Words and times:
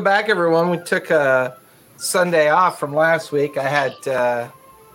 welcome 0.00 0.12
back, 0.12 0.30
everyone. 0.30 0.70
We 0.70 0.78
took 0.78 1.10
a 1.10 1.58
Sunday 1.98 2.48
off 2.48 2.80
from 2.80 2.94
last 2.94 3.32
week. 3.32 3.58
I 3.58 3.68
had 3.68 4.08
uh, 4.08 4.48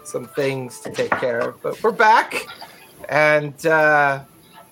some 0.03 0.25
things 0.25 0.79
to 0.79 0.89
take 0.89 1.11
care 1.11 1.41
of, 1.41 1.61
but 1.61 1.83
we're 1.83 1.91
back, 1.91 2.47
and 3.07 3.53
uh, 3.67 4.21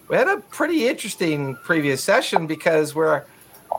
we 0.07 0.15
had 0.15 0.27
a 0.27 0.37
pretty 0.37 0.87
interesting 0.87 1.55
previous 1.57 2.03
session 2.03 2.47
because 2.47 2.95
we're 2.95 3.25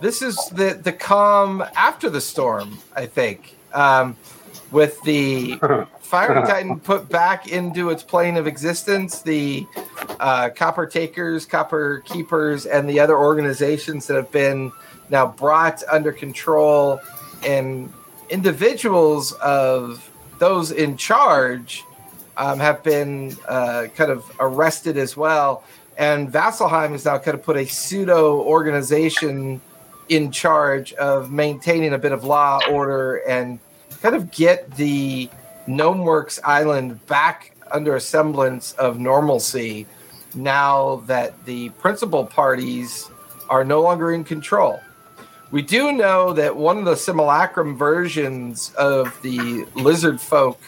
this 0.01 0.23
is 0.23 0.37
the 0.53 0.79
the 0.81 0.93
calm 0.93 1.61
after 1.75 2.09
the 2.09 2.21
storm. 2.21 2.79
I 2.95 3.07
think 3.07 3.57
um, 3.73 4.17
with 4.71 5.03
the 5.03 5.57
Fire 6.03 6.47
Titan 6.47 6.79
put 6.79 7.09
back 7.09 7.49
into 7.49 7.91
its 7.91 8.05
plane 8.05 8.37
of 8.37 8.47
existence, 8.47 9.23
the 9.23 9.67
uh, 10.21 10.51
Copper 10.51 10.87
Takers, 10.87 11.47
Copper 11.47 12.05
Keepers, 12.05 12.65
and 12.65 12.89
the 12.89 13.01
other 13.01 13.19
organizations 13.19 14.07
that 14.07 14.15
have 14.15 14.31
been 14.31 14.71
now 15.11 15.27
brought 15.27 15.83
under 15.91 16.13
control 16.13 17.01
and 17.45 17.93
individuals 18.31 19.33
of 19.33 20.11
those 20.39 20.71
in 20.71 20.97
charge 20.97 21.85
um, 22.37 22.59
have 22.59 22.83
been 22.83 23.37
uh, 23.49 23.87
kind 23.95 24.11
of 24.11 24.25
arrested 24.41 24.97
as 24.97 25.17
well. 25.17 25.65
And 25.97 26.33
Vasselheim 26.33 26.91
has 26.91 27.05
now 27.05 27.19
kind 27.19 27.37
of 27.37 27.43
put 27.45 27.57
a 27.57 27.67
pseudo 27.67 28.43
organization 28.43 29.61
in 30.09 30.31
charge 30.31 30.93
of 30.95 31.31
maintaining 31.31 31.95
a 31.95 31.99
bit 31.99 32.13
of 32.13 32.25
law, 32.25 32.61
order, 32.69 33.17
and 33.29 33.59
kind 34.03 34.15
of 34.15 34.31
get 34.31 34.75
the 34.77 35.31
Gnomeworks 35.67 36.39
Island 36.45 37.05
back 37.07 37.57
under 37.71 37.97
a 37.97 38.01
semblance 38.01 38.73
of 38.73 38.99
normalcy 38.99 39.87
now 40.35 40.97
that 41.07 41.45
the 41.47 41.71
principal 41.71 42.27
parties 42.27 43.09
are 43.49 43.65
no 43.65 43.81
longer 43.81 44.13
in 44.13 44.25
control. 44.25 44.81
We 45.55 45.63
do 45.63 45.93
know 45.93 46.33
that 46.33 46.57
one 46.57 46.79
of 46.79 46.85
the 46.85 46.97
simulacrum 46.97 47.77
versions 47.77 48.75
of 48.75 49.17
the 49.23 49.65
lizard 49.77 50.21
folk 50.21 50.61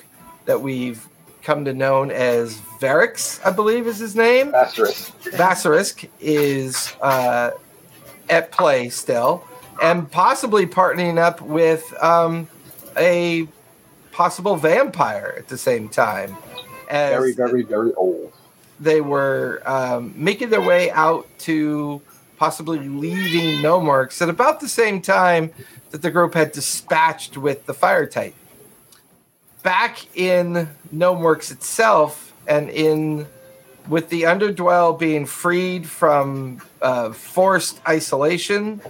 that 0.44 0.60
we've 0.60 1.04
come 1.42 1.64
to 1.64 1.74
know 1.74 2.08
as 2.08 2.56
Varix, 2.78 3.44
I 3.44 3.50
believe 3.50 3.88
is 3.88 3.98
his 3.98 4.14
name. 4.14 4.52
Vassarisk. 4.52 5.10
Vassarisk 5.32 6.08
is 6.20 6.94
uh, 7.02 7.50
at 8.30 8.52
play 8.52 8.88
still, 8.88 9.44
and 9.82 10.08
possibly 10.08 10.68
partnering 10.68 11.18
up 11.18 11.40
with 11.40 11.92
um, 12.00 12.46
a 12.96 13.48
possible 14.12 14.54
vampire 14.54 15.34
at 15.36 15.48
the 15.48 15.58
same 15.58 15.88
time. 15.88 16.36
As 16.88 17.10
Very, 17.10 17.32
very, 17.32 17.62
very 17.64 17.92
old. 17.94 18.32
they 18.78 19.00
were 19.00 19.62
um, 19.66 20.14
making 20.14 20.50
their 20.50 20.62
way 20.62 20.92
out 20.92 21.26
to 21.40 22.00
possibly 22.36 22.78
leaving 22.78 23.62
Gnomeworks 23.62 24.20
at 24.22 24.28
about 24.28 24.60
the 24.60 24.68
same 24.68 25.00
time 25.00 25.52
that 25.90 26.02
the 26.02 26.10
group 26.10 26.34
had 26.34 26.52
dispatched 26.52 27.36
with 27.36 27.66
the 27.66 27.74
Fire 27.74 28.06
Titan. 28.06 28.38
Back 29.62 30.06
in 30.16 30.68
Gnomeworks 30.94 31.50
itself, 31.50 32.32
and 32.46 32.70
in 32.70 33.26
with 33.88 34.08
the 34.08 34.26
Underdwell 34.26 34.94
being 34.94 35.26
freed 35.26 35.88
from 35.88 36.60
uh, 36.82 37.12
forced 37.12 37.80
isolation, 37.88 38.80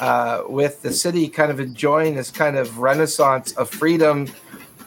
uh, 0.00 0.42
with 0.48 0.82
the 0.82 0.92
city 0.92 1.28
kind 1.28 1.50
of 1.50 1.60
enjoying 1.60 2.14
this 2.16 2.30
kind 2.30 2.56
of 2.56 2.78
renaissance 2.78 3.52
of 3.52 3.68
freedom, 3.68 4.28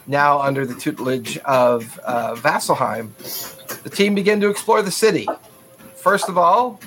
now 0.06 0.40
under 0.40 0.66
the 0.66 0.74
tutelage 0.76 1.38
of 1.40 2.00
uh, 2.06 2.34
Vasselheim, 2.36 3.12
the 3.84 3.90
team 3.90 4.16
began 4.16 4.40
to 4.40 4.50
explore 4.50 4.82
the 4.82 4.92
city. 4.92 5.28
First 5.96 6.30
of 6.30 6.38
all, 6.38 6.80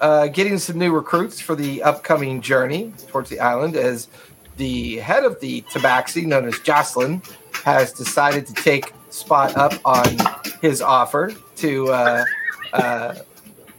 uh, 0.00 0.28
getting 0.28 0.58
some 0.58 0.78
new 0.78 0.92
recruits 0.92 1.40
for 1.40 1.54
the 1.54 1.82
upcoming 1.82 2.40
journey 2.40 2.92
towards 3.08 3.30
the 3.30 3.40
island, 3.40 3.76
as 3.76 4.08
the 4.56 4.96
head 4.98 5.24
of 5.24 5.40
the 5.40 5.62
Tabaxi, 5.62 6.26
known 6.26 6.46
as 6.46 6.58
Jocelyn, 6.60 7.22
has 7.64 7.92
decided 7.92 8.46
to 8.46 8.54
take 8.54 8.92
Spot 9.10 9.56
up 9.56 9.72
on 9.84 10.06
his 10.62 10.80
offer 10.80 11.34
to 11.56 11.88
uh, 11.88 12.24
uh, 12.72 13.16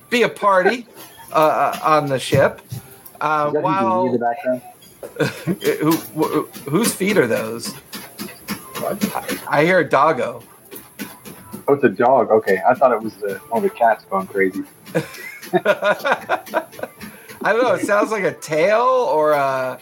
be 0.10 0.24
a 0.24 0.30
party 0.30 0.86
uh, 1.31 1.36
uh, 1.36 1.80
on 1.84 2.08
the 2.08 2.20
ship. 2.20 2.62
Uh, 3.22 3.50
while 3.52 4.10
who, 5.46 5.92
who, 5.92 6.44
whose 6.70 6.94
feet 6.94 7.18
are 7.18 7.28
those? 7.28 7.74
I, 8.76 9.40
I 9.48 9.64
hear 9.64 9.80
a 9.80 9.90
doggo. 9.90 10.44
Oh, 11.68 11.76
it's 11.76 11.84
a 11.86 11.90
dog. 11.90 12.30
Okay, 12.30 12.60
I 12.68 12.74
thought 12.74 12.92
it 12.92 13.02
was 13.02 13.16
the, 13.16 13.36
one 13.50 13.64
of 13.64 13.72
the 13.72 13.76
cats 13.76 14.04
going 14.10 14.28
crazy. 14.28 14.64
I 17.44 17.53
don't 17.53 17.63
know. 17.63 17.73
It 17.73 17.85
sounds 17.85 18.12
like 18.12 18.23
a 18.23 18.34
tail 18.34 18.81
or 18.81 19.31
a. 19.31 19.79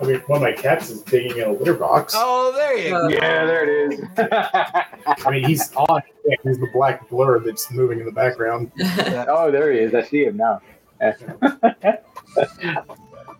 I 0.00 0.04
mean, 0.04 0.20
one 0.20 0.38
of 0.38 0.42
my 0.42 0.52
cats 0.52 0.90
is 0.90 1.02
digging 1.02 1.38
in 1.38 1.44
a 1.44 1.52
litter 1.52 1.74
box. 1.74 2.14
Oh, 2.16 2.52
there 2.52 2.76
you 2.76 2.90
go. 2.90 3.08
Yeah, 3.08 3.44
there 3.44 3.88
it 3.88 3.92
is. 3.92 4.00
I 4.18 5.30
mean, 5.30 5.44
he's 5.44 5.72
on. 5.74 6.02
He's 6.42 6.58
the 6.58 6.68
black 6.72 7.08
blur 7.08 7.38
that's 7.38 7.70
moving 7.70 8.00
in 8.00 8.06
the 8.06 8.12
background. 8.12 8.72
oh, 8.80 9.50
there 9.52 9.70
he 9.72 9.78
is. 9.78 9.94
I 9.94 10.02
see 10.02 10.24
him 10.24 10.36
now. 10.36 10.60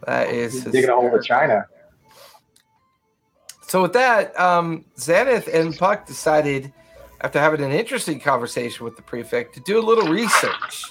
That 0.06 0.30
is 0.30 0.52
He's 0.54 0.64
digging 0.64 0.90
a 0.90 0.94
hole 0.94 1.10
with 1.10 1.24
China. 1.24 1.66
So 3.68 3.82
with 3.82 3.92
that, 3.94 4.38
um, 4.38 4.84
Xanath 4.96 5.52
and 5.52 5.76
Puck 5.76 6.06
decided, 6.06 6.72
after 7.22 7.38
having 7.38 7.62
an 7.62 7.70
interesting 7.70 8.18
conversation 8.18 8.84
with 8.84 8.96
the 8.96 9.02
prefect, 9.02 9.54
to 9.54 9.60
do 9.60 9.78
a 9.78 9.84
little 9.84 10.08
research 10.08 10.84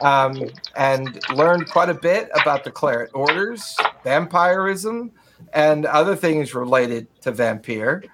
um, 0.00 0.44
and 0.76 1.20
learned 1.34 1.68
quite 1.68 1.88
a 1.88 1.94
bit 1.94 2.30
about 2.40 2.62
the 2.62 2.70
Claret 2.70 3.10
orders, 3.12 3.76
vampirism, 4.04 5.10
and 5.52 5.84
other 5.86 6.14
things 6.14 6.54
related 6.54 7.08
to 7.22 7.32
vampire. 7.32 8.04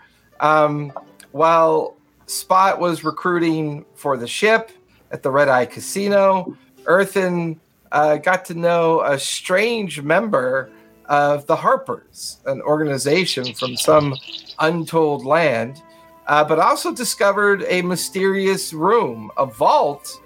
Um, 0.40 0.92
while 1.32 1.96
Spot 2.26 2.80
was 2.80 3.04
recruiting 3.04 3.84
for 3.94 4.16
the 4.16 4.26
ship 4.26 4.70
at 5.10 5.22
the 5.22 5.30
Red 5.30 5.48
Eye 5.48 5.66
Casino, 5.66 6.56
Earthen 6.86 7.60
uh, 7.92 8.16
got 8.16 8.44
to 8.46 8.54
know 8.54 9.02
a 9.02 9.18
strange 9.18 10.00
member 10.00 10.70
of 11.06 11.46
the 11.46 11.56
Harpers, 11.56 12.38
an 12.46 12.62
organization 12.62 13.52
from 13.52 13.76
some 13.76 14.14
untold 14.60 15.26
land, 15.26 15.82
uh, 16.30 16.44
but 16.44 16.60
also 16.60 16.94
discovered 16.94 17.64
a 17.66 17.82
mysterious 17.82 18.72
room, 18.72 19.32
a 19.36 19.44
vault 19.44 20.22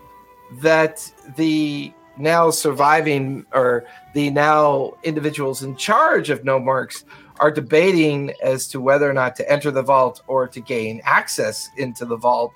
that 0.61 1.11
the 1.37 1.91
now 2.19 2.51
surviving 2.51 3.47
or 3.55 3.87
the 4.13 4.29
now 4.29 4.93
individuals 5.03 5.63
in 5.63 5.75
charge 5.77 6.29
of 6.29 6.43
Gnomeworks 6.43 7.05
are 7.41 7.51
debating 7.51 8.35
as 8.43 8.69
to 8.69 8.83
whether 8.83 9.09
or 9.09 9.15
not 9.15 9.35
to 9.37 9.51
enter 9.51 9.71
the 9.71 9.83
vault 9.83 10.21
or 10.27 10.47
to 10.47 10.61
gain 10.61 11.01
access 11.05 11.71
into 11.79 12.05
the 12.05 12.17
vault, 12.17 12.53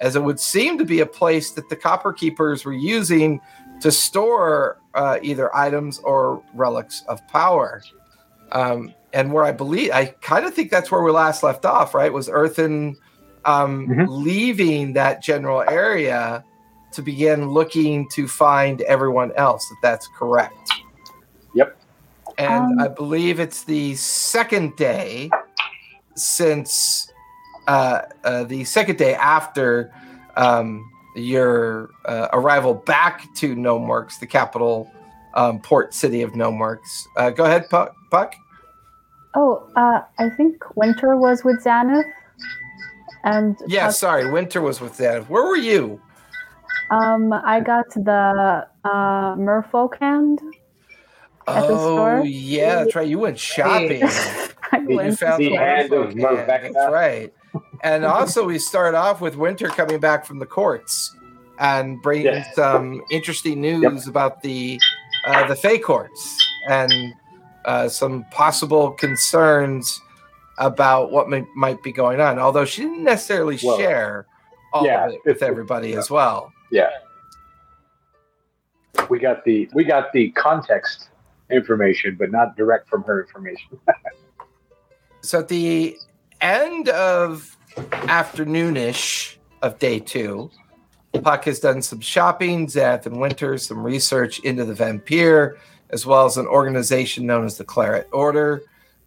as 0.00 0.16
it 0.16 0.22
would 0.22 0.40
seem 0.40 0.78
to 0.78 0.84
be 0.86 1.00
a 1.00 1.06
place 1.06 1.50
that 1.50 1.68
the 1.68 1.76
Copper 1.76 2.14
Keepers 2.14 2.64
were 2.64 2.72
using 2.72 3.42
to 3.82 3.92
store 3.92 4.78
uh, 4.94 5.18
either 5.20 5.54
items 5.54 5.98
or 5.98 6.42
relics 6.54 7.04
of 7.08 7.20
power. 7.28 7.82
Um, 8.52 8.94
and 9.16 9.32
where 9.32 9.44
I 9.44 9.52
believe, 9.52 9.90
I 9.92 10.04
kind 10.20 10.44
of 10.44 10.52
think 10.52 10.70
that's 10.70 10.90
where 10.90 11.02
we 11.02 11.10
last 11.10 11.42
left 11.42 11.64
off, 11.64 11.94
right? 11.94 12.12
Was 12.12 12.28
Earthen 12.28 12.96
um, 13.46 13.86
Mhm. 13.88 14.06
leaving 14.08 14.92
that 14.92 15.22
general 15.22 15.62
area 15.62 16.44
to 16.92 17.00
begin 17.00 17.48
looking 17.48 18.08
to 18.10 18.26
find 18.28 18.82
everyone 18.82 19.32
else, 19.36 19.64
if 19.70 19.78
that's 19.82 20.06
correct. 20.18 20.70
Yep. 21.54 21.76
And 22.36 22.64
Um, 22.64 22.80
I 22.80 22.88
believe 22.88 23.40
it's 23.40 23.64
the 23.64 23.94
second 23.94 24.76
day 24.76 25.30
since 26.14 27.10
uh, 27.68 28.02
uh, 28.24 28.44
the 28.44 28.64
second 28.64 28.96
day 28.98 29.14
after 29.14 29.92
um, 30.36 30.88
your 31.16 31.88
uh, 32.04 32.28
arrival 32.32 32.74
back 32.74 33.32
to 33.36 33.56
Gnomeworks, 33.56 34.20
the 34.20 34.26
capital 34.26 34.90
um, 35.34 35.60
port 35.60 35.94
city 35.94 36.22
of 36.22 36.32
Gnomeworks. 36.32 37.06
Uh, 37.16 37.30
go 37.30 37.44
ahead, 37.44 37.68
Puck. 37.70 37.94
Puck. 38.10 38.34
Oh, 39.38 39.68
uh, 39.76 40.00
I 40.18 40.30
think 40.30 40.64
Winter 40.76 41.14
was 41.16 41.44
with 41.44 41.62
Xanath. 41.62 42.10
And 43.24 43.56
Yeah, 43.66 43.90
sorry. 43.90 44.30
Winter 44.30 44.60
was 44.60 44.80
with 44.80 44.96
that. 44.98 45.28
Where 45.28 45.44
were 45.44 45.56
you? 45.56 46.00
um, 46.90 47.32
I 47.32 47.60
got 47.60 47.88
the 47.94 48.66
uh, 48.84 49.34
Merfolk 49.36 49.98
hand. 49.98 50.40
At 51.48 51.60
the 51.62 51.74
oh, 51.74 51.94
store? 51.96 52.22
yeah, 52.24 52.76
that's 52.82 52.94
right. 52.96 53.06
You 53.06 53.18
went 53.18 53.38
shopping. 53.38 54.02
I 54.72 54.78
You 54.88 54.96
went. 54.96 55.18
found 55.18 55.42
the 55.42 55.50
the 55.50 55.56
hand 55.56 55.92
of 55.92 56.14
Merfolk 56.14 56.46
hand, 56.48 56.48
Mervecna. 56.48 56.72
That's 56.74 56.92
right. 56.92 57.34
And 57.82 58.04
also, 58.16 58.44
we 58.44 58.58
start 58.58 58.94
off 58.94 59.20
with 59.20 59.36
Winter 59.36 59.68
coming 59.68 59.98
back 60.00 60.24
from 60.24 60.38
the 60.38 60.46
courts 60.46 61.14
and 61.58 62.00
bringing 62.02 62.26
Yes. 62.26 62.54
some 62.54 63.02
interesting 63.10 63.60
news 63.60 64.06
about 64.08 64.42
the 64.42 64.78
uh, 65.26 65.46
the 65.48 65.56
Fey 65.56 65.78
courts 65.78 66.36
and 66.68 66.92
uh, 67.66 67.88
some 67.88 68.24
possible 68.30 68.92
concerns 68.92 70.00
about 70.58 71.10
what 71.10 71.28
may, 71.28 71.44
might 71.54 71.82
be 71.82 71.92
going 71.92 72.20
on. 72.20 72.38
Although 72.38 72.64
she 72.64 72.82
didn't 72.82 73.04
necessarily 73.04 73.58
Well, 73.62 73.76
share 73.76 74.26
all 74.72 74.86
yeah, 74.86 75.06
of 75.06 75.12
it 75.12 75.20
with 75.26 75.42
everybody 75.42 75.94
as 75.94 76.10
well. 76.10 76.52
Yeah. 76.70 76.88
We 79.10 79.18
got 79.18 79.44
the 79.44 79.68
we 79.74 79.84
got 79.84 80.12
the 80.12 80.30
context 80.30 81.10
information, 81.50 82.16
but 82.18 82.30
not 82.32 82.56
direct 82.56 82.88
from 82.88 83.02
her 83.04 83.22
information. 83.22 83.78
So 85.22 85.40
at 85.40 85.48
the 85.48 85.96
end 86.40 86.88
of 86.90 87.56
afternoonish 87.80 89.38
of 89.60 89.76
day 89.80 89.98
two, 89.98 90.52
Puck 91.20 91.46
has 91.46 91.58
done 91.58 91.82
some 91.82 92.00
shopping. 92.00 92.68
Xanath 92.68 93.06
and 93.06 93.20
Winter 93.20 93.58
some 93.58 93.82
research 93.82 94.38
into 94.40 94.64
the 94.64 94.74
Vampire, 94.74 95.58
as 95.90 96.06
well 96.06 96.26
as 96.26 96.36
an 96.36 96.46
organization 96.46 97.26
known 97.26 97.44
as 97.44 97.56
the 97.56 97.64
Claret 97.64 98.08
Order. 98.12 98.62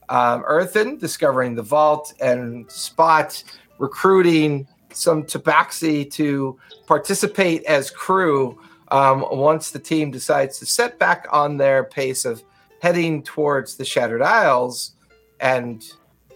Um, 0.10 0.44
Earthen 0.46 0.98
discovering 0.98 1.56
the 1.56 1.64
vault, 1.64 2.14
and 2.20 2.70
Spot 2.72 3.44
recruiting 3.78 4.68
some 4.92 5.24
Tabaxi 5.24 6.10
to 6.14 6.58
participate 6.88 7.64
as 7.66 7.92
crew 7.92 8.60
um, 8.90 9.24
once 9.32 9.72
the 9.72 9.80
team 9.80 10.10
decides 10.10 10.58
to 10.60 10.66
set 10.66 10.98
back 10.98 11.28
on 11.32 11.58
their 11.58 11.84
pace 11.84 12.26
of 12.26 12.44
heading 12.82 13.22
towards 13.22 13.76
the 13.76 13.86
Shattered 13.86 14.22
Isles. 14.22 14.94
And 15.40 15.86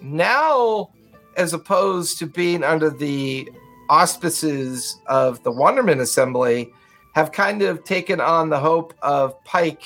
now, 0.01 0.91
as 1.35 1.53
opposed 1.53 2.19
to 2.19 2.27
being 2.27 2.63
under 2.63 2.89
the 2.89 3.49
auspices 3.89 4.99
of 5.07 5.41
the 5.43 5.51
Wanderman 5.51 5.99
Assembly, 5.99 6.71
have 7.15 7.31
kind 7.31 7.61
of 7.61 7.83
taken 7.83 8.19
on 8.19 8.49
the 8.49 8.59
hope 8.59 8.93
of 9.01 9.41
Pike 9.43 9.83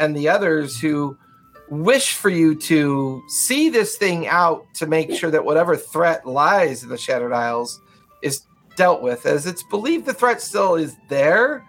and 0.00 0.16
the 0.16 0.28
others 0.28 0.80
who 0.80 1.16
wish 1.68 2.14
for 2.14 2.30
you 2.30 2.56
to 2.56 3.22
see 3.28 3.68
this 3.68 3.96
thing 3.96 4.26
out 4.26 4.66
to 4.74 4.86
make 4.86 5.14
sure 5.14 5.30
that 5.30 5.44
whatever 5.44 5.76
threat 5.76 6.26
lies 6.26 6.82
in 6.82 6.88
the 6.88 6.98
Shattered 6.98 7.32
Isles 7.32 7.80
is 8.22 8.42
dealt 8.76 9.02
with, 9.02 9.24
as 9.26 9.46
it's 9.46 9.62
believed 9.62 10.06
the 10.06 10.14
threat 10.14 10.42
still 10.42 10.74
is 10.74 10.96
there, 11.08 11.64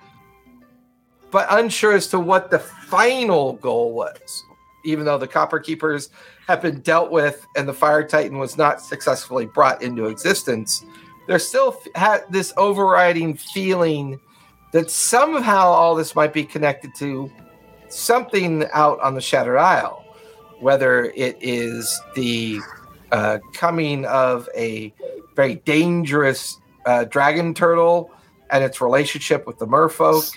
but 1.29 1.45
unsure 1.51 1.93
as 1.93 2.07
to 2.07 2.19
what 2.19 2.49
the 2.49 2.59
final 2.59 3.53
goal 3.53 3.93
was. 3.93 4.43
Even 4.83 5.05
though 5.05 5.19
the 5.19 5.27
Copper 5.27 5.59
Keepers 5.59 6.09
have 6.47 6.61
been 6.61 6.81
dealt 6.81 7.11
with 7.11 7.45
and 7.55 7.67
the 7.67 7.73
Fire 7.73 8.05
Titan 8.07 8.39
was 8.39 8.57
not 8.57 8.81
successfully 8.81 9.45
brought 9.45 9.83
into 9.83 10.05
existence, 10.05 10.83
there's 11.27 11.47
still 11.47 11.77
f- 11.79 11.91
ha- 11.95 12.25
this 12.31 12.51
overriding 12.57 13.35
feeling 13.35 14.19
that 14.71 14.89
somehow 14.89 15.67
all 15.67 15.93
this 15.93 16.15
might 16.15 16.33
be 16.33 16.43
connected 16.43 16.95
to 16.95 17.31
something 17.91 18.65
out 18.73 18.99
on 19.01 19.15
the 19.15 19.21
Shattered 19.21 19.57
Isle, 19.57 20.03
whether 20.59 21.05
it 21.05 21.38
is 21.41 21.99
the 22.15 22.59
uh, 23.11 23.39
coming 23.53 24.05
of 24.05 24.47
a 24.55 24.93
very 25.35 25.55
dangerous 25.55 26.57
uh, 26.85 27.05
dragon 27.05 27.53
turtle 27.53 28.11
and 28.49 28.63
its 28.63 28.81
relationship 28.81 29.47
with 29.47 29.57
the 29.59 29.67
merfolk, 29.67 30.35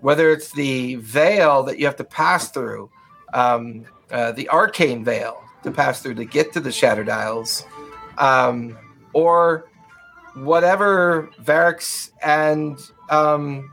whether 0.00 0.30
it's 0.30 0.52
the 0.52 0.96
veil 0.96 1.62
that 1.64 1.78
you 1.78 1.86
have 1.86 1.96
to 1.96 2.04
pass 2.04 2.50
through, 2.50 2.90
um, 3.34 3.84
uh, 4.10 4.32
the 4.32 4.48
arcane 4.48 5.04
veil 5.04 5.42
to 5.62 5.70
pass 5.70 6.02
through 6.02 6.14
to 6.14 6.24
get 6.24 6.52
to 6.52 6.60
the 6.60 6.72
Shattered 6.72 7.08
Isles, 7.08 7.64
um, 8.18 8.78
or 9.12 9.68
whatever 10.34 11.30
Varix 11.42 12.10
and 12.22 12.78
um, 13.10 13.72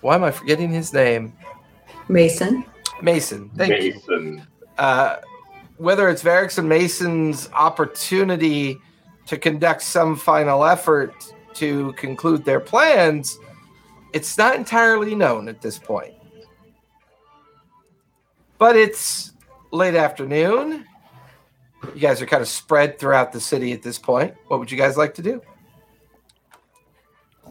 why 0.00 0.14
am 0.14 0.24
I 0.24 0.30
forgetting 0.30 0.70
his 0.70 0.92
name? 0.92 1.32
Mason. 2.08 2.64
Mason. 3.00 3.50
Thank 3.56 3.82
you. 3.82 3.94
Mason. 3.94 4.46
Uh, 4.78 5.16
whether 5.76 6.08
it's 6.08 6.22
Varix 6.22 6.58
and 6.58 6.68
Mason's 6.68 7.50
opportunity 7.52 8.78
to 9.26 9.36
conduct 9.36 9.82
some 9.82 10.16
final 10.16 10.64
effort 10.64 11.14
to 11.54 11.92
conclude 11.94 12.44
their 12.44 12.60
plans, 12.60 13.38
it's 14.12 14.36
not 14.38 14.56
entirely 14.56 15.14
known 15.14 15.48
at 15.48 15.60
this 15.60 15.78
point. 15.78 16.14
But 18.58 18.76
it's 18.76 19.32
late 19.72 19.94
afternoon. 19.94 20.86
You 21.94 22.00
guys 22.00 22.22
are 22.22 22.26
kind 22.26 22.42
of 22.42 22.48
spread 22.48 22.98
throughout 22.98 23.32
the 23.32 23.40
city 23.40 23.72
at 23.72 23.82
this 23.82 23.98
point. 23.98 24.34
What 24.46 24.60
would 24.60 24.70
you 24.70 24.78
guys 24.78 24.96
like 24.96 25.14
to 25.14 25.22
do? 25.22 25.42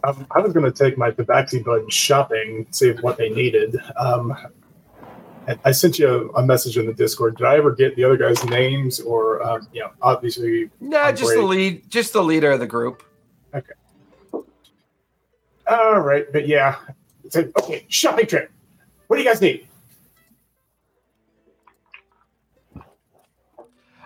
Um, 0.04 0.26
I 0.32 0.40
was 0.40 0.54
going 0.54 0.66
to 0.66 0.72
take 0.72 0.98
my 0.98 1.12
Tabaxi 1.12 1.64
bud 1.64 1.92
shopping, 1.92 2.66
see 2.72 2.92
what 2.92 3.18
they 3.18 3.30
needed. 3.30 3.78
Um, 3.98 4.36
I 5.66 5.72
sent 5.72 6.00
you 6.00 6.32
a, 6.36 6.40
a 6.40 6.46
message 6.46 6.78
in 6.78 6.86
the 6.86 6.94
Discord. 6.94 7.38
Did 7.38 7.48
I 7.48 7.58
ever 7.58 7.74
get 7.74 7.96
the 7.96 8.04
other 8.04 8.18
guys' 8.18 8.44
names, 8.46 9.00
or 9.00 9.42
um, 9.44 9.68
you 9.74 9.82
know, 9.82 9.92
obviously, 10.02 10.70
Nah, 10.80 11.00
I'm 11.00 11.16
just 11.16 11.34
the 11.34 11.42
lead, 11.42 11.90
just 11.90 12.14
the 12.14 12.24
leader 12.24 12.52
of 12.52 12.60
the 12.60 12.68
group. 12.68 13.04
Okay. 13.54 13.74
All 15.68 16.00
right, 16.00 16.26
but 16.32 16.48
yeah, 16.48 16.78
it's 17.24 17.36
like 17.36 17.58
okay, 17.58 17.86
shopping 17.88 18.28
trip. 18.28 18.52
What 19.08 19.18
do 19.18 19.24
you 19.24 19.30
guys 19.30 19.42
need? 19.42 19.68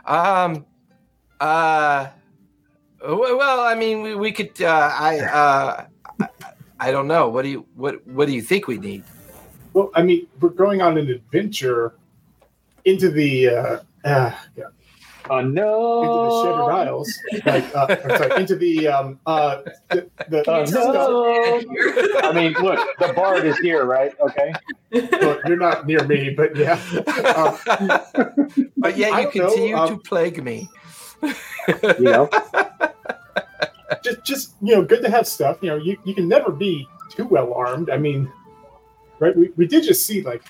Um, 0.05 0.65
uh, 1.39 2.07
well, 3.07 3.61
I 3.61 3.75
mean, 3.75 4.01
we, 4.01 4.15
we 4.15 4.31
could. 4.31 4.61
Uh, 4.61 4.89
I, 4.93 5.19
uh, 5.19 5.85
I, 6.19 6.27
I 6.79 6.91
don't 6.91 7.07
know. 7.07 7.29
What 7.29 7.43
do 7.43 7.49
you 7.49 7.65
what 7.75 8.05
What 8.07 8.27
do 8.27 8.33
you 8.33 8.41
think 8.41 8.67
we 8.67 8.77
need? 8.77 9.03
Well, 9.73 9.91
I 9.95 10.03
mean, 10.03 10.27
we're 10.39 10.49
going 10.49 10.81
on 10.81 10.97
an 10.97 11.09
adventure 11.09 11.95
into 12.85 13.09
the 13.09 13.49
uh, 13.49 13.79
uh, 14.03 14.31
yeah, 14.55 14.65
Oh 15.29 15.39
into 15.39 15.55
the 15.55 16.41
Shattered 16.43 16.67
no! 16.67 16.71
Isles, 16.71 17.19
like 17.45 17.75
uh, 17.75 17.87
I'm 17.89 18.17
sorry, 18.17 18.41
into 18.41 18.55
the 18.55 18.87
um 18.87 19.19
uh 19.25 19.61
the, 19.89 20.07
the 20.29 20.43
Oh 20.47 20.65
no! 20.65 22.19
I 22.21 22.31
mean, 22.31 22.53
look, 22.53 22.79
the 22.99 23.11
bard 23.13 23.45
is 23.45 23.57
here, 23.57 23.85
right? 23.85 24.13
Okay. 24.19 24.53
Look, 24.91 25.41
you're 25.47 25.57
not 25.57 25.87
near 25.87 26.03
me, 26.03 26.29
but 26.29 26.55
yeah. 26.55 26.73
Um, 27.35 27.57
but 28.77 28.97
yet 28.97 29.13
I 29.13 29.21
you 29.21 29.31
don't 29.31 29.35
know, 29.35 29.49
continue 29.49 29.75
um, 29.75 29.89
to 29.89 29.97
plague 29.97 30.43
me. 30.43 30.69
You 31.23 31.95
know, 31.99 32.29
just 34.03 34.23
just 34.25 34.55
you 34.61 34.73
know 34.75 34.83
good 34.83 35.01
to 35.01 35.09
have 35.09 35.27
stuff 35.27 35.57
you 35.61 35.69
know 35.69 35.75
you, 35.77 35.97
you 36.05 36.13
can 36.13 36.27
never 36.27 36.51
be 36.51 36.87
too 37.11 37.25
well 37.25 37.53
armed 37.53 37.89
i 37.89 37.97
mean 37.97 38.31
right 39.19 39.35
we, 39.35 39.49
we 39.57 39.67
did 39.67 39.83
just 39.83 40.05
see 40.05 40.21
like 40.21 40.43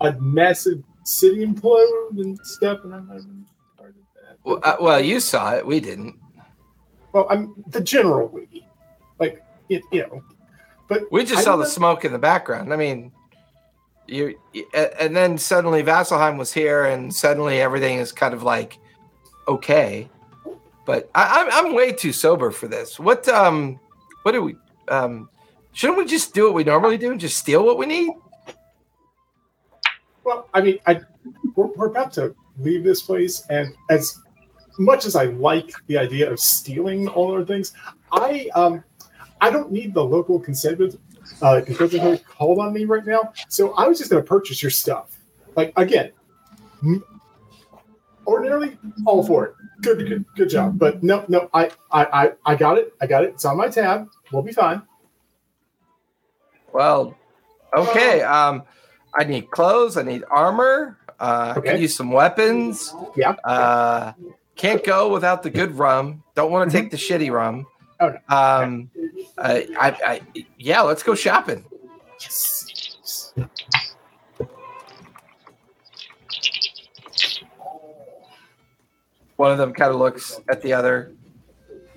a 0.00 0.12
massive 0.20 0.82
city 1.04 1.44
implode 1.46 2.10
and 2.18 2.38
stuff 2.44 2.80
and 2.84 2.94
i'm 2.94 3.06
not 3.08 3.16
even 3.16 3.46
part 3.76 3.90
of 3.90 3.96
that 4.14 4.38
Well, 4.44 4.60
uh, 4.62 4.76
well, 4.80 5.00
you 5.00 5.20
saw 5.20 5.54
it. 5.54 5.66
We 5.66 5.80
didn't. 5.80 6.18
well 7.12 7.26
i'm 7.30 7.54
the 7.68 7.80
general 7.80 8.28
we 8.28 8.64
like 9.18 9.42
it, 9.68 9.82
you 9.92 10.02
know 10.02 10.22
but 10.88 11.10
We 11.10 11.24
just 11.24 11.38
I 11.40 11.42
saw 11.42 11.56
the 11.56 11.64
know- 11.64 11.68
smoke 11.68 12.04
in 12.04 12.12
the 12.12 12.18
background. 12.20 12.72
I 12.72 12.76
mean, 12.76 13.10
you, 14.06 14.38
you- 14.52 14.68
and 14.72 15.16
then 15.16 15.36
suddenly 15.36 15.82
Vasselheim 15.82 16.38
was 16.38 16.52
here, 16.52 16.84
and 16.84 17.12
suddenly 17.12 17.60
everything 17.60 17.98
is 17.98 18.12
kind 18.12 18.32
of 18.32 18.44
like 18.44 18.78
okay. 19.48 20.08
But 20.86 21.10
I, 21.14 21.44
I'm 21.50 21.66
I'm 21.66 21.74
way 21.74 21.92
too 21.92 22.12
sober 22.12 22.50
for 22.50 22.68
this. 22.68 22.98
What 22.98 23.28
um, 23.28 23.78
what 24.22 24.32
do 24.32 24.42
we 24.42 24.56
um? 24.88 25.28
Shouldn't 25.72 25.98
we 25.98 26.06
just 26.06 26.32
do 26.32 26.44
what 26.44 26.54
we 26.54 26.64
normally 26.64 26.96
do 26.96 27.10
and 27.10 27.20
just 27.20 27.36
steal 27.36 27.62
what 27.64 27.76
we 27.76 27.84
need? 27.84 28.12
well 30.26 30.48
i 30.52 30.60
mean 30.60 30.78
i 30.86 31.00
we're, 31.54 31.68
we're 31.76 31.86
about 31.86 32.12
to 32.12 32.34
leave 32.58 32.84
this 32.84 33.00
place 33.00 33.46
and 33.48 33.72
as 33.88 34.18
much 34.78 35.06
as 35.06 35.16
i 35.16 35.24
like 35.24 35.70
the 35.86 35.96
idea 35.96 36.30
of 36.30 36.38
stealing 36.38 37.08
all 37.08 37.32
our 37.32 37.44
things 37.44 37.72
i 38.12 38.50
um 38.54 38.84
i 39.40 39.48
don't 39.48 39.72
need 39.72 39.94
the 39.94 40.04
local 40.04 40.38
conservative 40.38 41.00
uh 41.40 41.60
called 42.28 42.58
on 42.58 42.74
me 42.74 42.84
right 42.84 43.06
now 43.06 43.32
so 43.48 43.72
i 43.74 43.86
was 43.86 43.98
just 43.98 44.10
going 44.10 44.22
to 44.22 44.28
purchase 44.28 44.62
your 44.62 44.70
stuff 44.70 45.16
like 45.56 45.72
again 45.76 46.10
ordinarily 48.26 48.76
all 49.06 49.22
for 49.24 49.46
it 49.46 49.54
good 49.82 49.98
good 50.08 50.24
good 50.36 50.48
job 50.48 50.78
but 50.78 51.02
no 51.02 51.24
no 51.28 51.48
I, 51.54 51.70
I 51.92 52.04
i 52.04 52.32
i 52.46 52.54
got 52.54 52.78
it 52.78 52.92
i 53.00 53.06
got 53.06 53.24
it 53.24 53.30
it's 53.34 53.44
on 53.44 53.56
my 53.56 53.68
tab 53.68 54.08
we'll 54.32 54.42
be 54.42 54.52
fine 54.52 54.82
Well, 56.72 57.16
okay. 57.74 58.20
Um, 58.20 58.64
I 59.14 59.24
need 59.24 59.50
clothes. 59.50 59.96
I 59.96 60.02
need 60.02 60.24
armor. 60.30 60.98
Uh, 61.18 61.54
I 61.56 61.60
could 61.60 61.80
use 61.80 61.96
some 61.96 62.10
weapons. 62.12 62.94
Yeah. 63.16 63.30
Uh, 63.44 64.12
can't 64.56 64.84
go 64.84 65.08
without 65.10 65.42
the 65.42 65.48
good 65.48 65.72
rum. 65.78 66.22
Don't 66.34 66.50
want 66.52 66.70
to 66.70 66.76
take 66.76 66.90
the 66.90 66.98
shitty 66.98 67.30
rum. 67.30 67.66
Oh, 67.98 68.10
no. 68.10 68.36
Um, 68.36 68.90
I, 69.38 69.66
I, 69.80 69.88
I, 70.04 70.44
yeah. 70.58 70.82
Let's 70.82 71.02
go 71.02 71.14
shopping. 71.14 71.64
yes 72.20 73.32
One 79.36 79.52
of 79.52 79.58
them 79.58 79.72
kind 79.72 79.90
of 79.90 79.98
looks 79.98 80.40
at 80.48 80.62
the 80.62 80.72
other. 80.72 81.12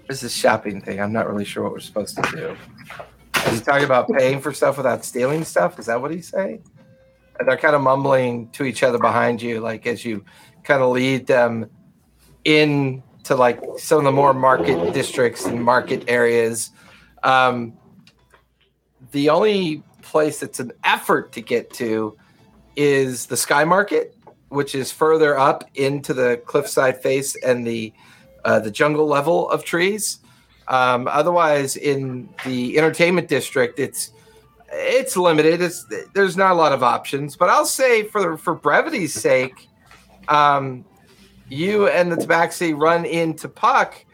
This 0.08 0.24
is 0.24 0.36
shopping 0.36 0.82
thing. 0.82 1.00
I'm 1.00 1.14
not 1.14 1.30
really 1.30 1.46
sure 1.46 1.64
what 1.64 1.72
we're 1.72 1.80
supposed 1.80 2.16
to 2.18 2.32
do. 2.32 2.58
Is 3.48 3.60
he 3.60 3.66
talking 3.66 3.86
about 3.86 4.10
paying 4.10 4.42
for 4.42 4.54
stuff 4.54 4.78
without 4.78 5.06
stealing 5.06 5.44
stuff? 5.44 5.80
Is 5.80 5.86
that 5.86 6.02
what 6.02 6.12
he's 6.12 6.28
saying? 6.28 6.64
And 7.40 7.48
they're 7.48 7.58
kind 7.58 7.76
of 7.76 7.82
mumbling 7.82 8.50
to 8.50 8.64
each 8.64 8.84
other 8.84 8.98
behind 8.98 9.42
you, 9.42 9.62
like 9.62 9.88
as 9.88 10.04
you 10.04 10.26
kind 10.64 10.82
of 10.82 10.92
lead 10.92 11.28
them 11.28 11.70
in 12.44 13.02
to 13.24 13.36
like 13.36 13.62
some 13.78 14.00
of 14.00 14.04
the 14.04 14.12
more 14.12 14.34
market 14.34 14.94
districts 14.94 15.46
and 15.46 15.64
market 15.64 16.04
areas. 16.08 16.72
Um, 17.24 17.74
the 19.12 19.30
only 19.30 19.84
place 20.02 20.40
that's 20.40 20.60
an 20.60 20.72
effort 20.84 21.32
to 21.34 21.42
get 21.42 21.72
to 21.74 22.18
is 22.76 23.28
the 23.28 23.38
Sky 23.38 23.64
Market, 23.66 24.16
which 24.50 24.76
is 24.76 24.92
further 24.92 25.38
up 25.38 25.64
into 25.76 26.14
the 26.14 26.42
cliffside 26.46 27.02
face 27.02 27.36
and 27.44 27.66
the 27.66 27.94
uh, 28.46 28.60
the 28.60 28.72
jungle 28.72 29.06
level 29.08 29.50
of 29.50 29.64
trees. 29.64 30.20
Um, 30.68 31.08
otherwise, 31.08 31.76
in 31.76 32.30
the 32.46 32.78
entertainment 32.78 33.28
district, 33.28 33.80
it's 33.80 34.12
it's 34.72 35.18
limited. 35.18 35.62
It's 35.62 35.86
there's 36.14 36.38
not 36.38 36.52
a 36.52 36.56
lot 36.56 36.72
of 36.72 36.84
options. 36.84 37.36
But 37.36 37.50
I'll 37.50 37.66
say 37.66 38.04
for 38.04 38.38
for 38.38 38.56
brevity's 38.56 39.14
sake, 39.14 39.68
um, 40.28 40.86
you 41.50 41.88
and 41.88 42.12
the 42.12 42.16
Tabaxi 42.16 42.80
run 42.80 43.06
into 43.06 43.50
Puck 43.50 44.06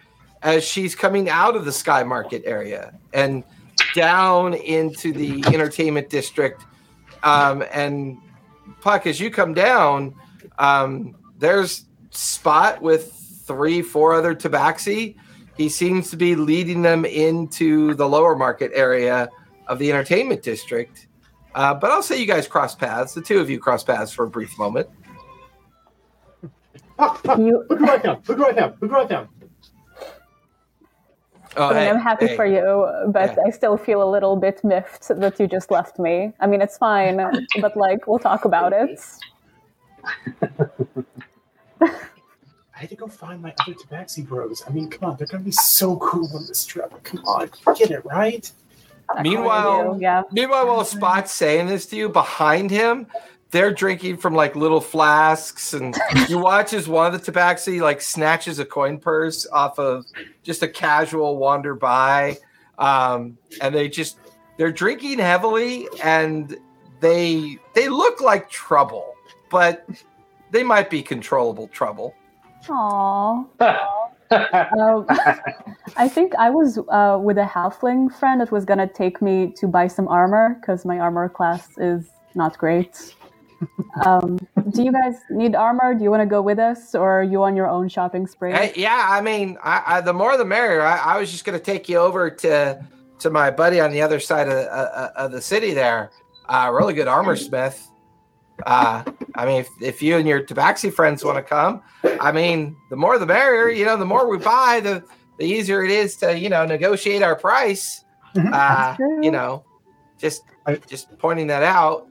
as 0.41 0.63
she's 0.63 0.95
coming 0.95 1.29
out 1.29 1.55
of 1.55 1.65
the 1.65 1.71
Sky 1.71 2.03
Market 2.03 2.43
area 2.45 2.93
and 3.13 3.43
down 3.93 4.53
into 4.53 5.11
the 5.11 5.43
entertainment 5.47 6.09
district. 6.09 6.63
Um, 7.23 7.63
and 7.73 8.17
Puck, 8.81 9.07
as 9.07 9.19
you 9.19 9.31
come 9.31 9.53
down, 9.53 10.13
um, 10.59 11.15
there's 11.37 11.85
Spot 12.11 12.81
with 12.81 13.11
three, 13.45 13.81
four 13.81 14.13
other 14.13 14.33
Tabaxi. 14.33 15.15
He 15.57 15.67
seems 15.67 16.09
to 16.11 16.17
be 16.17 16.35
leading 16.35 16.81
them 16.81 17.03
into 17.03 17.93
the 17.95 18.07
lower 18.07 18.35
market 18.37 18.71
area 18.73 19.29
of 19.67 19.79
the 19.79 19.91
entertainment 19.91 20.41
district. 20.41 21.07
Uh, 21.55 21.73
but 21.73 21.91
I'll 21.91 22.03
say 22.03 22.19
you 22.19 22.25
guys 22.25 22.47
cross 22.47 22.73
paths. 22.75 23.13
The 23.13 23.21
two 23.21 23.39
of 23.39 23.49
you 23.49 23.59
cross 23.59 23.83
paths 23.83 24.13
for 24.13 24.23
a 24.25 24.29
brief 24.29 24.57
moment. 24.57 24.87
Puck, 26.97 27.21
Puck, 27.23 27.37
You- 27.37 27.65
look 27.69 27.79
right 27.81 28.03
now. 28.03 28.21
Look 28.27 28.39
right 28.39 28.55
now. 28.55 28.73
Look 28.79 28.91
right 28.91 29.09
now. 29.09 29.27
Oh, 31.57 31.67
I 31.67 31.73
mean, 31.73 31.77
hey, 31.83 31.89
I'm 31.89 31.99
happy 31.99 32.27
hey. 32.27 32.35
for 32.35 32.45
you, 32.45 33.11
but 33.11 33.31
Yeah. 33.37 33.43
I 33.47 33.49
still 33.49 33.77
feel 33.77 34.03
a 34.03 34.09
little 34.09 34.35
bit 34.35 34.61
miffed 34.63 35.07
that 35.07 35.39
you 35.39 35.47
just 35.47 35.71
left 35.71 35.99
me. 35.99 36.33
I 36.41 36.47
mean, 36.47 36.61
it's 36.61 36.77
fine, 36.77 37.17
but 37.61 37.77
like, 37.77 38.07
we'll 38.07 38.19
talk 38.19 38.43
about 38.45 38.73
it. 38.73 38.99
I 41.81 42.79
had 42.79 42.89
to 42.89 42.95
go 42.95 43.07
find 43.07 43.41
my 43.41 43.53
other 43.61 43.73
Tabaxi 43.73 44.27
bros. 44.27 44.63
I 44.67 44.71
mean, 44.71 44.89
come 44.89 45.11
on, 45.11 45.17
they're 45.17 45.27
gonna 45.27 45.43
be 45.43 45.51
so 45.51 45.97
cool 45.97 46.29
on 46.35 46.45
this 46.45 46.65
trip. 46.65 46.91
Come 47.03 47.23
on, 47.25 47.49
get 47.77 47.91
it 47.91 48.03
right. 48.05 48.51
Meanwhile, 49.21 49.97
yeah. 50.01 50.23
Meanwhile, 50.31 50.67
while 50.67 50.85
Spot's 50.85 51.31
saying 51.31 51.67
this 51.67 51.85
to 51.87 51.95
you, 51.95 52.09
behind 52.09 52.71
him, 52.71 53.07
they're 53.51 53.71
drinking 53.71 54.17
from 54.17 54.35
like 54.35 54.55
little 54.55 54.81
flasks, 54.81 55.73
and 55.73 55.95
you 56.29 56.37
watch 56.37 56.73
as 56.73 56.87
one 56.87 57.13
of 57.13 57.25
the 57.25 57.31
tabaxi 57.31 57.79
like 57.81 58.01
snatches 58.01 58.59
a 58.59 58.65
coin 58.65 58.97
purse 58.97 59.47
off 59.51 59.79
of 59.79 60.05
just 60.43 60.61
a 60.63 60.67
casual 60.67 61.37
wander 61.37 61.75
by, 61.75 62.37
um, 62.77 63.37
and 63.61 63.73
they 63.73 63.87
just 63.87 64.17
they're 64.57 64.71
drinking 64.71 65.19
heavily, 65.19 65.87
and 66.03 66.57
they 66.99 67.57
they 67.73 67.87
look 67.87 68.19
like 68.19 68.49
trouble, 68.49 69.14
but 69.49 69.87
they 70.51 70.63
might 70.63 70.89
be 70.89 71.01
controllable 71.01 71.67
trouble. 71.67 72.15
Aww. 72.67 73.47
Um, 74.31 75.05
I 75.97 76.07
think 76.07 76.33
I 76.35 76.49
was 76.49 76.79
uh, 76.89 77.19
with 77.21 77.37
a 77.37 77.43
halfling 77.45 78.11
friend 78.11 78.41
that 78.41 78.51
was 78.51 78.65
gonna 78.65 78.87
take 78.87 79.21
me 79.21 79.53
to 79.57 79.67
buy 79.67 79.87
some 79.87 80.07
armor 80.07 80.57
because 80.59 80.83
my 80.83 80.99
armor 80.99 81.29
class 81.29 81.69
is 81.77 82.09
not 82.33 82.57
great. 82.57 83.15
Um, 84.05 84.37
do 84.71 84.83
you 84.83 84.91
guys 84.91 85.15
need 85.29 85.55
armor? 85.55 85.95
Do 85.95 86.03
you 86.03 86.11
want 86.11 86.21
to 86.21 86.25
go 86.25 86.41
with 86.41 86.59
us, 86.59 86.93
or 86.93 87.21
are 87.21 87.23
you 87.23 87.41
on 87.43 87.55
your 87.55 87.69
own 87.69 87.87
shopping 87.87 88.27
spree? 88.27 88.51
Hey, 88.51 88.73
yeah, 88.75 89.07
I 89.09 89.21
mean, 89.21 89.57
I, 89.63 89.83
I, 89.85 90.01
the 90.01 90.13
more 90.13 90.35
the 90.37 90.43
merrier. 90.43 90.81
I, 90.81 90.97
I 90.97 91.17
was 91.17 91.31
just 91.31 91.45
going 91.45 91.57
to 91.57 91.63
take 91.63 91.87
you 91.87 91.97
over 91.97 92.29
to 92.29 92.85
to 93.19 93.29
my 93.29 93.49
buddy 93.49 93.79
on 93.79 93.91
the 93.91 94.01
other 94.01 94.19
side 94.19 94.49
of, 94.49 94.67
uh, 94.67 95.11
of 95.15 95.31
the 95.31 95.41
city 95.41 95.73
there. 95.73 96.11
Uh, 96.47 96.69
really 96.73 96.93
good 96.93 97.07
armor 97.07 97.37
smith. 97.37 97.87
Uh, 98.65 99.03
I 99.35 99.45
mean, 99.45 99.59
if, 99.61 99.69
if 99.81 100.01
you 100.01 100.17
and 100.17 100.27
your 100.27 100.41
Tabaxi 100.41 100.91
friends 100.93 101.23
want 101.23 101.37
to 101.37 101.43
come, 101.43 101.81
I 102.21 102.31
mean, 102.31 102.75
the 102.89 102.95
more 102.95 103.17
the 103.19 103.25
merrier. 103.25 103.69
You 103.69 103.85
know, 103.85 103.97
the 103.97 104.05
more 104.05 104.29
we 104.29 104.37
buy, 104.37 104.79
the 104.81 105.03
the 105.37 105.45
easier 105.45 105.83
it 105.83 105.91
is 105.91 106.15
to 106.17 106.37
you 106.37 106.49
know 106.49 106.65
negotiate 106.65 107.21
our 107.21 107.35
price. 107.35 108.03
Mhm. 108.35 108.53
Uh, 108.53 108.95
you 109.21 109.31
know, 109.31 109.63
just 110.17 110.43
I- 110.65 110.75
just 110.75 111.17
pointing 111.19 111.47
that 111.47 111.63
out. 111.63 112.07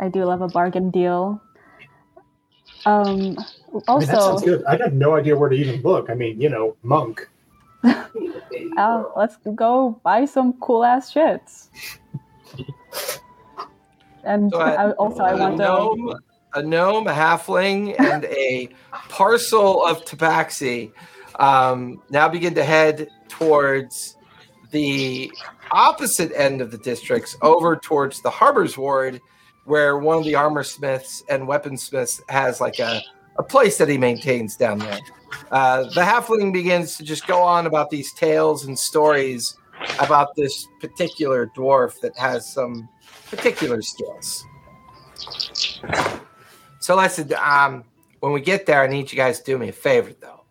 I 0.00 0.08
do 0.08 0.24
love 0.24 0.40
a 0.42 0.48
bargain 0.48 0.90
deal. 0.90 1.40
Um, 2.86 3.36
I 3.88 3.98
mean, 3.98 4.08
that 4.08 4.20
sounds 4.20 4.42
good. 4.42 4.64
I 4.64 4.76
have 4.76 4.92
no 4.92 5.14
idea 5.14 5.36
where 5.36 5.48
to 5.48 5.54
even 5.56 5.82
look. 5.82 6.10
I 6.10 6.14
mean, 6.14 6.40
you 6.40 6.48
know, 6.48 6.76
monk. 6.82 7.28
uh, 7.84 9.04
let's 9.16 9.36
go 9.54 10.00
buy 10.02 10.24
some 10.24 10.54
cool 10.54 10.84
ass 10.84 11.12
shits. 11.12 11.68
And 14.24 14.50
So 14.52 14.60
I- 14.60 14.92
also, 14.92 15.22
I 15.24 15.34
want 15.34 15.56
to. 15.58 16.16
a 16.54 16.62
gnome, 16.62 17.06
a 17.06 17.12
halfling, 17.12 17.98
and 17.98 18.24
a 18.26 18.68
parcel 19.08 19.84
of 19.84 20.04
tabaxi 20.04 20.92
um, 21.38 22.02
now 22.10 22.28
begin 22.28 22.54
to 22.54 22.64
head 22.64 23.08
towards 23.28 24.16
the 24.70 25.30
opposite 25.70 26.30
end 26.34 26.60
of 26.60 26.70
the 26.70 26.78
districts, 26.78 27.36
over 27.42 27.76
towards 27.76 28.20
the 28.20 28.30
Harbor's 28.30 28.76
Ward, 28.76 29.20
where 29.64 29.96
one 29.98 30.18
of 30.18 30.24
the 30.24 30.34
armor 30.34 30.62
smiths 30.62 31.22
and 31.30 31.48
weaponsmiths 31.48 32.20
has 32.28 32.60
like 32.60 32.78
a, 32.78 33.00
a 33.38 33.42
place 33.42 33.78
that 33.78 33.88
he 33.88 33.96
maintains 33.96 34.56
down 34.56 34.78
there. 34.78 34.98
Uh, 35.50 35.84
the 35.84 36.02
halfling 36.02 36.52
begins 36.52 36.96
to 36.98 37.04
just 37.04 37.26
go 37.26 37.40
on 37.40 37.66
about 37.66 37.88
these 37.88 38.12
tales 38.12 38.66
and 38.66 38.78
stories 38.78 39.56
about 40.00 40.34
this 40.36 40.66
particular 40.80 41.46
dwarf 41.56 41.98
that 42.00 42.16
has 42.18 42.46
some 42.52 42.88
particular 43.32 43.80
skills. 43.80 44.44
So 46.80 46.96
listen, 46.96 47.32
um, 47.42 47.84
when 48.20 48.32
we 48.32 48.40
get 48.40 48.66
there, 48.66 48.82
I 48.82 48.86
need 48.86 49.10
you 49.10 49.16
guys 49.16 49.38
to 49.38 49.44
do 49.44 49.58
me 49.58 49.68
a 49.68 49.72
favor 49.72 50.12
though. 50.20 50.44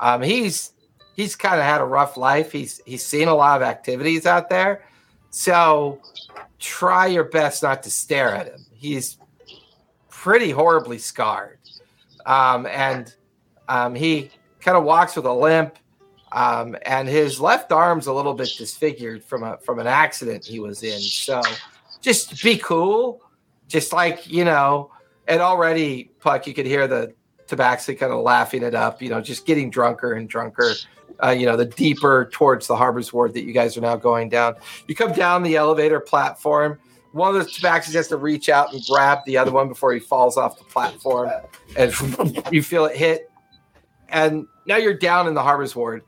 Um, 0.00 0.22
he's 0.22 0.72
he's 1.14 1.36
kind 1.36 1.60
of 1.60 1.64
had 1.64 1.80
a 1.80 1.84
rough 1.84 2.16
life. 2.16 2.52
He's 2.52 2.80
he's 2.86 3.04
seen 3.04 3.28
a 3.28 3.34
lot 3.34 3.60
of 3.60 3.68
activities 3.68 4.26
out 4.26 4.48
there. 4.48 4.84
So 5.30 6.00
try 6.58 7.06
your 7.06 7.24
best 7.24 7.62
not 7.62 7.82
to 7.82 7.90
stare 7.90 8.34
at 8.34 8.46
him. 8.46 8.64
He's 8.72 9.18
pretty 10.08 10.50
horribly 10.50 10.98
scarred. 10.98 11.58
Um, 12.24 12.66
and 12.66 13.14
um, 13.68 13.94
he 13.94 14.30
kind 14.60 14.78
of 14.78 14.84
walks 14.84 15.16
with 15.16 15.26
a 15.26 15.32
limp. 15.32 15.76
Um, 16.32 16.76
and 16.82 17.08
his 17.08 17.40
left 17.40 17.72
arm's 17.72 18.06
a 18.06 18.12
little 18.12 18.34
bit 18.34 18.50
disfigured 18.58 19.22
from 19.22 19.42
a 19.42 19.58
from 19.58 19.78
an 19.78 19.86
accident 19.86 20.44
he 20.44 20.60
was 20.60 20.82
in. 20.82 21.00
So 21.00 21.40
just 22.06 22.40
be 22.44 22.56
cool. 22.56 23.20
Just 23.66 23.92
like, 23.92 24.28
you 24.30 24.44
know, 24.44 24.92
and 25.26 25.40
already 25.40 26.12
Puck, 26.20 26.46
you 26.46 26.54
could 26.54 26.64
hear 26.64 26.86
the 26.86 27.12
Tabaxi 27.48 27.98
kind 27.98 28.12
of 28.12 28.22
laughing 28.22 28.62
it 28.62 28.76
up, 28.76 29.02
you 29.02 29.08
know, 29.08 29.20
just 29.20 29.44
getting 29.44 29.70
drunker 29.70 30.12
and 30.12 30.28
drunker. 30.28 30.74
Uh, 31.22 31.30
you 31.30 31.46
know, 31.46 31.56
the 31.56 31.64
deeper 31.64 32.28
towards 32.30 32.68
the 32.68 32.76
Harbor's 32.76 33.12
Ward 33.12 33.34
that 33.34 33.42
you 33.42 33.52
guys 33.52 33.76
are 33.76 33.80
now 33.80 33.96
going 33.96 34.28
down. 34.28 34.54
You 34.86 34.94
come 34.94 35.12
down 35.12 35.42
the 35.42 35.56
elevator 35.56 35.98
platform. 35.98 36.78
One 37.10 37.34
of 37.34 37.42
the 37.42 37.50
Tabaxis 37.50 37.94
has 37.94 38.06
to 38.08 38.18
reach 38.18 38.48
out 38.48 38.72
and 38.72 38.84
grab 38.86 39.20
the 39.26 39.36
other 39.38 39.50
one 39.50 39.68
before 39.68 39.92
he 39.92 39.98
falls 39.98 40.36
off 40.36 40.58
the 40.58 40.64
platform, 40.64 41.30
and 41.76 41.92
you 42.52 42.62
feel 42.62 42.84
it 42.84 42.94
hit. 42.94 43.30
And 44.10 44.46
now 44.66 44.76
you're 44.76 44.94
down 44.94 45.26
in 45.26 45.34
the 45.34 45.42
Harbor's 45.42 45.74
Ward. 45.74 46.02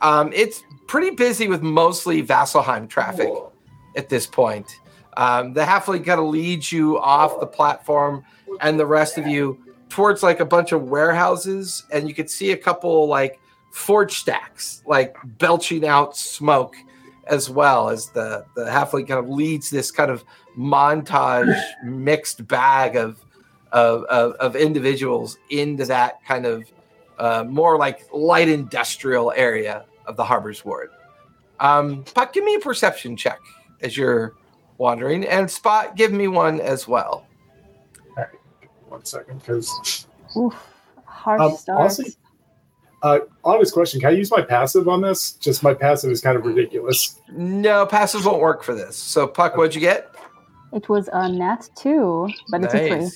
Um, 0.00 0.32
it's 0.32 0.62
pretty 0.88 1.10
busy 1.10 1.46
with 1.46 1.62
mostly 1.62 2.22
Vasselheim 2.22 2.88
traffic 2.88 3.28
at 3.96 4.08
this 4.08 4.26
point. 4.26 4.80
Um, 5.16 5.52
the 5.52 5.62
halfling 5.62 6.04
kind 6.04 6.20
of 6.20 6.26
leads 6.26 6.72
you 6.72 6.98
off 6.98 7.40
the 7.40 7.46
platform, 7.46 8.24
and 8.60 8.78
the 8.78 8.86
rest 8.86 9.18
of 9.18 9.26
you 9.26 9.58
towards 9.88 10.22
like 10.22 10.40
a 10.40 10.44
bunch 10.44 10.72
of 10.72 10.82
warehouses, 10.82 11.84
and 11.92 12.08
you 12.08 12.14
could 12.14 12.30
see 12.30 12.52
a 12.52 12.56
couple 12.56 13.06
like 13.06 13.38
forge 13.72 14.14
stacks, 14.18 14.82
like 14.86 15.16
belching 15.38 15.86
out 15.86 16.16
smoke, 16.16 16.76
as 17.26 17.48
well 17.48 17.88
as 17.88 18.10
the 18.10 18.44
the 18.56 18.64
halfling 18.64 19.06
kind 19.06 19.20
of 19.20 19.28
leads 19.28 19.70
this 19.70 19.90
kind 19.90 20.10
of 20.10 20.24
montage 20.58 21.60
mixed 21.84 22.46
bag 22.46 22.96
of 22.96 23.24
of, 23.72 24.04
of, 24.04 24.32
of 24.34 24.54
individuals 24.54 25.36
into 25.50 25.84
that 25.84 26.24
kind 26.24 26.46
of 26.46 26.64
uh, 27.18 27.44
more 27.48 27.76
like 27.76 28.06
light 28.12 28.48
industrial 28.48 29.32
area 29.32 29.84
of 30.06 30.16
the 30.16 30.24
harbor's 30.24 30.64
ward. 30.64 30.90
Um, 31.60 32.04
Puck, 32.14 32.32
give 32.32 32.44
me 32.44 32.54
a 32.54 32.60
perception 32.60 33.16
check 33.16 33.40
as 33.80 33.96
you're 33.96 34.34
wandering, 34.84 35.26
and 35.26 35.50
Spot, 35.50 35.96
give 35.96 36.12
me 36.12 36.28
one 36.28 36.60
as 36.60 36.86
well. 36.86 37.26
One 38.88 39.04
second, 39.04 39.40
because 39.40 40.06
Oof, 40.36 40.54
harsh 41.04 41.40
um, 41.40 41.56
start. 41.56 41.80
honestly, 41.80 42.12
uh, 43.02 43.20
honest 43.42 43.72
question: 43.72 43.98
Can 43.98 44.10
I 44.10 44.12
use 44.12 44.30
my 44.30 44.42
passive 44.42 44.86
on 44.88 45.00
this? 45.00 45.32
Just 45.32 45.62
my 45.62 45.74
passive 45.74 46.12
is 46.12 46.20
kind 46.20 46.36
of 46.36 46.44
ridiculous. 46.44 47.18
No, 47.32 47.86
passives 47.86 48.24
won't 48.24 48.40
work 48.40 48.62
for 48.62 48.74
this. 48.74 48.94
So, 48.94 49.26
Puck, 49.26 49.56
what'd 49.56 49.74
you 49.74 49.80
get? 49.80 50.14
It 50.72 50.88
was 50.88 51.08
a 51.12 51.28
nat 51.28 51.68
two, 51.76 52.28
but 52.50 52.62
it's 52.62 52.74
a 52.74 52.88
three. 52.88 53.10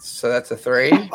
So 0.00 0.28
that's 0.28 0.50
a 0.50 0.56
three. 0.56 0.92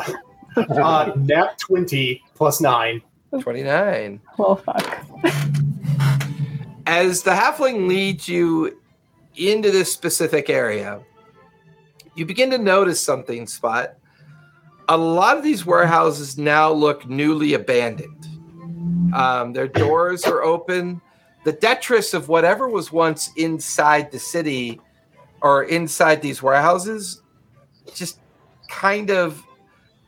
Uh, 0.56 1.12
nat 1.16 1.58
twenty 1.58 2.22
plus 2.34 2.62
nine. 2.62 3.02
29. 3.42 4.20
Well, 4.38 4.56
fuck. 4.56 5.04
As 6.86 7.24
the 7.24 7.32
halfling 7.32 7.88
leads 7.88 8.26
you 8.26 8.80
into 9.36 9.70
this 9.70 9.92
specific 9.92 10.50
area, 10.50 11.00
you 12.14 12.26
begin 12.26 12.50
to 12.50 12.58
notice 12.58 13.00
something, 13.00 13.46
Spot. 13.46 13.94
A 14.88 14.96
lot 14.96 15.36
of 15.36 15.42
these 15.42 15.66
warehouses 15.66 16.38
now 16.38 16.70
look 16.72 17.08
newly 17.08 17.54
abandoned. 17.54 18.26
Um, 19.14 19.52
their 19.52 19.68
doors 19.68 20.24
are 20.24 20.42
open. 20.42 21.00
The 21.44 21.52
detritus 21.52 22.14
of 22.14 22.28
whatever 22.28 22.68
was 22.68 22.92
once 22.92 23.30
inside 23.36 24.10
the 24.10 24.18
city 24.18 24.80
or 25.42 25.64
inside 25.64 26.22
these 26.22 26.42
warehouses 26.42 27.22
just 27.94 28.18
kind 28.68 29.10
of 29.10 29.42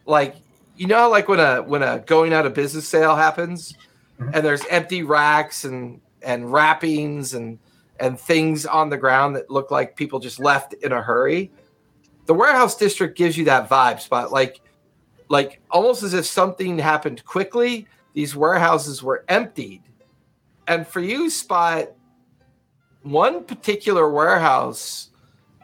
like 0.07 0.37
you 0.77 0.87
know 0.87 1.09
like 1.09 1.29
when 1.29 1.41
a 1.41 1.63
when 1.63 1.83
a 1.83 2.01
going 2.01 2.33
out 2.33 2.47
of 2.47 2.55
business 2.55 2.89
sale 2.89 3.15
happens 3.15 3.75
and 4.19 4.45
there's 4.45 4.65
empty 4.71 5.03
racks 5.03 5.65
and 5.65 6.01
and 6.23 6.53
wrappings 6.53 7.35
and 7.35 7.59
and 8.01 8.19
things 8.19 8.67
on 8.67 8.89
the 8.89 8.97
ground 8.97 9.37
that 9.37 9.51
look 9.51 9.71
like 9.71 9.97
people 9.97 10.19
just 10.19 10.39
left 10.39 10.75
in 10.75 10.93
a 10.93 11.03
hurry 11.03 11.51
the 12.27 12.35
warehouse 12.35 12.77
district 12.77 13.17
gives 13.17 13.37
you 13.37 13.45
that 13.45 13.69
vibe 13.69 14.01
spot 14.01 14.33
like 14.33 14.61
like 15.29 15.61
almost 15.71 16.03
as 16.03 16.15
if 16.15 16.25
something 16.25 16.79
happened 16.79 17.25
quickly 17.25 17.87
these 18.15 18.35
warehouses 18.35 19.03
were 19.03 19.25
emptied 19.29 19.83
and 20.67 20.87
for 20.87 21.01
you 21.01 21.29
spot 21.31 21.89
one 23.03 23.45
particular 23.45 24.11
warehouse 24.11 25.11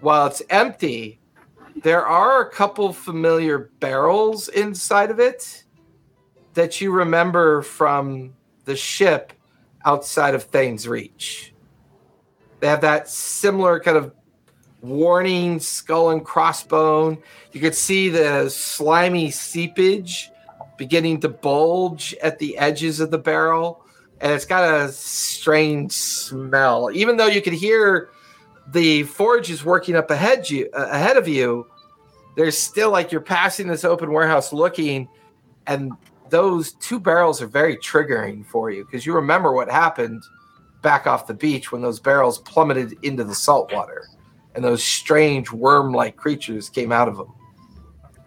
while 0.00 0.26
it's 0.26 0.42
empty 0.50 1.20
there 1.82 2.06
are 2.06 2.42
a 2.42 2.50
couple 2.50 2.92
familiar 2.92 3.70
barrels 3.80 4.48
inside 4.48 5.10
of 5.10 5.18
it 5.18 5.64
that 6.54 6.80
you 6.80 6.92
remember 6.92 7.62
from 7.62 8.34
the 8.64 8.76
ship 8.76 9.32
outside 9.84 10.34
of 10.34 10.44
Thane's 10.44 10.88
Reach. 10.88 11.53
They 12.64 12.71
have 12.71 12.80
that 12.80 13.11
similar 13.11 13.78
kind 13.78 13.99
of 13.99 14.14
warning 14.80 15.61
skull 15.61 16.09
and 16.09 16.25
crossbone. 16.25 17.21
You 17.52 17.61
could 17.61 17.75
see 17.75 18.09
the 18.09 18.49
slimy 18.49 19.30
seepage 19.30 20.30
beginning 20.78 21.21
to 21.21 21.28
bulge 21.28 22.14
at 22.23 22.38
the 22.38 22.56
edges 22.56 23.00
of 23.00 23.11
the 23.11 23.18
barrel, 23.18 23.85
and 24.23 24.33
it's 24.33 24.47
got 24.47 24.64
a 24.64 24.90
strange 24.90 25.92
smell. 25.92 26.88
Even 26.90 27.18
though 27.18 27.26
you 27.26 27.42
could 27.42 27.52
hear 27.52 28.09
the 28.73 29.02
forge 29.02 29.50
is 29.50 29.62
working 29.62 29.94
up 29.94 30.11
ahead 30.11 30.48
you 30.48 30.70
uh, 30.72 30.88
ahead 30.90 31.18
of 31.18 31.29
you, 31.29 31.66
there's 32.35 32.57
still 32.57 32.90
like 32.90 33.12
you're 33.12 33.20
passing 33.20 33.66
this 33.66 33.85
open 33.85 34.11
warehouse 34.11 34.55
looking, 34.55 35.07
and 35.66 35.92
those 36.31 36.72
two 36.72 36.98
barrels 36.98 37.42
are 37.42 37.46
very 37.46 37.77
triggering 37.77 38.42
for 38.46 38.70
you 38.70 38.87
because 38.87 39.05
you 39.05 39.14
remember 39.14 39.53
what 39.53 39.70
happened 39.70 40.22
back 40.85 41.09
off 41.09 41.27
the 41.27 41.35
beach 41.35 41.73
when 41.73 41.83
those 41.83 41.99
barrels 41.99 42.38
plummeted 42.38 42.97
into 43.03 43.25
the 43.25 43.35
salt 43.35 43.73
water 43.73 44.07
and 44.55 44.62
those 44.62 44.85
strange 44.85 45.51
worm-like 45.51 46.14
creatures 46.14 46.68
came 46.68 46.92
out 46.92 47.09
of 47.09 47.16
them. 47.16 47.33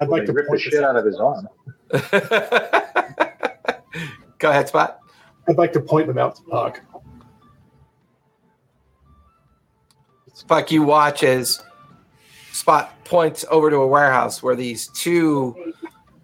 I'd 0.02 0.10
like 0.10 0.24
They 0.24 0.28
to 0.28 0.34
rip 0.34 0.46
the 0.48 0.50
point 0.50 0.62
shit 0.62 0.84
out. 0.84 0.98
out 0.98 0.98
of 0.98 1.06
his 1.06 1.16
arm. 1.18 1.48
Go 4.40 4.50
ahead, 4.50 4.68
Spot. 4.68 5.00
I'd 5.48 5.58
like 5.58 5.74
to 5.74 5.80
point 5.80 6.08
them 6.08 6.18
out 6.18 6.36
to 6.36 6.42
Puck. 6.44 6.82
Spot, 10.34 10.72
you 10.72 10.84
watch 10.84 11.24
as 11.24 11.64
Spot 12.52 12.94
points 13.06 13.46
over 13.50 13.70
to 13.70 13.78
a 13.78 13.88
warehouse 13.88 14.44
where 14.44 14.56
these 14.56 14.88
two 14.90 15.74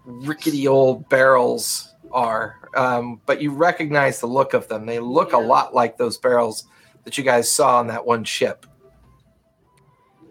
rickety 0.06 0.68
old 0.68 1.08
barrels 1.10 1.94
are. 2.12 2.63
Um, 2.76 3.22
but 3.26 3.42
you 3.42 3.52
recognize 3.52 4.20
the 4.20 4.28
look 4.28 4.54
of 4.54 4.68
them. 4.68 4.86
They 4.86 5.00
look 5.00 5.34
a 5.34 5.38
lot 5.38 5.74
like 5.74 5.98
those 5.98 6.18
barrels 6.18 6.66
that 7.04 7.18
you 7.18 7.24
guys 7.24 7.52
saw 7.52 7.80
on 7.80 7.88
that 7.88 8.06
one 8.06 8.24
ship. 8.24 8.66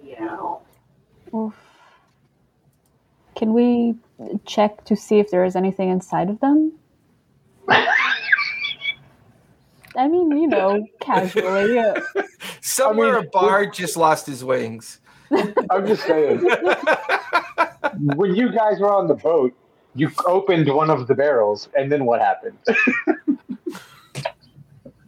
Yeah. 0.03 0.55
Oof. 1.35 1.55
Can 3.37 3.53
we 3.53 3.95
check 4.47 4.85
to 4.85 4.97
see 4.97 5.19
if 5.19 5.31
there 5.31 5.45
is 5.45 5.57
anything 5.57 5.89
inside 5.89 6.31
of 6.31 6.41
them? 6.41 6.73
I 7.69 7.87
mean, 10.09 10.31
you 10.31 10.47
know, 10.47 10.87
casually. 11.01 11.79
uh, 11.79 12.01
Somewhere 12.61 13.17
I 13.17 13.21
mean, 13.21 13.27
a 13.27 13.31
bard 13.31 13.75
just 13.75 13.97
lost 13.97 14.27
his 14.27 14.45
wings. 14.45 15.01
I'm 15.71 15.87
just 15.87 16.05
saying, 16.05 16.39
when 18.17 18.35
you 18.35 18.53
guys 18.53 18.81
were 18.81 18.93
on 18.93 19.09
the 19.09 19.15
boat, 19.15 19.55
you 19.95 20.11
opened 20.27 20.73
one 20.73 20.91
of 20.91 21.07
the 21.07 21.15
barrels, 21.15 21.69
and 21.77 21.91
then 21.91 22.05
what 22.05 22.21
happened? 22.21 22.59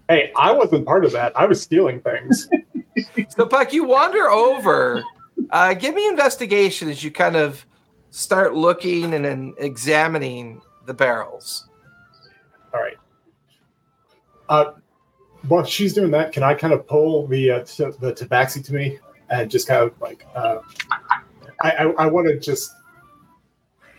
Hey, 0.09 0.33
I 0.37 0.53
wasn't 0.53 0.85
part 0.85 1.05
of 1.05 1.13
that. 1.13 1.33
I 1.35 1.47
was 1.47 1.63
stealing 1.63 2.01
things. 2.01 2.49
So, 3.31 3.47
Puck, 3.47 3.73
you 3.73 3.85
wander 3.85 4.29
over. 4.29 5.03
Uh, 5.51 5.73
give 5.75 5.95
me 5.95 6.07
investigation 6.07 6.91
as 6.91 7.03
you 7.03 7.11
kind 7.11 7.37
of 7.37 7.65
start 8.11 8.55
looking 8.55 9.15
and 9.15 9.25
then 9.25 9.55
examining 9.59 10.61
the 10.85 10.93
barrels. 10.93 11.69
All 12.75 12.81
right. 12.81 12.99
Uh, 14.49 14.73
while 15.49 15.65
she's 15.65 15.95
doing 15.95 16.11
that, 16.11 16.33
can 16.33 16.43
I 16.43 16.55
kind 16.55 16.75
of 16.75 16.87
pull 16.87 17.27
the 17.27 17.51
uh, 17.51 17.65
t- 17.65 17.85
the 17.85 18.13
tabaxi 18.13 18.63
to 18.67 18.75
me 18.75 18.99
and 19.31 19.51
just 19.51 19.67
kind 19.67 19.83
of 19.83 19.99
like 20.01 20.27
uh, 20.35 20.59
I 21.63 21.71
I, 21.71 21.83
I 21.99 22.07
want 22.07 22.29
to 22.29 22.39
just 22.39 22.75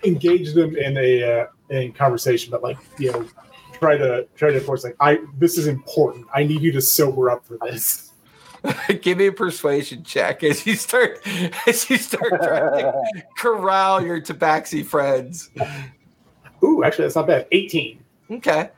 engage 0.05 0.53
them 0.53 0.75
in 0.75 0.97
a 0.97 1.41
uh, 1.41 1.45
in 1.69 1.91
conversation, 1.93 2.51
but 2.51 2.61
like 2.63 2.77
you 2.99 3.11
know, 3.11 3.25
try 3.73 3.97
to 3.97 4.27
try 4.35 4.51
to 4.51 4.59
force 4.59 4.83
like 4.83 4.95
I 4.99 5.19
this 5.37 5.57
is 5.57 5.67
important. 5.67 6.25
I 6.33 6.43
need 6.43 6.61
you 6.61 6.71
to 6.73 6.81
sober 6.81 7.29
up 7.29 7.45
for 7.45 7.57
this. 7.61 8.11
give 9.01 9.17
me 9.19 9.27
a 9.27 9.31
persuasion 9.31 10.03
check 10.03 10.43
as 10.43 10.65
you 10.65 10.75
start 10.75 11.19
as 11.67 11.89
you 11.89 11.97
start 11.97 12.29
trying 12.41 12.81
to 12.83 13.03
corral 13.37 14.03
your 14.03 14.19
tabaxi 14.21 14.85
friends. 14.85 15.49
Ooh, 16.63 16.83
actually, 16.83 17.05
that's 17.05 17.15
not 17.15 17.27
bad. 17.27 17.47
Eighteen. 17.51 18.03
Okay. 18.31 18.69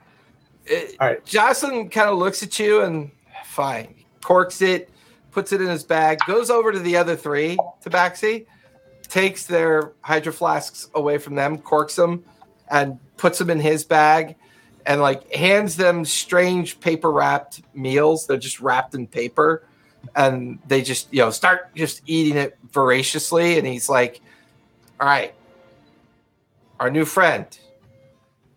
It- 0.65 0.95
All 0.99 1.07
right. 1.07 1.25
Jocelyn 1.25 1.89
kind 1.89 2.09
of 2.09 2.17
looks 2.17 2.43
at 2.43 2.59
you 2.59 2.81
and 2.81 3.11
fine, 3.45 3.95
corks 4.21 4.61
it, 4.61 4.89
puts 5.31 5.53
it 5.53 5.61
in 5.61 5.67
his 5.67 5.83
bag, 5.85 6.19
goes 6.27 6.49
over 6.49 6.71
to 6.73 6.79
the 6.79 6.97
other 6.97 7.15
three 7.15 7.57
tabaxi, 7.83 8.45
takes 9.09 9.45
their 9.45 9.93
hydro 10.01 10.31
flasks 10.31 10.89
away 10.95 11.17
from 11.17 11.35
them, 11.35 11.57
corks 11.57 11.95
them, 11.95 12.23
and 12.69 12.99
puts 13.17 13.37
them 13.37 13.49
in 13.49 13.59
his 13.59 13.83
bag, 13.83 14.35
and 14.85 15.01
like 15.01 15.31
hands 15.33 15.75
them 15.75 16.05
strange 16.05 16.79
paper 16.79 17.11
wrapped 17.11 17.61
meals. 17.73 18.27
They're 18.27 18.37
just 18.37 18.59
wrapped 18.59 18.95
in 18.95 19.07
paper, 19.07 19.63
and 20.15 20.59
they 20.67 20.81
just 20.81 21.11
you 21.13 21.19
know 21.19 21.29
start 21.29 21.73
just 21.75 22.01
eating 22.05 22.37
it 22.37 22.57
voraciously. 22.71 23.57
And 23.57 23.67
he's 23.67 23.89
like, 23.89 24.21
"All 24.99 25.07
right, 25.07 25.33
our 26.79 26.89
new 26.89 27.05
friend, 27.05 27.45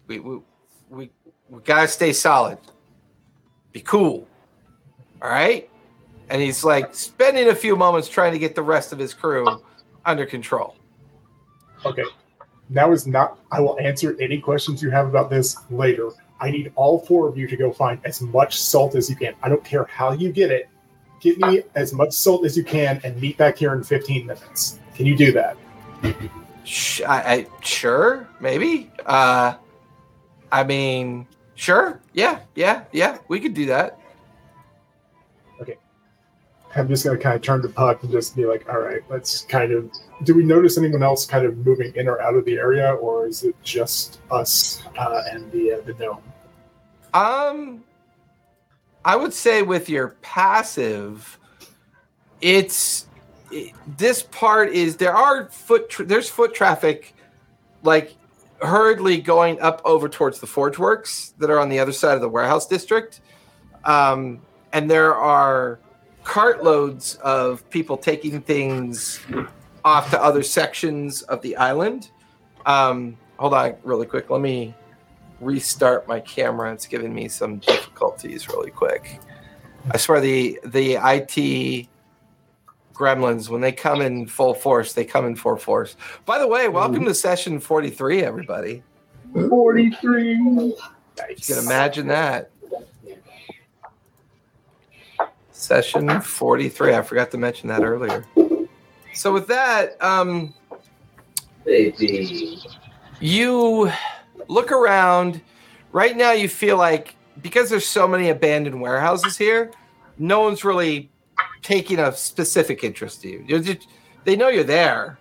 we 0.06 0.20
we 0.20 0.40
we, 0.88 1.10
we 1.48 1.60
gotta 1.62 1.88
stay 1.88 2.12
solid. 2.12 2.58
Be 3.72 3.80
cool. 3.80 4.26
All 5.22 5.28
right." 5.30 5.68
And 6.28 6.40
he's 6.40 6.62
like 6.62 6.94
spending 6.94 7.48
a 7.48 7.56
few 7.56 7.74
moments 7.74 8.08
trying 8.08 8.32
to 8.32 8.38
get 8.38 8.54
the 8.54 8.62
rest 8.62 8.92
of 8.92 9.00
his 9.00 9.12
crew 9.12 9.60
under 10.04 10.26
control. 10.26 10.76
Okay. 11.84 12.04
Now 12.68 12.92
is 12.92 13.06
not. 13.06 13.38
I 13.50 13.60
will 13.60 13.78
answer 13.80 14.16
any 14.20 14.38
questions 14.38 14.82
you 14.82 14.90
have 14.90 15.08
about 15.08 15.30
this 15.30 15.56
later. 15.70 16.10
I 16.40 16.50
need 16.50 16.72
all 16.76 17.00
four 17.00 17.28
of 17.28 17.36
you 17.36 17.46
to 17.46 17.56
go 17.56 17.72
find 17.72 18.00
as 18.04 18.22
much 18.22 18.58
salt 18.58 18.94
as 18.94 19.10
you 19.10 19.16
can. 19.16 19.34
I 19.42 19.48
don't 19.48 19.64
care 19.64 19.84
how 19.84 20.12
you 20.12 20.32
get 20.32 20.50
it. 20.50 20.68
Get 21.20 21.38
me 21.38 21.62
as 21.74 21.92
much 21.92 22.12
salt 22.12 22.46
as 22.46 22.56
you 22.56 22.64
can 22.64 22.98
and 23.04 23.20
meet 23.20 23.36
back 23.36 23.58
here 23.58 23.74
in 23.74 23.82
15 23.82 24.26
minutes. 24.26 24.78
Can 24.94 25.04
you 25.04 25.16
do 25.16 25.32
that? 25.32 25.56
Sh- 26.64 27.02
I, 27.02 27.32
I 27.32 27.46
sure, 27.60 28.26
maybe. 28.40 28.90
Uh, 29.04 29.54
I 30.50 30.64
mean, 30.64 31.26
sure, 31.56 32.00
yeah, 32.14 32.40
yeah, 32.54 32.84
yeah. 32.92 33.18
We 33.28 33.38
could 33.38 33.52
do 33.52 33.66
that. 33.66 33.99
I'm 36.76 36.88
just 36.88 37.04
going 37.04 37.16
to 37.16 37.22
kind 37.22 37.34
of 37.34 37.42
turn 37.42 37.62
to 37.62 37.68
Puck 37.68 38.02
and 38.02 38.12
just 38.12 38.36
be 38.36 38.46
like, 38.46 38.68
all 38.68 38.78
right, 38.78 39.02
let's 39.08 39.42
kind 39.42 39.72
of. 39.72 39.90
Do 40.22 40.34
we 40.34 40.44
notice 40.44 40.78
anyone 40.78 41.02
else 41.02 41.26
kind 41.26 41.44
of 41.44 41.56
moving 41.58 41.92
in 41.96 42.08
or 42.08 42.20
out 42.20 42.34
of 42.34 42.44
the 42.44 42.58
area, 42.58 42.92
or 42.94 43.26
is 43.26 43.42
it 43.42 43.56
just 43.62 44.20
us 44.30 44.82
uh, 44.96 45.22
and 45.30 45.50
the 45.50 45.72
uh, 45.72 45.80
the 45.80 45.94
gnome? 45.94 46.22
Um, 47.12 47.84
I 49.04 49.16
would 49.16 49.32
say 49.32 49.62
with 49.62 49.88
your 49.88 50.16
passive, 50.22 51.38
it's 52.40 53.06
it, 53.50 53.72
this 53.96 54.22
part 54.22 54.70
is 54.70 54.96
there 54.96 55.14
are 55.14 55.48
foot 55.48 55.90
tra- 55.90 56.04
there's 56.04 56.28
foot 56.28 56.54
traffic, 56.54 57.14
like 57.82 58.14
hurriedly 58.62 59.20
going 59.20 59.60
up 59.60 59.80
over 59.84 60.08
towards 60.08 60.38
the 60.38 60.46
forge 60.46 60.78
works 60.78 61.34
that 61.38 61.50
are 61.50 61.58
on 61.58 61.68
the 61.68 61.80
other 61.80 61.92
side 61.92 62.14
of 62.14 62.20
the 62.20 62.28
warehouse 62.28 62.66
district, 62.66 63.20
um, 63.84 64.40
and 64.72 64.88
there 64.88 65.16
are 65.16 65.80
cartloads 66.24 67.18
of 67.20 67.68
people 67.70 67.96
taking 67.96 68.40
things 68.40 69.20
off 69.84 70.10
to 70.10 70.22
other 70.22 70.42
sections 70.42 71.22
of 71.22 71.40
the 71.42 71.56
island. 71.56 72.10
Um, 72.66 73.16
hold 73.38 73.54
on, 73.54 73.76
really 73.82 74.06
quick. 74.06 74.30
Let 74.30 74.40
me 74.40 74.74
restart 75.40 76.06
my 76.06 76.20
camera. 76.20 76.72
It's 76.72 76.86
giving 76.86 77.14
me 77.14 77.28
some 77.28 77.58
difficulties 77.58 78.48
really 78.48 78.70
quick. 78.70 79.20
I 79.90 79.96
swear 79.96 80.20
the 80.20 80.60
the 80.64 80.94
IT 80.94 81.88
gremlins 82.92 83.48
when 83.48 83.62
they 83.62 83.72
come 83.72 84.02
in 84.02 84.26
full 84.26 84.52
force. 84.52 84.92
They 84.92 85.06
come 85.06 85.24
in 85.24 85.36
full 85.36 85.56
force. 85.56 85.96
By 86.26 86.38
the 86.38 86.46
way, 86.46 86.68
welcome 86.68 87.04
to 87.06 87.14
session 87.14 87.60
forty 87.60 87.90
three, 87.90 88.22
everybody. 88.22 88.82
43. 89.32 90.32
You 90.32 90.76
can 91.46 91.58
imagine 91.58 92.08
that. 92.08 92.50
Session 95.60 96.20
43. 96.20 96.94
I 96.94 97.02
forgot 97.02 97.30
to 97.32 97.38
mention 97.38 97.68
that 97.68 97.82
earlier. 97.82 98.24
So 99.12 99.32
with 99.32 99.46
that, 99.48 100.02
um, 100.02 100.54
Baby. 101.64 102.58
you 103.20 103.92
look 104.48 104.72
around. 104.72 105.42
Right 105.92 106.16
now, 106.16 106.32
you 106.32 106.48
feel 106.48 106.76
like 106.76 107.16
because 107.42 107.68
there's 107.68 107.86
so 107.86 108.06
many 108.06 108.30
abandoned 108.30 108.80
warehouses 108.80 109.36
here, 109.36 109.72
no 110.18 110.40
one's 110.40 110.64
really 110.64 111.10
taking 111.62 111.98
a 111.98 112.12
specific 112.12 112.84
interest 112.84 113.22
to 113.22 113.28
you. 113.28 113.44
You're 113.46 113.60
just, 113.60 113.88
they 114.24 114.36
know 114.36 114.48
you're 114.48 114.64
there, 114.64 115.18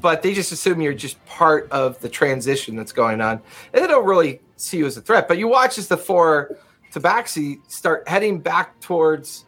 but 0.00 0.22
they 0.22 0.32
just 0.32 0.52
assume 0.52 0.80
you're 0.80 0.94
just 0.94 1.22
part 1.26 1.68
of 1.70 1.98
the 2.00 2.08
transition 2.08 2.76
that's 2.76 2.92
going 2.92 3.20
on, 3.20 3.40
and 3.72 3.82
they 3.82 3.88
don't 3.88 4.06
really 4.06 4.40
see 4.56 4.78
you 4.78 4.86
as 4.86 4.96
a 4.96 5.00
threat. 5.00 5.26
But 5.28 5.38
you 5.38 5.48
watch 5.48 5.76
as 5.76 5.88
the 5.88 5.96
four 5.96 6.56
Tabaxi 6.92 7.58
start 7.68 8.08
heading 8.08 8.38
back 8.38 8.78
towards 8.80 9.45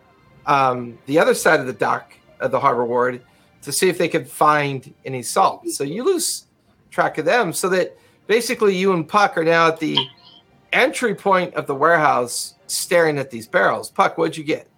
um, 0.48 0.98
the 1.06 1.18
other 1.18 1.34
side 1.34 1.60
of 1.60 1.66
the 1.66 1.72
dock 1.72 2.14
of 2.40 2.50
the 2.50 2.58
harbor 2.58 2.84
ward 2.84 3.22
to 3.62 3.70
see 3.70 3.88
if 3.88 3.98
they 3.98 4.08
could 4.08 4.28
find 4.28 4.92
any 5.04 5.22
salt. 5.22 5.68
So 5.68 5.84
you 5.84 6.02
lose 6.02 6.46
track 6.90 7.18
of 7.18 7.24
them, 7.24 7.52
so 7.52 7.68
that 7.68 7.96
basically 8.26 8.76
you 8.76 8.92
and 8.92 9.06
Puck 9.06 9.36
are 9.36 9.44
now 9.44 9.68
at 9.68 9.78
the 9.78 9.96
entry 10.72 11.14
point 11.14 11.54
of 11.54 11.66
the 11.66 11.74
warehouse, 11.74 12.54
staring 12.66 13.18
at 13.18 13.30
these 13.30 13.46
barrels. 13.46 13.90
Puck, 13.90 14.16
what'd 14.18 14.36
you 14.36 14.44
get? 14.44 14.68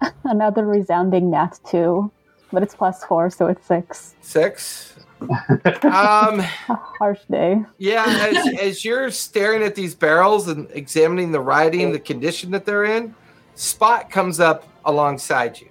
Another 0.24 0.64
resounding 0.66 1.30
nat 1.30 1.58
two, 1.68 2.10
but 2.52 2.62
it's 2.62 2.74
plus 2.74 3.04
four, 3.04 3.30
so 3.30 3.46
it's 3.46 3.64
six. 3.66 4.14
Six. 4.20 4.94
um, 5.22 6.40
A 6.40 6.46
harsh 6.68 7.20
day. 7.30 7.62
yeah, 7.78 8.04
as, 8.06 8.54
as 8.60 8.84
you're 8.84 9.10
staring 9.10 9.62
at 9.62 9.74
these 9.76 9.94
barrels 9.94 10.48
and 10.48 10.68
examining 10.72 11.30
the 11.30 11.40
writing, 11.40 11.92
the 11.92 12.00
condition 12.00 12.50
that 12.50 12.64
they're 12.64 12.84
in, 12.84 13.14
Spot 13.54 14.10
comes 14.10 14.40
up 14.40 14.66
alongside 14.84 15.60
you. 15.60 15.68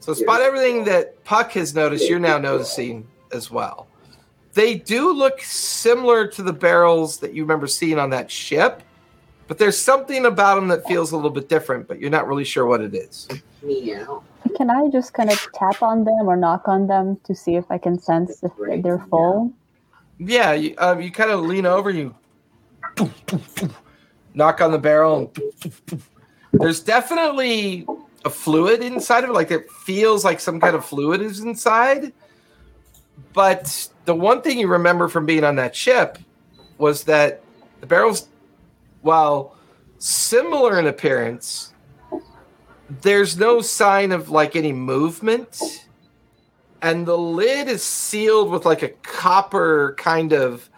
So, 0.00 0.14
Spot, 0.14 0.40
everything 0.40 0.84
that 0.84 1.22
Puck 1.24 1.52
has 1.52 1.74
noticed, 1.74 2.08
you're 2.08 2.18
now 2.18 2.38
noticing 2.38 3.06
as 3.32 3.50
well. 3.50 3.86
They 4.54 4.74
do 4.74 5.12
look 5.12 5.40
similar 5.40 6.26
to 6.26 6.42
the 6.42 6.52
barrels 6.52 7.18
that 7.18 7.34
you 7.34 7.42
remember 7.42 7.66
seeing 7.66 7.98
on 7.98 8.10
that 8.10 8.30
ship, 8.30 8.82
but 9.48 9.58
there's 9.58 9.78
something 9.78 10.26
about 10.26 10.56
them 10.56 10.68
that 10.68 10.86
feels 10.86 11.12
a 11.12 11.16
little 11.16 11.30
bit 11.30 11.48
different, 11.48 11.88
but 11.88 12.00
you're 12.00 12.10
not 12.10 12.26
really 12.26 12.44
sure 12.44 12.66
what 12.66 12.80
it 12.80 12.94
is. 12.94 13.28
Meow. 13.62 14.22
Can 14.56 14.70
I 14.70 14.88
just 14.88 15.14
kind 15.14 15.30
of 15.30 15.48
tap 15.54 15.82
on 15.82 16.04
them 16.04 16.28
or 16.28 16.36
knock 16.36 16.68
on 16.68 16.86
them 16.86 17.18
to 17.24 17.34
see 17.34 17.54
if 17.54 17.64
I 17.70 17.78
can 17.78 17.98
sense 17.98 18.42
if 18.42 18.52
they're 18.82 18.98
full? 18.98 19.52
Yeah, 20.18 20.52
you, 20.52 20.74
um, 20.78 21.00
you 21.00 21.10
kind 21.10 21.30
of 21.30 21.40
lean 21.40 21.64
over, 21.64 21.90
you 21.90 22.14
knock 24.34 24.60
on 24.60 24.72
the 24.72 24.78
barrel, 24.78 25.32
and 25.34 26.02
there's 26.52 26.80
definitely 26.80 27.86
a 28.24 28.30
fluid 28.30 28.82
inside 28.82 29.24
of 29.24 29.30
it. 29.30 29.32
Like 29.32 29.50
it 29.50 29.70
feels 29.70 30.24
like 30.24 30.40
some 30.40 30.60
kind 30.60 30.76
of 30.76 30.84
fluid 30.84 31.20
is 31.20 31.40
inside. 31.40 32.12
But 33.32 33.88
the 34.04 34.14
one 34.14 34.42
thing 34.42 34.58
you 34.58 34.68
remember 34.68 35.08
from 35.08 35.26
being 35.26 35.44
on 35.44 35.56
that 35.56 35.74
ship 35.74 36.18
was 36.78 37.04
that 37.04 37.42
the 37.80 37.86
barrels, 37.86 38.28
while 39.00 39.56
similar 39.98 40.78
in 40.78 40.86
appearance, 40.86 41.72
there's 43.00 43.38
no 43.38 43.60
sign 43.60 44.12
of 44.12 44.30
like 44.30 44.54
any 44.56 44.72
movement. 44.72 45.86
And 46.82 47.06
the 47.06 47.16
lid 47.16 47.68
is 47.68 47.82
sealed 47.82 48.50
with 48.50 48.66
like 48.66 48.82
a 48.82 48.88
copper 48.88 49.94
kind 49.98 50.32
of 50.32 50.68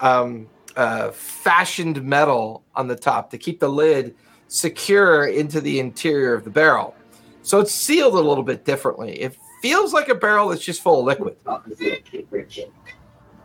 um, 0.00 0.48
uh, 0.76 1.12
fashioned 1.12 2.02
metal 2.02 2.64
on 2.74 2.88
the 2.88 2.96
top 2.96 3.30
to 3.30 3.38
keep 3.38 3.60
the 3.60 3.68
lid 3.68 4.14
secure 4.52 5.26
into 5.26 5.60
the 5.60 5.80
interior 5.80 6.34
of 6.34 6.44
the 6.44 6.50
barrel. 6.50 6.94
So 7.42 7.58
it's 7.60 7.72
sealed 7.72 8.14
a 8.14 8.20
little 8.20 8.44
bit 8.44 8.64
differently. 8.64 9.12
It 9.20 9.36
feels 9.62 9.92
like 9.92 10.08
a 10.08 10.14
barrel 10.14 10.48
that's 10.48 10.62
just 10.64 10.82
full 10.82 11.00
of 11.00 11.06
liquid. 11.06 11.36
Opposite 11.46 12.04
keep 12.04 12.28
Richard. 12.30 12.68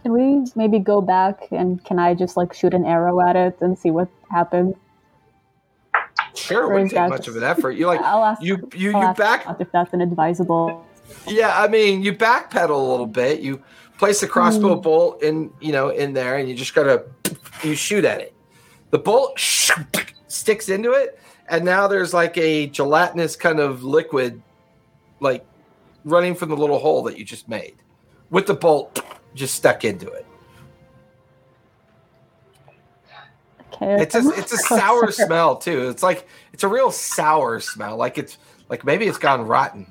Can 0.04 0.12
we 0.14 0.46
maybe 0.56 0.80
go 0.80 1.02
back 1.02 1.48
and 1.52 1.84
can 1.84 1.98
I 2.00 2.14
just 2.14 2.38
like 2.38 2.54
shoot 2.54 2.74
an 2.74 2.86
arrow 2.86 3.20
at 3.22 3.36
it 3.36 3.58
and 3.62 3.78
see 3.78 3.90
what 3.92 4.08
happens? 4.32 4.76
Sure, 6.36 6.68
wouldn't 6.72 6.92
take 6.92 7.10
much 7.10 7.20
just- 7.26 7.30
of 7.30 7.38
an 7.38 7.44
effort. 7.44 7.72
You 7.72 7.88
like 7.88 8.02
I'll 8.04 8.24
ask. 8.24 8.42
you 8.42 8.70
you 8.76 8.96
I'll 8.96 9.10
you 9.10 9.14
back 9.16 9.46
if 9.60 9.72
that's 9.72 9.94
an 9.94 10.02
advisable. 10.02 10.86
Yeah, 11.26 11.58
I 11.60 11.68
mean, 11.68 12.04
you 12.04 12.14
backpedal 12.14 12.70
a 12.70 12.76
little 12.76 13.08
bit. 13.08 13.40
You 13.40 13.62
place 13.98 14.20
the 14.22 14.28
crossbow 14.28 14.76
Hmm. 14.76 14.82
bolt 14.82 15.24
in, 15.24 15.52
you 15.62 15.72
know, 15.72 15.90
in 15.90 16.14
there, 16.14 16.38
and 16.38 16.48
you 16.50 16.54
just 16.56 16.76
gotta 16.76 17.06
you 17.64 17.76
shoot 17.76 18.06
at 18.06 18.22
it. 18.22 18.34
The 18.92 19.00
bolt 19.00 19.38
sticks 20.38 20.70
into 20.70 20.92
it, 20.92 21.20
and 21.50 21.66
now 21.66 21.88
there's 21.88 22.14
like 22.14 22.38
a 22.38 22.68
gelatinous 22.68 23.36
kind 23.36 23.60
of 23.60 23.84
liquid, 23.84 24.42
like 25.20 25.46
running 26.04 26.36
from 26.36 26.50
the 26.50 26.58
little 26.58 26.80
hole 26.80 27.04
that 27.04 27.18
you 27.18 27.26
just 27.26 27.50
made, 27.50 27.76
with 28.30 28.48
the 28.48 28.54
bolt 28.54 29.04
just 29.36 29.56
stuck 29.56 29.84
into 29.84 30.08
it. 30.10 30.26
Okay. 33.74 34.02
It's 34.02 34.16
a 34.16 34.30
it's 34.30 34.54
a 34.54 34.58
sour 34.58 35.12
smell 35.12 35.56
too. 35.56 35.90
It's 35.90 36.04
like 36.04 36.28
it's 36.54 36.64
a 36.64 36.68
real 36.68 36.92
sour 36.92 37.60
smell. 37.60 37.98
Like 37.98 38.18
it's 38.18 38.38
like 38.70 38.84
maybe 38.86 39.06
it's 39.06 39.18
gone 39.18 39.46
rotten. 39.46 39.88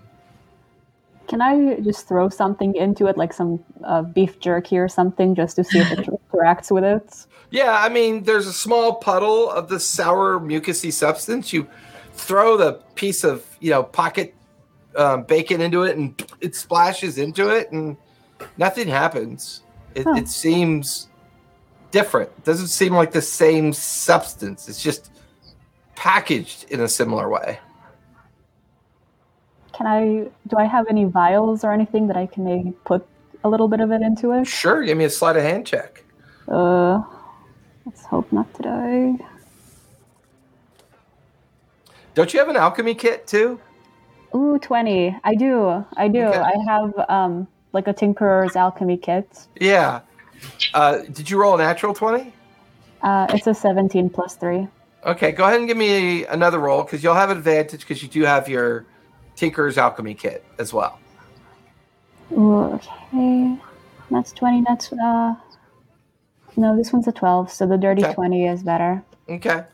Can 1.29 1.41
I 1.43 1.81
just 1.81 2.07
throw 2.07 2.29
something 2.29 2.75
into 2.77 3.07
it, 3.07 3.17
like 3.17 3.33
some 3.33 3.63
uh, 3.85 4.03
beef 4.03 4.39
jerky 4.39 4.79
or 4.79 4.89
something, 4.89 5.35
just 5.35 5.57
to 5.57 5.65
see 5.65 5.81
if 5.81 5.91
it 5.91 6.09
interacts 6.37 6.71
with 6.71 6.85
it? 6.85 7.27
Yeah, 7.51 7.79
I 7.81 7.89
mean, 7.89 8.25
there's 8.25 8.47
a 8.47 8.53
small 8.53 8.95
puddle 8.97 9.51
of 9.51 9.69
the 9.69 9.79
sour 9.81 10.41
mucousy 10.41 10.93
substance. 10.93 11.53
You 11.53 11.67
throw 12.15 12.57
the 12.57 12.75
piece 12.95 13.25
of 13.25 13.45
you 13.61 13.71
know 13.71 13.83
pocket 13.83 14.35
um, 14.97 15.23
bacon 15.25 15.61
into 15.61 15.83
it, 15.83 15.97
and 15.97 16.21
it 16.41 16.55
splashes 16.57 17.19
into 17.19 17.49
it, 17.49 17.71
and 17.71 17.97
nothing 18.57 18.89
happens. 18.89 19.63
It, 19.95 20.05
Huh. 20.05 20.15
it 20.17 20.29
seems 20.29 21.09
different. 21.91 22.31
It 22.39 22.45
doesn't 22.45 22.67
seem 22.69 22.95
like 22.95 23.13
the 23.13 23.23
same 23.23 23.73
substance. 23.73 24.69
It's 24.69 24.83
just 24.83 25.11
packaged 25.95 26.65
in 26.71 26.81
a 26.81 26.89
similar 26.89 27.29
way. 27.31 27.59
Can 29.73 29.87
I? 29.87 30.29
Do 30.49 30.57
I 30.59 30.65
have 30.65 30.87
any 30.89 31.05
vials 31.05 31.63
or 31.65 31.73
anything 31.73 32.07
that 32.09 32.17
I 32.17 32.27
can 32.27 32.45
maybe 32.45 32.73
put 32.85 33.07
a 33.45 33.49
little 33.49 33.69
bit 33.69 33.81
of 33.81 33.93
it 33.93 34.03
into 34.03 34.33
it? 34.33 34.47
Sure, 34.47 34.83
give 34.83 34.99
me 34.99 35.05
a 35.05 35.11
sleight 35.11 35.37
of 35.37 35.43
hand 35.43 35.67
check. 35.67 36.03
Uh, 36.49 37.03
let's 37.85 38.05
hope 38.05 38.33
not 38.33 38.53
today. 38.55 39.17
Don't 42.15 42.33
you 42.33 42.39
have 42.39 42.49
an 42.49 42.57
alchemy 42.57 42.95
kit 42.95 43.27
too? 43.27 43.61
Ooh, 44.35 44.59
20. 44.59 45.17
I 45.23 45.35
do. 45.35 45.85
I 45.97 46.09
do. 46.09 46.23
Okay. 46.25 46.39
I 46.39 46.55
have 46.67 46.93
um 47.09 47.47
like 47.73 47.89
a 47.89 47.95
Tinkerer's 47.95 48.57
Alchemy 48.57 48.97
kit. 48.97 49.47
Yeah. 49.61 50.01
Uh, 50.73 50.99
did 51.13 51.29
you 51.31 51.39
roll 51.39 51.55
a 51.55 51.59
natural 51.59 51.95
twenty? 51.95 52.33
Uh, 53.03 53.27
it's 53.31 53.47
a 53.47 53.55
17 53.55 54.09
plus 54.11 54.35
3. 54.37 54.67
Okay, 55.05 55.31
go 55.31 55.45
ahead 55.45 55.61
and 55.61 55.69
give 55.69 55.77
me 55.77 56.25
another 56.27 56.59
roll 56.59 56.83
because 56.83 57.05
you'll 57.05 57.15
have 57.15 57.31
advantage 57.31 57.81
because 57.81 58.03
you 58.03 58.09
do 58.09 58.23
have 58.23 58.49
your 58.49 58.85
Tinker's 59.37 59.79
Alchemy 59.79 60.15
kit 60.15 60.45
as 60.59 60.73
well. 60.73 60.99
Ooh, 62.33 62.65
okay. 62.65 63.57
That's 64.11 64.33
20. 64.33 64.65
That's, 64.67 64.93
uh, 64.93 65.35
no, 66.57 66.77
this 66.77 66.93
one's 66.93 67.07
a 67.07 67.13
12, 67.13 67.51
so 67.51 67.67
the 67.67 67.77
dirty 67.77 68.05
Okay. 68.05 68.15
20 68.15 68.47
is 68.47 68.63
better. 68.63 69.03
Okay. 69.29 69.65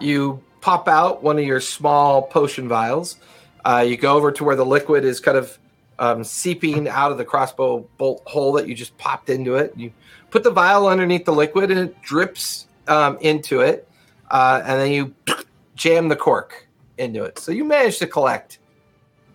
You 0.00 0.42
pop 0.60 0.88
out 0.88 1.22
one 1.22 1.38
of 1.38 1.44
your 1.44 1.60
small 1.60 2.22
potion 2.22 2.68
vials. 2.68 3.16
Uh, 3.64 3.84
you 3.86 3.96
go 3.96 4.16
over 4.16 4.32
to 4.32 4.44
where 4.44 4.56
the 4.56 4.64
liquid 4.64 5.04
is 5.04 5.20
kind 5.20 5.36
of 5.36 5.58
um, 5.98 6.24
seeping 6.24 6.88
out 6.88 7.12
of 7.12 7.18
the 7.18 7.24
crossbow 7.24 7.86
bolt 7.98 8.22
hole 8.26 8.52
that 8.52 8.68
you 8.68 8.74
just 8.74 8.96
popped 8.98 9.30
into 9.30 9.56
it. 9.56 9.72
You 9.76 9.92
put 10.30 10.42
the 10.42 10.50
vial 10.50 10.86
underneath 10.88 11.24
the 11.24 11.32
liquid 11.32 11.70
and 11.70 11.80
it 11.80 12.02
drips 12.02 12.66
um, 12.88 13.18
into 13.20 13.60
it. 13.60 13.88
Uh, 14.30 14.62
and 14.64 14.80
then 14.80 14.90
you 14.90 15.14
jam 15.76 16.08
the 16.08 16.16
cork 16.16 16.66
into 16.98 17.22
it. 17.24 17.38
So 17.38 17.52
you 17.52 17.64
manage 17.64 17.98
to 17.98 18.06
collect 18.06 18.58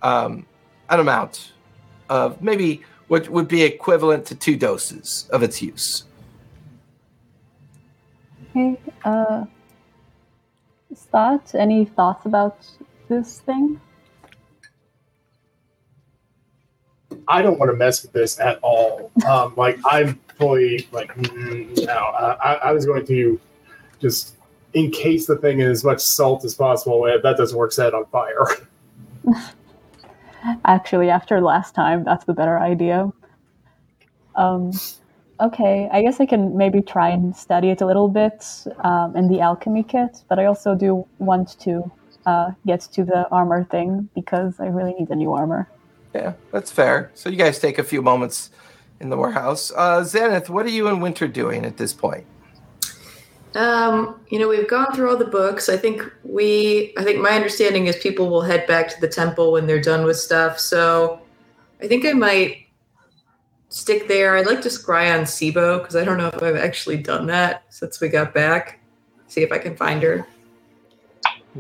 um, 0.02 0.46
an 0.90 1.00
amount 1.00 1.54
of 2.10 2.42
maybe 2.42 2.82
what 3.08 3.30
would 3.30 3.48
be 3.48 3.64
equivalent 3.64 4.26
to 4.28 4.36
two 4.36 4.56
doses 4.56 5.28
of 5.32 5.44
its 5.44 5.62
use. 5.62 6.06
Okay, 8.50 8.80
uh? 9.04 9.46
Any 11.54 11.86
thoughts 11.86 12.26
about 12.26 12.66
this 13.08 13.40
thing? 13.42 13.80
I 17.28 17.42
don't 17.42 17.60
want 17.60 17.72
to 17.72 17.78
mess 17.78 18.02
with 18.02 18.12
this 18.12 18.40
at 18.40 18.60
all. 18.62 19.12
Um, 19.28 19.54
like 19.56 19.80
I'm 19.86 20.20
fully 20.38 20.88
like 20.92 21.16
mm, 21.16 21.86
no. 21.86 21.94
I, 21.94 22.54
I 22.56 22.72
was 22.72 22.86
going 22.86 23.06
to 23.08 23.40
just 24.00 24.36
encase 24.74 25.28
the 25.28 25.36
thing 25.38 25.60
in 25.60 25.70
as 25.70 25.84
much 25.84 26.00
salt 26.00 26.44
as 26.44 26.56
possible. 26.56 27.06
If 27.06 27.22
that 27.24 27.38
doesn't 27.38 27.58
work, 27.58 27.72
set 27.72 27.88
it 27.88 27.94
on 27.94 28.06
fire. 28.08 28.46
Actually, 30.66 31.10
after 31.10 31.42
last 31.42 31.76
time, 31.76 32.04
that's 32.04 32.26
the 32.26 32.34
better 32.34 32.58
idea. 32.58 33.12
Um, 34.36 34.72
okay, 35.40 35.90
I 35.92 36.02
guess 36.02 36.20
I 36.20 36.26
can 36.26 36.58
maybe 36.58 36.82
try 36.82 37.10
and 37.10 37.36
study 37.36 37.70
it 37.70 37.82
a 37.82 37.86
little 37.86 38.10
bit 38.10 38.46
um, 38.84 39.16
in 39.16 39.28
the 39.28 39.40
alchemy 39.40 39.84
kit, 39.84 40.24
but 40.28 40.40
I 40.40 40.46
also 40.46 40.76
do 40.76 41.06
want 41.20 41.60
to 41.62 41.92
uh, 42.26 42.52
get 42.66 42.82
to 42.82 43.04
the 43.04 43.28
armor 43.30 43.64
thing 43.66 44.10
because 44.16 44.60
I 44.60 44.68
really 44.68 44.94
need 44.94 45.10
a 45.10 45.16
new 45.16 45.34
armor. 45.34 45.70
Yeah, 46.14 46.34
that's 46.52 46.72
fair. 46.72 47.12
So 47.14 47.30
you 47.30 47.38
guys 47.38 47.60
take 47.60 47.78
a 47.78 47.84
few 47.84 48.02
moments 48.02 48.50
in 49.00 49.10
the 49.10 49.18
warehouse. 49.18 49.72
Uh, 49.76 50.02
Xanath, 50.02 50.50
what 50.50 50.66
are 50.66 50.70
you 50.70 50.88
and 50.88 51.02
Winter 51.02 51.28
doing 51.28 51.66
at 51.66 51.78
this 51.78 51.94
point? 51.94 52.26
Um, 53.56 54.20
you 54.30 54.38
know, 54.38 54.48
we've 54.48 54.68
gone 54.68 54.94
through 54.94 55.10
all 55.10 55.18
the 55.18 55.26
books. 55.26 55.70
I 55.70 55.78
think 55.78 56.04
we, 56.24 56.94
I 56.98 57.04
think 57.04 57.20
my 57.20 57.32
understanding 57.32 57.88
is 57.88 57.96
people 57.96 58.30
will 58.30 58.42
head 58.42 58.68
back 58.68 58.90
to 58.90 59.02
the 59.02 59.08
temple 59.08 59.52
when 59.52 59.66
they're 59.66 59.82
done 59.82 60.06
with 60.06 60.18
stuff. 60.18 60.60
So 60.60 61.22
I 61.82 61.88
think 61.88 62.06
I 62.06 62.14
might 62.14 62.69
stick 63.70 64.08
there. 64.08 64.36
I'd 64.36 64.48
like 64.48 64.62
to 64.62 64.70
scry 64.70 65.16
on 65.18 65.26
Sibo 65.26 65.80
because 65.80 65.96
I 65.96 66.04
don't 66.04 66.18
know 66.18 66.28
if 66.28 66.42
I've 66.44 66.56
actually 66.56 66.98
done 66.98 67.28
that 67.28 67.64
since 67.70 68.02
we 68.02 68.10
got 68.10 68.34
back. 68.34 68.80
See 69.28 69.42
if 69.42 69.52
I 69.52 69.60
can 69.60 69.76
find 69.76 70.02
her. 70.04 70.28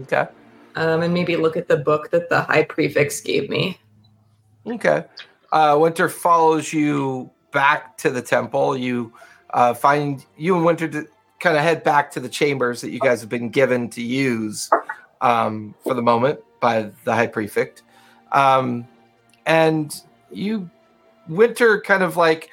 Okay. 0.01 0.27
Um, 0.75 1.01
and 1.01 1.13
maybe 1.13 1.35
look 1.35 1.57
at 1.57 1.67
the 1.67 1.77
book 1.77 2.11
that 2.11 2.29
the 2.29 2.41
high 2.41 2.63
prefix 2.63 3.21
gave 3.21 3.49
me. 3.49 3.79
Okay. 4.65 5.05
Uh, 5.51 5.77
Winter 5.79 6.09
follows 6.09 6.73
you 6.73 7.29
back 7.51 7.97
to 7.97 8.09
the 8.09 8.21
temple. 8.21 8.77
You 8.77 9.13
uh, 9.51 9.73
find 9.73 10.25
you 10.37 10.55
and 10.55 10.65
Winter 10.65 10.87
to 10.87 11.07
kind 11.39 11.57
of 11.57 11.63
head 11.63 11.83
back 11.83 12.11
to 12.11 12.19
the 12.19 12.29
chambers 12.29 12.81
that 12.81 12.91
you 12.91 12.99
guys 12.99 13.21
have 13.21 13.29
been 13.29 13.49
given 13.49 13.89
to 13.89 14.01
use 14.01 14.69
um, 15.21 15.73
for 15.83 15.93
the 15.93 16.01
moment 16.01 16.39
by 16.59 16.91
the 17.03 17.13
high 17.13 17.27
prefect. 17.27 17.83
Um, 18.31 18.87
and 19.45 20.01
you, 20.31 20.69
Winter, 21.29 21.79
kind 21.79 22.03
of 22.03 22.17
like 22.17 22.49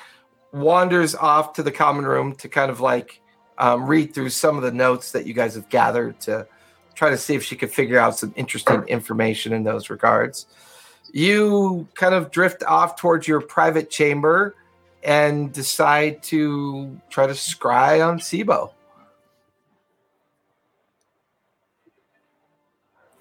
wanders 0.53 1.15
off 1.15 1.55
to 1.55 1.63
the 1.63 1.73
common 1.73 2.07
room 2.07 2.35
to 2.37 2.49
kind 2.49 2.71
of 2.71 2.81
like 2.81 3.21
um, 3.59 3.87
read 3.87 4.15
through 4.15 4.31
some 4.31 4.57
of 4.57 4.63
the 4.63 4.71
notes 4.71 5.13
that 5.13 5.27
you 5.27 5.35
guys 5.35 5.55
have 5.55 5.69
gathered 5.69 6.21
to 6.21 6.47
try 6.95 7.11
to 7.11 7.19
see 7.19 7.35
if 7.35 7.43
she 7.43 7.57
could 7.57 7.71
figure 7.71 7.99
out 7.99 8.17
some 8.17 8.33
interesting 8.37 8.83
information 8.85 9.53
in 9.53 9.65
those 9.65 9.91
regards 9.91 10.47
you 11.13 11.89
kind 11.95 12.15
of 12.15 12.31
drift 12.31 12.63
off 12.65 12.97
towards 12.97 13.27
your 13.27 13.41
private 13.41 13.91
chamber 13.91 14.55
and 15.03 15.53
decide 15.53 16.23
to 16.23 17.01
try 17.11 17.27
to 17.27 17.33
scry 17.33 18.07
on 18.07 18.19
Sibo. 18.19 18.73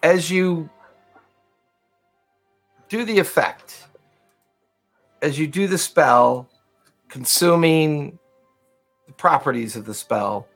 As 0.02 0.30
you 0.30 0.70
do 2.90 3.06
the 3.06 3.18
effect, 3.18 3.85
as 5.26 5.40
you 5.40 5.48
do 5.48 5.66
the 5.66 5.78
spell, 5.78 6.48
consuming 7.10 8.20
the 9.08 9.14
properties 9.14 9.76
of 9.76 9.84
the 9.84 9.94
spell, 9.94 10.48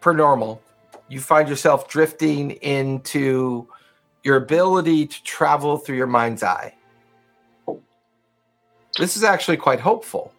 per 0.00 0.14
normal, 0.14 0.62
you 1.08 1.20
find 1.20 1.46
yourself 1.46 1.88
drifting 1.88 2.52
into 2.52 3.68
your 4.22 4.36
ability 4.36 5.06
to 5.06 5.22
travel 5.24 5.76
through 5.76 5.96
your 5.96 6.06
mind's 6.06 6.42
eye. 6.42 6.74
This 8.98 9.14
is 9.14 9.24
actually 9.24 9.58
quite 9.58 9.80
hopeful 9.80 10.32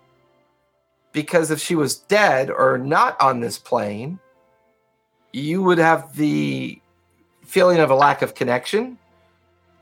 because 1.11 1.51
if 1.51 1.59
she 1.59 1.75
was 1.75 1.97
dead 1.97 2.49
or 2.49 2.79
not 2.79 3.21
on 3.21 3.39
this 3.39 3.59
plane, 3.59 4.17
you 5.31 5.61
would 5.61 5.77
have 5.77 6.15
the 6.15 6.81
feeling 7.43 7.77
of 7.77 7.91
a 7.91 7.95
lack 7.95 8.23
of 8.23 8.33
connection 8.33 8.97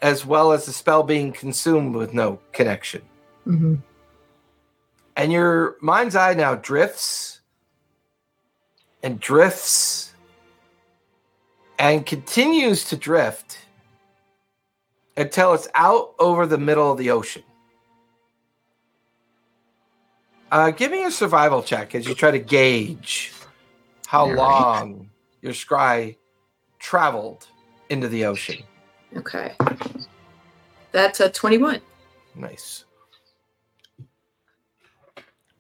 as 0.03 0.25
well 0.25 0.51
as 0.51 0.65
the 0.65 0.73
spell 0.73 1.01
being 1.01 1.31
consumed 1.31 1.95
with 1.95 2.13
no 2.13 2.37
connection. 2.51 3.01
Mm-hmm. 3.47 3.75
And 5.15 5.31
your 5.31 5.77
mind's 5.81 6.15
eye 6.15 6.33
now 6.33 6.55
drifts 6.55 7.39
and 9.01 9.19
drifts 9.19 10.13
and 11.79 12.05
continues 12.05 12.83
to 12.85 12.97
drift 12.97 13.59
until 15.15 15.53
it's 15.53 15.69
out 15.73 16.13
over 16.19 16.45
the 16.45 16.57
middle 16.57 16.91
of 16.91 16.97
the 16.97 17.09
ocean. 17.09 17.43
Uh, 20.51 20.71
give 20.71 20.91
me 20.91 21.05
a 21.05 21.11
survival 21.11 21.63
check 21.63 21.95
as 21.95 22.05
you 22.05 22.13
try 22.13 22.29
to 22.29 22.39
gauge 22.39 23.31
how 24.05 24.21
All 24.21 24.27
right. 24.27 24.37
long 24.37 25.09
your 25.41 25.53
scry 25.53 26.17
traveled 26.79 27.47
into 27.89 28.09
the 28.09 28.25
ocean. 28.25 28.63
Okay. 29.17 29.53
That's 30.91 31.19
a 31.19 31.29
21. 31.29 31.81
Nice. 32.35 32.85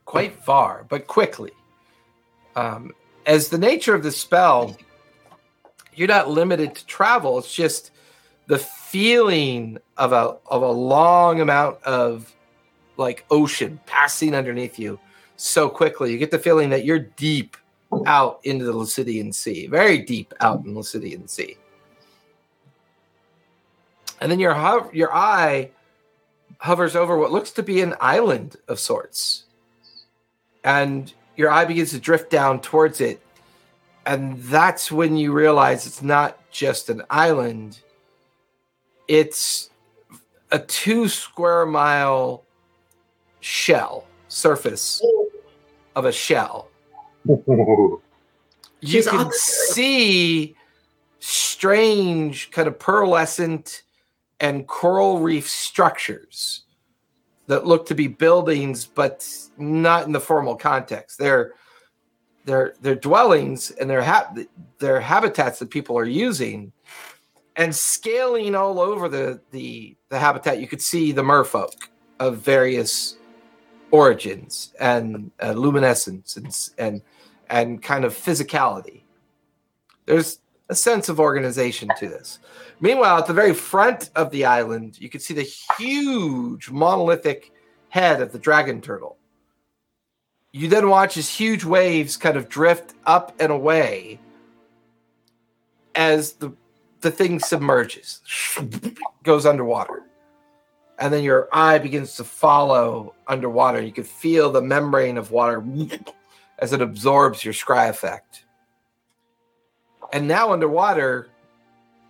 Quite 0.05 0.33
far, 0.43 0.85
but 0.89 1.07
quickly. 1.07 1.51
Um, 2.55 2.91
as 3.25 3.49
the 3.49 3.57
nature 3.57 3.95
of 3.95 4.03
the 4.03 4.11
spell, 4.11 4.77
you're 5.95 6.07
not 6.07 6.29
limited 6.29 6.75
to 6.75 6.85
travel. 6.85 7.37
It's 7.39 7.53
just 7.53 7.91
the 8.47 8.59
feeling 8.59 9.77
of 9.97 10.11
a 10.11 10.37
of 10.47 10.61
a 10.61 10.71
long 10.71 11.41
amount 11.41 11.81
of 11.83 12.33
like 12.97 13.25
ocean 13.31 13.79
passing 13.85 14.35
underneath 14.35 14.77
you 14.77 14.99
so 15.35 15.69
quickly. 15.69 16.11
You 16.11 16.17
get 16.17 16.31
the 16.31 16.39
feeling 16.39 16.69
that 16.69 16.85
you're 16.85 16.99
deep 16.99 17.57
out 18.05 18.39
into 18.43 18.65
the 18.65 18.73
Lucidian 18.73 19.33
Sea, 19.33 19.67
very 19.67 19.99
deep 19.99 20.33
out 20.39 20.63
in 20.63 20.73
the 20.73 20.79
Lucidian 20.79 21.29
Sea. 21.29 21.57
And 24.23 24.31
then 24.31 24.39
your 24.39 24.89
your 24.93 25.13
eye 25.13 25.69
hovers 26.59 26.95
over 26.95 27.17
what 27.17 27.33
looks 27.33 27.51
to 27.51 27.61
be 27.61 27.81
an 27.81 27.93
island 27.99 28.55
of 28.69 28.79
sorts. 28.79 29.43
And 30.63 31.13
your 31.35 31.51
eye 31.51 31.65
begins 31.65 31.89
to 31.91 31.99
drift 31.99 32.29
down 32.29 32.61
towards 32.61 33.01
it. 33.01 33.21
And 34.05 34.39
that's 34.43 34.89
when 34.89 35.17
you 35.17 35.33
realize 35.33 35.85
it's 35.85 36.01
not 36.01 36.39
just 36.51 36.89
an 36.89 37.01
island, 37.09 37.79
it's 39.09 39.69
a 40.53 40.59
two 40.59 41.09
square 41.09 41.65
mile 41.65 42.45
shell 43.41 44.05
surface 44.29 45.01
of 45.97 46.05
a 46.05 46.11
shell. 46.13 46.69
You 48.85 48.89
She's 48.89 49.07
can 49.07 49.27
the- 49.29 49.33
see 49.33 50.57
strange, 51.19 52.51
kind 52.51 52.67
of 52.67 52.77
pearlescent 52.77 53.82
and 54.43 54.67
coral 54.67 55.19
reef 55.19 55.49
structures 55.49 56.65
that 57.47 57.65
look 57.65 57.85
to 57.87 57.95
be 57.95 58.07
buildings, 58.07 58.85
but 58.85 59.25
not 59.57 60.05
in 60.05 60.11
the 60.11 60.19
formal 60.19 60.55
context. 60.55 61.17
They're 61.17 61.53
they're 62.43 62.75
they're 62.81 62.95
dwellings 62.95 63.71
and 63.71 63.89
they're 63.89 64.03
ha- 64.03 64.33
they're 64.79 64.99
habitats 64.99 65.59
that 65.59 65.69
people 65.69 65.97
are 65.97 66.05
using, 66.05 66.73
and 67.55 67.73
scaling 67.73 68.53
all 68.53 68.81
over 68.81 69.07
the 69.07 69.39
the 69.51 69.95
the 70.09 70.19
habitat. 70.19 70.59
You 70.59 70.67
could 70.67 70.81
see 70.81 71.13
the 71.13 71.23
merfolk 71.23 71.87
of 72.19 72.39
various 72.39 73.15
origins 73.91 74.73
and 74.77 75.31
uh, 75.41 75.53
luminescence 75.53 76.35
and 76.35 76.53
and 76.77 77.01
and 77.49 77.81
kind 77.81 78.03
of 78.03 78.13
physicality. 78.13 79.03
There's 80.05 80.39
a 80.73 80.75
sense 80.75 81.07
of 81.07 81.19
organization 81.19 81.89
to 81.99 82.07
this. 82.07 82.39
Meanwhile, 82.79 83.19
at 83.19 83.27
the 83.27 83.33
very 83.33 83.53
front 83.53 84.09
of 84.15 84.31
the 84.31 84.45
island, 84.45 84.99
you 84.99 85.07
can 85.07 85.21
see 85.21 85.33
the 85.33 85.49
huge 85.77 86.69
monolithic 86.69 87.51
head 87.89 88.21
of 88.21 88.31
the 88.31 88.39
dragon 88.39 88.81
turtle. 88.81 89.17
You 90.51 90.67
then 90.67 90.89
watch 90.89 91.15
as 91.15 91.29
huge 91.29 91.63
waves 91.63 92.17
kind 92.17 92.35
of 92.37 92.49
drift 92.49 92.93
up 93.05 93.33
and 93.39 93.51
away 93.51 94.19
as 95.95 96.33
the 96.33 96.51
the 97.01 97.11
thing 97.11 97.37
submerges, 97.39 98.21
goes 99.23 99.45
underwater. 99.45 100.03
And 100.99 101.13
then 101.13 101.23
your 101.23 101.49
eye 101.51 101.77
begins 101.77 102.15
to 102.15 102.23
follow 102.23 103.13
underwater. 103.27 103.81
You 103.81 103.91
can 103.91 104.05
feel 104.05 104.51
the 104.51 104.61
membrane 104.61 105.17
of 105.17 105.31
water 105.31 105.61
as 106.59 106.71
it 106.71 106.81
absorbs 106.81 107.43
your 107.43 107.53
scry 107.53 107.89
effect. 107.89 108.45
And 110.13 110.27
now 110.27 110.53
underwater, 110.53 111.27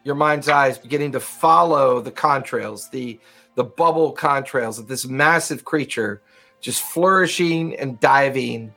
your 0.03 0.15
mind's 0.15 0.49
eye 0.49 0.67
is 0.67 0.77
beginning 0.77 1.13
to 1.13 1.21
follow 1.21 2.01
the 2.01 2.11
contrails, 2.11 2.91
the 2.91 3.19
the 3.55 3.63
bubble 3.63 4.13
contrails 4.13 4.77
of 4.77 4.87
this 4.87 5.05
massive 5.05 5.63
creature 5.63 6.21
just 6.59 6.81
flourishing 6.81 7.75
and 7.75 7.99
diving 7.99 8.73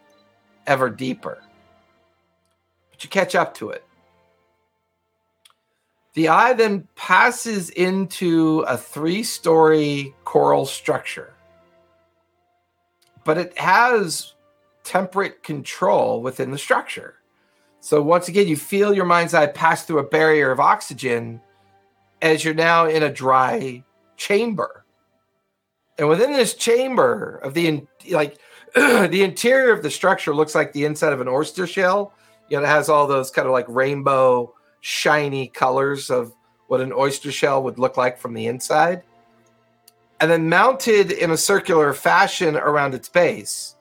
ever 0.66 0.90
deeper. 0.90 1.42
But 2.90 3.02
you 3.02 3.10
catch 3.10 3.34
up 3.34 3.54
to 3.54 3.70
it. 3.70 3.84
The 6.14 6.28
eye 6.28 6.52
then 6.52 6.86
passes 6.94 7.70
into 7.70 8.60
a 8.60 8.76
three 8.76 9.22
story 9.22 10.14
coral 10.24 10.66
structure, 10.66 11.32
but 13.24 13.38
it 13.38 13.58
has 13.58 14.34
temperate 14.84 15.42
control 15.42 16.22
within 16.22 16.52
the 16.52 16.58
structure. 16.58 17.16
So 17.86 18.02
once 18.02 18.26
again, 18.26 18.48
you 18.48 18.56
feel 18.56 18.92
your 18.92 19.04
mind's 19.04 19.32
eye 19.32 19.46
pass 19.46 19.84
through 19.84 20.00
a 20.00 20.08
barrier 20.08 20.50
of 20.50 20.58
oxygen 20.58 21.40
as 22.20 22.44
you're 22.44 22.52
now 22.52 22.86
in 22.86 23.04
a 23.04 23.12
dry 23.12 23.84
chamber. 24.16 24.84
And 25.96 26.08
within 26.08 26.32
this 26.32 26.54
chamber 26.54 27.36
of 27.44 27.54
the 27.54 27.68
in- 27.68 27.88
like 28.10 28.38
the 28.74 29.22
interior 29.22 29.70
of 29.70 29.84
the 29.84 29.90
structure 29.92 30.34
looks 30.34 30.52
like 30.52 30.72
the 30.72 30.84
inside 30.84 31.12
of 31.12 31.20
an 31.20 31.28
oyster 31.28 31.64
shell. 31.64 32.12
You 32.48 32.56
know, 32.56 32.64
it 32.64 32.66
has 32.66 32.88
all 32.88 33.06
those 33.06 33.30
kind 33.30 33.46
of 33.46 33.52
like 33.52 33.66
rainbow 33.68 34.52
shiny 34.80 35.46
colors 35.46 36.10
of 36.10 36.32
what 36.66 36.80
an 36.80 36.92
oyster 36.92 37.30
shell 37.30 37.62
would 37.62 37.78
look 37.78 37.96
like 37.96 38.18
from 38.18 38.34
the 38.34 38.48
inside. 38.48 39.04
And 40.18 40.28
then 40.28 40.48
mounted 40.48 41.12
in 41.12 41.30
a 41.30 41.36
circular 41.36 41.94
fashion 41.94 42.56
around 42.56 42.94
its 42.94 43.08
base 43.08 43.76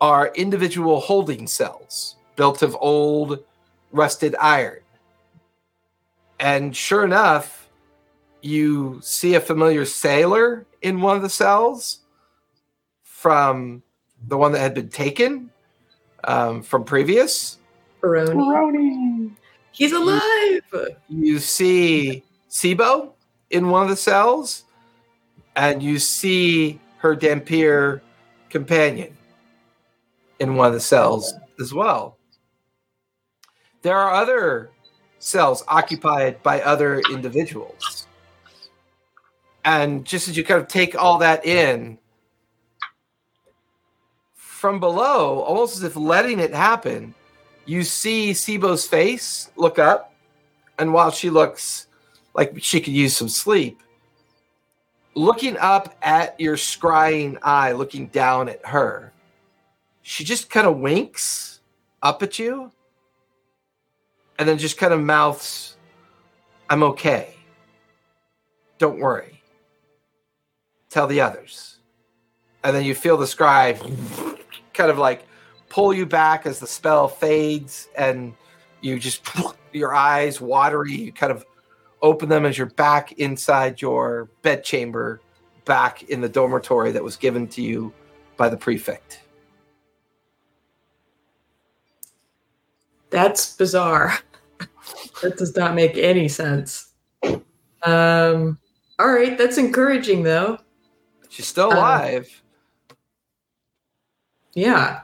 are 0.00 0.32
individual 0.34 0.98
holding 0.98 1.46
cells 1.46 2.16
built 2.40 2.62
of 2.62 2.74
old 2.80 3.44
rusted 3.92 4.34
iron. 4.40 4.80
And 6.38 6.74
sure 6.74 7.04
enough, 7.04 7.68
you 8.40 8.98
see 9.02 9.34
a 9.34 9.40
familiar 9.40 9.84
sailor 9.84 10.64
in 10.80 11.02
one 11.02 11.16
of 11.16 11.22
the 11.22 11.28
cells 11.28 11.98
from 13.02 13.82
the 14.26 14.38
one 14.38 14.52
that 14.52 14.60
had 14.60 14.72
been 14.72 14.88
taken 14.88 15.50
um, 16.24 16.62
from 16.62 16.82
previous. 16.82 17.58
Baroni. 18.00 19.32
He's 19.72 19.92
alive. 19.92 20.62
You 21.10 21.40
see 21.40 22.24
Sibo 22.48 23.12
in 23.50 23.68
one 23.68 23.82
of 23.82 23.90
the 23.90 23.96
cells, 23.96 24.64
and 25.56 25.82
you 25.82 25.98
see 25.98 26.80
her 27.00 27.14
dhampir 27.14 28.00
companion 28.48 29.14
in 30.38 30.56
one 30.56 30.68
of 30.68 30.72
the 30.72 30.80
cells 30.80 31.34
as 31.60 31.74
well. 31.74 32.16
There 33.82 33.96
are 33.96 34.12
other 34.12 34.70
cells 35.18 35.64
occupied 35.68 36.42
by 36.42 36.60
other 36.62 37.00
individuals. 37.10 38.06
And 39.64 40.04
just 40.04 40.28
as 40.28 40.36
you 40.36 40.44
kind 40.44 40.60
of 40.60 40.68
take 40.68 41.00
all 41.00 41.18
that 41.18 41.44
in, 41.44 41.98
from 44.34 44.80
below, 44.80 45.40
almost 45.40 45.76
as 45.76 45.82
if 45.82 45.96
letting 45.96 46.38
it 46.38 46.52
happen, 46.52 47.14
you 47.64 47.82
see 47.82 48.32
Sibo's 48.32 48.86
face 48.86 49.50
look 49.56 49.78
up. 49.78 50.12
And 50.78 50.92
while 50.92 51.10
she 51.10 51.30
looks 51.30 51.86
like 52.34 52.54
she 52.58 52.80
could 52.80 52.92
use 52.92 53.16
some 53.16 53.28
sleep, 53.28 53.82
looking 55.14 55.56
up 55.58 55.96
at 56.02 56.38
your 56.40 56.56
scrying 56.56 57.38
eye, 57.42 57.72
looking 57.72 58.06
down 58.08 58.48
at 58.48 58.64
her, 58.66 59.12
she 60.02 60.24
just 60.24 60.50
kind 60.50 60.66
of 60.66 60.78
winks 60.78 61.60
up 62.02 62.22
at 62.22 62.38
you 62.38 62.72
and 64.40 64.48
then 64.48 64.56
just 64.56 64.78
kind 64.78 64.94
of 64.94 65.00
mouths, 65.02 65.76
I'm 66.70 66.82
okay. 66.82 67.34
Don't 68.78 68.98
worry. 68.98 69.42
Tell 70.88 71.06
the 71.06 71.20
others. 71.20 71.76
And 72.64 72.74
then 72.74 72.84
you 72.84 72.94
feel 72.94 73.18
the 73.18 73.26
scribe 73.26 73.78
kind 74.72 74.90
of 74.90 74.96
like 74.96 75.26
pull 75.68 75.92
you 75.92 76.06
back 76.06 76.46
as 76.46 76.58
the 76.58 76.66
spell 76.66 77.06
fades 77.06 77.88
and 77.98 78.32
you 78.80 78.98
just 78.98 79.28
your 79.72 79.94
eyes 79.94 80.40
watery 80.40 80.94
you 80.94 81.12
kind 81.12 81.30
of 81.30 81.44
open 82.02 82.28
them 82.28 82.46
as 82.46 82.56
you're 82.56 82.66
back 82.66 83.12
inside 83.12 83.80
your 83.80 84.30
bedchamber 84.42 85.20
back 85.64 86.02
in 86.04 86.20
the 86.20 86.28
dormitory 86.28 86.90
that 86.92 87.04
was 87.04 87.16
given 87.16 87.46
to 87.46 87.62
you 87.62 87.92
by 88.36 88.48
the 88.48 88.56
prefect 88.56 89.20
That's 93.10 93.56
bizarre. 93.56 94.18
That 95.22 95.36
does 95.36 95.56
not 95.56 95.74
make 95.74 95.96
any 95.96 96.28
sense. 96.28 96.92
Um, 97.82 98.58
all 98.98 99.12
right, 99.12 99.36
that's 99.38 99.58
encouraging 99.58 100.22
though. 100.22 100.58
she's 101.28 101.46
still 101.46 101.70
Um, 101.70 101.78
alive 101.78 102.42
Yeah. 104.54 105.00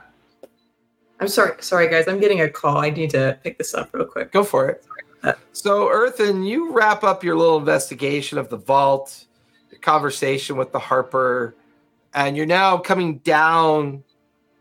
I'm 1.19 1.27
sorry, 1.27 1.53
sorry 1.61 1.89
guys. 1.89 2.07
I'm 2.07 2.19
getting 2.19 2.41
a 2.41 2.49
call. 2.49 2.77
I 2.77 2.89
need 2.91 3.09
to 3.11 3.39
pick 3.43 3.57
this 3.57 3.73
up 3.73 3.89
real 3.93 4.05
quick. 4.05 4.31
go 4.31 4.43
for 4.43 4.69
it 4.69 4.83
Uh, 5.23 5.33
so 5.51 5.89
earthen 5.89 6.43
you 6.43 6.71
wrap 6.71 7.03
up 7.03 7.23
your 7.23 7.35
little 7.35 7.57
investigation 7.57 8.37
of 8.37 8.49
the 8.49 8.57
vault 8.57 9.25
your 9.71 9.79
conversation 9.79 10.57
with 10.57 10.71
the 10.71 10.79
harper 10.79 11.55
and 12.13 12.37
you're 12.37 12.45
now 12.45 12.77
coming 12.77 13.17
down 13.19 14.03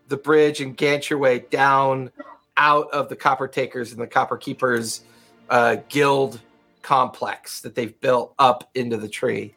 the 0.09 0.17
bridge 0.17 0.61
and 0.63 0.77
gant 0.77 1.11
your 1.11 1.19
way 1.19 1.41
down 1.51 2.11
out 2.57 2.89
of 2.93 3.09
the 3.11 3.17
copper 3.17 3.47
takers 3.49 3.93
and 3.93 4.01
the 4.01 4.07
copper 4.07 4.37
keepers 4.39 5.03
uh, 5.51 5.77
guild 5.89 6.41
complex 6.83 7.61
that 7.61 7.75
they've 7.75 8.01
built 8.01 8.35
up 8.39 8.71
into 8.75 8.97
the 8.97 9.09
tree 9.09 9.55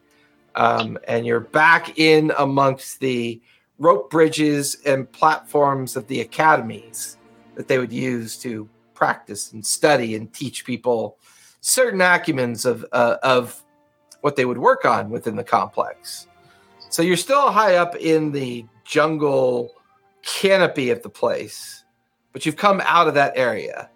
um, 0.54 0.98
and 1.06 1.24
you're 1.24 1.40
back 1.40 1.98
in 1.98 2.32
amongst 2.38 3.00
the 3.00 3.40
rope 3.78 4.10
bridges 4.10 4.76
and 4.84 5.10
platforms 5.10 5.96
of 5.96 6.06
the 6.06 6.20
academies 6.20 7.16
that 7.54 7.68
they 7.68 7.78
would 7.78 7.92
use 7.92 8.36
to 8.38 8.68
practice 8.94 9.52
and 9.52 9.64
study 9.64 10.14
and 10.14 10.32
teach 10.32 10.64
people 10.64 11.18
certain 11.60 12.00
acumens 12.00 12.66
of 12.66 12.84
uh, 12.92 13.16
of 13.22 13.62
what 14.20 14.36
they 14.36 14.44
would 14.44 14.58
work 14.58 14.84
on 14.84 15.08
within 15.08 15.36
the 15.36 15.44
complex. 15.44 16.26
So 16.90 17.02
you're 17.02 17.16
still 17.16 17.50
high 17.50 17.76
up 17.76 17.96
in 17.96 18.32
the 18.32 18.66
jungle 18.84 19.72
canopy 20.22 20.90
of 20.90 21.02
the 21.02 21.08
place, 21.08 21.84
but 22.32 22.44
you've 22.44 22.56
come 22.56 22.82
out 22.84 23.08
of 23.08 23.14
that 23.14 23.32
area, 23.36 23.88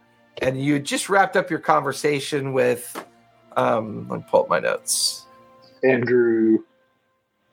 and 0.42 0.62
you 0.62 0.78
just 0.78 1.08
wrapped 1.08 1.36
up 1.36 1.50
your 1.50 1.58
conversation 1.60 2.52
with. 2.52 3.04
Um, 3.56 4.08
let 4.08 4.18
me 4.20 4.24
pull 4.28 4.42
up 4.42 4.48
my 4.48 4.58
notes. 4.60 5.26
Andrew. 5.84 6.58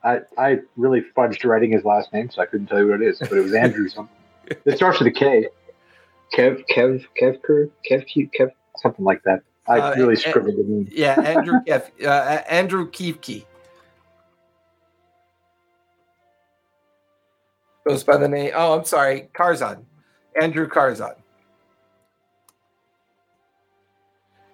I 0.04 0.20
I 0.36 0.58
really 0.76 1.02
fudged 1.16 1.44
writing 1.44 1.70
his 1.70 1.84
last 1.84 2.12
name, 2.12 2.28
so 2.30 2.42
I 2.42 2.46
couldn't 2.46 2.66
tell 2.66 2.80
you 2.80 2.88
what 2.88 3.00
it 3.00 3.06
is, 3.06 3.18
but 3.20 3.32
it 3.32 3.40
was 3.42 3.54
Andrew 3.54 3.88
something. 3.88 4.16
It 4.66 4.76
starts 4.76 4.98
with 4.98 5.06
a 5.08 5.12
K. 5.12 5.46
Kev, 6.34 6.64
Kev, 6.68 7.06
Kevker, 7.20 7.70
Kev, 7.88 8.06
Kev, 8.36 8.50
something 8.78 9.04
like 9.04 9.22
that. 9.22 9.42
I 9.68 9.78
Uh, 9.78 9.94
really 9.96 10.16
scribbled 10.16 10.56
the 10.56 10.64
name. 10.64 10.88
Yeah, 10.90 11.20
Andrew 11.20 11.60
Kef, 11.66 11.90
uh, 12.04 12.42
Andrew 12.48 12.90
Kiefke 12.90 13.44
goes 17.86 18.02
by 18.02 18.16
the 18.16 18.28
name. 18.28 18.50
Oh, 18.54 18.76
I'm 18.76 18.84
sorry, 18.84 19.28
Karzan, 19.34 19.84
Andrew 20.40 20.68
Karzan. 20.68 21.14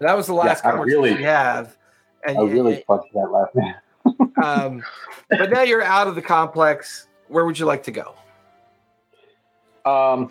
That 0.01 0.17
was 0.17 0.27
the 0.27 0.35
last 0.35 0.65
I 0.65 0.71
conversation 0.71 1.03
really- 1.03 1.15
we 1.17 1.23
have, 1.25 1.77
and 2.27 2.39
I 2.39 2.43
really 2.43 2.85
fudged 2.89 3.13
that 3.15 3.31
last 3.31 3.55
name. 3.55 3.75
um, 4.43 4.83
but 5.29 5.51
now 5.51 5.63
you're 5.63 5.83
out 5.83 6.07
of 6.07 6.15
the 6.15 6.23
complex. 6.23 7.07
Where 7.29 7.45
would 7.45 7.59
you 7.59 7.67
like 7.67 7.83
to 7.85 7.91
go? 7.91 8.15
Um, 9.85 10.31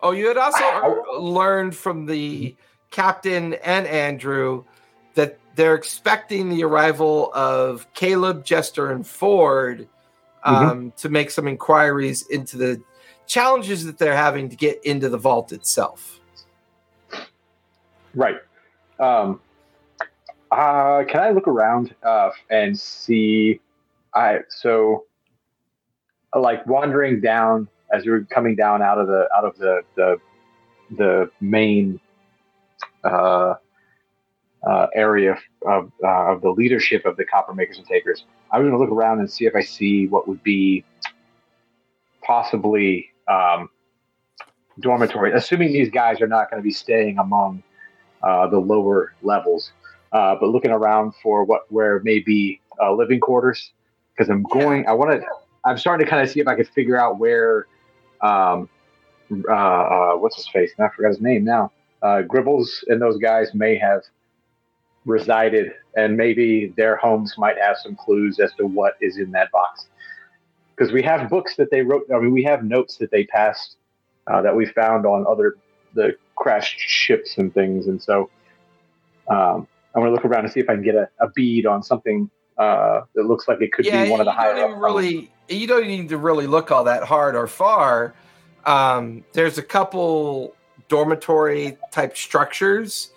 Oh, 0.00 0.12
you 0.12 0.28
had 0.28 0.36
also 0.36 0.62
I- 0.62 1.18
learned 1.18 1.74
from 1.74 2.06
the 2.06 2.54
captain 2.90 3.54
and 3.54 3.86
Andrew 3.86 4.64
that 5.14 5.38
they're 5.56 5.74
expecting 5.74 6.48
the 6.50 6.62
arrival 6.62 7.32
of 7.34 7.92
Caleb, 7.94 8.44
Jester, 8.44 8.92
and 8.92 9.04
Ford 9.04 9.88
um, 10.44 10.92
to 10.98 11.08
make 11.08 11.30
some 11.32 11.48
inquiries 11.48 12.24
into 12.28 12.56
the 12.56 12.80
challenges 13.26 13.84
that 13.86 13.98
they're 13.98 14.16
having 14.16 14.48
to 14.50 14.56
get 14.56 14.82
into 14.84 15.08
the 15.08 15.18
vault 15.18 15.50
itself. 15.52 16.20
Right. 18.14 18.36
Um, 18.98 19.40
uh, 20.50 21.04
can 21.04 21.20
I 21.20 21.30
look 21.30 21.46
around 21.46 21.94
uh, 22.02 22.30
and 22.50 22.78
see? 22.78 23.60
I 24.14 24.40
so 24.48 25.04
like 26.34 26.66
wandering 26.66 27.20
down 27.20 27.68
as 27.92 28.04
we 28.04 28.10
were 28.10 28.24
coming 28.24 28.56
down 28.56 28.82
out 28.82 28.98
of 28.98 29.06
the 29.06 29.28
out 29.36 29.44
of 29.44 29.56
the 29.58 29.82
the, 29.94 30.16
the 30.96 31.30
main 31.40 32.00
uh, 33.04 33.54
uh, 34.66 34.86
area 34.94 35.38
of 35.66 35.92
uh, 36.02 36.32
of 36.32 36.40
the 36.40 36.50
leadership 36.50 37.04
of 37.06 37.16
the 37.16 37.24
copper 37.24 37.54
makers 37.54 37.78
and 37.78 37.86
takers. 37.86 38.24
I 38.50 38.58
was 38.58 38.64
going 38.64 38.72
to 38.72 38.78
look 38.78 38.90
around 38.90 39.20
and 39.20 39.30
see 39.30 39.46
if 39.46 39.54
I 39.54 39.62
see 39.62 40.06
what 40.06 40.26
would 40.26 40.42
be 40.42 40.84
possibly 42.22 43.10
um, 43.28 43.68
dormitory, 44.80 45.32
assuming 45.32 45.72
these 45.72 45.90
guys 45.90 46.20
are 46.20 46.26
not 46.26 46.50
going 46.50 46.62
to 46.62 46.64
be 46.64 46.72
staying 46.72 47.18
among 47.18 47.62
uh, 48.22 48.46
the 48.48 48.58
lower 48.58 49.12
levels, 49.22 49.72
uh, 50.12 50.36
but 50.40 50.48
looking 50.48 50.70
around 50.70 51.14
for 51.22 51.44
what 51.44 51.70
where 51.70 52.00
maybe 52.04 52.60
uh, 52.80 52.92
living 52.92 53.20
quarters 53.20 53.72
because 54.16 54.30
I'm 54.30 54.42
going. 54.44 54.86
I 54.86 54.92
want 54.92 55.20
to. 55.20 55.26
I'm 55.64 55.78
starting 55.78 56.04
to 56.04 56.10
kind 56.10 56.22
of 56.22 56.30
see 56.30 56.40
if 56.40 56.48
I 56.48 56.54
could 56.54 56.68
figure 56.68 56.96
out 57.00 57.18
where. 57.18 57.66
Um, 58.20 58.68
uh, 59.48 59.52
uh, 59.52 60.12
what's 60.16 60.36
his 60.36 60.48
face? 60.48 60.72
I 60.78 60.88
forgot 60.94 61.08
his 61.08 61.20
name 61.20 61.44
now. 61.44 61.70
Uh, 62.02 62.22
Gribbles 62.22 62.84
and 62.88 63.00
those 63.00 63.18
guys 63.18 63.54
may 63.54 63.76
have 63.76 64.02
resided, 65.04 65.72
and 65.96 66.16
maybe 66.16 66.72
their 66.76 66.96
homes 66.96 67.34
might 67.36 67.58
have 67.58 67.76
some 67.76 67.96
clues 67.96 68.38
as 68.40 68.52
to 68.54 68.66
what 68.66 68.94
is 69.00 69.18
in 69.18 69.30
that 69.32 69.50
box. 69.50 69.86
Because 70.74 70.92
we 70.92 71.02
have 71.02 71.28
books 71.28 71.56
that 71.56 71.70
they 71.70 71.82
wrote. 71.82 72.04
I 72.14 72.18
mean, 72.18 72.32
we 72.32 72.44
have 72.44 72.64
notes 72.64 72.96
that 72.98 73.10
they 73.10 73.24
passed 73.24 73.76
uh, 74.26 74.40
that 74.42 74.54
we 74.54 74.66
found 74.66 75.06
on 75.06 75.26
other 75.26 75.56
the 75.94 76.16
crashed 76.36 76.78
ships 76.78 77.38
and 77.38 77.52
things, 77.52 77.86
and 77.86 78.00
so 78.02 78.30
um, 79.28 79.66
I'm 79.94 80.02
gonna 80.02 80.10
look 80.10 80.24
around 80.24 80.44
and 80.44 80.52
see 80.52 80.60
if 80.60 80.68
I 80.68 80.74
can 80.74 80.82
get 80.82 80.94
a, 80.94 81.08
a 81.20 81.28
bead 81.30 81.66
on 81.66 81.82
something 81.82 82.30
uh, 82.56 83.02
that 83.14 83.24
looks 83.24 83.48
like 83.48 83.60
it 83.60 83.72
could 83.72 83.84
yeah, 83.84 84.04
be 84.04 84.10
one 84.10 84.20
of 84.20 84.26
the 84.26 84.32
you 84.32 84.36
higher 84.36 84.54
don't 84.54 84.78
really 84.78 85.30
you 85.48 85.66
don't 85.66 85.86
need 85.86 86.08
to 86.10 86.18
really 86.18 86.46
look 86.46 86.70
all 86.70 86.84
that 86.84 87.04
hard 87.04 87.34
or 87.34 87.46
far. 87.46 88.14
Um, 88.66 89.24
there's 89.32 89.58
a 89.58 89.62
couple 89.62 90.54
dormitory 90.88 91.78
type 91.90 92.16
structures 92.16 93.10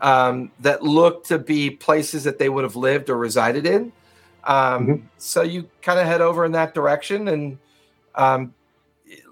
um, 0.00 0.50
that 0.60 0.82
look 0.82 1.24
to 1.24 1.38
be 1.38 1.70
places 1.70 2.24
that 2.24 2.38
they 2.38 2.48
would 2.48 2.64
have 2.64 2.76
lived 2.76 3.10
or 3.10 3.16
resided 3.16 3.66
in. 3.66 3.92
Um, 4.44 4.86
Mhm. 4.86 5.02
So 5.16 5.42
you 5.42 5.68
kind 5.80 5.98
of 5.98 6.06
head 6.06 6.20
over 6.20 6.44
in 6.44 6.52
that 6.52 6.74
direction 6.74 7.28
and 7.28 7.58
um, 8.14 8.54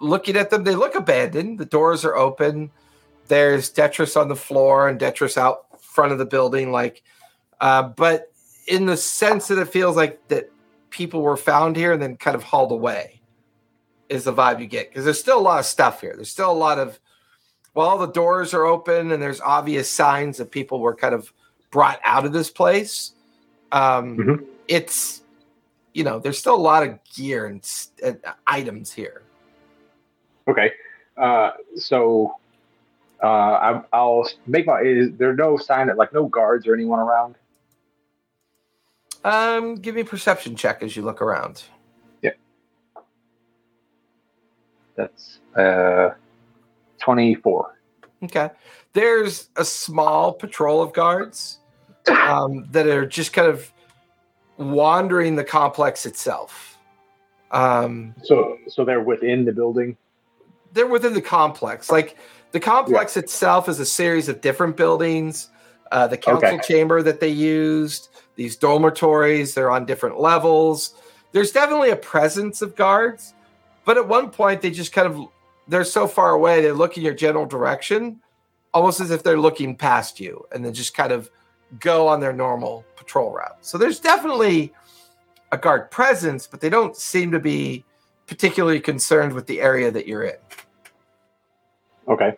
looking 0.01 0.37
at 0.37 0.51
them, 0.51 0.65
they 0.65 0.75
look 0.75 0.95
abandoned. 0.95 1.59
The 1.59 1.65
doors 1.65 2.05
are 2.05 2.17
open. 2.17 2.71
There's 3.29 3.71
Detritus 3.71 4.17
on 4.17 4.29
the 4.29 4.37
floor 4.37 4.89
and 4.89 4.99
Detritus 4.99 5.39
out 5.39 5.67
front 5.81 6.13
of 6.13 6.19
the 6.19 6.27
building, 6.27 6.73
like, 6.73 7.03
uh, 7.61 7.83
but 7.83 8.33
in 8.67 8.87
the 8.87 8.97
sense 8.97 9.49
that 9.49 9.59
it 9.59 9.69
feels 9.69 9.97
like 9.97 10.27
that 10.29 10.51
people 10.91 11.23
were 11.23 11.37
found 11.37 11.77
here 11.77 11.93
and 11.93 12.03
then 12.03 12.17
kind 12.17 12.35
of 12.35 12.43
hauled 12.43 12.73
away 12.73 13.21
is 14.09 14.25
the 14.25 14.33
vibe 14.33 14.61
you 14.61 14.67
get 14.67 14.89
because 14.91 15.05
there's 15.05 15.19
still 15.21 15.39
a 15.39 15.41
lot 15.41 15.59
of 15.59 15.65
stuff 15.65 16.01
here. 16.01 16.13
There's 16.15 16.31
still 16.31 16.51
a 16.51 16.53
lot 16.53 16.79
of 16.79 16.99
while 17.73 17.89
all 17.89 17.99
the 17.99 18.07
doors 18.13 18.53
are 18.53 18.67
open 18.67 19.13
and 19.13 19.23
there's 19.23 19.41
obvious 19.41 19.91
signs 19.91 20.37
that 20.37 20.51
people 20.51 20.81
were 20.81 20.95
kind 20.95 21.15
of 21.15 21.33
brought 21.71 21.99
out 22.05 22.27
of 22.27 22.33
this 22.33 22.51
place. 22.51 23.13
Um, 23.73 24.17
Mhm. 24.19 24.47
It's 24.69 25.23
you 25.95 26.05
know 26.05 26.19
there's 26.19 26.39
still 26.39 26.55
a 26.55 26.57
lot 26.57 26.83
of 26.87 26.99
gear 27.05 27.47
and, 27.47 27.67
and 28.03 28.21
items 28.47 28.93
here. 28.93 29.23
Okay. 30.49 30.73
Uh, 31.17 31.53
so 31.77 32.37
uh, 33.23 33.27
I, 33.27 33.83
I'll 33.93 34.29
make 34.47 34.67
my. 34.67 34.81
Is 34.81 35.13
there 35.17 35.35
no 35.35 35.57
sign 35.57 35.87
that 35.87 35.97
like 35.97 36.13
no 36.13 36.27
guards 36.27 36.67
or 36.67 36.75
anyone 36.75 36.99
around? 36.99 37.37
Um, 39.25 39.77
give 39.77 39.95
me 39.95 40.01
a 40.01 40.05
perception 40.05 40.57
check 40.57 40.83
as 40.83 40.97
you 40.97 41.03
look 41.03 41.23
around. 41.23 41.63
Yeah. 42.23 42.33
That's 44.97 45.39
uh, 45.55 46.11
twenty 46.99 47.35
four. 47.37 47.79
Okay. 48.25 48.51
There's 48.95 49.49
a 49.57 49.65
small 49.65 50.33
patrol 50.33 50.83
of 50.83 50.93
guards 50.93 51.59
um, 52.11 52.67
that 52.73 52.87
are 52.87 53.07
just 53.07 53.33
kind 53.33 53.49
of 53.49 53.73
wandering 54.57 55.37
the 55.37 55.45
complex 55.45 56.05
itself. 56.05 56.79
Um, 57.53 58.15
So 58.23 58.59
so 58.69 58.85
they're 58.85 59.03
within 59.03 59.45
the 59.45 59.53
building. 59.53 59.97
They're 60.73 60.87
within 60.87 61.15
the 61.15 61.23
complex. 61.23 61.91
Like 61.91 62.17
the 62.53 62.61
complex 62.61 63.17
itself 63.17 63.69
is 63.69 63.81
a 63.81 63.87
series 63.87 64.29
of 64.29 64.41
different 64.41 64.77
buildings. 64.77 65.49
Uh, 65.91 66.07
the 66.07 66.17
council 66.17 66.49
Okay. 66.57 66.67
chamber 66.67 67.03
that 67.03 67.21
they 67.21 67.29
used, 67.29 68.09
these 68.37 68.57
dormitories, 68.57 69.55
they're 69.55 69.71
on 69.71 69.85
different 69.85 70.19
levels. 70.19 70.95
There's 71.33 71.53
definitely 71.53 71.91
a 71.91 71.97
presence 71.97 72.63
of 72.63 72.75
guards, 72.77 73.35
but 73.85 73.99
at 73.99 74.09
one 74.09 74.31
point 74.31 74.63
they 74.63 74.71
just 74.71 74.93
kind 74.93 75.07
of 75.07 75.21
they're 75.69 75.85
so 75.85 76.07
far 76.07 76.31
away 76.31 76.61
they 76.63 76.73
look 76.73 76.97
in 76.97 77.03
your 77.03 77.15
general 77.15 77.47
direction, 77.47 78.21
almost 78.75 79.01
as 79.01 79.11
if 79.11 79.23
they're 79.23 79.39
looking 79.39 79.77
past 79.77 80.19
you, 80.19 80.45
and 80.53 80.65
then 80.65 80.73
just 80.75 80.95
kind 80.95 81.13
of 81.13 81.31
go 81.79 82.09
on 82.09 82.21
their 82.21 82.33
normal 82.33 82.85
patrol 82.97 83.33
route. 83.33 83.59
So 83.61 83.79
there's 83.79 84.01
definitely 84.01 84.73
a 85.53 85.59
guard 85.59 85.91
presence, 85.91 86.47
but 86.47 86.61
they 86.61 86.71
don't 86.71 86.97
seem 86.97 87.31
to 87.33 87.39
be 87.39 87.85
particularly 88.27 88.81
concerned 88.81 89.33
with 89.33 89.47
the 89.47 89.61
area 89.61 89.91
that 89.91 90.07
you're 90.07 90.25
in. 90.25 90.37
Okay. 92.09 92.37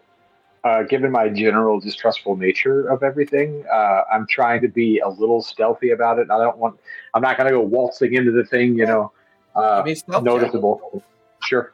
Uh, 0.64 0.82
given 0.82 1.10
my 1.10 1.28
general 1.28 1.78
distrustful 1.78 2.36
nature 2.36 2.88
of 2.88 3.02
everything, 3.02 3.64
uh, 3.70 4.02
I'm 4.10 4.26
trying 4.26 4.62
to 4.62 4.68
be 4.68 4.98
a 5.00 5.08
little 5.08 5.42
stealthy 5.42 5.90
about 5.90 6.18
it. 6.18 6.30
I 6.30 6.38
don't 6.38 6.56
want. 6.56 6.78
I'm 7.12 7.20
not 7.20 7.36
going 7.36 7.48
to 7.48 7.52
go 7.52 7.60
waltzing 7.60 8.14
into 8.14 8.32
the 8.32 8.44
thing. 8.44 8.78
You 8.78 8.86
know, 8.86 9.12
uh, 9.54 9.78
Give 9.78 9.84
me 9.86 9.92
a 9.92 9.96
stealth 9.96 10.24
check. 10.24 10.24
noticeable. 10.24 11.02
Sure. 11.42 11.72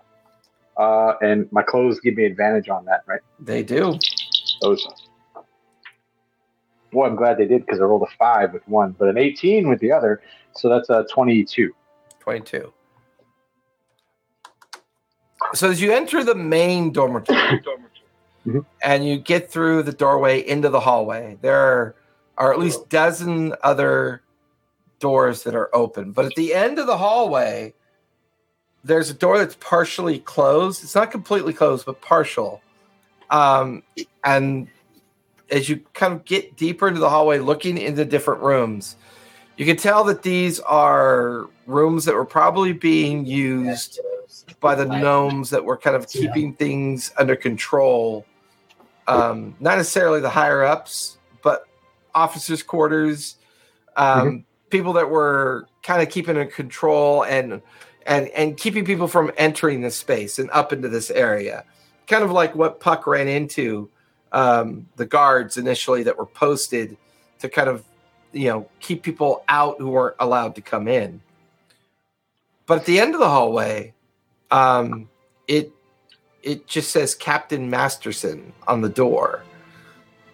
Uh, 0.77 1.15
and 1.23 1.51
my 1.53 1.63
clothes 1.63 2.01
give 2.01 2.17
me 2.17 2.25
advantage 2.25 2.69
on 2.69 2.85
that, 2.87 3.03
right? 3.07 3.21
They 3.39 3.63
do. 3.63 3.97
Those. 4.61 4.87
Boy, 6.91 7.07
I'm 7.07 7.15
glad 7.15 7.39
they 7.39 7.47
did 7.47 7.65
because 7.65 7.81
I 7.81 7.85
rolled 7.85 8.03
a 8.03 8.17
five 8.19 8.53
with 8.53 8.67
one, 8.67 8.97
but 8.99 9.09
an 9.09 9.17
18 9.17 9.69
with 9.69 9.79
the 9.79 9.93
other. 9.93 10.21
So 10.57 10.69
that's 10.69 10.91
a 10.91 11.07
22. 11.13 11.73
22. 12.19 12.73
So 15.55 15.71
as 15.71 15.81
you 15.81 15.93
enter 15.93 16.23
the 16.25 16.35
main 16.35 16.93
dormitory 16.93 17.39
Mhm. 18.47 18.65
and 18.83 19.07
you 19.07 19.19
get 19.19 19.51
through 19.51 19.83
the 19.83 19.93
doorway 19.93 20.41
into 20.49 20.71
the 20.71 20.81
hallway, 20.81 21.37
there 21.43 21.95
are 22.39 22.53
at 22.53 22.59
least 22.59 22.89
dozen 22.89 23.55
other 23.63 24.23
doors 24.99 25.43
that 25.43 25.55
are 25.55 25.69
open. 25.75 26.13
But 26.13 26.25
at 26.25 26.35
the 26.37 26.55
end 26.55 26.79
of 26.79 26.87
the 26.87 26.97
hallway, 26.97 27.75
there's 28.83 29.11
a 29.11 29.15
door 29.15 29.37
that's 29.39 29.57
partially 29.61 30.21
closed. 30.21 30.83
It's 30.83 30.95
not 30.95 31.11
completely 31.11 31.53
closed, 31.53 31.85
but 31.85 32.01
partial. 32.01 32.63
Um, 33.29 33.83
and 34.25 34.69
as 35.51 35.69
you 35.69 35.81
kind 35.93 36.15
of 36.15 36.25
get 36.25 36.57
deeper 36.57 36.89
into 36.89 37.01
the 37.01 37.11
hallway, 37.11 37.41
looking 37.41 37.77
into 37.77 38.07
different 38.07 38.41
rooms, 38.43 38.97
you 39.59 39.67
can 39.67 39.77
tell 39.77 40.03
that 40.05 40.23
these 40.23 40.61
are 40.61 41.47
rooms 41.67 42.07
that 42.07 42.15
were 42.15 42.25
probably 42.25 42.73
being 42.73 43.27
used 43.27 44.01
by 44.61 44.75
the 44.75 44.85
gnomes 44.85 45.51
that 45.51 45.65
were 45.65 45.77
kind 45.77 45.97
of 45.97 46.07
Yeah. 46.13 46.33
keeping 46.33 46.55
things 46.55 47.13
under 47.19 47.37
control. 47.37 48.27
Um, 49.07 49.57
not 49.61 49.77
necessarily 49.77 50.21
the 50.21 50.31
higher 50.31 50.63
ups, 50.63 51.19
but 51.43 51.65
officers' 52.15 52.63
quarters, 52.63 53.37
um, 53.97 54.45
people 54.71 54.93
that 54.95 55.11
were 55.11 55.67
kind 55.83 56.03
of 56.03 56.09
keeping 56.11 56.37
in 56.37 56.49
control 56.49 57.25
and 57.25 57.61
and 58.07 58.29
and 58.29 58.57
keeping 58.57 58.85
people 58.85 59.09
from 59.09 59.31
entering 59.37 59.81
this 59.81 59.97
space 59.97 60.39
and 60.39 60.51
up 60.51 60.73
into 60.73 60.89
this 60.89 61.11
area. 61.11 61.65
Kind 62.07 62.23
of 62.25 62.31
like 62.31 62.55
what 62.55 62.81
Puck 62.81 63.07
ran 63.07 63.29
into 63.29 63.89
um, 64.33 64.87
the 64.97 65.07
guards 65.07 65.57
initially 65.57 66.03
that 66.05 66.17
were 66.17 66.27
posted 66.27 66.97
to 67.41 67.49
kind 67.49 67.69
of 67.69 67.85
you 68.33 68.49
know 68.49 68.69
keep 68.81 69.03
people 69.03 69.45
out 69.49 69.77
who 69.79 69.89
weren't 69.89 70.17
allowed 70.21 70.55
to 70.55 70.61
come 70.61 70.87
in. 70.89 71.21
But 72.67 72.79
at 72.81 72.85
the 72.87 73.01
end 73.01 73.15
of 73.15 73.21
the 73.21 73.29
hallway, 73.29 73.95
um, 74.51 75.09
it 75.49 75.73
it 76.43 76.67
just 76.67 76.91
says 76.91 77.15
Captain 77.15 77.69
Masterson 77.69 78.53
on 78.67 78.81
the 78.81 78.89
door, 78.89 79.43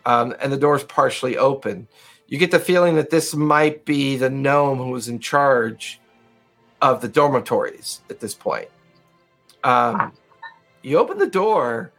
um, 0.05 0.35
and 0.41 0.53
the 0.53 0.57
door 0.57 0.77
is 0.77 0.85
partially 0.85 1.37
open. 1.37 1.89
You 2.29 2.39
get 2.39 2.51
the 2.51 2.61
feeling 2.61 2.97
that 2.97 3.11
this 3.11 3.35
might 3.35 3.85
be 3.85 4.17
the 4.17 4.31
gnome 4.31 4.79
who 4.79 4.91
was 4.91 5.09
in 5.09 5.19
charge 5.19 6.01
of 6.83 7.01
the 7.01 7.09
dormitories 7.09 8.01
at 8.11 8.21
this 8.21 8.35
point. 8.35 8.69
Um, 9.64 10.12
you 10.83 10.99
open 10.99 11.19
the 11.19 11.27
door, 11.27 11.93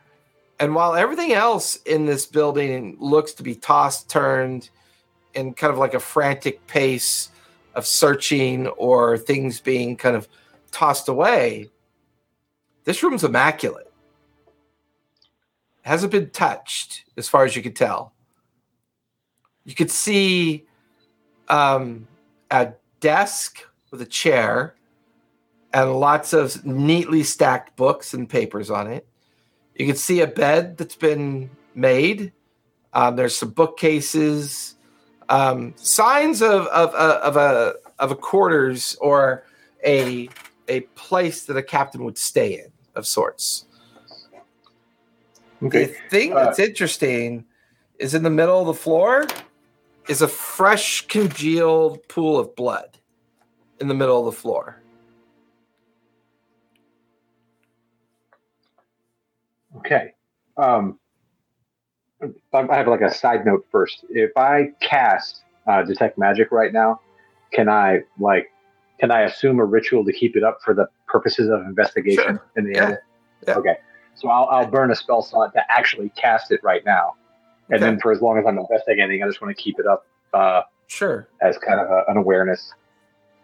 and 0.60 0.76
while 0.76 0.96
everything 0.96 1.34
else 1.34 1.76
in 1.78 2.06
this 2.06 2.26
building 2.26 2.98
looks 3.00 3.34
to 3.34 3.44
be 3.44 3.56
tossed, 3.56 4.10
turned, 4.10 4.70
in 5.34 5.54
kind 5.54 5.72
of 5.72 5.78
like 5.78 5.94
a 5.94 6.00
frantic 6.00 6.66
pace 6.68 7.30
of 7.76 7.86
searching 7.86 8.68
or 8.68 9.18
things 9.18 9.60
being 9.60 9.96
kind 9.96 10.16
of 10.16 10.28
tossed 10.72 11.08
away, 11.08 11.70
this 12.88 13.04
room's 13.04 13.26
immaculate. 13.26 13.92
Hasn't 15.82 16.10
been 16.10 16.30
touched 16.30 17.04
as 17.18 17.28
far 17.28 17.44
as 17.44 17.54
you 17.54 17.62
could 17.62 17.76
tell. 17.76 18.14
You 19.66 19.76
could 19.76 19.92
see 19.92 20.66
um, 21.50 22.08
a 22.50 22.70
desk 23.02 23.62
with 23.92 24.02
a 24.02 24.06
chair 24.06 24.76
and 25.74 26.00
lots 26.00 26.32
of 26.32 26.66
neatly 26.66 27.24
stacked 27.24 27.76
books 27.76 28.14
and 28.14 28.30
papers 28.30 28.72
on 28.72 28.88
it. 28.88 29.06
You 29.76 29.86
can 29.86 29.98
see 29.98 30.22
a 30.22 30.28
bed 30.28 30.78
that's 30.78 30.96
been 30.96 31.50
made. 31.76 32.32
Um, 32.94 33.18
there's 33.18 33.36
some 33.36 33.50
bookcases, 33.50 34.78
um, 35.28 35.74
signs 35.76 36.42
of 36.42 36.68
of, 36.68 36.96
uh, 36.96 37.20
of 37.22 37.36
a 37.36 37.76
of 38.00 38.12
a 38.12 38.16
quarters 38.16 38.96
or 39.02 39.44
a 39.86 40.30
a 40.70 40.82
place 40.96 41.44
that 41.48 41.58
a 41.58 41.64
captain 41.64 42.06
would 42.06 42.18
stay 42.18 42.60
in 42.60 42.72
of 42.98 43.08
sorts. 43.08 43.66
Okay. 45.64 45.86
The 45.86 45.94
thing 46.10 46.34
Uh, 46.34 46.44
that's 46.44 46.60
interesting 46.60 47.46
is 48.00 48.14
in 48.14 48.24
the 48.24 48.30
middle 48.30 48.60
of 48.60 48.68
the 48.68 48.74
floor 48.74 49.26
is 50.08 50.22
a 50.22 50.28
fresh 50.28 51.08
congealed 51.08 52.08
pool 52.08 52.38
of 52.40 52.56
blood 52.56 53.00
in 53.80 53.88
the 53.88 53.94
middle 53.94 54.20
of 54.20 54.26
the 54.26 54.40
floor. 54.40 54.82
Okay. 59.78 60.14
Um, 60.58 61.00
I 62.54 62.58
I 62.58 62.78
have 62.78 62.88
like 62.88 63.02
a 63.02 63.14
side 63.14 63.46
note 63.46 63.66
first. 63.72 64.06
If 64.10 64.32
I 64.36 64.72
cast 64.82 65.44
uh, 65.68 65.84
detect 65.84 66.18
magic 66.18 66.52
right 66.52 66.74
now, 66.74 67.00
can 67.52 67.70
I 67.70 68.02
like 68.20 68.52
can 69.00 69.12
I 69.12 69.22
assume 69.22 69.60
a 69.60 69.66
ritual 69.66 70.04
to 70.06 70.14
keep 70.14 70.36
it 70.36 70.44
up 70.44 70.60
for 70.64 70.74
the 70.74 70.88
purposes 71.08 71.50
of 71.50 71.62
investigation 71.62 72.24
Sure. 72.24 72.44
in 72.56 72.66
the 72.66 72.74
Yeah. 72.74 72.84
area? 72.84 72.98
Yeah. 73.48 73.56
Okay. 73.58 73.78
So 74.16 74.30
I'll, 74.30 74.48
I'll 74.50 74.66
burn 74.68 74.90
a 74.92 74.96
spell 74.96 75.22
slot 75.22 75.54
to 75.54 75.62
actually 75.72 76.10
cast 76.10 76.52
it 76.52 76.60
right 76.64 76.84
now, 76.86 77.14
and 77.70 77.76
Okay. 77.78 77.86
then 77.86 78.00
for 78.00 78.12
as 78.12 78.22
long 78.22 78.40
as 78.40 78.46
I'm 78.48 78.58
investigating, 78.58 79.22
I 79.24 79.28
just 79.28 79.42
want 79.42 79.56
to 79.56 79.62
keep 79.62 79.80
it 79.80 79.86
up 79.86 80.06
uh, 80.34 80.64
Sure. 80.88 81.28
as 81.42 81.58
kind 81.60 81.80
of 81.80 81.90
a, 81.90 82.04
an 82.08 82.18
awareness. 82.18 82.74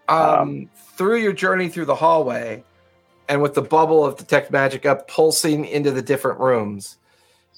Um, 0.10 0.70
through 0.98 1.18
your 1.18 1.34
journey 1.34 1.70
through 1.70 1.86
the 1.86 1.96
hallway, 1.96 2.64
and 3.30 3.42
with 3.42 3.54
the 3.54 3.62
bubble 3.62 4.04
of 4.04 4.18
detect 4.18 4.52
magic 4.52 4.86
up 4.86 5.08
pulsing 5.08 5.66
into 5.66 5.92
the 5.92 6.02
different 6.02 6.40
rooms, 6.40 6.98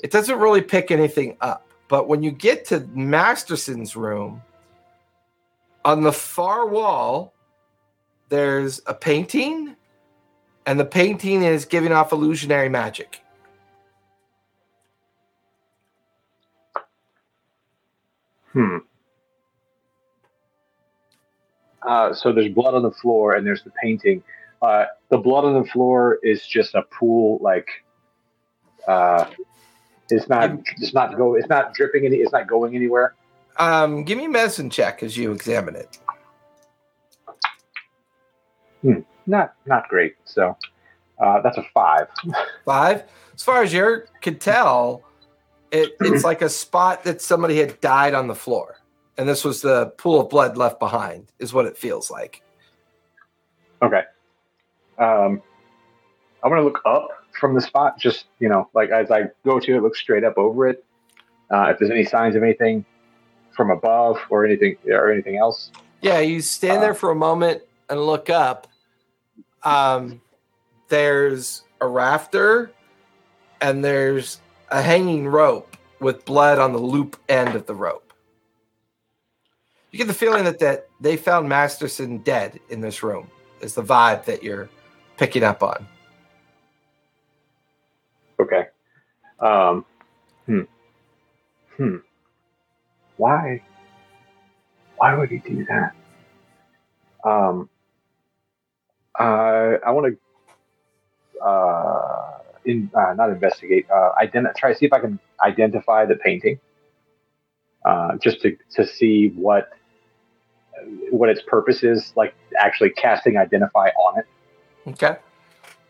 it 0.04 0.12
doesn't 0.12 0.38
really 0.38 0.62
pick 0.62 0.92
anything 0.92 1.38
up. 1.42 1.66
But 1.88 2.08
when 2.08 2.22
you 2.22 2.32
get 2.32 2.66
to 2.66 2.82
Masterson's 2.94 3.96
room, 3.96 4.42
on 5.86 6.02
the 6.04 6.12
far 6.12 6.68
wall, 6.68 7.34
there's 8.30 8.82
a 8.88 8.94
painting, 8.94 9.76
and 10.66 10.80
the 10.80 10.86
painting 10.86 11.44
is 11.44 11.66
giving 11.66 11.92
off 11.92 12.12
illusionary 12.12 12.70
magic. 12.70 13.22
Hmm. 18.54 18.78
Uh, 21.82 22.14
so 22.14 22.32
there's 22.32 22.50
blood 22.50 22.74
on 22.74 22.84
the 22.84 22.92
floor, 22.92 23.36
and 23.36 23.46
there's 23.46 23.64
the 23.64 23.72
painting. 23.82 24.24
Uh, 24.62 24.86
the 25.10 25.18
blood 25.18 25.46
on 25.46 25.54
the 25.62 25.70
floor 25.70 26.20
is 26.24 26.48
just 26.48 26.74
a 26.74 26.82
pool, 26.84 27.38
like 27.42 27.68
uh, 28.88 29.26
it's 30.10 30.30
not. 30.30 30.52
It's 30.78 30.94
not 30.94 31.18
go. 31.18 31.36
It's 31.36 31.50
not 31.50 31.74
dripping 31.74 32.06
any. 32.06 32.18
It's 32.18 32.32
not 32.32 32.48
going 32.48 32.76
anywhere. 32.76 33.16
Um, 33.58 34.04
give 34.04 34.18
me 34.18 34.26
a 34.26 34.30
medicine 34.30 34.70
check 34.70 35.02
as 35.02 35.18
you 35.18 35.32
examine 35.32 35.76
it. 35.76 36.00
Not 39.28 39.56
not 39.66 39.88
great. 39.90 40.16
So 40.26 40.58
uh, 41.20 41.42
that's 41.42 41.58
a 41.58 41.64
five. 41.74 42.08
Five. 42.66 43.04
As 43.34 43.44
far 43.44 43.64
as 43.64 43.74
you 43.74 44.04
could 44.22 44.40
tell, 44.40 45.04
it, 45.72 45.96
it's 46.00 46.24
like 46.24 46.42
a 46.42 46.50
spot 46.50 47.04
that 47.04 47.22
somebody 47.22 47.58
had 47.58 47.80
died 47.82 48.14
on 48.14 48.28
the 48.28 48.36
floor. 48.36 48.78
And 49.18 49.28
this 49.28 49.46
was 49.46 49.62
the 49.62 49.88
pool 49.98 50.20
of 50.22 50.30
blood 50.30 50.58
left 50.58 50.80
behind, 50.80 51.32
is 51.40 51.54
what 51.54 51.66
it 51.66 51.78
feels 51.78 52.12
like. 52.12 52.42
Okay. 53.82 54.02
Um, 54.98 55.42
I 56.44 56.48
want 56.48 56.60
to 56.60 56.64
look 56.64 56.82
up 56.86 57.10
from 57.40 57.54
the 57.54 57.62
spot, 57.62 58.00
just 58.00 58.26
you 58.40 58.50
know, 58.50 58.70
like 58.74 58.90
as 58.90 59.12
I 59.12 59.24
go 59.44 59.60
to 59.60 59.76
it, 59.76 59.82
look 59.82 59.96
straight 59.96 60.24
up 60.24 60.38
over 60.38 60.68
it. 60.68 60.84
Uh, 61.52 61.68
if 61.70 61.80
there's 61.80 61.92
any 61.92 62.04
signs 62.04 62.36
of 62.36 62.44
anything 62.44 62.86
from 63.56 63.72
above 63.72 64.18
or 64.30 64.46
anything 64.46 64.78
or 64.88 65.12
anything 65.12 65.38
else. 65.38 65.72
Yeah, 66.02 66.20
you 66.20 66.42
stand 66.42 66.82
there 66.84 66.94
for 66.94 67.12
a 67.12 67.16
moment 67.16 67.64
and 67.90 68.06
look 68.06 68.30
up. 68.30 68.68
Um, 69.64 70.22
there's 70.90 71.64
a 71.82 71.88
rafter 71.88 72.72
and 73.62 73.84
there's 73.84 74.40
a 74.70 74.82
hanging 74.82 75.28
rope 75.28 75.76
with 76.00 76.26
blood 76.26 76.60
on 76.60 76.74
the 76.74 76.80
loop 76.80 77.18
end 77.30 77.56
of 77.56 77.66
the 77.66 77.76
rope. 77.76 78.14
You 79.92 79.98
get 79.98 80.08
the 80.08 80.14
feeling 80.14 80.44
that, 80.44 80.60
that 80.60 80.88
they 81.00 81.16
found 81.16 81.48
Masterson 81.48 82.18
dead 82.20 82.60
in 82.70 82.82
this 82.82 83.02
room, 83.02 83.30
is 83.62 83.76
the 83.76 83.84
vibe 83.84 84.26
that 84.26 84.44
you're 84.44 84.70
picking 85.18 85.44
up 85.44 85.64
on. 85.64 85.88
Okay. 88.40 88.66
Um, 89.40 89.86
hmm. 90.46 90.62
Hmm. 91.78 91.98
Why? 93.18 93.62
Why 94.98 95.16
would 95.16 95.30
he 95.30 95.38
do 95.38 95.66
that? 95.66 95.96
Um. 97.24 97.70
Uh, 99.20 99.78
I 99.86 99.92
want 99.92 100.16
to. 100.16 101.44
Uh, 101.44 102.40
in 102.66 102.90
uh, 102.96 103.14
not 103.14 103.30
investigate. 103.30 103.86
Uh, 103.90 104.12
identi- 104.22 104.56
Try 104.56 104.74
to 104.74 104.78
see 104.78 104.86
if 104.86 104.94
I 104.94 105.00
can 105.00 105.20
identify 105.44 106.06
the 106.06 106.16
painting. 106.16 106.60
Uh, 107.86 108.18
just 108.18 108.42
to 108.42 108.58
to 108.76 108.88
see 108.88 109.30
what 109.30 109.70
what 111.12 111.30
its 111.30 111.42
purpose 111.48 111.84
is, 111.84 112.14
like 112.16 112.34
actually 112.58 112.90
casting 112.90 113.38
identify 113.38 113.90
on 113.90 114.20
it. 114.20 114.26
Okay. 114.88 115.18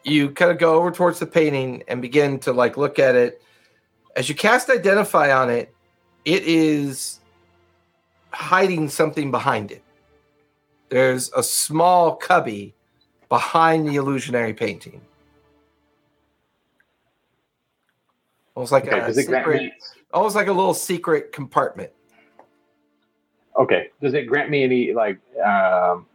You 0.04 0.30
kind 0.30 0.52
of 0.52 0.58
go 0.58 0.76
over 0.76 0.92
towards 0.92 1.20
the 1.20 1.26
painting 1.26 1.84
and 1.88 2.02
begin 2.02 2.40
to 2.40 2.54
like 2.54 2.78
look 2.78 3.00
at 3.00 3.16
it. 3.16 3.42
As 4.16 4.30
you 4.30 4.36
cast 4.36 4.70
identify 4.70 5.34
on 5.34 5.50
it, 5.50 5.74
it 6.26 6.44
is 6.44 7.20
hiding 8.32 8.90
something 8.90 9.32
behind 9.32 9.72
it. 9.72 9.82
There's 10.90 11.32
a 11.36 11.42
small 11.42 12.16
cubby 12.16 12.75
behind 13.30 13.88
the 13.88 13.96
illusionary 13.96 14.54
painting. 14.54 15.02
Almost 18.56 18.72
like 18.72 18.88
Okay, 18.88 19.00
a 19.00 19.08
does 19.08 19.18
it 19.18 19.28
grant 19.28 19.44
secret, 19.46 19.62
me? 19.64 19.74
almost 20.14 20.36
like 20.36 20.48
a 20.48 20.54
little 20.54 20.74
secret 20.74 21.32
compartment. 21.34 21.92
Okay. 23.58 23.90
Does 24.02 24.14
it 24.14 24.28
grant 24.28 24.50
me 24.50 24.64
any 24.64 24.94
like 24.94 25.18
um, 25.46 26.06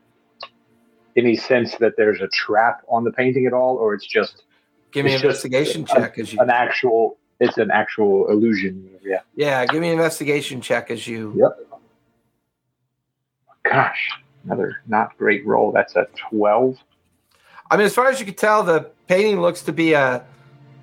any 1.17 1.37
sense 1.37 1.75
that 1.77 1.97
there's 1.97 2.21
a 2.21 2.29
trap 2.29 2.83
on 2.89 3.05
the 3.05 3.13
painting 3.13 3.47
at 3.47 3.53
all, 3.53 3.77
or 3.77 3.95
it's 3.95 4.07
just 4.07 4.45
Give 4.93 5.05
me 5.05 5.13
an 5.13 5.19
just 5.21 5.25
investigation 5.45 5.83
a- 5.83 5.87
check 5.87 6.19
as 6.19 6.33
you 6.33 6.41
an 6.41 6.51
actual? 6.51 7.17
It's 7.41 7.57
an 7.57 7.71
actual 7.71 8.29
illusion. 8.31 8.91
Yeah. 9.03 9.21
Yeah, 9.35 9.65
give 9.67 9.81
me 9.81 9.89
an 9.89 9.95
investigation 9.95 10.61
check 10.61 10.91
as 10.91 11.07
you 11.07 11.33
Yep. 11.37 11.81
Gosh, 13.65 14.11
another 14.45 14.83
not 14.87 15.17
great 15.19 15.47
roll. 15.47 15.73
That's 15.73 15.95
a 15.97 16.07
twelve. 16.17 16.77
I 17.71 17.77
mean, 17.77 17.87
as 17.87 17.95
far 17.95 18.09
as 18.09 18.19
you 18.19 18.27
can 18.27 18.35
tell, 18.35 18.63
the 18.65 18.91
painting 19.07 19.41
looks 19.41 19.63
to 19.63 19.73
be 19.73 19.93
a, 19.93 20.25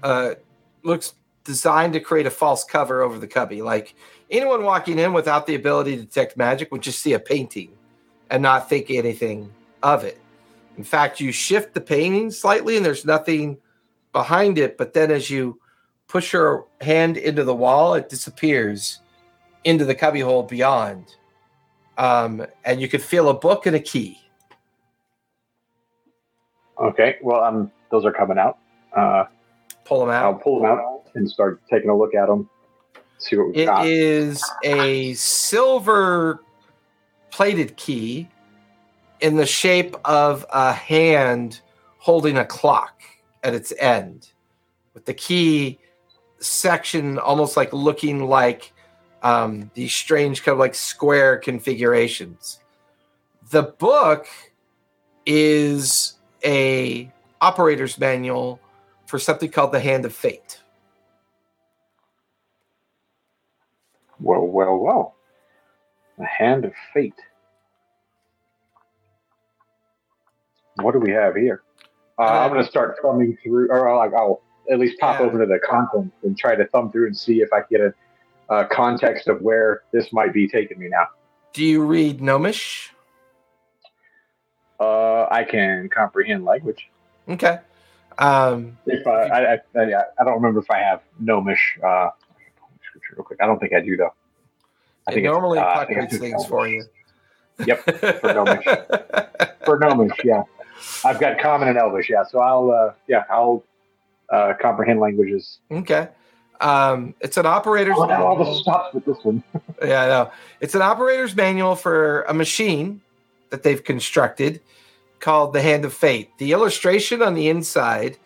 uh, 0.04 0.36
looks 0.84 1.14
designed 1.44 1.94
to 1.94 2.00
create 2.00 2.26
a 2.26 2.32
false 2.32 2.64
cover 2.64 3.02
over 3.02 3.20
the 3.20 3.28
cubby. 3.28 3.62
Like 3.62 3.96
anyone 4.30 4.64
walking 4.64 4.98
in 5.00 5.14
without 5.14 5.48
the 5.48 5.56
ability 5.56 5.98
to 5.98 6.04
detect 6.04 6.38
magic 6.38 6.72
would 6.72 6.82
just 6.82 7.02
see 7.02 7.14
a 7.14 7.20
painting 7.20 7.72
and 8.30 8.42
not 8.42 8.70
think 8.70 8.90
anything 8.90 9.52
of 9.84 10.04
it. 10.04 10.20
In 10.78 10.84
fact, 10.84 11.20
you 11.20 11.32
shift 11.32 11.74
the 11.74 11.82
painting 11.82 12.32
slightly 12.32 12.78
and 12.78 12.86
there's 12.86 13.06
nothing 13.06 13.58
behind 14.14 14.58
it. 14.58 14.78
But 14.78 14.94
then 14.94 15.12
as 15.12 15.30
you 15.30 15.60
push 16.08 16.34
your 16.34 16.66
hand 16.82 17.18
into 17.18 17.44
the 17.44 17.56
wall, 17.56 17.96
it 17.96 18.10
disappears 18.10 19.00
into 19.64 19.86
the 19.86 19.96
cubby 19.96 20.22
hole 20.22 20.44
beyond. 20.44 21.16
Um, 21.98 22.46
and 22.64 22.80
you 22.80 22.88
could 22.88 23.02
feel 23.02 23.30
a 23.30 23.34
book 23.34 23.66
and 23.66 23.76
a 23.76 23.80
key. 23.80 24.22
Okay. 26.80 27.18
Well, 27.22 27.44
um, 27.44 27.72
those 27.92 28.06
are 28.06 28.12
coming 28.12 28.38
out. 28.38 28.58
Uh, 28.96 29.26
Pull 29.86 30.02
them 30.02 30.10
out. 30.10 30.26
I'll 30.26 30.34
pull 30.36 30.62
them 30.62 30.66
out 30.66 31.04
and 31.16 31.30
start 31.30 31.62
taking 31.70 31.90
a 31.90 31.98
look 31.98 32.14
at 32.14 32.28
them. 32.28 32.50
See 33.20 33.38
what 33.38 33.56
we've 33.56 33.66
got. 33.66 33.86
is 33.88 34.44
a 34.64 35.14
silver 35.14 36.44
plated 37.32 37.78
key 37.78 38.28
in 39.22 39.38
the 39.38 39.46
shape 39.46 39.96
of 40.04 40.46
a 40.52 40.74
hand 40.74 41.62
holding 42.00 42.38
a 42.38 42.46
clock 42.46 43.02
at 43.44 43.54
its 43.54 43.72
end, 43.80 44.30
with 44.94 45.06
the 45.06 45.14
key 45.14 45.80
section 46.40 47.18
almost 47.18 47.56
like 47.56 47.72
looking 47.72 48.28
like 48.28 48.74
um, 49.24 49.72
these 49.74 49.94
strange 49.94 50.44
kind 50.44 50.54
of 50.54 50.60
like 50.60 50.76
square 50.76 51.38
configurations. 51.38 52.60
The 53.52 53.64
book 53.64 54.28
is 55.26 56.17
a 56.44 57.12
operator's 57.42 57.98
manual 58.00 58.60
for 59.06 59.20
something 59.20 59.50
called 59.50 59.72
the 59.72 59.80
Hand 59.80 60.06
of 60.06 60.14
Fate. 60.14 60.60
Whoa, 64.20 64.42
whoa, 64.42 64.76
whoa. 64.76 65.14
The 66.18 66.26
hand 66.26 66.66
of 66.66 66.74
fate. 66.94 67.14
What 70.82 70.94
do 70.94 71.00
we 71.00 71.12
have 71.12 71.36
here? 71.36 71.62
Uh, 72.20 72.24
I'm 72.24 72.52
going 72.52 72.64
to 72.64 72.70
start 72.70 72.98
thumbing 73.02 73.38
through, 73.44 73.70
or 73.72 73.96
like 73.96 74.14
I'll 74.14 74.42
at 74.72 74.80
least 74.80 75.00
pop 75.00 75.20
Yeah. 75.20 75.28
over 75.28 75.40
to 75.40 75.46
the 75.46 75.60
content 75.60 76.12
and 76.24 76.38
try 76.38 76.56
to 76.56 76.66
thumb 76.68 76.92
through 76.92 77.06
and 77.08 77.16
see 77.18 77.42
if 77.42 77.54
I 77.54 77.60
can 77.62 77.68
get 77.70 77.82
a, 77.82 77.94
uh 78.50 78.68
context 78.72 79.28
of 79.28 79.42
where 79.42 79.84
this 79.92 80.12
might 80.14 80.34
be 80.34 80.48
taking 80.48 80.80
me 80.80 80.88
now. 80.90 81.06
Do 81.54 81.64
you 81.64 81.84
read 81.86 82.22
Gnomish? 82.22 82.92
Uh, 84.80 85.24
I 85.32 85.44
can 85.44 85.90
comprehend 85.90 86.46
language. 86.46 86.90
Okay. 87.28 87.60
Um, 88.20 88.78
If 88.86 89.06
I, 89.06 89.12
I, 89.12 89.54
I, 89.54 89.60
I, 89.76 90.04
I 90.20 90.24
don't 90.24 90.36
remember 90.36 90.60
if 90.60 90.70
I 90.72 90.80
have 90.80 91.02
gnomish. 91.20 91.78
Uh, 91.84 92.10
scripture 92.88 93.16
real 93.18 93.24
quick. 93.26 93.40
I 93.42 93.46
don't 93.46 93.60
think 93.60 93.74
I 93.74 93.82
do 93.82 93.98
though. 93.98 94.14
I 95.08 95.14
think 95.14 95.26
normally 95.26 95.60
uh, 95.60 95.66
I 95.66 95.86
think 95.86 96.00
populates 96.00 96.20
things 96.20 96.46
for 96.46 96.68
you. 96.68 96.84
Yep, 97.66 97.84
for 98.22 98.34
Gnomish. 98.34 98.66
For 99.66 99.78
gnomish, 99.80 100.14
yeah. 100.24 100.44
I've 101.04 101.20
got 101.20 101.40
common 101.40 101.68
and 101.68 101.78
elvish, 101.78 102.10
yeah. 102.10 102.24
So 102.24 102.40
I'll, 102.40 102.72
uh, 102.72 102.94
yeah, 103.08 103.24
I'll 103.30 103.64
uh, 104.32 104.54
comprehend 104.62 105.00
languages. 105.02 105.58
okay. 105.70 106.08
Um, 106.62 107.14
it's 107.20 107.36
an 107.38 107.46
operator's 107.46 107.98
Oh, 108.00 108.06
now 108.06 108.26
all 108.26 108.38
the 108.38 108.54
stops 108.62 108.94
with 108.94 109.06
this 109.06 109.18
one. 109.24 109.44
Yeah, 109.84 110.04
I 110.04 110.08
know. 110.08 110.32
It's 110.62 110.74
an 110.74 110.82
operator's 110.82 111.36
manual 111.36 111.76
for 111.76 112.22
a 112.24 112.34
machine 112.34 113.02
that 113.50 113.64
they've 113.64 113.84
constructed 113.84 114.62
called 115.20 115.54
the 115.54 115.62
Hand 115.62 115.86
of 115.86 115.94
Fate. 115.94 116.30
The 116.38 116.52
illustration 116.52 117.22
on 117.22 117.34
the 117.34 117.50
inside 117.50 118.18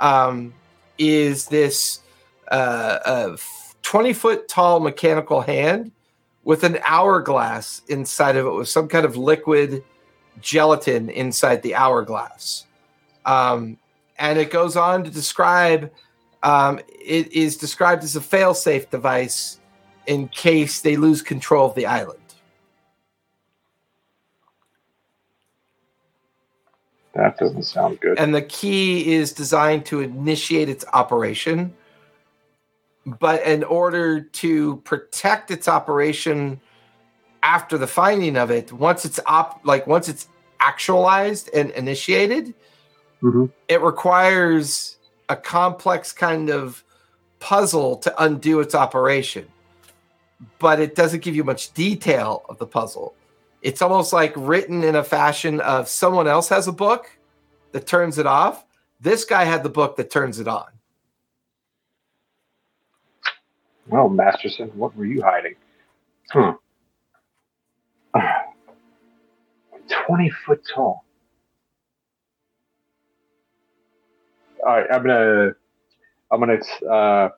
um, 0.00 0.52
is 0.98 1.46
this 1.46 2.00
uh, 2.50 2.98
uh, 3.04 3.36
20 3.82 4.12
foot 4.12 4.48
tall 4.48 4.80
mechanical 4.80 5.40
hand 5.40 5.92
with 6.44 6.64
an 6.64 6.78
hourglass 6.84 7.82
inside 7.88 8.36
of 8.36 8.46
it 8.46 8.50
with 8.50 8.68
some 8.68 8.88
kind 8.88 9.04
of 9.04 9.16
liquid 9.16 9.84
gelatin 10.40 11.08
inside 11.10 11.62
the 11.62 11.74
hourglass. 11.74 12.66
Um, 13.24 13.78
and 14.18 14.38
it 14.38 14.50
goes 14.50 14.76
on 14.76 15.04
to 15.04 15.10
describe 15.10 15.90
um, 16.42 16.80
it 16.88 17.32
is 17.32 17.56
described 17.56 18.02
as 18.02 18.16
a 18.16 18.20
fail-safe 18.20 18.90
device 18.90 19.60
in 20.06 20.26
case 20.28 20.80
they 20.80 20.96
lose 20.96 21.22
control 21.22 21.66
of 21.66 21.74
the 21.76 21.86
island. 21.86 22.21
That 27.14 27.36
doesn't 27.38 27.64
sound 27.64 28.00
good. 28.00 28.18
and 28.18 28.34
the 28.34 28.42
key 28.42 29.12
is 29.12 29.32
designed 29.32 29.84
to 29.86 30.00
initiate 30.00 30.68
its 30.68 30.84
operation. 30.92 31.74
But 33.04 33.42
in 33.44 33.64
order 33.64 34.20
to 34.20 34.76
protect 34.78 35.50
its 35.50 35.68
operation 35.68 36.60
after 37.42 37.76
the 37.76 37.86
finding 37.88 38.36
of 38.36 38.50
it, 38.50 38.72
once 38.72 39.04
it's 39.04 39.18
op 39.26 39.60
like 39.64 39.86
once 39.86 40.08
it's 40.08 40.28
actualized 40.60 41.50
and 41.52 41.70
initiated, 41.72 42.54
Mhm. 43.22 43.50
it 43.68 43.80
requires 43.82 44.96
a 45.28 45.36
complex 45.36 46.12
kind 46.12 46.48
of 46.50 46.84
puzzle 47.40 47.96
to 47.96 48.22
undo 48.22 48.60
its 48.60 48.74
operation. 48.74 49.48
But 50.60 50.78
it 50.80 50.94
doesn't 50.94 51.22
give 51.22 51.34
you 51.34 51.44
much 51.44 51.72
detail 51.74 52.44
of 52.48 52.58
the 52.58 52.66
puzzle. 52.66 53.14
It's 53.62 53.80
almost 53.80 54.12
like 54.12 54.32
written 54.36 54.82
in 54.82 54.96
a 54.96 55.04
fashion 55.04 55.60
of 55.60 55.88
someone 55.88 56.26
else 56.26 56.48
has 56.48 56.66
a 56.66 56.72
book 56.72 57.08
that 57.70 57.86
turns 57.86 58.18
it 58.18 58.26
off. 58.26 58.64
This 59.00 59.24
guy 59.24 59.44
had 59.44 59.62
the 59.62 59.68
book 59.68 59.96
that 59.96 60.10
turns 60.10 60.40
it 60.40 60.48
on. 60.48 60.66
Well, 63.86 64.08
Masterson, 64.08 64.68
what 64.74 64.96
were 64.96 65.04
you 65.04 65.22
hiding? 65.22 65.54
Hmm. 66.30 66.50
Twenty 70.06 70.30
foot 70.44 70.62
tall. 70.74 71.04
All 74.66 74.76
right, 74.76 74.86
I'm 74.92 75.02
gonna, 75.02 75.52
I'm 76.30 76.40
gonna, 76.40 76.60
uh, 76.88 77.28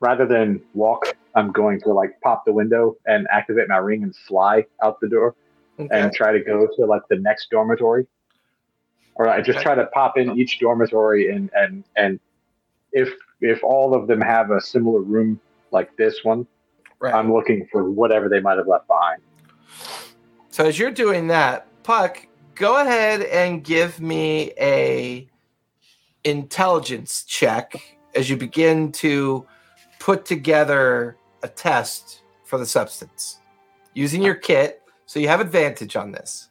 rather 0.00 0.26
than 0.26 0.62
walk, 0.72 1.16
I'm 1.34 1.52
going 1.52 1.80
to 1.82 1.92
like 1.92 2.18
pop 2.22 2.44
the 2.44 2.52
window 2.52 2.96
and 3.06 3.26
activate 3.30 3.68
my 3.68 3.76
ring 3.76 4.02
and 4.02 4.16
fly 4.16 4.64
out 4.82 5.00
the 5.00 5.08
door 5.08 5.34
and 5.78 6.12
try 6.12 6.32
to 6.32 6.40
go 6.42 6.66
to 6.76 6.86
like 6.86 7.02
the 7.10 7.16
next 7.16 7.50
dormitory. 7.50 8.06
Or 9.16 9.28
I 9.28 9.40
just 9.40 9.58
Okay. 9.58 9.64
try 9.64 9.74
to 9.74 9.86
pop 9.86 10.16
in 10.18 10.36
each 10.38 10.58
dormitory 10.58 11.30
and 11.30 11.50
and 11.54 11.84
and 11.96 12.20
if 12.92 13.12
if 13.40 13.62
all 13.62 13.94
of 13.94 14.06
them 14.06 14.20
have 14.20 14.50
a 14.50 14.60
similar 14.60 15.00
room 15.00 15.40
like 15.70 15.94
this 15.96 16.24
one, 16.24 16.46
Right. 17.00 17.14
I'm 17.14 17.32
looking 17.32 17.66
for 17.70 17.90
whatever 17.90 18.28
they 18.28 18.40
might 18.40 18.56
have 18.56 18.66
left 18.68 18.86
behind. 18.86 19.20
So 20.48 20.64
as 20.64 20.78
you're 20.78 20.90
doing 20.92 21.26
that, 21.28 21.66
Puck, 21.82 22.26
go 22.54 22.80
ahead 22.80 23.22
and 23.22 23.62
give 23.62 24.00
me 24.00 24.52
a 24.58 25.28
intelligence 26.24 27.24
check 27.24 27.74
as 28.14 28.30
you 28.30 28.36
begin 28.36 28.92
to 28.92 29.46
put 29.98 30.24
together 30.24 31.16
a 31.42 31.48
test 31.48 32.22
for 32.44 32.58
the 32.58 32.66
substance 32.66 33.40
using 33.94 34.22
uh, 34.22 34.26
your 34.26 34.34
kit. 34.36 34.80
So 35.06 35.20
you 35.20 35.28
have 35.28 35.40
advantage 35.40 35.96
on 35.96 36.12
this. 36.12 36.48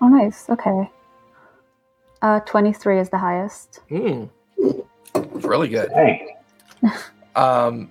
Oh, 0.00 0.08
nice. 0.08 0.50
Okay. 0.50 0.90
Uh, 2.20 2.40
23 2.40 3.00
is 3.00 3.08
the 3.10 3.18
highest. 3.18 3.80
Hmm. 3.88 4.24
It's 4.58 5.44
really 5.44 5.68
good. 5.68 5.90
Hey, 5.92 6.36
Um, 7.34 7.90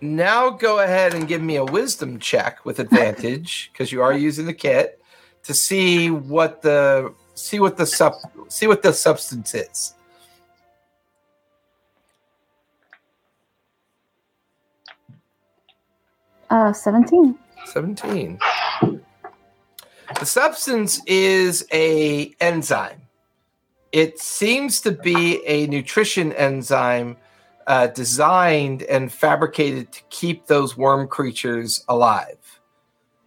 now 0.00 0.50
go 0.50 0.80
ahead 0.80 1.14
and 1.14 1.26
give 1.26 1.42
me 1.42 1.56
a 1.56 1.64
wisdom 1.64 2.18
check 2.18 2.64
with 2.64 2.80
advantage 2.80 3.70
because 3.72 3.90
you 3.90 4.02
are 4.02 4.12
using 4.12 4.46
the 4.46 4.52
kit 4.52 5.00
to 5.44 5.54
see 5.54 6.10
what 6.10 6.60
the 6.60 7.14
see 7.34 7.60
what 7.60 7.76
the 7.76 7.86
sub 7.86 8.14
see 8.48 8.66
what 8.66 8.82
the 8.82 8.92
substance 8.92 9.54
is. 9.54 9.94
Uh, 16.50 16.72
17. 16.72 17.38
17. 17.64 18.38
The 20.18 20.26
substance 20.26 21.00
is 21.06 21.66
a 21.72 22.34
enzyme. 22.40 23.02
It 23.92 24.18
seems 24.18 24.80
to 24.82 24.92
be 24.92 25.44
a 25.46 25.66
nutrition 25.66 26.32
enzyme 26.32 27.16
uh, 27.66 27.88
designed 27.88 28.82
and 28.84 29.12
fabricated 29.12 29.92
to 29.92 30.02
keep 30.10 30.46
those 30.46 30.76
worm 30.76 31.08
creatures 31.08 31.84
alive. 31.88 32.60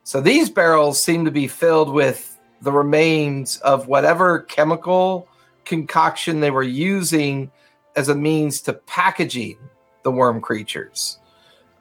So 0.03 0.21
these 0.21 0.49
barrels 0.49 1.01
seem 1.01 1.25
to 1.25 1.31
be 1.31 1.47
filled 1.47 1.91
with 1.91 2.39
the 2.61 2.71
remains 2.71 3.57
of 3.57 3.87
whatever 3.87 4.39
chemical 4.39 5.27
concoction 5.65 6.39
they 6.39 6.51
were 6.51 6.63
using 6.63 7.51
as 7.95 8.09
a 8.09 8.15
means 8.15 8.61
to 8.61 8.73
packaging 8.73 9.57
the 10.03 10.11
worm 10.11 10.41
creatures. 10.41 11.19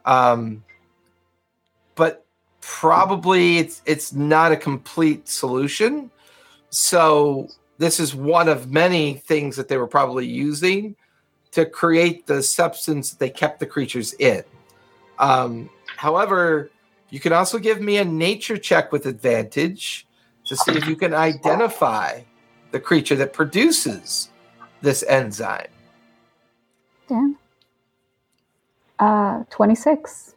Um, 0.05 0.63
but 1.99 2.25
probably 2.61 3.57
it's 3.57 3.81
it's 3.85 4.13
not 4.13 4.53
a 4.53 4.57
complete 4.57 5.27
solution. 5.27 6.09
So 6.69 7.49
this 7.77 7.99
is 7.99 8.15
one 8.15 8.47
of 8.47 8.71
many 8.71 9.15
things 9.15 9.57
that 9.57 9.67
they 9.67 9.77
were 9.77 9.87
probably 9.87 10.25
using 10.25 10.95
to 11.51 11.65
create 11.65 12.25
the 12.25 12.41
substance 12.41 13.09
that 13.09 13.19
they 13.19 13.29
kept 13.29 13.59
the 13.59 13.65
creatures 13.65 14.13
in. 14.13 14.43
Um, 15.17 15.69
however, 15.97 16.71
you 17.09 17.19
can 17.19 17.33
also 17.33 17.59
give 17.59 17.81
me 17.81 17.97
a 17.97 18.05
nature 18.05 18.57
check 18.57 18.93
with 18.93 19.05
advantage 19.05 20.07
to 20.45 20.55
see 20.55 20.71
if 20.71 20.87
you 20.87 20.95
can 20.95 21.13
identify 21.13 22.21
the 22.71 22.79
creature 22.79 23.15
that 23.17 23.33
produces 23.33 24.29
this 24.81 25.03
enzyme. 25.03 25.67
Dan. 27.09 27.35
Uh, 28.99 29.43
26. 29.49 30.35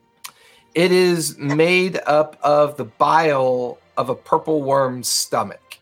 It 0.75 0.91
is 0.93 1.37
made 1.39 2.01
up 2.07 2.39
of 2.43 2.77
the 2.77 2.85
bile 2.85 3.79
of 3.97 4.09
a 4.09 4.15
purple 4.15 4.63
worm's 4.63 5.09
stomach. 5.09 5.79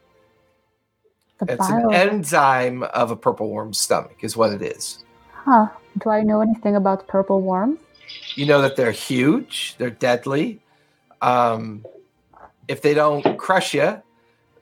The 1.38 1.52
It's 1.52 1.68
bile. 1.68 1.88
an 1.90 1.94
enzyme 1.94 2.82
of 2.82 3.10
a 3.10 3.16
purple 3.16 3.50
worm's 3.50 3.78
stomach, 3.78 4.16
is 4.22 4.36
what 4.36 4.52
it 4.52 4.62
is. 4.62 5.04
huh. 5.32 5.68
Do 5.98 6.10
I 6.10 6.22
know 6.22 6.40
anything 6.40 6.76
about 6.76 7.08
purple 7.08 7.40
worms? 7.40 7.78
You 8.36 8.46
know 8.46 8.62
that 8.62 8.76
they're 8.76 8.92
huge, 8.92 9.74
they're 9.78 9.90
deadly. 9.90 10.60
Um, 11.20 11.84
if 12.68 12.82
they 12.82 12.94
don't 12.94 13.36
crush 13.38 13.74
you, 13.74 14.00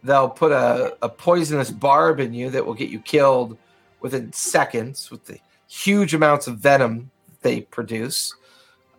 they'll 0.03 0.31
put 0.31 0.53
a, 0.53 0.97
a 1.03 1.09
poisonous 1.09 1.71
barb 1.71 2.19
in 2.21 2.33
you 2.33 2.49
that 2.51 2.65
will 2.65 2.75
get 2.75 2.89
you 2.89 2.99
killed 3.01 3.59
within 4.01 4.33
seconds 4.33 5.11
with 5.11 5.25
the 5.27 5.39
huge 5.69 6.15
amounts 6.15 6.47
of 6.47 6.59
venom 6.59 7.11
they 7.43 7.61
produce. 7.63 8.35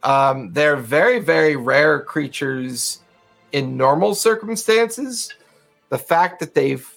Um, 0.03 0.53
they're 0.53 0.77
very, 0.77 1.19
very 1.19 1.55
rare 1.55 2.01
creatures 2.01 3.01
in 3.51 3.75
normal 3.77 4.15
circumstances. 4.15 5.33
The 5.89 5.97
fact 5.97 6.39
that 6.39 6.53
they've 6.53 6.87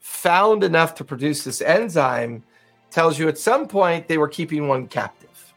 found 0.00 0.64
enough 0.64 0.94
to 0.96 1.04
produce 1.04 1.44
this 1.44 1.60
enzyme 1.60 2.42
tells 2.90 3.18
you 3.18 3.28
at 3.28 3.38
some 3.38 3.66
point 3.68 4.08
they 4.08 4.18
were 4.18 4.28
keeping 4.28 4.68
one 4.68 4.86
captive 4.86 5.52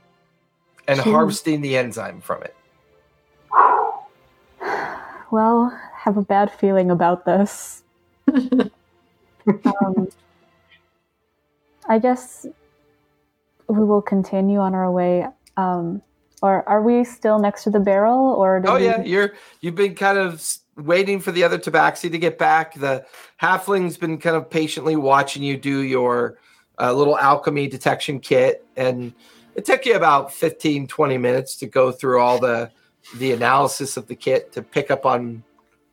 and 0.87 0.99
Hmm. 0.99 1.11
harvesting 1.11 1.61
the 1.61 1.77
enzyme 1.77 2.21
from 2.21 2.43
it. 2.43 2.55
Well, 5.31 5.77
have 5.95 6.17
a 6.17 6.21
bad 6.21 6.51
feeling 6.51 6.91
about 6.91 7.25
this. 7.25 7.83
um, 8.27 10.07
I 11.87 11.99
guess 11.99 12.45
we 13.67 13.83
will 13.83 14.01
continue 14.01 14.59
on 14.59 14.73
our 14.73 14.91
way. 14.91 15.27
Um, 15.57 16.01
or 16.41 16.67
are 16.67 16.81
we 16.81 17.03
still 17.03 17.39
next 17.39 17.63
to 17.63 17.69
the 17.69 17.79
barrel? 17.79 18.33
Or 18.33 18.61
Oh 18.65 18.75
we- 18.75 18.85
yeah, 18.85 19.01
you're 19.03 19.33
you've 19.61 19.75
been 19.75 19.95
kind 19.95 20.17
of 20.17 20.45
waiting 20.77 21.19
for 21.19 21.31
the 21.31 21.43
other 21.43 21.57
tabaxi 21.57 22.11
to 22.11 22.17
get 22.17 22.37
back. 22.37 22.73
The 22.75 23.05
halfling's 23.41 23.97
been 23.97 24.17
kind 24.17 24.35
of 24.35 24.49
patiently 24.49 24.95
watching 24.95 25.41
you 25.43 25.57
do 25.57 25.79
your 25.79 26.37
uh, 26.79 26.91
little 26.93 27.17
alchemy 27.17 27.67
detection 27.67 28.19
kit, 28.19 28.65
and 28.75 29.13
it 29.55 29.63
took 29.65 29.85
you 29.85 29.95
about 29.95 30.33
15, 30.33 30.87
20 30.87 31.17
minutes 31.17 31.55
to 31.57 31.67
go 31.67 31.91
through 31.91 32.19
all 32.19 32.39
the 32.39 32.71
the 33.17 33.31
analysis 33.31 33.97
of 33.97 34.07
the 34.07 34.15
kit 34.15 34.51
to 34.53 34.61
pick 34.63 34.89
up 34.89 35.05
on 35.05 35.43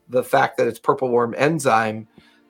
the 0.09 0.25
fact 0.25 0.57
that 0.57 0.67
it's 0.67 0.79
purple 0.79 1.09
worm 1.09 1.35
enzyme. 1.37 2.09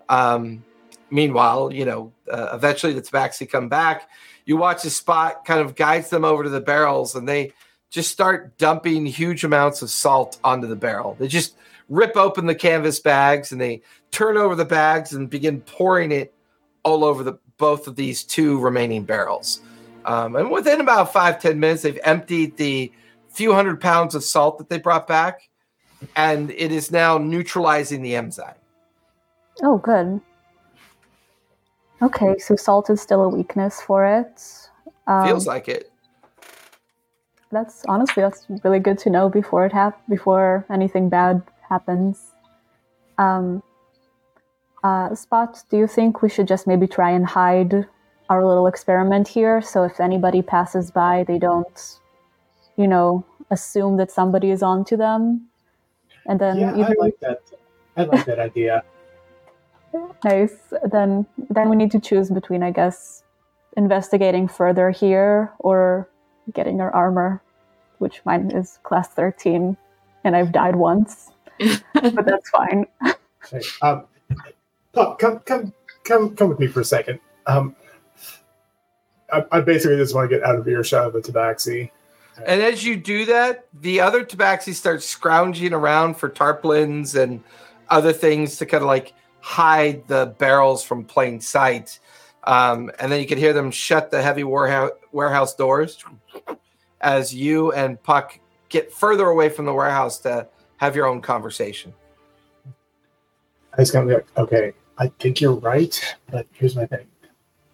Um, 0.09 0.65
meanwhile, 1.11 1.73
you 1.73 1.85
know, 1.85 2.13
uh, 2.31 2.51
eventually 2.55 2.93
the 2.93 3.03
tabaxi 3.03 3.49
come 3.49 3.69
back. 3.69 4.09
You 4.45 4.57
watch 4.57 4.83
the 4.83 4.91
spot 4.91 5.45
kind 5.45 5.61
of 5.61 5.75
guides 5.75 6.11
them 6.11 6.25
over 6.25 6.43
to 6.45 6.49
the 6.49 6.61
barrels, 6.61 7.15
and 7.15 7.29
they 7.29 7.53
just 7.93 8.11
start 8.11 8.57
dumping 8.57 9.05
huge 9.05 9.45
amounts 9.45 9.83
of 9.83 9.91
salt 9.91 10.39
onto 10.43 10.67
the 10.67 10.75
barrel. 10.75 11.15
They 11.21 11.29
just 11.29 11.57
rip 11.91 12.17
open 12.17 12.47
the 12.47 12.55
canvas 12.55 12.99
bags 12.99 13.53
and 13.53 13.61
they 13.61 13.83
turn 14.11 14.39
over 14.39 14.55
the 14.55 14.65
bags 14.65 15.13
and 15.13 15.29
begin 15.29 15.61
pouring 15.61 16.11
it 16.11 16.35
all 16.85 17.05
over 17.05 17.23
the 17.23 17.39
both 17.59 17.87
of 17.87 17.95
these 17.95 18.25
two 18.25 18.59
remaining 18.59 19.05
barrels. 19.05 19.61
Um, 20.07 20.35
and 20.37 20.51
within 20.51 20.81
about 20.81 21.13
five 21.13 21.41
ten 21.41 21.61
minutes, 21.61 21.83
they've 21.83 22.01
emptied 22.03 22.57
the 22.57 22.91
few 23.29 23.53
hundred 23.53 23.81
pounds 23.81 24.15
of 24.15 24.25
salt 24.25 24.59
that 24.59 24.71
they 24.71 24.79
brought 24.79 25.07
back, 25.07 25.49
and 26.17 26.51
it 26.51 26.73
is 26.73 26.91
now 26.91 27.19
neutralizing 27.19 28.03
the 28.03 28.17
enzyme. 28.17 28.55
Oh, 29.63 29.77
good. 29.79 30.21
Okay, 32.01 32.37
so 32.39 32.57
salt 32.57 32.91
is 32.91 33.01
still 33.01 33.23
a 33.23 33.29
weakness 33.29 33.81
for 33.81 34.05
it. 34.05 34.43
Um, 35.07 35.27
Feels 35.27 35.47
like 35.47 35.69
it. 35.69 35.92
That's 37.53 37.85
honestly 37.87 38.23
that's 38.23 38.47
really 38.65 38.81
good 38.81 38.99
to 38.99 39.11
know 39.11 39.29
before 39.29 39.67
it 39.67 39.73
hap- 39.73 40.03
before 40.09 40.67
anything 40.71 41.09
bad 41.09 41.43
happens. 41.69 42.33
Um, 43.19 43.63
uh, 44.83 45.15
Spot, 45.15 45.63
do 45.71 45.77
you 45.77 45.87
think 45.87 46.23
we 46.23 46.29
should 46.29 46.49
just 46.49 46.67
maybe 46.67 46.87
try 46.89 47.11
and 47.11 47.25
hide 47.27 47.87
our 48.29 48.45
little 48.45 48.67
experiment 48.67 49.29
here, 49.29 49.61
so 49.61 49.85
if 49.85 50.01
anybody 50.01 50.43
passes 50.43 50.91
by, 50.91 51.25
they 51.29 51.39
don't, 51.39 51.99
you 52.77 52.89
know, 52.89 53.25
assume 53.51 53.99
that 53.99 54.11
somebody 54.11 54.51
is 54.51 54.63
onto 54.63 54.97
them, 54.97 55.49
and 56.27 56.41
then 56.41 56.59
yeah, 56.59 56.73
I 56.73 56.81
either 56.81 56.97
like 56.99 57.21
that. 57.21 57.43
I 57.97 58.05
like 58.05 58.25
that 58.25 58.39
idea. 58.51 58.83
Nice. 60.25 60.57
Then 60.91 61.27
then 61.51 61.69
we 61.69 61.77
need 61.77 61.91
to 61.91 62.01
choose 62.01 62.31
between, 62.31 62.63
I 62.63 62.71
guess, 62.71 63.23
investigating 63.77 64.49
further 64.49 64.91
here 64.91 65.53
or 65.59 66.09
getting 66.53 66.81
our 66.81 66.95
armor, 66.95 67.43
which 67.99 68.21
mine 68.25 68.51
is 68.51 68.79
class 68.83 69.09
thirteen, 69.09 69.77
and 70.25 70.37
I've 70.37 70.53
died 70.53 70.77
once, 70.77 71.31
but 71.59 72.25
that's 72.27 72.51
fine. 72.51 72.87
Okay, 73.45 73.61
Um, 73.83 74.07
Pup, 74.93 75.19
come, 75.19 75.39
come, 75.41 75.73
come, 76.05 76.37
come 76.37 76.49
with 76.49 76.59
me 76.59 76.67
for 76.67 76.81
a 76.81 76.85
second. 76.85 77.19
Um, 77.47 77.75
I, 79.33 79.45
I 79.51 79.61
basically 79.61 79.97
just 79.97 80.15
want 80.15 80.31
to 80.31 80.37
get 80.37 80.45
out 80.47 80.57
of 80.57 80.69
earshot 80.69 81.07
of 81.07 81.13
the 81.15 81.21
tabaxi. 81.21 81.91
And 82.47 82.63
as 82.63 82.85
you 82.85 82.97
do 82.97 83.25
that, 83.27 83.67
the 83.81 84.01
other 84.01 84.25
tabaxi 84.25 84.75
starts 84.75 85.07
scrounging 85.07 85.73
around 85.73 86.17
for 86.17 86.29
tarpaulins 86.29 87.15
and 87.15 87.43
other 87.89 88.13
things 88.13 88.57
to 88.59 88.67
kind 88.67 88.83
of 88.83 88.87
like 88.87 89.15
hide 89.41 90.07
the 90.09 90.35
barrels 90.39 90.83
from 90.85 91.05
plain 91.05 91.41
sight. 91.41 91.99
Um, 92.45 92.91
and 92.99 93.11
then 93.11 93.21
you 93.21 93.27
can 93.27 93.39
hear 93.39 93.53
them 93.53 93.71
shut 93.71 94.11
the 94.11 94.21
heavy 94.23 94.45
warehouse, 94.45 95.55
doors 95.55 96.05
as 97.01 97.35
you 97.35 97.73
and 97.73 98.03
Puck 98.03 98.39
get 98.69 98.93
further 98.93 99.27
away 99.27 99.49
from 99.49 99.65
the 99.65 99.73
warehouse 99.73 100.19
to 100.21 100.49
have 100.79 100.97
your 100.97 101.07
own 101.07 101.21
conversation. 101.21 101.93
I 103.73 103.83
just 103.83 103.93
be 103.93 104.01
like, 104.01 104.27
okay, 104.37 104.73
I 104.99 105.09
think 105.19 105.41
you're 105.41 105.55
right, 105.55 105.99
but 106.31 106.47
here's 106.53 106.77
my 106.77 106.87
thing. 106.87 107.07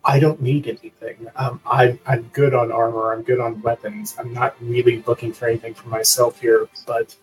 I 0.04 0.20
don't 0.20 0.40
need 0.40 0.66
anything. 0.68 1.26
Um, 1.36 1.60
I, 1.66 1.98
I'm 2.06 2.22
good 2.32 2.54
on 2.54 2.70
armor. 2.70 3.12
I'm 3.12 3.22
good 3.22 3.40
on 3.40 3.60
weapons. 3.62 4.14
I'm 4.18 4.32
not 4.32 4.54
really 4.60 5.02
looking 5.06 5.32
for 5.32 5.48
anything 5.48 5.74
for 5.74 5.88
myself 5.88 6.40
here, 6.40 6.68
but 6.86 7.14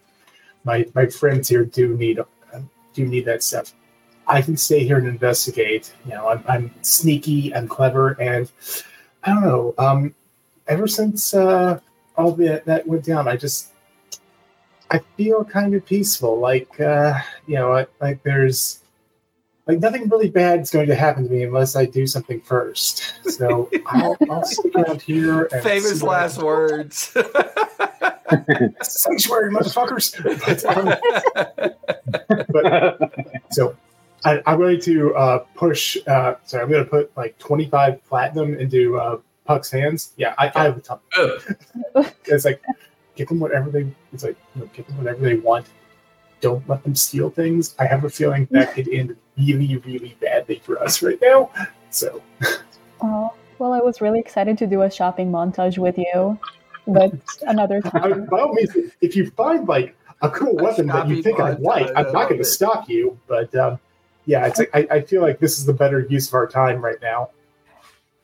my 0.66 0.86
my 0.94 1.06
friends 1.08 1.48
here 1.48 1.64
do 1.64 1.96
need 1.96 2.20
do 2.94 3.06
need 3.06 3.26
that 3.26 3.44
stuff. 3.44 3.74
I 4.28 4.42
can 4.42 4.58
stay 4.58 4.84
here 4.84 4.98
and 4.98 5.08
investigate. 5.08 5.94
You 6.06 6.12
know, 6.12 6.28
I'm, 6.30 6.44
I'm 6.48 6.74
sneaky, 6.82 7.54
I'm 7.54 7.68
clever, 7.68 8.12
and 8.20 8.52
I 9.24 9.34
don't 9.34 9.44
know. 9.44 9.74
Um, 9.78 10.16
ever 10.68 10.88
since 10.88 11.34
uh, 11.34 11.80
all 12.18 12.32
that 12.34 12.66
that 12.66 12.88
went 12.88 13.06
down, 13.06 13.28
I 13.28 13.38
just 13.38 13.72
I 14.92 15.00
feel 15.18 15.44
kind 15.44 15.74
of 15.76 15.86
peaceful. 15.86 16.40
Like 16.40 16.80
uh, 16.80 17.20
you 17.48 17.56
know, 17.56 17.72
like, 17.72 17.90
like 18.02 18.24
there's 18.24 18.80
like 19.68 19.80
nothing 19.80 20.08
really 20.10 20.30
bad 20.30 20.60
is 20.60 20.70
going 20.70 20.88
to 20.88 20.96
happen 20.96 21.24
to 21.26 21.30
me 21.30 21.44
unless 21.44 21.76
I 21.76 21.86
do 21.86 22.06
something 22.06 22.40
first. 22.42 23.16
So 23.32 23.70
I'll, 23.88 24.16
I'll 24.30 24.44
stick 24.44 24.76
around 24.76 25.02
here. 25.02 25.46
And 25.52 25.64
Famous 25.64 26.00
see 26.00 26.06
what 26.06 26.16
I 26.16 26.22
last 26.22 26.36
can- 26.36 26.46
words. 26.46 26.98
sanctuary, 28.82 29.52
motherfuckers. 29.54 30.14
But, 30.46 30.66
um, 30.66 30.94
but 32.50 33.12
so 33.52 33.76
I, 34.26 34.42
I'm 34.48 34.58
going 34.58 34.82
to 34.82 35.16
uh, 35.16 35.38
push. 35.56 35.98
Uh, 36.08 36.36
sorry, 36.44 36.64
I'm 36.64 36.70
going 36.70 36.84
to 36.84 36.90
put 36.90 37.16
like 37.16 37.38
25 37.38 38.04
platinum 38.06 38.56
into 38.56 39.00
uh, 39.00 39.20
Puck's 39.46 39.70
hands. 39.72 40.14
Yeah, 40.18 40.34
I, 40.38 40.52
I 40.56 40.64
have 40.64 40.78
a 40.78 40.82
ton. 40.82 41.00
It's 42.26 42.44
like 42.44 42.62
give 43.16 43.30
them 43.30 43.40
whatever 43.40 43.70
they. 43.70 43.88
It's 44.12 44.24
like 44.24 44.36
you 44.56 44.62
know, 44.62 44.70
give 44.74 44.88
them 44.88 44.98
whatever 44.98 45.20
they 45.20 45.36
want. 45.36 45.68
Don't 46.42 46.68
let 46.68 46.84
them 46.84 46.96
steal 46.96 47.30
things. 47.30 47.76
I 47.78 47.86
have 47.86 48.04
a 48.04 48.10
feeling 48.10 48.48
that 48.52 48.74
could 48.74 48.90
end 48.90 49.16
really, 49.38 49.78
really 49.78 50.18
badly 50.20 50.60
for 50.64 50.82
us 50.82 51.02
right 51.02 51.20
now. 51.22 51.52
So 51.92 52.22
Oh, 53.02 53.34
well, 53.60 53.74
I 53.74 53.80
was 53.80 54.02
really 54.02 54.20
excited 54.20 54.58
to 54.58 54.68
do 54.68 54.82
a 54.82 54.92
shopping 54.92 55.32
montage 55.32 55.78
with 55.78 55.98
you, 55.98 56.40
but 56.88 57.14
another 57.44 57.82
I, 57.94 58.00
time. 58.00 58.26
by 58.26 58.40
all 58.40 58.54
means, 58.54 58.76
if 59.02 59.16
you 59.16 59.30
find 59.32 59.68
like 59.68 59.96
a 60.22 60.30
cool 60.30 60.60
A 60.60 60.64
weapon 60.64 60.88
that 60.88 61.08
you 61.08 61.22
think 61.22 61.40
I'd 61.40 61.60
like, 61.60 61.90
I'm 61.96 62.12
not 62.12 62.30
going 62.30 62.40
to 62.40 62.46
stop 62.46 62.90
you. 62.90 63.18
But 63.28 63.54
um, 63.56 63.80
yeah, 64.26 64.46
it's 64.48 64.60
like 64.60 64.70
I, 64.74 64.88
I 64.92 65.02
feel 65.02 65.22
like 65.22 65.40
this 65.40 65.58
is 65.60 65.66
the 65.66 65.74
better 65.74 66.02
use 66.10 66.28
of 66.28 66.34
our 66.34 66.48
time 66.48 66.84
right 66.84 67.02
now. 67.02 67.30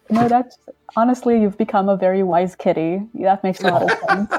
No, 0.10 0.28
that's 0.28 0.58
honestly, 0.96 1.42
you've 1.42 1.58
become 1.58 1.90
a 1.90 1.96
very 1.96 2.24
wise 2.24 2.56
kitty. 2.56 3.02
That 3.16 3.44
makes 3.44 3.62
a 3.62 3.68
lot 3.68 3.84
of 3.84 3.92
sense. 4.10 4.34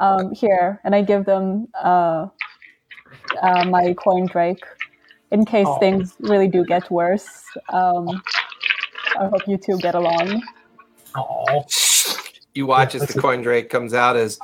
Um, 0.00 0.34
here, 0.34 0.80
and 0.84 0.94
I 0.94 1.02
give 1.02 1.24
them 1.24 1.68
uh, 1.74 2.28
uh, 3.42 3.64
my 3.68 3.94
coin 3.94 4.26
drake 4.26 4.64
in 5.30 5.44
case 5.44 5.66
Aw. 5.66 5.78
things 5.78 6.14
really 6.20 6.48
do 6.48 6.64
get 6.64 6.90
worse. 6.90 7.44
Um, 7.70 8.22
I 9.18 9.26
hope 9.26 9.46
you 9.46 9.56
two 9.56 9.78
get 9.78 9.94
along. 9.94 10.42
Oh, 11.16 11.64
you 12.54 12.66
watch 12.66 12.94
as 12.94 13.06
the 13.06 13.18
a- 13.18 13.22
coin 13.22 13.42
drake 13.42 13.70
comes 13.70 13.94
out 13.94 14.16
as 14.16 14.38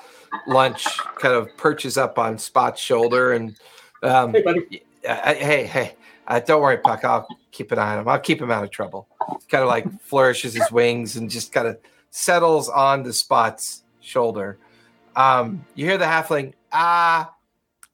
lunch 0.46 0.86
kind 1.18 1.34
of 1.34 1.54
perches 1.56 1.98
up 1.98 2.18
on 2.18 2.38
Spot's 2.38 2.80
shoulder 2.80 3.32
and 3.32 3.56
um, 4.02 4.32
hey, 4.32 4.42
buddy. 4.42 4.82
uh, 5.06 5.34
hey, 5.34 5.66
hey, 5.66 5.94
uh, 6.26 6.40
don't 6.40 6.62
worry, 6.62 6.78
Puck. 6.78 7.04
I'll 7.04 7.26
keep 7.50 7.72
an 7.72 7.78
eye 7.78 7.92
on 7.94 8.00
him. 8.00 8.08
I'll 8.08 8.20
keep 8.20 8.40
him 8.40 8.50
out 8.50 8.64
of 8.64 8.70
trouble. 8.70 9.08
Kind 9.48 9.62
of 9.62 9.68
like 9.68 9.86
flourishes 10.02 10.54
his 10.54 10.70
wings 10.70 11.16
and 11.16 11.28
just 11.30 11.52
kind 11.52 11.66
of 11.68 11.78
settles 12.10 12.68
on 12.68 13.02
the 13.02 13.12
Spot's 13.12 13.82
shoulder. 14.00 14.58
Um, 15.16 15.64
you 15.74 15.84
hear 15.86 15.98
the 15.98 16.04
halfling, 16.06 16.54
ah, 16.72 17.34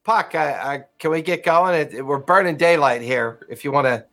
Puck, 0.04 0.34
I, 0.34 0.52
I, 0.52 0.84
can 0.98 1.10
we 1.10 1.20
get 1.20 1.44
going? 1.44 1.74
It, 1.74 1.94
it- 1.94 2.02
we're 2.02 2.18
burning 2.18 2.56
daylight 2.56 3.02
here. 3.02 3.46
If 3.50 3.64
you 3.64 3.72
want 3.72 3.86
to, 3.86 4.06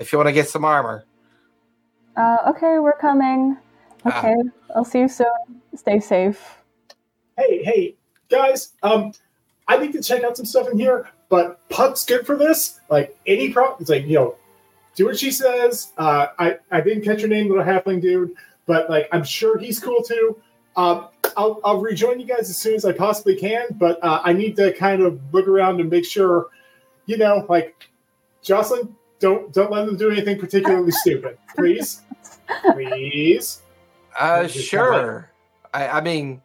if 0.00 0.12
you 0.12 0.18
want 0.18 0.28
to 0.28 0.32
get 0.32 0.48
some 0.48 0.64
armor. 0.64 1.04
Uh, 2.16 2.38
okay, 2.48 2.78
we're 2.78 2.96
coming. 2.96 3.56
Okay, 4.06 4.34
I'll 4.74 4.84
see 4.84 5.00
you 5.00 5.08
soon. 5.08 5.26
Stay 5.76 6.00
safe. 6.00 6.58
Hey, 7.38 7.62
hey, 7.62 7.96
guys. 8.28 8.72
Um, 8.82 9.12
I 9.68 9.78
need 9.78 9.92
to 9.92 10.02
check 10.02 10.24
out 10.24 10.36
some 10.36 10.46
stuff 10.46 10.68
in 10.68 10.78
here, 10.78 11.08
but 11.30 11.66
Puck's 11.70 12.04
good 12.04 12.26
for 12.26 12.36
this. 12.36 12.80
Like 12.90 13.16
any 13.26 13.50
problem, 13.50 13.78
it's 13.80 13.88
like 13.88 14.06
you 14.06 14.16
know, 14.16 14.36
do 14.94 15.06
what 15.06 15.18
she 15.18 15.30
says. 15.30 15.92
Uh, 15.96 16.26
I 16.38 16.58
I 16.70 16.82
didn't 16.82 17.04
catch 17.04 17.20
your 17.20 17.30
name, 17.30 17.48
little 17.48 17.64
halfling 17.64 18.02
dude, 18.02 18.34
but 18.66 18.90
like 18.90 19.08
I'm 19.12 19.24
sure 19.24 19.56
he's 19.56 19.80
cool 19.80 20.02
too. 20.02 20.36
Um, 20.76 21.08
I'll 21.36 21.60
I'll 21.64 21.80
rejoin 21.80 22.20
you 22.20 22.26
guys 22.26 22.50
as 22.50 22.58
soon 22.58 22.74
as 22.74 22.84
I 22.84 22.92
possibly 22.92 23.36
can, 23.36 23.68
but 23.72 24.02
uh, 24.04 24.20
I 24.22 24.34
need 24.34 24.56
to 24.56 24.74
kind 24.74 25.00
of 25.00 25.18
look 25.32 25.48
around 25.48 25.80
and 25.80 25.88
make 25.88 26.04
sure, 26.04 26.48
you 27.06 27.16
know, 27.16 27.46
like 27.48 27.88
Jocelyn, 28.42 28.94
don't 29.20 29.52
don't 29.52 29.70
let 29.70 29.86
them 29.86 29.96
do 29.96 30.10
anything 30.10 30.38
particularly 30.38 30.90
stupid, 31.02 31.38
please, 31.56 32.02
please. 32.72 33.62
Uh, 34.18 34.48
sure. 34.48 35.30
I, 35.72 35.88
I 35.88 36.00
mean, 36.00 36.42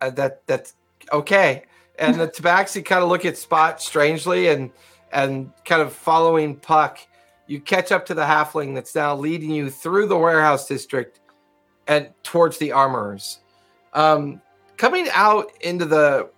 uh, 0.00 0.10
that 0.10 0.46
that's 0.46 0.74
okay. 1.12 1.64
And 1.98 2.20
the 2.20 2.28
Tabaxi 2.28 2.84
kind 2.84 3.02
of 3.02 3.08
look 3.08 3.24
at 3.24 3.36
Spot 3.36 3.80
strangely 3.80 4.48
and 4.48 4.70
and 5.12 5.50
kind 5.64 5.82
of 5.82 5.92
following 5.92 6.56
Puck. 6.56 6.98
You 7.46 7.60
catch 7.60 7.92
up 7.92 8.06
to 8.06 8.14
the 8.14 8.22
halfling 8.22 8.74
that's 8.74 8.94
now 8.94 9.16
leading 9.16 9.50
you 9.50 9.70
through 9.70 10.06
the 10.06 10.18
warehouse 10.18 10.68
district 10.68 11.20
and 11.86 12.10
towards 12.22 12.58
the 12.58 12.72
armorers. 12.72 13.40
Um, 13.94 14.42
coming 14.76 15.08
out 15.12 15.50
into 15.62 15.86
the 15.86 16.30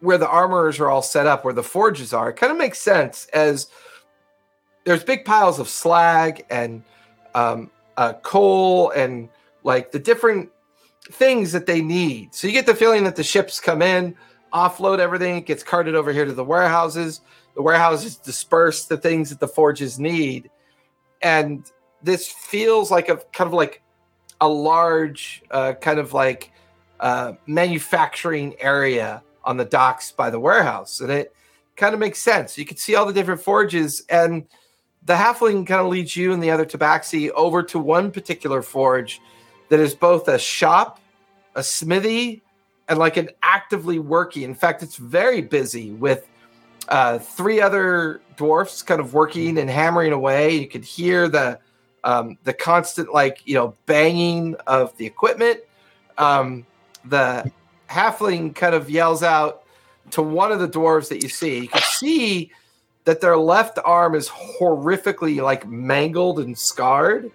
where 0.00 0.18
the 0.18 0.28
armorers 0.28 0.78
are 0.80 0.88
all 0.90 1.02
set 1.02 1.26
up, 1.26 1.44
where 1.44 1.54
the 1.54 1.62
forges 1.62 2.12
are, 2.12 2.30
it 2.30 2.36
kind 2.36 2.52
of 2.52 2.58
makes 2.58 2.78
sense 2.78 3.26
as 3.32 3.68
there's 4.84 5.02
big 5.02 5.24
piles 5.24 5.58
of 5.58 5.68
slag 5.68 6.44
and 6.50 6.82
um, 7.34 7.70
uh, 7.96 8.12
coal 8.22 8.90
and 8.90 9.28
like 9.64 9.90
the 9.90 9.98
different 9.98 10.50
things 11.10 11.52
that 11.52 11.66
they 11.66 11.80
need. 11.80 12.34
So 12.34 12.46
you 12.46 12.52
get 12.52 12.66
the 12.66 12.74
feeling 12.74 13.04
that 13.04 13.16
the 13.16 13.24
ships 13.24 13.60
come 13.60 13.82
in, 13.82 14.14
offload 14.52 14.98
everything, 14.98 15.36
it 15.36 15.46
gets 15.46 15.62
carted 15.62 15.94
over 15.94 16.12
here 16.12 16.24
to 16.24 16.32
the 16.32 16.44
warehouses. 16.44 17.20
The 17.54 17.62
warehouses 17.62 18.16
disperse 18.16 18.84
the 18.84 18.96
things 18.96 19.30
that 19.30 19.40
the 19.40 19.48
forges 19.48 19.98
need, 19.98 20.50
and 21.22 21.64
this 22.02 22.28
feels 22.28 22.90
like 22.90 23.08
a 23.08 23.16
kind 23.32 23.48
of 23.48 23.54
like 23.54 23.82
a 24.40 24.48
large 24.48 25.42
uh, 25.50 25.72
kind 25.74 25.98
of 25.98 26.12
like 26.12 26.52
uh, 27.00 27.32
manufacturing 27.46 28.54
area 28.60 29.22
on 29.44 29.56
the 29.56 29.64
docks 29.64 30.12
by 30.12 30.28
the 30.28 30.38
warehouse, 30.38 31.00
and 31.00 31.10
it 31.10 31.34
kind 31.76 31.94
of 31.94 32.00
makes 32.00 32.18
sense. 32.18 32.58
You 32.58 32.66
can 32.66 32.76
see 32.76 32.94
all 32.94 33.06
the 33.06 33.12
different 33.12 33.40
forges 33.40 34.04
and 34.08 34.46
the 35.06 35.14
halfling 35.14 35.66
kind 35.66 35.80
of 35.80 35.86
leads 35.86 36.16
you 36.16 36.32
and 36.32 36.42
the 36.42 36.50
other 36.50 36.66
tabaxi 36.66 37.30
over 37.30 37.62
to 37.62 37.78
one 37.78 38.10
particular 38.10 38.60
forge 38.60 39.20
that 39.68 39.80
is 39.80 39.94
both 39.94 40.28
a 40.28 40.38
shop, 40.38 41.00
a 41.54 41.62
smithy, 41.62 42.42
and 42.88 42.98
like 42.98 43.16
an 43.16 43.30
actively 43.42 43.98
working. 43.98 44.42
In 44.42 44.54
fact, 44.54 44.82
it's 44.82 44.96
very 44.96 45.42
busy 45.42 45.92
with 45.92 46.28
uh, 46.88 47.18
three 47.18 47.60
other 47.60 48.20
dwarfs 48.36 48.82
kind 48.82 49.00
of 49.00 49.14
working 49.14 49.58
and 49.58 49.68
hammering 49.68 50.12
away. 50.12 50.56
You 50.56 50.68
could 50.68 50.84
hear 50.84 51.28
the 51.28 51.58
um, 52.04 52.38
the 52.44 52.52
constant 52.52 53.12
like 53.12 53.42
you 53.44 53.54
know 53.54 53.74
banging 53.86 54.54
of 54.66 54.96
the 54.96 55.06
equipment. 55.06 55.60
Um, 56.18 56.66
the 57.04 57.50
halfling 57.90 58.54
kind 58.54 58.74
of 58.74 58.88
yells 58.88 59.22
out 59.22 59.64
to 60.12 60.22
one 60.22 60.52
of 60.52 60.60
the 60.60 60.68
dwarves 60.68 61.08
that 61.08 61.22
you 61.22 61.28
see. 61.28 61.60
You 61.60 61.68
can 61.68 61.82
see 61.82 62.52
that 63.04 63.20
their 63.20 63.36
left 63.36 63.78
arm 63.84 64.14
is 64.14 64.28
horrifically 64.28 65.42
like 65.42 65.66
mangled 65.66 66.38
and 66.38 66.56
scarred. 66.56 67.30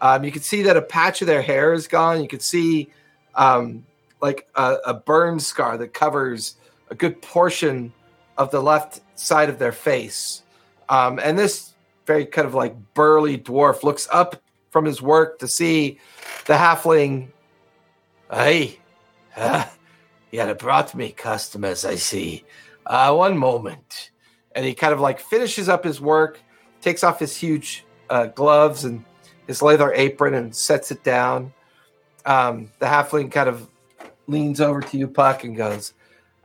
Um, 0.00 0.24
you 0.24 0.32
can 0.32 0.42
see 0.42 0.62
that 0.62 0.76
a 0.76 0.82
patch 0.82 1.20
of 1.22 1.26
their 1.26 1.42
hair 1.42 1.72
is 1.72 1.88
gone. 1.88 2.22
You 2.22 2.28
can 2.28 2.40
see 2.40 2.90
um, 3.34 3.84
like 4.20 4.48
a, 4.54 4.76
a 4.86 4.94
burn 4.94 5.40
scar 5.40 5.76
that 5.78 5.94
covers 5.94 6.56
a 6.90 6.94
good 6.94 7.20
portion 7.22 7.92
of 8.36 8.50
the 8.50 8.62
left 8.62 9.00
side 9.14 9.48
of 9.48 9.58
their 9.58 9.72
face. 9.72 10.42
Um, 10.88 11.18
and 11.22 11.38
this 11.38 11.74
very 12.06 12.24
kind 12.24 12.46
of 12.46 12.54
like 12.54 12.74
burly 12.94 13.36
dwarf 13.36 13.82
looks 13.82 14.08
up 14.10 14.42
from 14.70 14.84
his 14.84 15.02
work 15.02 15.38
to 15.40 15.48
see 15.48 15.98
the 16.46 16.54
halfling. 16.54 17.28
Hey, 18.30 18.78
uh, 19.36 19.66
you 20.30 20.40
had 20.40 20.56
brought 20.58 20.94
me 20.94 21.12
customers, 21.12 21.84
I 21.84 21.96
see. 21.96 22.44
Uh, 22.86 23.14
one 23.14 23.36
moment. 23.36 24.10
And 24.54 24.64
he 24.64 24.74
kind 24.74 24.92
of 24.92 25.00
like 25.00 25.20
finishes 25.20 25.68
up 25.68 25.84
his 25.84 26.00
work, 26.00 26.40
takes 26.80 27.04
off 27.04 27.20
his 27.20 27.36
huge 27.36 27.84
uh, 28.10 28.26
gloves 28.26 28.84
and 28.84 29.04
his 29.48 29.62
leather 29.62 29.92
apron 29.94 30.34
and 30.34 30.54
sets 30.54 30.92
it 30.92 31.02
down. 31.02 31.52
Um, 32.24 32.70
the 32.78 32.86
halfling 32.86 33.32
kind 33.32 33.48
of 33.48 33.66
leans 34.28 34.60
over 34.60 34.80
to 34.80 34.98
you, 34.98 35.08
Puck, 35.08 35.42
and 35.42 35.56
goes, 35.56 35.94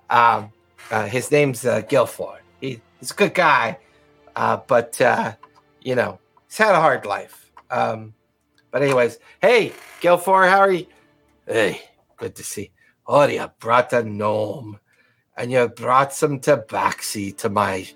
um, 0.10 0.51
uh, 0.89 1.06
his 1.06 1.30
name's 1.30 1.66
uh, 1.66 1.82
Guilford. 1.82 2.41
He, 2.62 2.82
he's 2.99 3.12
a 3.12 3.16
good 3.16 3.34
guy, 3.36 3.78
uh, 4.36 4.58
but 4.68 4.99
uh, 5.01 5.34
you 5.82 5.95
know 5.95 6.20
he's 6.47 6.58
had 6.58 6.74
a 6.74 6.82
hard 6.82 7.06
life. 7.06 7.51
Um, 7.70 8.14
but 8.72 8.82
anyways, 8.82 9.20
hey 9.41 9.74
Guilford, 9.99 10.49
how 10.49 10.60
are 10.60 10.72
you? 10.72 10.88
Hey, 11.45 11.82
good 12.18 12.36
to 12.36 12.43
see. 12.43 12.72
Oh, 13.06 13.28
you 13.28 13.51
brought 13.60 13.91
a 13.91 14.01
gnome, 14.01 14.80
and 15.36 15.51
you 15.51 15.68
brought 15.68 16.14
some 16.14 16.39
tabaxi 16.39 17.36
to 17.38 17.49
my 17.49 17.88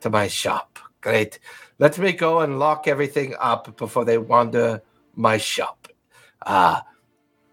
to 0.00 0.10
my 0.10 0.26
shop. 0.26 0.80
Great. 1.00 1.38
Let 1.78 1.98
me 1.98 2.12
go 2.12 2.40
and 2.40 2.58
lock 2.58 2.88
everything 2.88 3.34
up 3.38 3.76
before 3.76 4.04
they 4.04 4.18
wander 4.18 4.82
my 5.14 5.38
shop. 5.38 5.88
Uh 6.44 6.80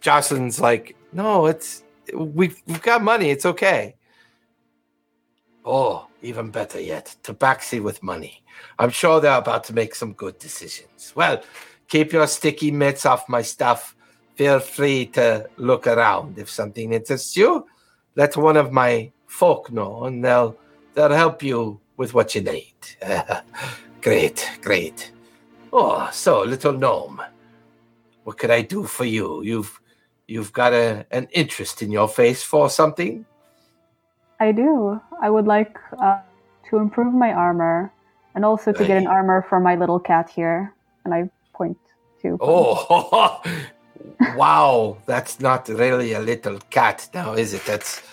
Jocelyn's 0.01 0.59
like, 0.59 0.95
no, 1.13 1.47
it's 1.47 1.83
we've 2.13 2.61
we've 2.67 2.81
got 2.81 3.03
money. 3.03 3.29
It's 3.31 3.45
okay. 3.45 3.95
Oh, 5.65 6.07
even 6.21 6.51
better 6.51 6.79
yet, 6.79 7.15
Tabaxi 7.23 7.81
with 7.81 8.03
money. 8.03 8.43
I'm 8.77 8.91
sure 8.91 9.19
they're 9.19 9.37
about 9.37 9.63
to 9.65 9.73
make 9.73 9.95
some 9.95 10.13
good 10.13 10.37
decisions. 10.37 11.11
Well, 11.15 11.41
keep 11.87 12.13
your 12.13 12.27
sticky 12.27 12.69
mitts 12.69 13.05
off 13.05 13.27
my 13.27 13.41
stuff. 13.41 13.95
Feel 14.35 14.59
free 14.59 15.07
to 15.07 15.49
look 15.57 15.87
around. 15.87 16.37
If 16.37 16.49
something 16.49 16.93
interests 16.93 17.35
you, 17.35 17.65
let 18.15 18.37
one 18.37 18.57
of 18.57 18.71
my 18.71 19.11
folk 19.25 19.71
know, 19.71 20.03
and 20.05 20.23
they'll 20.23 20.55
they'll 20.93 21.09
help 21.09 21.41
you 21.41 21.79
with 21.97 22.13
what 22.13 22.35
you 22.35 22.41
need. 22.41 22.75
great, 24.05 24.51
great. 24.61 25.11
Oh, 25.73 26.07
so 26.13 26.43
little 26.43 26.73
gnome, 26.73 27.21
what 28.23 28.37
could 28.37 28.51
I 28.51 28.61
do 28.61 28.83
for 28.83 29.03
you? 29.03 29.41
You've 29.41 29.81
you've 30.27 30.53
got 30.53 30.73
a, 30.73 31.07
an 31.09 31.27
interest 31.31 31.81
in 31.81 31.91
your 31.91 32.07
face 32.07 32.43
for 32.43 32.69
something. 32.69 33.25
I 34.39 34.51
do. 34.51 35.01
I 35.19 35.31
would 35.31 35.47
like 35.47 35.75
uh, 35.99 36.19
to 36.69 36.77
improve 36.77 37.13
my 37.15 37.33
armor 37.33 37.91
and 38.35 38.45
also 38.45 38.71
to 38.71 38.85
get 38.85 38.97
an 38.97 39.07
armor 39.07 39.43
for 39.49 39.59
my 39.59 39.75
little 39.75 39.99
cat 39.99 40.29
here. 40.29 40.71
And 41.03 41.11
I 41.11 41.29
point 41.53 41.77
to. 42.21 42.37
Oh, 42.41 43.41
wow! 44.35 44.97
That's 45.07 45.39
not 45.39 45.67
really 45.67 46.13
a 46.13 46.19
little 46.19 46.59
cat 46.69 47.09
now, 47.11 47.33
is 47.33 47.55
it? 47.55 47.65
That's 47.65 48.03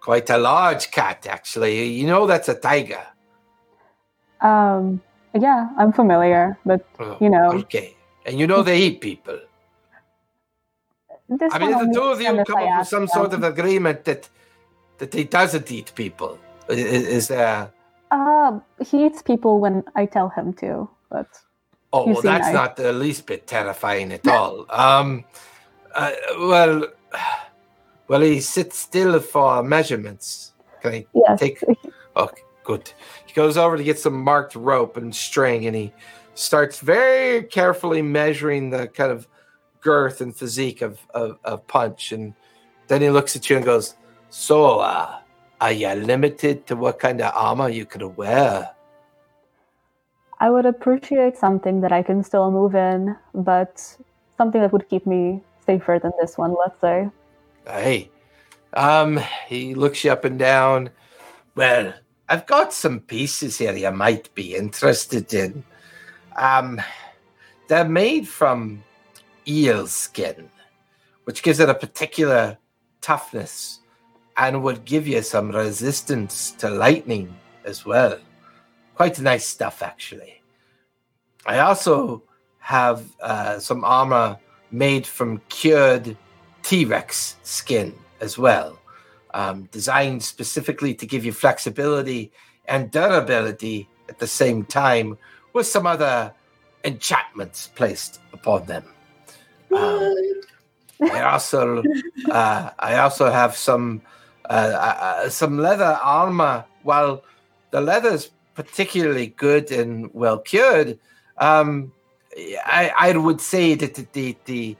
quite 0.00 0.28
a 0.28 0.36
large 0.36 0.90
cat, 0.90 1.26
actually. 1.26 1.88
You 1.88 2.06
know, 2.06 2.26
that's 2.26 2.50
a 2.50 2.54
tiger. 2.54 3.06
Um, 4.42 5.00
yeah, 5.34 5.68
I'm 5.78 5.92
familiar, 5.92 6.58
but 6.64 6.84
Oh, 6.98 7.16
You 7.20 7.30
know. 7.30 7.52
Okay, 7.64 7.96
and 8.26 8.38
you 8.38 8.46
know 8.46 8.62
they 8.62 8.78
eat 8.82 9.00
people. 9.00 9.38
this 11.28 11.52
I 11.54 11.58
mean, 11.58 11.70
the 11.78 11.92
two 11.94 12.02
of 12.02 12.20
you 12.20 12.44
come 12.44 12.62
up 12.62 12.78
with 12.78 12.88
some 12.88 13.06
sort 13.08 13.32
of 13.32 13.42
agreement 13.42 14.04
that 14.04 14.28
that 14.98 15.14
he 15.14 15.24
doesn't 15.24 15.70
eat 15.72 15.92
people, 15.94 16.38
i- 16.68 16.72
i- 16.74 17.06
is 17.18 17.28
there? 17.28 17.70
Uh, 18.10 18.60
he 18.78 19.06
eats 19.06 19.22
people 19.22 19.58
when 19.58 19.82
I 19.96 20.06
tell 20.06 20.28
him 20.28 20.52
to, 20.54 20.88
but 21.10 21.26
Oh, 21.94 22.06
well, 22.12 22.22
that's 22.22 22.48
I- 22.48 22.52
not 22.52 22.76
the 22.76 22.92
least 22.92 23.26
bit 23.26 23.46
terrifying 23.46 24.12
at 24.12 24.26
all. 24.28 24.66
Um, 24.70 25.24
uh, 25.94 26.12
well, 26.38 26.86
well, 28.08 28.20
he 28.20 28.40
sits 28.40 28.78
still 28.78 29.18
for 29.20 29.62
measurements. 29.62 30.52
Can 30.82 30.92
I 30.92 31.06
yes, 31.14 31.40
take? 31.40 31.58
Okay, 32.16 32.42
good. 32.64 32.92
He 33.26 33.32
goes 33.32 33.56
over 33.56 33.76
to 33.76 33.84
get 33.84 33.98
some 33.98 34.22
marked 34.22 34.54
rope 34.54 34.96
and 34.96 35.14
string, 35.14 35.66
and 35.66 35.76
he 35.76 35.92
starts 36.34 36.80
very 36.80 37.42
carefully 37.44 38.02
measuring 38.02 38.70
the 38.70 38.88
kind 38.88 39.12
of 39.12 39.28
girth 39.80 40.20
and 40.20 40.34
physique 40.34 40.82
of, 40.82 40.98
of, 41.14 41.38
of 41.44 41.66
Punch. 41.66 42.12
And 42.12 42.34
then 42.88 43.02
he 43.02 43.10
looks 43.10 43.36
at 43.36 43.48
you 43.50 43.56
and 43.56 43.64
goes, 43.64 43.94
So, 44.30 44.78
uh, 44.80 45.18
are 45.60 45.72
you 45.72 45.88
limited 45.88 46.66
to 46.66 46.76
what 46.76 46.98
kind 46.98 47.20
of 47.20 47.32
armor 47.34 47.68
you 47.68 47.86
could 47.86 48.02
wear? 48.16 48.70
I 50.40 50.50
would 50.50 50.66
appreciate 50.66 51.36
something 51.36 51.82
that 51.82 51.92
I 51.92 52.02
can 52.02 52.24
still 52.24 52.50
move 52.50 52.74
in, 52.74 53.16
but 53.32 53.96
something 54.36 54.60
that 54.60 54.72
would 54.72 54.88
keep 54.88 55.06
me 55.06 55.40
safer 55.64 56.00
than 56.02 56.10
this 56.20 56.36
one, 56.36 56.56
let's 56.58 56.80
say. 56.80 57.08
Hey, 57.64 58.10
um, 58.74 59.20
he 59.46 59.74
looks 59.74 60.02
you 60.02 60.10
up 60.10 60.24
and 60.24 60.38
down. 60.38 60.90
Well, 61.54 61.94
I've 62.32 62.46
got 62.46 62.72
some 62.72 63.00
pieces 63.00 63.58
here 63.58 63.76
you 63.76 63.90
might 63.90 64.34
be 64.34 64.54
interested 64.54 65.34
in. 65.34 65.62
Um, 66.34 66.80
they're 67.68 67.84
made 67.84 68.26
from 68.26 68.82
eel 69.46 69.86
skin, 69.86 70.48
which 71.24 71.42
gives 71.42 71.60
it 71.60 71.68
a 71.68 71.74
particular 71.74 72.56
toughness 73.02 73.80
and 74.38 74.62
would 74.62 74.86
give 74.86 75.06
you 75.06 75.20
some 75.20 75.50
resistance 75.50 76.52
to 76.52 76.70
lightning 76.70 77.36
as 77.66 77.84
well. 77.84 78.18
Quite 78.94 79.20
nice 79.20 79.46
stuff, 79.46 79.82
actually. 79.82 80.40
I 81.44 81.58
also 81.58 82.22
have 82.60 83.04
uh, 83.20 83.58
some 83.58 83.84
armor 83.84 84.38
made 84.70 85.06
from 85.06 85.42
cured 85.50 86.16
T 86.62 86.86
Rex 86.86 87.36
skin 87.42 87.94
as 88.22 88.38
well, 88.38 88.78
um, 89.34 89.68
designed 89.72 90.22
specifically 90.22 90.94
to 90.94 91.06
give 91.06 91.24
you 91.24 91.32
flexibility 91.32 92.32
and 92.66 92.90
durability 92.90 93.88
at 94.08 94.18
the 94.18 94.26
same 94.26 94.64
time, 94.64 95.18
with 95.52 95.66
some 95.66 95.86
other 95.86 96.32
enchantments 96.84 97.68
placed 97.74 98.20
upon 98.32 98.66
them. 98.66 98.84
Um, 99.74 100.14
I 101.10 101.22
also, 101.22 101.82
uh, 102.30 102.70
I 102.78 102.96
also 102.96 103.30
have 103.30 103.56
some, 103.56 104.02
uh, 104.48 104.52
uh, 104.52 105.28
some 105.28 105.58
leather 105.58 105.98
armor. 106.02 106.64
While 106.82 107.24
the 107.70 107.80
leather 107.80 108.10
is 108.10 108.30
particularly 108.54 109.28
good 109.28 109.72
and 109.72 110.10
well 110.12 110.38
cured, 110.38 110.98
um, 111.38 111.92
I, 112.36 112.92
I 112.98 113.16
would 113.16 113.40
say 113.40 113.74
that 113.74 113.94
the 114.12 114.36
the 114.44 114.76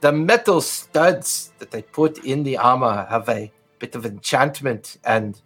the 0.00 0.12
metal 0.12 0.60
studs 0.60 1.52
that 1.58 1.70
they 1.70 1.82
put 1.82 2.24
in 2.24 2.42
the 2.42 2.58
armor 2.58 3.06
have 3.08 3.28
a 3.28 3.50
bit 3.84 3.94
of 3.94 4.06
enchantment 4.06 4.96
and 5.04 5.42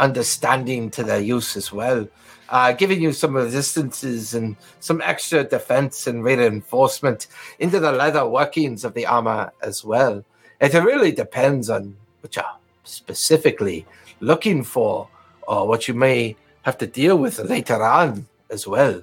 understanding 0.00 0.90
to 0.90 1.02
their 1.02 1.20
use 1.20 1.56
as 1.58 1.70
well, 1.70 2.08
uh, 2.48 2.72
giving 2.72 3.02
you 3.02 3.12
some 3.12 3.34
resistances 3.36 4.32
and 4.32 4.56
some 4.80 5.02
extra 5.02 5.44
defense 5.44 6.06
and 6.06 6.24
reinforcement 6.24 7.26
into 7.58 7.78
the 7.78 7.92
leather 7.92 8.26
workings 8.26 8.82
of 8.82 8.94
the 8.94 9.04
armor 9.04 9.52
as 9.62 9.84
well. 9.84 10.24
It 10.58 10.72
really 10.72 11.12
depends 11.12 11.68
on 11.68 11.96
what 12.22 12.34
you're 12.34 12.56
specifically 12.84 13.84
looking 14.20 14.64
for 14.64 15.08
or 15.46 15.68
what 15.68 15.86
you 15.86 15.92
may 15.92 16.36
have 16.62 16.78
to 16.78 16.86
deal 16.86 17.18
with 17.18 17.38
later 17.40 17.82
on 17.82 18.26
as 18.48 18.66
well. 18.66 19.02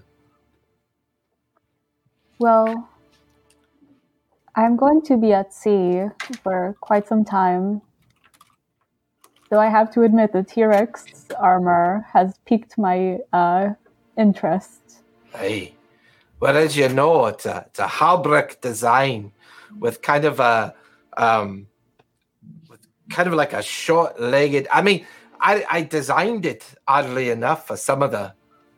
Well, 2.39 2.89
I'm 4.55 4.77
going 4.77 5.01
to 5.03 5.17
be 5.17 5.31
at 5.33 5.53
sea 5.53 6.05
for 6.43 6.75
quite 6.81 7.07
some 7.07 7.23
time. 7.23 7.81
Though 9.49 9.59
I 9.59 9.67
have 9.67 9.91
to 9.93 10.03
admit, 10.03 10.31
the 10.31 10.43
T 10.43 10.63
Rex 10.63 11.25
armor 11.39 12.05
has 12.13 12.37
piqued 12.45 12.77
my 12.77 13.17
uh, 13.33 13.73
interest. 14.15 15.01
Hey, 15.35 15.73
well, 16.39 16.55
as 16.55 16.77
you 16.77 16.87
know, 16.89 17.25
it's 17.25 17.47
a, 17.47 17.65
it's 17.67 17.79
a 17.79 17.87
Halbrecht 17.87 18.61
design, 18.61 19.31
with 19.79 20.01
kind 20.03 20.25
of 20.25 20.39
a 20.39 20.75
um, 21.17 21.67
with 22.69 22.79
kind 23.09 23.27
of 23.27 23.33
like 23.33 23.53
a 23.53 23.63
short-legged. 23.63 24.67
I 24.71 24.81
mean, 24.83 25.05
I, 25.39 25.65
I 25.69 25.81
designed 25.81 26.45
it 26.45 26.65
oddly 26.87 27.29
enough 27.31 27.65
for 27.67 27.75
some 27.75 28.03
of 28.03 28.11
the 28.11 28.33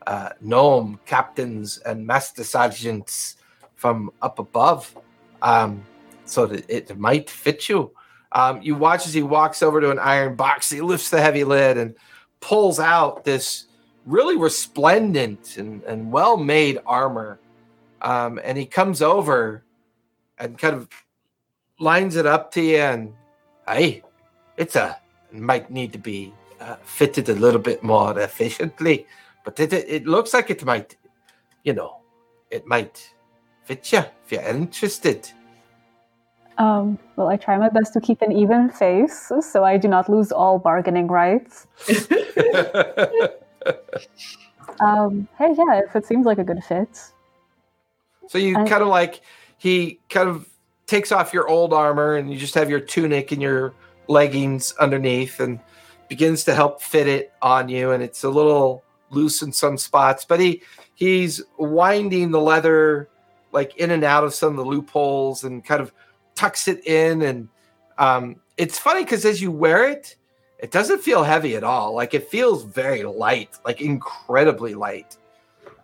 uh, 0.06 0.30
gnome 0.40 1.00
captains 1.04 1.78
and 1.78 2.06
master 2.06 2.44
sergeants 2.44 3.36
from 3.76 4.10
up 4.22 4.38
above, 4.38 4.96
um, 5.42 5.84
so 6.24 6.46
that 6.46 6.68
it 6.70 6.98
might 6.98 7.28
fit 7.28 7.68
you. 7.68 7.90
Um, 8.34 8.62
you 8.62 8.74
watch 8.74 9.06
as 9.06 9.14
he 9.14 9.22
walks 9.22 9.62
over 9.62 9.80
to 9.80 9.90
an 9.90 9.98
iron 9.98 10.36
box. 10.36 10.70
He 10.70 10.80
lifts 10.80 11.10
the 11.10 11.20
heavy 11.20 11.44
lid 11.44 11.76
and 11.76 11.94
pulls 12.40 12.80
out 12.80 13.24
this 13.24 13.66
really 14.06 14.36
resplendent 14.36 15.56
and, 15.58 15.82
and 15.84 16.10
well 16.10 16.36
made 16.36 16.78
armor. 16.86 17.38
Um, 18.00 18.40
and 18.42 18.58
he 18.58 18.66
comes 18.66 19.02
over 19.02 19.62
and 20.38 20.58
kind 20.58 20.74
of 20.74 20.88
lines 21.78 22.16
it 22.16 22.26
up 22.26 22.50
to 22.52 22.62
you. 22.62 22.78
And 22.78 23.12
hey, 23.68 24.02
it's 24.56 24.76
a 24.76 24.98
might 25.32 25.70
need 25.70 25.92
to 25.92 25.98
be 25.98 26.32
uh, 26.60 26.76
fitted 26.82 27.28
a 27.28 27.34
little 27.34 27.60
bit 27.60 27.82
more 27.82 28.18
efficiently, 28.18 29.06
but 29.44 29.58
it, 29.58 29.72
it 29.72 30.06
looks 30.06 30.34
like 30.34 30.50
it 30.50 30.64
might, 30.64 30.96
you 31.64 31.72
know, 31.72 31.98
it 32.50 32.66
might 32.66 33.14
fit 33.64 33.92
you 33.92 33.98
if 33.98 34.30
you're 34.30 34.42
interested. 34.42 35.28
Um, 36.62 36.96
well, 37.16 37.26
I 37.26 37.36
try 37.36 37.58
my 37.58 37.68
best 37.68 37.92
to 37.94 38.00
keep 38.00 38.22
an 38.22 38.30
even 38.30 38.70
face 38.70 39.32
so 39.40 39.64
I 39.64 39.76
do 39.76 39.88
not 39.88 40.08
lose 40.08 40.30
all 40.30 40.58
bargaining 40.58 41.08
rights. 41.08 41.66
Um, 44.80 45.28
hey, 45.38 45.54
yeah, 45.56 45.82
if 45.86 45.94
it 45.94 46.06
seems 46.06 46.26
like 46.26 46.38
a 46.38 46.44
good 46.44 46.64
fit. 46.64 46.98
So 48.26 48.38
you 48.38 48.56
I- 48.56 48.66
kind 48.66 48.82
of 48.82 48.88
like 48.88 49.20
he 49.58 50.00
kind 50.08 50.28
of 50.28 50.48
takes 50.86 51.12
off 51.12 51.32
your 51.32 51.48
old 51.48 51.72
armor 51.72 52.16
and 52.16 52.32
you 52.32 52.38
just 52.38 52.54
have 52.54 52.68
your 52.68 52.80
tunic 52.80 53.30
and 53.30 53.40
your 53.40 53.74
leggings 54.08 54.72
underneath 54.80 55.38
and 55.38 55.60
begins 56.08 56.42
to 56.44 56.54
help 56.54 56.82
fit 56.82 57.06
it 57.06 57.32
on 57.42 57.68
you 57.68 57.92
and 57.92 58.02
it's 58.02 58.24
a 58.24 58.28
little 58.28 58.82
loose 59.10 59.40
in 59.42 59.52
some 59.52 59.78
spots 59.78 60.24
but 60.24 60.40
he 60.40 60.60
he's 60.94 61.40
winding 61.56 62.32
the 62.32 62.40
leather 62.40 63.08
like 63.52 63.76
in 63.76 63.90
and 63.92 64.02
out 64.02 64.24
of 64.24 64.34
some 64.34 64.50
of 64.50 64.56
the 64.56 64.64
loopholes 64.64 65.44
and 65.44 65.64
kind 65.64 65.80
of 65.80 65.92
tucks 66.34 66.68
it 66.68 66.86
in 66.86 67.22
and 67.22 67.48
um 67.98 68.36
it's 68.56 68.78
funny 68.78 69.04
because 69.04 69.24
as 69.24 69.40
you 69.40 69.50
wear 69.50 69.88
it 69.88 70.16
it 70.58 70.70
doesn't 70.70 71.02
feel 71.02 71.22
heavy 71.22 71.56
at 71.56 71.64
all 71.64 71.94
like 71.94 72.14
it 72.14 72.28
feels 72.28 72.64
very 72.64 73.02
light 73.02 73.56
like 73.64 73.80
incredibly 73.80 74.74
light 74.74 75.16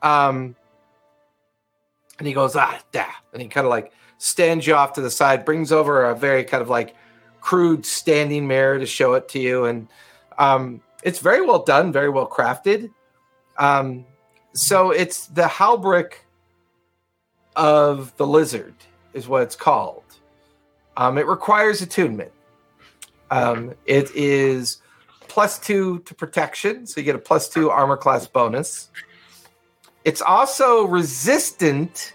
um 0.02 0.54
and 2.18 2.26
he 2.26 2.32
goes, 2.32 2.56
ah, 2.56 2.78
da. 2.92 3.06
And 3.32 3.40
he 3.40 3.48
kind 3.48 3.64
of 3.64 3.70
like 3.70 3.92
stands 4.18 4.66
you 4.66 4.74
off 4.74 4.92
to 4.94 5.00
the 5.00 5.10
side, 5.10 5.44
brings 5.44 5.70
over 5.72 6.04
a 6.04 6.14
very 6.14 6.44
kind 6.44 6.60
of 6.60 6.68
like 6.68 6.94
crude 7.40 7.86
standing 7.86 8.46
mirror 8.46 8.78
to 8.78 8.86
show 8.86 9.14
it 9.14 9.28
to 9.30 9.38
you. 9.38 9.64
And 9.66 9.88
um, 10.38 10.82
it's 11.02 11.20
very 11.20 11.44
well 11.44 11.62
done, 11.62 11.92
very 11.92 12.08
well 12.08 12.28
crafted. 12.28 12.90
Um, 13.58 14.04
so 14.52 14.90
it's 14.90 15.26
the 15.26 15.42
Halbrick 15.42 16.14
of 17.54 18.16
the 18.16 18.26
Lizard, 18.26 18.74
is 19.14 19.28
what 19.28 19.42
it's 19.42 19.56
called. 19.56 20.02
Um, 20.98 21.16
it 21.16 21.26
requires 21.26 21.80
attunement. 21.80 22.32
Um, 23.30 23.74
it 23.86 24.10
is 24.16 24.82
plus 25.28 25.58
two 25.58 26.00
to 26.00 26.14
protection, 26.14 26.86
so 26.86 27.00
you 27.00 27.04
get 27.04 27.14
a 27.14 27.20
plus 27.20 27.48
two 27.48 27.70
armor 27.70 27.96
class 27.96 28.26
bonus. 28.26 28.90
It's 30.04 30.20
also 30.20 30.86
resistant 30.86 32.14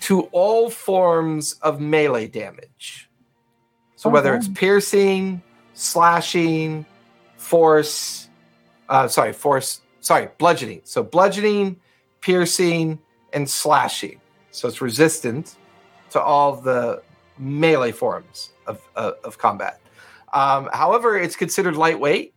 to 0.00 0.22
all 0.32 0.68
forms 0.68 1.54
of 1.62 1.80
melee 1.80 2.26
damage. 2.26 3.08
So 3.94 4.10
whether 4.10 4.34
it's 4.34 4.48
piercing, 4.48 5.40
slashing, 5.74 6.84
force, 7.36 8.28
uh, 8.88 9.06
sorry, 9.06 9.32
force, 9.32 9.80
sorry, 10.00 10.28
bludgeoning. 10.38 10.80
So 10.84 11.04
bludgeoning, 11.04 11.76
piercing, 12.20 12.98
and 13.32 13.48
slashing. 13.48 14.20
So 14.50 14.66
it's 14.66 14.80
resistant 14.80 15.56
to 16.10 16.20
all 16.20 16.56
the 16.56 17.02
melee 17.42 17.92
forms 17.92 18.50
of, 18.66 18.80
of, 18.96 19.14
of 19.24 19.38
combat. 19.38 19.80
Um, 20.32 20.68
however, 20.72 21.18
it's 21.18 21.36
considered 21.36 21.76
lightweight, 21.76 22.32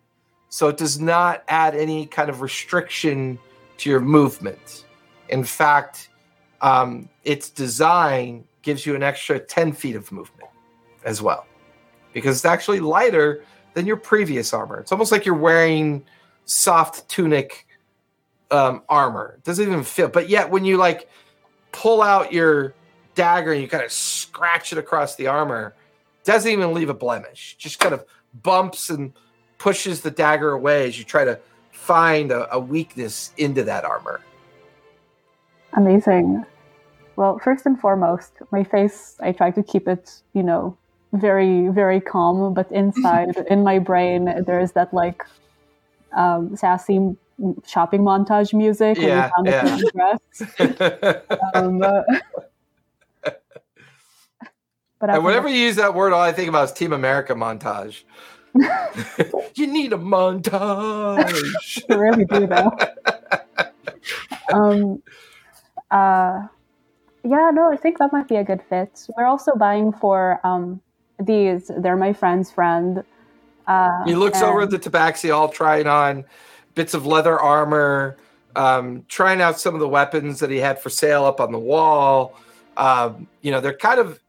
so 0.49 0.67
it 0.67 0.77
does 0.77 0.99
not 0.99 1.43
add 1.47 1.75
any 1.75 2.05
kind 2.05 2.29
of 2.29 2.41
restriction 2.41 3.39
to 3.77 3.89
your 3.89 4.01
movement. 4.01 4.85
In 5.29 5.43
fact, 5.43 6.09
um, 6.61 7.09
its 7.23 7.49
design 7.49 8.45
gives 8.61 8.85
you 8.85 8.95
an 8.95 9.03
extra 9.03 9.39
10 9.39 9.73
feet 9.73 9.95
of 9.95 10.11
movement 10.11 10.49
as 11.03 11.21
well 11.21 11.45
because 12.13 12.37
it's 12.37 12.45
actually 12.45 12.79
lighter 12.79 13.43
than 13.73 13.85
your 13.85 13.97
previous 13.97 14.53
armor. 14.53 14.79
It's 14.79 14.91
almost 14.91 15.11
like 15.11 15.25
you're 15.25 15.35
wearing 15.35 16.03
soft 16.45 17.07
tunic 17.09 17.67
um, 18.51 18.81
armor. 18.89 19.35
It 19.37 19.43
doesn't 19.43 19.65
even 19.65 19.83
feel, 19.83 20.07
but 20.07 20.29
yet 20.29 20.49
when 20.49 20.65
you 20.65 20.77
like 20.77 21.09
pull 21.71 22.01
out 22.01 22.31
your 22.31 22.73
dagger 23.15 23.51
and 23.51 23.61
you 23.61 23.67
kind 23.67 23.83
of 23.83 23.91
scratch 24.35 24.73
it 24.73 24.77
across 24.77 25.15
the 25.15 25.27
armor, 25.27 25.73
doesn't 26.25 26.51
even 26.51 26.73
leave 26.73 26.89
a 26.89 26.93
blemish. 26.93 27.55
Just 27.57 27.79
kind 27.79 27.93
of 27.93 28.03
bumps 28.43 28.89
and 28.89 29.13
pushes 29.57 30.01
the 30.01 30.11
dagger 30.11 30.51
away 30.51 30.87
as 30.87 30.99
you 30.99 31.05
try 31.05 31.23
to 31.23 31.39
find 31.71 32.31
a, 32.33 32.53
a 32.53 32.59
weakness 32.59 33.31
into 33.37 33.63
that 33.63 33.85
armor. 33.85 34.19
Amazing. 35.73 36.45
Well, 37.15 37.39
first 37.39 37.65
and 37.65 37.79
foremost, 37.79 38.33
my 38.51 38.65
face, 38.65 39.15
I 39.21 39.31
try 39.31 39.51
to 39.51 39.63
keep 39.63 39.87
it, 39.87 40.21
you 40.33 40.43
know, 40.43 40.77
very, 41.13 41.69
very 41.69 42.01
calm. 42.01 42.53
But 42.53 42.69
inside, 42.73 43.37
in 43.49 43.63
my 43.63 43.79
brain, 43.79 44.43
there's 44.45 44.73
that 44.73 44.93
like 44.93 45.23
um, 46.13 46.57
sassy 46.57 47.15
shopping 47.65 48.01
montage 48.01 48.53
music 48.53 48.97
Yeah, 48.97 49.29
you 49.45 49.47
found 49.47 49.87
yeah. 49.95 51.21
Um, 51.53 51.81
uh, 51.81 52.01
but 55.07 55.15
and 55.15 55.25
whenever 55.25 55.47
you 55.47 55.55
use 55.55 55.75
that 55.75 55.93
word, 55.93 56.13
all 56.13 56.21
I 56.21 56.31
think 56.31 56.49
about 56.49 56.65
is 56.65 56.71
Team 56.71 56.93
America 56.93 57.33
montage. 57.33 58.03
you 59.55 59.67
need 59.67 59.93
a 59.93 59.97
montage. 59.97 61.83
I 61.89 61.93
really 61.93 62.25
do 62.25 62.47
though. 62.47 62.71
um, 64.53 65.03
uh, 65.91 66.47
yeah, 67.23 67.51
no, 67.53 67.71
I 67.71 67.75
think 67.75 67.97
that 67.99 68.13
might 68.13 68.27
be 68.27 68.35
a 68.35 68.43
good 68.43 68.61
fit. 68.69 69.07
We're 69.17 69.25
also 69.25 69.55
buying 69.55 69.91
for 69.91 70.39
um, 70.45 70.81
these. 71.19 71.71
They're 71.77 71.97
my 71.97 72.13
friend's 72.13 72.51
friend. 72.51 73.03
Uh, 73.67 74.03
He 74.05 74.15
looks 74.15 74.41
over 74.41 74.61
at 74.61 74.69
the 74.69 74.79
tabaxi, 74.79 75.35
all 75.35 75.49
trying 75.49 75.87
on 75.87 76.25
bits 76.75 76.93
of 76.93 77.05
leather 77.05 77.39
armor, 77.39 78.17
um, 78.55 79.05
trying 79.07 79.41
out 79.41 79.59
some 79.59 79.73
of 79.73 79.79
the 79.79 79.87
weapons 79.87 80.39
that 80.39 80.49
he 80.49 80.57
had 80.57 80.79
for 80.79 80.89
sale 80.89 81.25
up 81.25 81.39
on 81.39 81.51
the 81.51 81.59
wall. 81.59 82.37
Um, 82.77 83.27
you 83.41 83.51
know, 83.51 83.59
they're 83.59 83.75
kind 83.75 83.99
of 83.99 84.19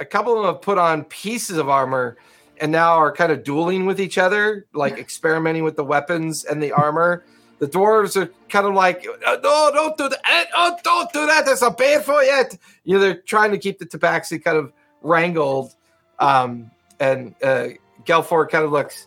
a 0.00 0.04
couple 0.04 0.32
of 0.32 0.38
them 0.44 0.54
have 0.54 0.62
put 0.62 0.78
on 0.78 1.04
pieces 1.04 1.58
of 1.58 1.68
armor 1.68 2.16
and 2.60 2.70
now 2.72 2.92
are 2.94 3.12
kind 3.12 3.32
of 3.32 3.44
dueling 3.44 3.86
with 3.86 4.00
each 4.00 4.18
other, 4.18 4.66
like 4.72 4.98
experimenting 4.98 5.64
with 5.64 5.76
the 5.76 5.84
weapons 5.84 6.44
and 6.44 6.62
the 6.62 6.72
armor. 6.72 7.24
The 7.58 7.68
dwarves 7.68 8.20
are 8.20 8.30
kind 8.48 8.66
of 8.66 8.74
like, 8.74 9.06
"Uh, 9.26 9.36
no, 9.42 9.70
don't 9.72 9.96
do 9.96 10.08
that. 10.08 10.20
Eh, 10.28 10.44
Oh, 10.54 10.76
don't 10.82 11.12
do 11.12 11.26
that. 11.26 11.44
There's 11.44 11.62
a 11.62 11.70
bad 11.70 12.04
for 12.04 12.22
yet. 12.22 12.56
You 12.84 12.94
know, 12.94 13.00
they're 13.00 13.16
trying 13.16 13.52
to 13.52 13.58
keep 13.58 13.78
the 13.78 13.86
tabaxi 13.86 14.42
kind 14.42 14.56
of 14.56 14.72
wrangled. 15.02 15.74
Um, 16.18 16.70
and 17.00 17.34
uh, 17.42 17.68
Gelford 18.04 18.50
kind 18.50 18.64
of 18.64 18.72
looks, 18.72 19.06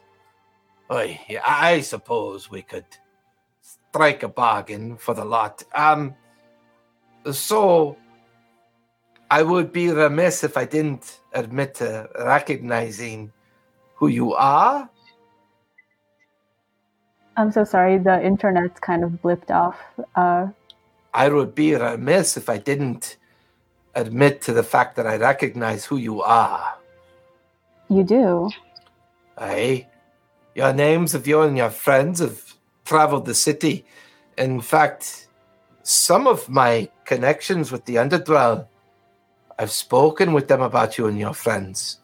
Oy, 0.91 1.19
yeah, 1.29 1.41
I 1.45 1.81
suppose 1.81 2.49
we 2.49 2.61
could 2.61 2.85
strike 3.61 4.23
a 4.23 4.27
bargain 4.27 4.97
for 4.97 5.13
the 5.13 5.25
lot. 5.25 5.63
Um, 5.73 6.15
so 7.31 7.97
I 9.35 9.43
would 9.43 9.73
be 9.73 9.91
remiss 9.91 10.45
if 10.45 10.55
I 10.55 10.63
didn't 10.63 11.19
admit 11.33 11.75
to 11.81 12.07
recognizing 12.17 13.33
who 13.95 14.07
you 14.07 14.33
are. 14.33 14.89
I'm 17.35 17.51
so 17.51 17.65
sorry. 17.65 17.97
The 17.97 18.23
internet's 18.23 18.79
kind 18.79 19.03
of 19.03 19.11
blipped 19.21 19.51
off. 19.51 19.75
Uh, 20.15 20.47
I 21.13 21.27
would 21.27 21.53
be 21.53 21.75
remiss 21.75 22.37
if 22.37 22.47
I 22.47 22.57
didn't 22.57 23.17
admit 23.93 24.41
to 24.43 24.53
the 24.53 24.63
fact 24.63 24.95
that 24.95 25.05
I 25.05 25.17
recognize 25.17 25.83
who 25.83 25.97
you 25.97 26.21
are. 26.21 26.77
you 27.89 28.05
do. 28.05 28.49
Aye. 29.37 29.85
Your 30.53 30.71
names 30.71 31.13
of 31.13 31.27
you 31.27 31.41
and 31.41 31.57
your 31.57 31.71
friends 31.71 32.21
have 32.21 32.41
traveled 32.85 33.25
the 33.25 33.35
city. 33.35 33.85
In 34.37 34.61
fact, 34.61 35.27
some 35.83 36.25
of 36.25 36.47
my 36.47 36.89
connections 37.03 37.69
with 37.69 37.83
the 37.83 37.97
Underdwell, 37.97 38.69
I've 39.57 39.71
spoken 39.71 40.33
with 40.33 40.47
them 40.47 40.61
about 40.61 40.97
you 40.97 41.07
and 41.07 41.17
your 41.17 41.33
friends. 41.33 41.99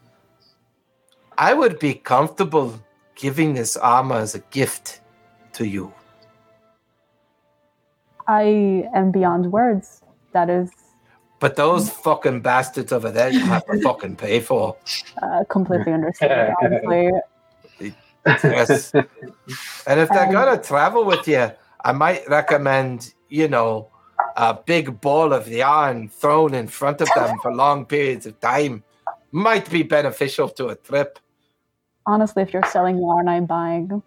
I 1.37 1.53
would 1.53 1.79
be 1.79 1.93
comfortable 1.95 2.79
giving 3.15 3.53
this 3.53 3.75
armor 3.77 4.15
as 4.17 4.35
a 4.35 4.39
gift 4.51 5.01
to 5.53 5.65
you. 5.67 5.93
I 8.27 8.89
am 8.93 9.11
beyond 9.11 9.51
words. 9.51 10.01
That 10.33 10.49
is 10.49 10.71
But 11.39 11.55
those 11.55 11.89
fucking 11.89 12.41
bastards 12.41 12.91
over 12.93 13.11
there, 13.11 13.29
you 13.29 13.39
have 13.41 13.65
to 13.65 13.81
fucking 13.81 14.15
pay 14.15 14.39
for. 14.39 14.77
Uh, 15.21 15.43
completely 15.49 15.91
understand. 15.91 16.53
honestly, 16.61 17.11
Yes. 18.25 18.93
and 18.93 19.99
if 19.99 20.07
they're 20.09 20.27
Um, 20.27 20.31
gonna 20.31 20.61
travel 20.61 21.03
with 21.03 21.27
you, 21.27 21.51
I 21.83 21.91
might 21.91 22.29
recommend, 22.29 23.13
you 23.29 23.47
know, 23.47 23.89
a 24.35 24.53
big 24.53 25.01
ball 25.01 25.33
of 25.33 25.47
yarn 25.47 26.09
thrown 26.09 26.53
in 26.53 26.67
front 26.67 27.01
of 27.01 27.09
them 27.15 27.37
for 27.41 27.53
long 27.53 27.85
periods 27.85 28.25
of 28.25 28.39
time. 28.39 28.83
Might 29.31 29.69
be 29.69 29.83
beneficial 29.83 30.49
to 30.49 30.67
a 30.67 30.75
trip. 30.75 31.19
honestly, 32.05 32.43
if 32.43 32.53
you're 32.53 32.65
selling 32.65 32.97
yarn, 32.97 33.27
I'm 33.27 33.45
buying. 33.45 34.03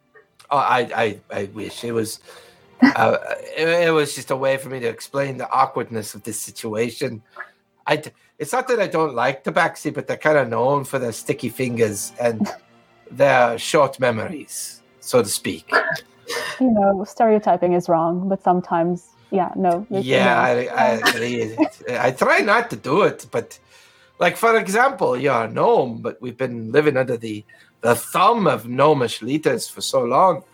Oh, 0.50 0.56
I, 0.56 0.80
I, 0.94 1.20
I 1.30 1.44
wish 1.54 1.84
it 1.84 1.92
was. 1.92 2.20
Uh, 2.82 3.16
it, 3.56 3.68
it 3.68 3.90
was 3.92 4.14
just 4.14 4.30
a 4.30 4.36
way 4.36 4.56
for 4.56 4.68
me 4.68 4.80
to 4.80 4.88
explain 4.88 5.38
the 5.38 5.50
awkwardness 5.50 6.14
of 6.14 6.22
this 6.22 6.38
situation. 6.40 7.22
I, 7.86 8.02
it's 8.38 8.52
not 8.52 8.68
that 8.68 8.80
I 8.80 8.86
don't 8.86 9.14
like 9.14 9.44
Tabaxi, 9.44 9.92
but 9.92 10.06
they're 10.06 10.16
kind 10.16 10.38
of 10.38 10.48
known 10.48 10.84
for 10.84 10.98
their 10.98 11.12
sticky 11.12 11.48
fingers 11.50 12.12
and 12.20 12.50
their 13.10 13.58
short 13.58 14.00
memories, 14.00 14.82
so 15.00 15.22
to 15.22 15.28
speak. 15.28 15.70
You 16.60 16.70
know, 16.70 17.04
stereotyping 17.04 17.74
is 17.74 17.88
wrong, 17.88 18.28
but 18.28 18.42
sometimes, 18.42 19.13
yeah, 19.34 19.52
no. 19.56 19.86
Yeah, 19.90 20.24
no. 20.24 20.70
I, 20.74 21.00
I. 21.08 21.56
I 22.08 22.10
try 22.12 22.38
not 22.38 22.70
to 22.70 22.76
do 22.76 23.02
it, 23.02 23.26
but 23.30 23.58
like 24.18 24.36
for 24.36 24.56
example, 24.56 25.16
you're 25.16 25.44
a 25.44 25.50
gnome, 25.50 26.00
but 26.00 26.20
we've 26.22 26.36
been 26.36 26.70
living 26.70 26.96
under 26.96 27.16
the 27.16 27.44
the 27.80 27.94
thumb 27.94 28.46
of 28.46 28.68
gnomish 28.68 29.22
leaders 29.22 29.68
for 29.68 29.80
so 29.80 30.04
long. 30.04 30.44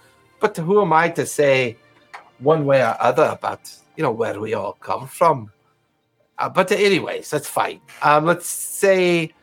But 0.41 0.57
who 0.57 0.81
am 0.81 0.93
I 0.93 1.11
to 1.11 1.27
say 1.27 1.77
one 2.39 2.65
way 2.65 2.83
or 2.83 2.97
other 2.99 3.25
about 3.25 3.71
you 3.97 4.03
know 4.03 4.13
where 4.13 4.41
we 4.41 4.55
all 4.55 4.73
come 4.73 5.07
from? 5.07 5.53
Uh, 6.39 6.49
but 6.49 6.73
anyways, 6.73 7.29
that's 7.31 7.47
fine. 7.47 7.81
Um, 8.03 8.25
let's 8.25 8.47
say, 8.49 9.35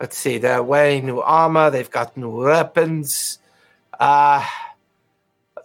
let's 0.00 0.16
see, 0.16 0.38
they're 0.38 0.62
wearing 0.62 1.04
new 1.04 1.20
armor. 1.20 1.68
They've 1.68 1.90
got 1.90 2.16
new 2.16 2.30
weapons. 2.30 3.40
Uh, 4.00 4.42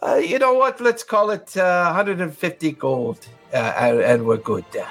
uh, 0.05 0.15
you 0.15 0.39
know 0.39 0.53
what? 0.53 0.81
Let's 0.81 1.03
call 1.03 1.31
it 1.31 1.55
uh, 1.55 1.85
150 1.85 2.71
gold, 2.73 3.25
uh, 3.53 3.57
and, 3.57 3.99
and 4.01 4.25
we're 4.25 4.37
good 4.37 4.65
there. 4.71 4.87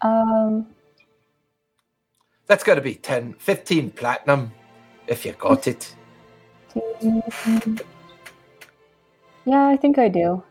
Um, 0.00 0.66
That's 2.46 2.62
got 2.62 2.76
to 2.76 2.80
be 2.80 2.94
10, 2.94 3.34
15 3.34 3.90
platinum 3.90 4.52
if 5.06 5.26
you 5.26 5.32
got 5.32 5.66
it. 5.66 5.94
yeah, 9.44 9.66
I 9.66 9.76
think 9.76 9.98
I 9.98 10.08
do. 10.08 10.42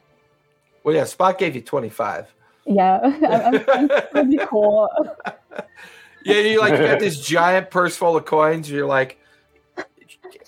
Well, 0.84 0.96
yeah, 0.96 1.06
Spot 1.06 1.38
gave 1.38 1.56
you 1.56 1.62
25. 1.62 2.34
Yeah, 2.66 3.00
I'm, 3.04 3.56
I'm, 3.70 3.92
I'm 3.92 4.02
pretty 4.12 4.38
cool. 4.46 4.90
Yeah, 6.24 6.42
you 6.42 6.60
like 6.60 6.78
got 6.78 7.00
this 7.00 7.22
giant 7.26 7.72
purse 7.72 7.96
full 7.96 8.18
of 8.18 8.26
coins. 8.26 8.70
You're 8.70 8.86
like, 8.86 9.18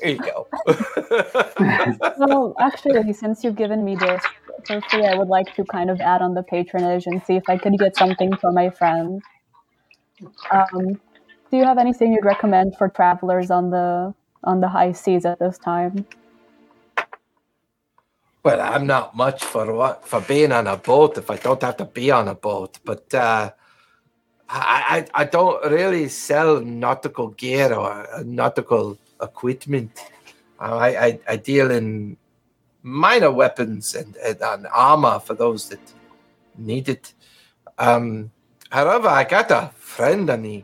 here 0.02 0.12
you 0.12 0.20
go. 0.20 0.48
Well, 2.18 2.56
actually, 2.60 3.14
since 3.14 3.44
you've 3.44 3.56
given 3.56 3.84
me 3.84 3.96
this 3.96 4.24
for 4.66 4.82
free, 4.90 5.06
I 5.06 5.16
would 5.16 5.30
like 5.30 5.56
to 5.56 5.64
kind 5.66 5.90
of 5.90 6.00
add 6.02 6.22
on 6.22 6.34
the 6.34 6.44
patronage 6.44 7.06
and 7.08 7.24
see 7.26 7.36
if 7.36 7.44
I 7.48 7.58
could 7.58 7.78
get 7.78 7.96
something 7.98 8.36
for 8.38 8.52
my 8.52 8.70
friends. 8.70 9.22
Um, 10.52 11.00
do 11.52 11.58
you 11.58 11.64
have 11.64 11.78
anything 11.78 12.14
you'd 12.14 12.26
recommend 12.26 12.78
for 12.78 12.90
travelers 12.90 13.52
on 13.52 13.70
the 13.72 14.14
on 14.44 14.62
the 14.62 14.68
high 14.70 14.92
seas 14.92 15.26
at 15.26 15.40
this 15.40 15.58
time? 15.58 16.06
Well, 18.44 18.62
I'm 18.62 18.88
not 18.88 19.16
much 19.16 19.44
for 19.44 19.74
what 19.74 20.08
for 20.08 20.22
being 20.22 20.52
on 20.52 20.68
a 20.68 20.78
boat 20.78 21.18
if 21.18 21.30
I 21.32 21.38
don't 21.38 21.62
have 21.62 21.78
to 21.78 21.86
be 21.86 22.12
on 22.12 22.28
a 22.28 22.36
boat. 22.36 22.80
But 22.86 23.14
uh, 23.14 23.52
I, 24.50 25.06
I 25.14 25.22
I 25.22 25.26
don't 25.26 25.64
really 25.72 26.10
sell 26.10 26.62
nautical 26.62 27.30
gear 27.30 27.74
or 27.74 28.08
nautical 28.26 28.98
equipment. 29.22 29.92
Uh, 30.60 30.76
I, 30.76 31.06
I 31.06 31.20
I 31.30 31.36
deal 31.38 31.72
in 31.72 32.18
minor 32.84 33.32
weapons 33.32 33.96
and, 33.96 34.16
and, 34.18 34.42
and 34.42 34.68
armor 34.74 35.20
for 35.20 35.34
those 35.34 35.70
that 35.70 35.80
need 36.58 36.90
it. 36.90 37.14
Um, 37.78 38.32
however, 38.70 39.08
I 39.08 39.24
got 39.24 39.52
a 39.52 39.72
friend 39.76 40.30
on 40.30 40.42
the 40.44 40.64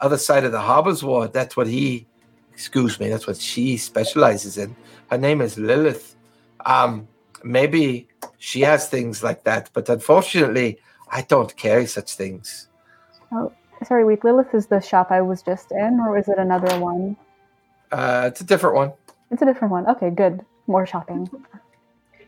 other 0.00 0.18
side 0.18 0.44
of 0.44 0.52
the 0.52 0.60
harbor's 0.60 1.02
ward. 1.02 1.32
That's 1.32 1.56
what 1.56 1.66
he, 1.66 2.06
excuse 2.52 3.00
me, 3.00 3.08
that's 3.08 3.26
what 3.26 3.36
she 3.36 3.76
specializes 3.76 4.58
in. 4.58 4.76
Her 5.10 5.18
name 5.18 5.40
is 5.40 5.58
Lilith. 5.58 6.16
Um, 6.64 7.08
maybe 7.42 8.08
she 8.38 8.60
has 8.60 8.88
things 8.88 9.22
like 9.22 9.44
that, 9.44 9.70
but 9.72 9.88
unfortunately, 9.88 10.78
I 11.10 11.22
don't 11.22 11.54
carry 11.56 11.86
such 11.86 12.14
things. 12.14 12.68
Oh, 13.32 13.52
sorry, 13.86 14.04
wait, 14.04 14.24
Lilith 14.24 14.54
is 14.54 14.66
the 14.66 14.80
shop 14.80 15.10
I 15.10 15.20
was 15.20 15.42
just 15.42 15.72
in, 15.72 16.00
or 16.00 16.18
is 16.18 16.28
it 16.28 16.38
another 16.38 16.78
one? 16.80 17.16
Uh, 17.94 18.26
it's 18.26 18.40
a 18.40 18.44
different 18.44 18.74
one 18.74 18.92
It's 19.30 19.40
a 19.40 19.44
different 19.44 19.70
one. 19.70 19.86
Okay, 19.86 20.10
good. 20.10 20.44
More 20.66 20.84
shopping. 20.84 21.30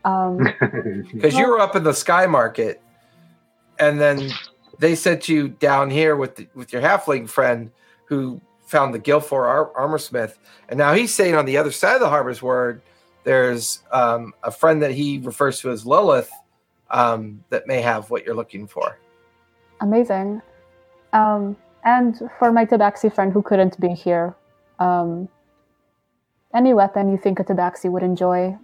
Um, 0.05 0.37
because 1.13 1.37
you 1.37 1.45
were 1.45 1.59
up 1.59 1.75
in 1.75 1.83
the 1.83 1.93
Sky 1.93 2.25
Market, 2.25 2.81
and 3.77 3.99
then 3.99 4.31
they 4.79 4.95
sent 4.95 5.27
you 5.27 5.49
down 5.49 5.89
here 5.89 6.15
with 6.15 6.37
the, 6.37 6.47
with 6.55 6.71
your 6.71 6.81
halfling 6.81 7.27
friend 7.27 7.71
who 8.05 8.39
found 8.65 8.93
the 8.93 8.99
Guilford 8.99 9.45
ar- 9.45 9.75
armor 9.75 9.97
smith, 9.97 10.39
and 10.69 10.77
now 10.77 10.93
he's 10.93 11.13
saying 11.13 11.35
on 11.35 11.45
the 11.45 11.57
other 11.57 11.71
side 11.71 11.95
of 11.95 11.99
the 11.99 12.09
harbor's 12.09 12.41
word, 12.41 12.81
there's 13.25 13.83
um, 13.91 14.33
a 14.43 14.51
friend 14.51 14.81
that 14.81 14.91
he 14.91 15.17
refers 15.19 15.59
to 15.59 15.71
as 15.71 15.85
Lilith 15.85 16.31
um, 16.91 17.43
that 17.49 17.67
may 17.67 17.81
have 17.81 18.09
what 18.09 18.25
you're 18.25 18.35
looking 18.35 18.67
for. 18.67 18.97
amazing. 19.81 20.41
Um, 21.11 21.57
and 21.83 22.17
for 22.39 22.53
my 22.53 22.65
tabaxi 22.65 23.13
friend 23.13 23.33
who 23.33 23.41
couldn't 23.41 23.77
be 23.81 23.89
here, 23.89 24.33
um, 24.79 25.27
any 26.53 26.73
weapon 26.73 27.09
you 27.09 27.17
think 27.17 27.39
a 27.39 27.43
tabaxi 27.43 27.89
would 27.89 28.03
enjoy? 28.03 28.57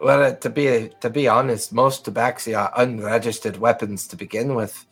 Well, 0.00 0.22
uh, 0.22 0.34
to 0.36 0.50
be 0.50 0.90
to 1.00 1.10
be 1.10 1.28
honest, 1.28 1.72
most 1.72 2.04
tabaxi 2.04 2.56
are 2.56 2.72
unregistered 2.76 3.58
weapons 3.58 4.06
to 4.08 4.16
begin 4.16 4.54
with. 4.54 4.86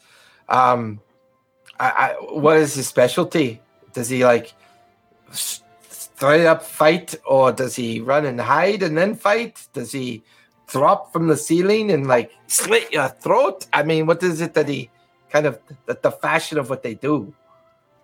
Um, 0.49 1.01
I, 1.81 1.91
I, 1.91 2.09
what 2.33 2.57
is 2.59 2.75
his 2.75 2.89
specialty? 2.89 3.61
Does 3.95 4.09
he 4.09 4.25
like 4.25 4.53
straight 5.31 6.47
up 6.47 6.63
fight, 6.63 7.15
or 7.25 7.53
does 7.53 7.75
he 7.75 8.01
run 8.01 8.27
and 8.27 8.41
hide 8.41 8.83
and 8.83 8.97
then 8.99 9.15
fight? 9.15 9.67
Does 9.73 9.93
he 9.93 10.23
drop 10.67 11.13
from 11.13 11.29
the 11.29 11.37
ceiling 11.37 11.91
and 11.91 12.07
like 12.07 12.31
slit 12.47 12.93
your 12.93 13.09
throat? 13.09 13.67
I 13.73 13.85
mean, 13.85 14.07
what 14.07 14.23
is 14.23 14.43
it 14.43 14.53
that 14.55 14.69
he 14.69 14.91
kind 15.31 15.47
of 15.47 15.59
the, 15.87 15.99
the 16.03 16.11
fashion 16.11 16.59
of 16.59 16.69
what 16.69 16.83
they 16.83 16.95
do? 16.95 17.33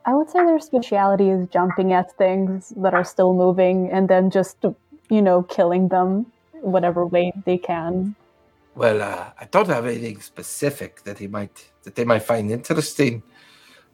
I 0.06 0.14
would 0.14 0.28
say 0.28 0.44
their 0.44 0.60
speciality 0.60 1.30
is 1.30 1.48
jumping 1.48 1.92
at 1.92 2.16
things 2.18 2.72
that 2.76 2.92
are 2.92 3.04
still 3.04 3.32
moving 3.32 3.90
and 3.90 4.08
then 4.08 4.30
just, 4.30 4.58
you 5.08 5.22
know, 5.22 5.42
killing 5.42 5.88
them 5.88 6.26
whatever 6.60 7.06
way 7.06 7.32
they 7.46 7.56
can. 7.56 8.14
Well, 8.74 9.00
uh, 9.00 9.30
I 9.38 9.44
don't 9.46 9.68
have 9.68 9.86
anything 9.86 10.20
specific 10.20 11.04
that 11.04 11.18
he 11.18 11.26
might 11.26 11.70
that 11.84 11.94
they 11.94 12.04
might 12.04 12.22
find 12.22 12.50
interesting, 12.50 13.22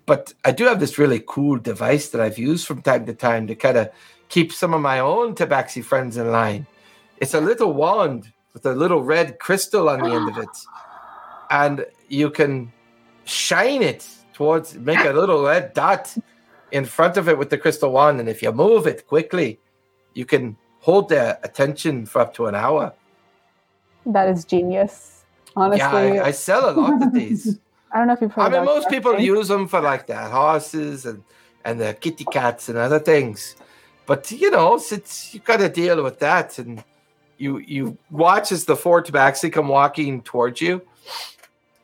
but 0.06 0.32
I 0.44 0.52
do 0.52 0.64
have 0.64 0.80
this 0.80 0.98
really 0.98 1.22
cool 1.26 1.58
device 1.58 2.08
that 2.10 2.20
I've 2.20 2.38
used 2.38 2.66
from 2.66 2.82
time 2.82 3.04
to 3.06 3.14
time 3.14 3.46
to 3.48 3.54
kind 3.54 3.76
of 3.76 3.90
keep 4.28 4.52
some 4.52 4.72
of 4.72 4.80
my 4.80 5.00
own 5.00 5.34
tabaxi 5.34 5.84
friends 5.84 6.16
in 6.16 6.30
line. 6.30 6.66
It's 7.18 7.34
a 7.34 7.40
little 7.40 7.74
wand 7.74 8.32
with 8.54 8.64
a 8.64 8.72
little 8.72 9.02
red 9.02 9.38
crystal 9.38 9.88
on 9.88 10.00
the 10.00 10.10
end 10.10 10.30
of 10.30 10.38
it, 10.38 10.56
and 11.50 11.84
you 12.08 12.30
can 12.30 12.72
shine 13.24 13.82
it 13.82 14.08
towards 14.40 14.74
make 14.76 15.04
a 15.04 15.12
little 15.12 15.42
red 15.44 15.74
dot 15.74 16.16
in 16.72 16.86
front 16.86 17.18
of 17.18 17.28
it 17.28 17.36
with 17.36 17.50
the 17.50 17.58
crystal 17.58 17.92
wand, 17.92 18.20
and 18.20 18.28
if 18.34 18.40
you 18.42 18.50
move 18.52 18.86
it 18.86 19.06
quickly, 19.06 19.58
you 20.14 20.24
can 20.24 20.56
hold 20.78 21.10
their 21.10 21.38
attention 21.42 22.06
for 22.06 22.20
up 22.22 22.32
to 22.32 22.46
an 22.46 22.54
hour. 22.54 22.94
That 24.06 24.30
is 24.30 24.46
genius. 24.46 25.24
Honestly, 25.54 25.80
Yeah, 25.80 26.22
I, 26.24 26.28
I 26.28 26.30
sell 26.30 26.70
a 26.70 26.74
lot 26.80 27.02
of 27.02 27.12
these. 27.20 27.58
I 27.92 27.98
don't 27.98 28.06
know 28.06 28.14
if 28.14 28.22
you've 28.22 28.32
heard 28.32 28.54
I 28.54 28.56
mean, 28.56 28.64
most 28.64 28.88
people 28.88 29.12
Tank. 29.12 29.24
use 29.24 29.48
them 29.48 29.68
for 29.68 29.82
like 29.82 30.06
their 30.06 30.28
horses 30.38 31.04
and 31.04 31.22
and 31.66 31.78
their 31.78 31.92
kitty 31.92 32.24
cats 32.24 32.70
and 32.70 32.78
other 32.78 32.98
things. 32.98 33.56
But 34.06 34.32
you 34.32 34.50
know, 34.50 34.78
since 34.78 35.34
you 35.34 35.40
got 35.40 35.58
to 35.58 35.68
deal 35.68 36.02
with 36.02 36.18
that, 36.20 36.58
and 36.58 36.82
you 37.36 37.58
you 37.58 37.98
watch 38.10 38.52
as 38.52 38.64
the 38.64 38.76
four 38.84 39.02
tabaxi 39.02 39.52
come 39.52 39.68
walking 39.68 40.22
towards 40.22 40.62
you, 40.62 40.80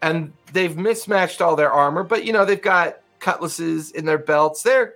and 0.06 0.32
they've 0.52 0.76
mismatched 0.76 1.40
all 1.40 1.56
their 1.56 1.72
armor, 1.72 2.02
but 2.02 2.24
you 2.24 2.32
know 2.32 2.44
they've 2.44 2.60
got 2.60 3.00
cutlasses 3.18 3.90
in 3.90 4.04
their 4.04 4.18
belts. 4.18 4.62
They're, 4.62 4.94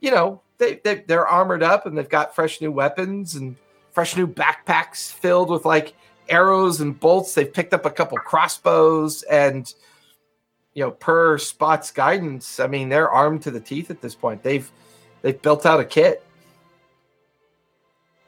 you 0.00 0.10
know, 0.10 0.42
they, 0.58 0.80
they 0.84 0.96
they're 1.06 1.26
armored 1.26 1.62
up 1.62 1.86
and 1.86 1.96
they've 1.96 2.08
got 2.08 2.34
fresh 2.34 2.60
new 2.60 2.70
weapons 2.70 3.34
and 3.34 3.56
fresh 3.92 4.16
new 4.16 4.26
backpacks 4.26 5.12
filled 5.12 5.50
with 5.50 5.64
like 5.64 5.94
arrows 6.28 6.80
and 6.80 6.98
bolts. 6.98 7.34
They've 7.34 7.52
picked 7.52 7.74
up 7.74 7.86
a 7.86 7.90
couple 7.90 8.18
crossbows 8.18 9.22
and 9.24 9.72
you 10.74 10.84
know, 10.84 10.92
per 10.92 11.36
Spot's 11.38 11.90
guidance, 11.90 12.60
I 12.60 12.66
mean, 12.66 12.88
they're 12.88 13.10
armed 13.10 13.42
to 13.42 13.50
the 13.50 13.60
teeth 13.60 13.90
at 13.90 14.00
this 14.00 14.14
point. 14.14 14.42
They've 14.42 14.70
they've 15.22 15.40
built 15.40 15.66
out 15.66 15.80
a 15.80 15.84
kit. 15.84 16.24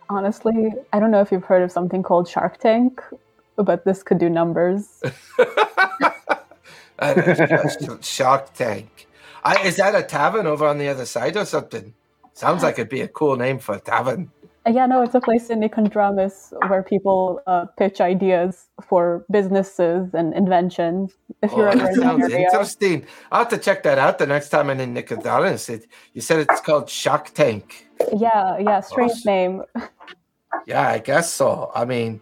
Honestly, 0.08 0.72
I 0.92 1.00
don't 1.00 1.10
know 1.10 1.20
if 1.20 1.32
you've 1.32 1.44
heard 1.44 1.62
of 1.62 1.70
something 1.72 2.02
called 2.02 2.28
Shark 2.28 2.58
Tank, 2.58 3.00
but 3.56 3.84
this 3.84 4.02
could 4.02 4.18
do 4.18 4.28
numbers. 4.28 5.02
Uh, 7.02 7.96
Shark 8.00 8.54
Tank. 8.54 9.06
I, 9.44 9.60
is 9.66 9.76
that 9.76 9.94
a 9.94 10.02
tavern 10.02 10.46
over 10.46 10.66
on 10.66 10.78
the 10.78 10.88
other 10.88 11.04
side 11.04 11.36
or 11.36 11.44
something? 11.44 11.94
Sounds 12.34 12.62
like 12.62 12.74
it'd 12.74 12.88
be 12.88 13.00
a 13.00 13.08
cool 13.08 13.36
name 13.36 13.58
for 13.58 13.74
a 13.74 13.80
tavern. 13.80 14.30
Yeah, 14.64 14.86
no, 14.86 15.02
it's 15.02 15.14
a 15.16 15.20
place 15.20 15.50
in 15.50 15.58
Nicodranas 15.58 16.52
where 16.68 16.84
people 16.84 17.40
uh, 17.48 17.64
pitch 17.76 18.00
ideas 18.00 18.66
for 18.88 19.24
businesses 19.28 20.14
and 20.14 20.32
inventions. 20.34 21.12
If 21.42 21.50
you're 21.52 21.68
Oh, 21.70 21.74
that 21.74 21.94
sounds 21.96 22.32
area. 22.32 22.46
interesting. 22.46 23.04
I'll 23.32 23.40
have 23.40 23.48
to 23.48 23.58
check 23.58 23.82
that 23.82 23.98
out 23.98 24.18
the 24.18 24.26
next 24.26 24.50
time 24.50 24.70
I'm 24.70 24.78
in 24.78 24.94
Nicodemus. 24.94 25.68
It, 25.68 25.88
you 26.12 26.20
said 26.20 26.38
it's 26.48 26.60
called 26.60 26.88
Shark 26.88 27.34
Tank. 27.34 27.88
Yeah, 28.16 28.56
yeah, 28.58 28.78
strange 28.80 29.26
name. 29.26 29.62
Yeah, 30.66 30.88
I 30.88 30.98
guess 30.98 31.34
so. 31.34 31.72
I 31.74 31.84
mean, 31.84 32.20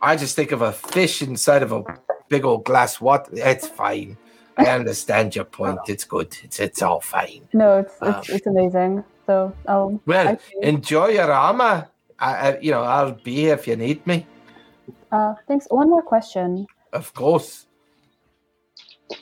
I 0.00 0.16
just 0.16 0.36
think 0.36 0.52
of 0.52 0.62
a 0.62 0.72
fish 0.72 1.20
inside 1.20 1.62
of 1.62 1.70
a 1.72 1.82
big 2.28 2.44
old 2.44 2.64
glass 2.64 3.00
water. 3.00 3.30
It's 3.34 3.68
fine. 3.68 4.16
I 4.56 4.66
understand 4.80 5.34
your 5.36 5.44
point. 5.46 5.80
It's 5.88 6.04
good. 6.04 6.36
It's 6.42 6.60
it's 6.60 6.82
all 6.82 7.00
fine. 7.00 7.48
No, 7.52 7.78
it's 7.78 7.94
it's, 8.02 8.28
Um, 8.30 8.36
it's 8.36 8.46
amazing. 8.46 9.04
So, 9.26 9.54
oh, 9.68 10.00
Well, 10.06 10.28
I 10.28 10.36
see. 10.36 10.58
enjoy 10.68 11.08
your 11.08 11.32
armor. 11.32 11.88
I, 12.18 12.34
I, 12.52 12.58
you 12.60 12.70
know, 12.70 12.82
I'll 12.82 13.12
be 13.12 13.34
here 13.36 13.54
if 13.54 13.66
you 13.66 13.76
need 13.76 14.06
me. 14.06 14.26
uh, 15.10 15.34
thanks. 15.48 15.66
One 15.70 15.88
more 15.90 16.02
question. 16.02 16.66
Of 16.92 17.12
course. 17.14 17.66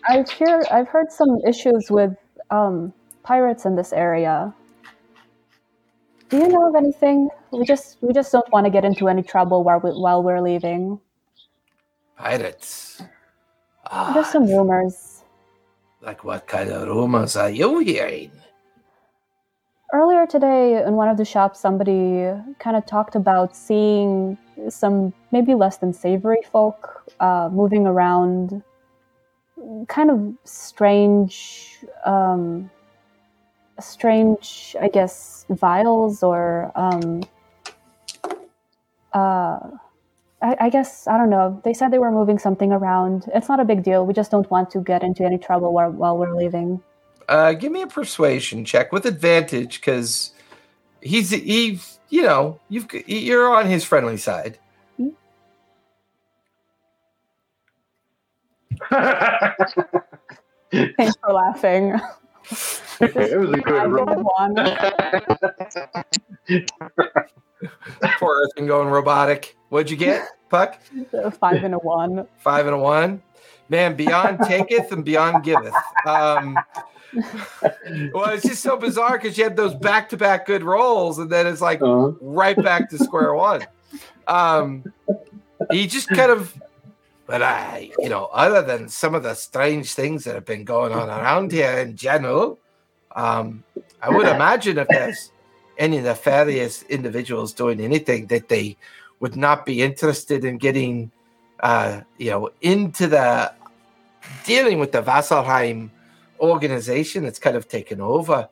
I've 0.08 0.28
hear 0.30 0.62
I've 0.70 0.88
heard 0.88 1.10
some 1.10 1.38
issues 1.46 1.90
with 1.90 2.12
um, 2.50 2.92
pirates 3.22 3.64
in 3.64 3.76
this 3.76 3.92
area. 3.92 4.52
Do 6.28 6.38
you 6.38 6.48
know 6.48 6.68
of 6.68 6.74
anything? 6.74 7.28
We 7.50 7.64
just 7.64 7.98
we 8.00 8.12
just 8.12 8.32
don't 8.32 8.50
want 8.52 8.64
to 8.66 8.70
get 8.70 8.84
into 8.84 9.08
any 9.08 9.22
trouble 9.22 9.64
while 9.64 9.80
we, 9.80 9.90
while 9.90 10.22
we're 10.22 10.40
leaving. 10.40 10.98
Pirates. 12.22 13.02
Ah, 13.90 14.12
Just 14.14 14.30
some 14.30 14.46
rumors. 14.46 15.24
like 16.00 16.22
what 16.22 16.46
kind 16.46 16.70
of 16.70 16.86
rumors 16.86 17.34
are 17.36 17.50
you 17.50 17.80
hearing? 17.80 18.30
Earlier 19.92 20.26
today, 20.28 20.84
in 20.86 20.94
one 20.94 21.08
of 21.08 21.16
the 21.16 21.24
shops, 21.24 21.58
somebody 21.58 22.30
kind 22.60 22.76
of 22.76 22.86
talked 22.86 23.16
about 23.16 23.56
seeing 23.56 24.38
some 24.68 25.12
maybe 25.32 25.54
less 25.54 25.78
than 25.78 25.92
savory 25.92 26.42
folk 26.50 27.10
uh, 27.18 27.50
moving 27.52 27.86
around, 27.88 28.62
kind 29.88 30.08
of 30.10 30.18
strange, 30.44 31.76
um, 32.06 32.70
strange, 33.80 34.76
I 34.80 34.86
guess, 34.88 35.44
vials 35.50 36.22
or. 36.22 36.70
Um, 36.76 37.22
uh, 39.12 39.58
I, 40.42 40.56
I 40.60 40.68
guess 40.70 41.06
I 41.06 41.16
don't 41.16 41.30
know. 41.30 41.60
They 41.64 41.72
said 41.72 41.92
they 41.92 41.98
were 41.98 42.10
moving 42.10 42.38
something 42.38 42.72
around. 42.72 43.30
It's 43.34 43.48
not 43.48 43.60
a 43.60 43.64
big 43.64 43.82
deal. 43.84 44.04
We 44.04 44.12
just 44.12 44.30
don't 44.30 44.50
want 44.50 44.70
to 44.72 44.80
get 44.80 45.02
into 45.02 45.24
any 45.24 45.38
trouble 45.38 45.72
while, 45.72 45.90
while 45.90 46.18
we're 46.18 46.36
leaving. 46.36 46.82
Uh, 47.28 47.52
give 47.52 47.70
me 47.70 47.82
a 47.82 47.86
persuasion 47.86 48.64
check 48.64 48.90
with 48.92 49.06
advantage 49.06 49.80
because 49.80 50.32
he's 51.00 51.30
he. 51.30 51.78
You 52.08 52.22
know, 52.22 52.60
you've 52.68 52.88
you're 53.06 53.54
on 53.54 53.66
his 53.66 53.84
friendly 53.84 54.16
side. 54.18 54.58
Thanks 58.90 59.14
for 61.22 61.32
laughing. 61.32 61.94
it 63.00 63.38
was 63.38 63.50
a 63.50 63.58
good 63.58 63.90
roll. 63.90 64.24
one. 64.36 64.54
Poor 68.18 68.42
Earth 68.42 68.54
been 68.56 68.66
going 68.66 68.88
robotic. 68.88 69.56
What'd 69.72 69.90
you 69.90 69.96
get, 69.96 70.28
Puck? 70.50 70.78
A 71.14 71.30
five 71.42 71.64
and 71.64 71.72
a 71.72 71.78
one. 71.78 72.26
Five 72.36 72.66
and 72.66 72.74
a 72.74 72.78
one. 72.78 73.22
Man, 73.70 73.96
beyond 73.96 74.40
taketh 74.46 74.92
and 74.92 75.02
beyond 75.02 75.44
giveth. 75.44 75.72
Um, 76.06 76.58
well, 78.12 78.28
it's 78.28 78.42
just 78.42 78.62
so 78.62 78.76
bizarre 78.76 79.12
because 79.12 79.38
you 79.38 79.44
had 79.44 79.56
those 79.56 79.74
back-to-back 79.74 80.44
good 80.44 80.62
rolls, 80.62 81.18
and 81.18 81.30
then 81.30 81.46
it's 81.46 81.62
like 81.62 81.80
Uh, 81.80 82.10
right 82.20 82.62
back 82.62 82.90
to 82.90 82.98
square 82.98 83.32
one. 83.32 83.66
Um, 84.28 84.92
he 85.70 85.86
just 85.86 86.08
kind 86.08 86.30
of, 86.30 86.54
but 87.26 87.40
I, 87.40 87.92
you 87.98 88.10
know, 88.10 88.26
other 88.26 88.60
than 88.60 88.90
some 88.90 89.14
of 89.14 89.22
the 89.22 89.32
strange 89.32 89.94
things 89.94 90.24
that 90.24 90.34
have 90.34 90.44
been 90.44 90.64
going 90.64 90.92
on 90.92 91.08
around 91.08 91.50
here 91.50 91.78
in 91.78 91.96
general, 91.96 92.58
um, 93.16 93.64
I 94.02 94.10
would 94.10 94.28
imagine 94.28 94.76
if 94.76 94.88
there's 94.88 95.32
any 95.78 95.98
nefarious 95.98 96.82
individuals 96.90 97.54
doing 97.54 97.80
anything 97.80 98.26
that 98.26 98.50
they 98.50 98.76
would 99.22 99.36
not 99.36 99.64
be 99.64 99.80
interested 99.82 100.44
in 100.44 100.58
getting, 100.58 101.10
uh, 101.60 102.00
you 102.18 102.30
know, 102.30 102.50
into 102.60 103.06
the 103.06 103.52
dealing 104.44 104.80
with 104.80 104.90
the 104.90 105.00
Vasselheim 105.00 105.90
organization 106.40 107.22
that's 107.22 107.38
kind 107.38 107.56
of 107.56 107.68
taken 107.68 108.00
over. 108.00 108.48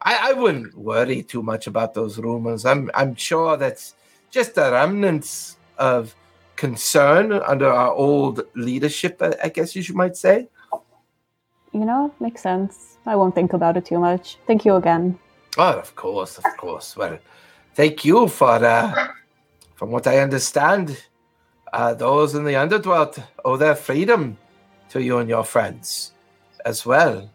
I, 0.00 0.30
I 0.30 0.32
wouldn't 0.32 0.78
worry 0.78 1.24
too 1.24 1.42
much 1.42 1.66
about 1.66 1.92
those 1.92 2.18
rumors. 2.18 2.64
I'm 2.64 2.88
I'm 2.94 3.16
sure 3.16 3.56
that's 3.56 3.94
just 4.30 4.54
the 4.54 4.70
remnants 4.70 5.56
of 5.76 6.14
concern 6.54 7.32
under 7.32 7.68
our 7.68 7.92
old 7.92 8.42
leadership. 8.54 9.20
I, 9.20 9.34
I 9.42 9.48
guess 9.48 9.74
you 9.74 9.82
should 9.82 9.96
might 9.96 10.16
say. 10.16 10.48
You 11.72 11.84
know, 11.84 12.14
makes 12.20 12.42
sense. 12.42 12.98
I 13.06 13.16
won't 13.16 13.34
think 13.34 13.54
about 13.54 13.76
it 13.76 13.86
too 13.86 13.98
much. 13.98 14.38
Thank 14.46 14.64
you 14.64 14.76
again. 14.76 15.18
Oh, 15.58 15.72
of 15.72 15.96
course, 15.96 16.38
of 16.38 16.44
course. 16.56 16.96
Well, 16.96 17.18
thank 17.74 18.04
you 18.04 18.28
for, 18.28 18.64
uh, 18.64 19.08
from 19.82 19.90
what 19.90 20.06
I 20.06 20.20
understand, 20.20 20.96
uh, 21.72 21.92
those 21.94 22.36
in 22.36 22.44
the 22.44 22.54
underworld 22.54 23.20
owe 23.44 23.56
their 23.56 23.74
freedom 23.74 24.38
to 24.90 25.02
you 25.02 25.18
and 25.18 25.28
your 25.28 25.42
friends 25.42 26.12
as 26.64 26.86
well. 26.86 27.28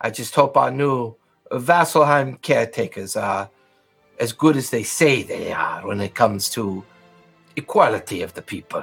I 0.00 0.08
just 0.08 0.34
hope 0.34 0.56
our 0.56 0.70
new 0.70 1.16
Vasselheim 1.52 2.40
caretakers 2.40 3.14
are 3.14 3.50
as 4.18 4.32
good 4.32 4.56
as 4.56 4.70
they 4.70 4.84
say 4.84 5.22
they 5.22 5.52
are 5.52 5.86
when 5.86 6.00
it 6.00 6.14
comes 6.14 6.48
to 6.52 6.82
equality 7.56 8.22
of 8.22 8.32
the 8.32 8.40
people. 8.40 8.82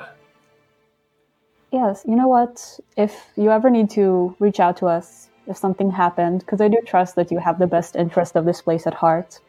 Yes, 1.71 2.05
you 2.07 2.15
know 2.15 2.27
what? 2.27 2.79
If 2.95 3.25
you 3.35 3.49
ever 3.49 3.71
need 3.71 3.89
to 3.97 4.35
reach 4.37 4.59
out 4.59 4.77
to 4.77 4.85
us 4.85 5.29
if 5.47 5.57
something 5.57 5.89
happened, 5.89 6.41
because 6.41 6.61
I 6.61 6.67
do 6.67 6.79
trust 6.85 7.15
that 7.15 7.31
you 7.31 7.39
have 7.39 7.57
the 7.57 7.65
best 7.65 7.95
interest 7.95 8.35
of 8.35 8.45
this 8.45 8.61
place 8.61 8.85
at 8.85 8.93
heart, 8.93 9.39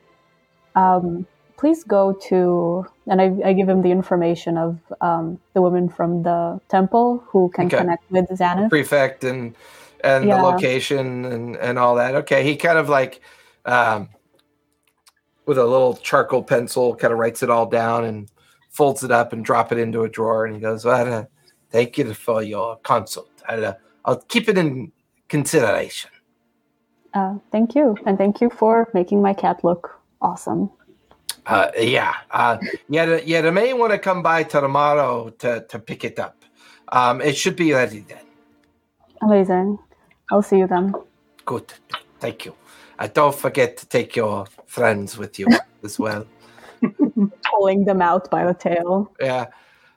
um, 0.74 1.26
please 1.64 1.82
go 1.82 2.12
to, 2.28 2.84
and 3.06 3.22
I, 3.22 3.48
I 3.48 3.52
give 3.54 3.70
him 3.70 3.80
the 3.80 3.90
information 3.90 4.58
of 4.58 4.78
um, 5.00 5.38
the 5.54 5.62
woman 5.62 5.88
from 5.88 6.22
the 6.22 6.60
temple 6.68 7.24
who 7.30 7.50
can 7.54 7.68
Okay. 7.68 7.78
connect 7.78 8.04
with 8.10 8.26
Xanath. 8.28 8.68
prefect 8.68 9.24
and 9.24 9.56
and 10.02 10.28
Yeah. 10.28 10.36
the 10.36 10.42
location 10.42 11.24
and 11.24 11.56
and 11.56 11.78
all 11.78 11.94
that. 11.94 12.14
Okay, 12.16 12.44
he 12.44 12.56
kind 12.56 12.76
of 12.76 12.90
like 12.90 13.22
um, 13.64 14.10
with 15.46 15.56
a 15.56 15.64
little 15.64 15.96
charcoal 15.96 16.42
pencil, 16.42 16.94
kind 16.96 17.14
of 17.14 17.18
writes 17.18 17.42
it 17.42 17.48
all 17.48 17.64
down 17.64 18.04
and 18.04 18.28
folds 18.68 19.02
it 19.02 19.10
up 19.10 19.32
and 19.32 19.42
drop 19.42 19.72
it 19.72 19.78
into 19.78 20.02
a 20.02 20.08
drawer. 20.10 20.44
And 20.44 20.54
he 20.54 20.60
goes, 20.60 20.84
"Well, 20.84 21.10
uh, 21.10 21.24
thank 21.70 21.96
you 21.96 22.12
for 22.12 22.42
your 22.42 22.76
consult. 22.80 23.30
I'll 23.48 23.64
uh, 23.64 23.74
I'll 24.04 24.20
keep 24.20 24.50
it 24.50 24.58
in 24.58 24.92
consideration." 25.30 26.10
Uh, 27.14 27.38
thank 27.50 27.74
you, 27.74 27.96
and 28.04 28.18
thank 28.18 28.42
you 28.42 28.50
for 28.50 28.90
making 28.92 29.22
my 29.22 29.32
cat 29.32 29.64
look 29.64 29.98
awesome. 30.20 30.68
Uh, 31.46 31.70
yeah, 31.78 32.14
uh, 32.30 32.58
yeah, 32.88 33.20
yeah. 33.24 33.42
They 33.42 33.50
may 33.50 33.72
want 33.74 33.92
to 33.92 33.98
come 33.98 34.22
by 34.22 34.44
tomorrow 34.44 35.30
to 35.40 35.60
to 35.68 35.78
pick 35.78 36.04
it 36.04 36.18
up. 36.18 36.42
Um, 36.88 37.20
it 37.20 37.36
should 37.36 37.56
be 37.56 37.72
ready 37.72 38.00
then. 38.00 38.24
Amazing. 39.22 39.78
I'll 40.30 40.42
see 40.42 40.58
you 40.58 40.66
then. 40.66 40.94
Good, 41.44 41.72
thank 42.20 42.46
you. 42.46 42.54
Uh, 42.98 43.08
don't 43.12 43.34
forget 43.34 43.76
to 43.78 43.86
take 43.86 44.16
your 44.16 44.46
friends 44.66 45.18
with 45.18 45.38
you 45.38 45.46
as 45.82 45.98
well. 45.98 46.26
Pulling 47.50 47.84
them 47.84 48.00
out 48.00 48.30
by 48.30 48.46
the 48.46 48.54
tail. 48.54 49.12
Yeah. 49.20 49.46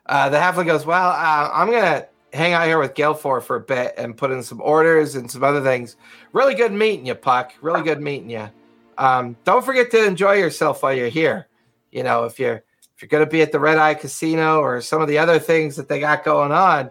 Uh, 0.05 0.29
the 0.29 0.37
halfling 0.37 0.65
goes, 0.65 0.85
Well, 0.85 1.09
uh, 1.09 1.49
I'm 1.53 1.69
going 1.69 1.83
to 1.83 2.07
hang 2.33 2.53
out 2.53 2.65
here 2.65 2.79
with 2.79 2.93
Gelfor 2.93 3.41
for 3.41 3.57
a 3.57 3.61
bit 3.61 3.93
and 3.97 4.15
put 4.15 4.31
in 4.31 4.41
some 4.43 4.61
orders 4.61 5.15
and 5.15 5.29
some 5.29 5.43
other 5.43 5.61
things. 5.61 5.95
Really 6.33 6.55
good 6.55 6.71
meeting 6.71 7.05
you, 7.05 7.15
Puck. 7.15 7.53
Really 7.61 7.81
good 7.81 8.01
meeting 8.01 8.29
you. 8.29 8.49
Um, 8.97 9.37
don't 9.43 9.63
forget 9.63 9.91
to 9.91 10.05
enjoy 10.05 10.33
yourself 10.33 10.83
while 10.83 10.93
you're 10.93 11.09
here. 11.09 11.47
You 11.91 12.03
know, 12.03 12.25
if 12.25 12.39
you're 12.39 12.63
if 12.95 13.01
you're 13.01 13.09
going 13.09 13.23
to 13.23 13.29
be 13.29 13.41
at 13.41 13.51
the 13.51 13.59
Red 13.59 13.77
Eye 13.77 13.93
Casino 13.93 14.59
or 14.59 14.81
some 14.81 15.01
of 15.01 15.07
the 15.07 15.19
other 15.19 15.37
things 15.37 15.75
that 15.75 15.87
they 15.87 15.99
got 15.99 16.23
going 16.23 16.51
on, 16.51 16.89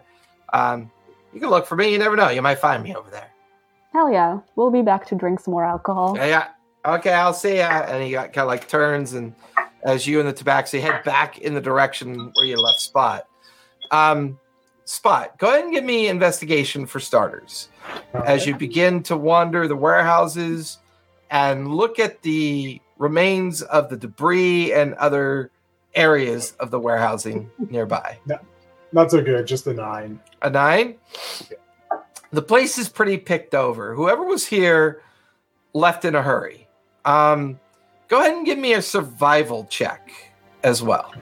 um, 0.53 0.89
you 1.33 1.41
can 1.41 1.49
look 1.49 1.65
for 1.67 1.75
me. 1.75 1.91
You 1.91 1.97
never 1.97 2.15
know. 2.15 2.29
You 2.29 2.41
might 2.41 2.59
find 2.59 2.81
me 2.81 2.95
over 2.95 3.09
there. 3.09 3.29
Hell 3.91 4.11
yeah. 4.11 4.39
We'll 4.55 4.71
be 4.71 4.81
back 4.81 5.05
to 5.07 5.15
drink 5.15 5.41
some 5.41 5.51
more 5.51 5.65
alcohol. 5.65 6.15
Yeah, 6.15 6.25
yeah. 6.25 6.47
Okay, 6.85 7.11
I'll 7.11 7.33
see 7.33 7.57
ya. 7.57 7.83
And 7.87 8.03
he 8.03 8.11
got 8.11 8.31
kind 8.31 8.43
of 8.43 8.47
like 8.47 8.69
turns 8.69 9.13
and 9.13 9.35
as 9.83 10.07
you 10.07 10.19
and 10.19 10.29
the 10.29 10.33
tabaxi 10.33 10.79
head 10.79 11.03
back 11.03 11.39
in 11.39 11.53
the 11.53 11.61
direction 11.61 12.31
where 12.35 12.45
you 12.45 12.57
left 12.57 12.79
Spot. 12.79 13.27
Um, 13.91 14.39
Spot, 14.85 15.37
go 15.37 15.49
ahead 15.49 15.65
and 15.65 15.73
give 15.73 15.83
me 15.83 16.07
investigation 16.07 16.85
for 16.85 17.01
starters 17.01 17.67
as 18.25 18.45
you 18.47 18.55
begin 18.55 19.03
to 19.03 19.17
wander 19.17 19.67
the 19.67 19.75
warehouses 19.75 20.77
and 21.29 21.73
look 21.73 21.99
at 21.99 22.21
the 22.21 22.81
remains 22.97 23.61
of 23.61 23.89
the 23.89 23.97
debris 23.97 24.73
and 24.73 24.93
other 24.95 25.51
areas 25.95 26.53
of 26.59 26.71
the 26.71 26.79
warehousing 26.79 27.49
nearby. 27.69 28.17
Not 28.91 29.11
so 29.11 29.21
good. 29.21 29.45
Just 29.45 29.67
a 29.67 29.73
nine. 29.73 30.19
A 30.41 30.49
nine? 30.49 30.95
The 32.31 32.41
place 32.41 32.77
is 32.77 32.89
pretty 32.89 33.17
picked 33.17 33.53
over. 33.53 33.93
Whoever 33.93 34.23
was 34.23 34.45
here 34.45 35.01
left 35.73 36.05
in 36.05 36.15
a 36.15 36.21
hurry. 36.21 36.67
Um, 37.05 37.59
go 38.07 38.19
ahead 38.19 38.33
and 38.33 38.45
give 38.45 38.57
me 38.57 38.73
a 38.73 38.81
survival 38.81 39.65
check 39.69 40.11
as 40.63 40.81
well. 40.81 41.13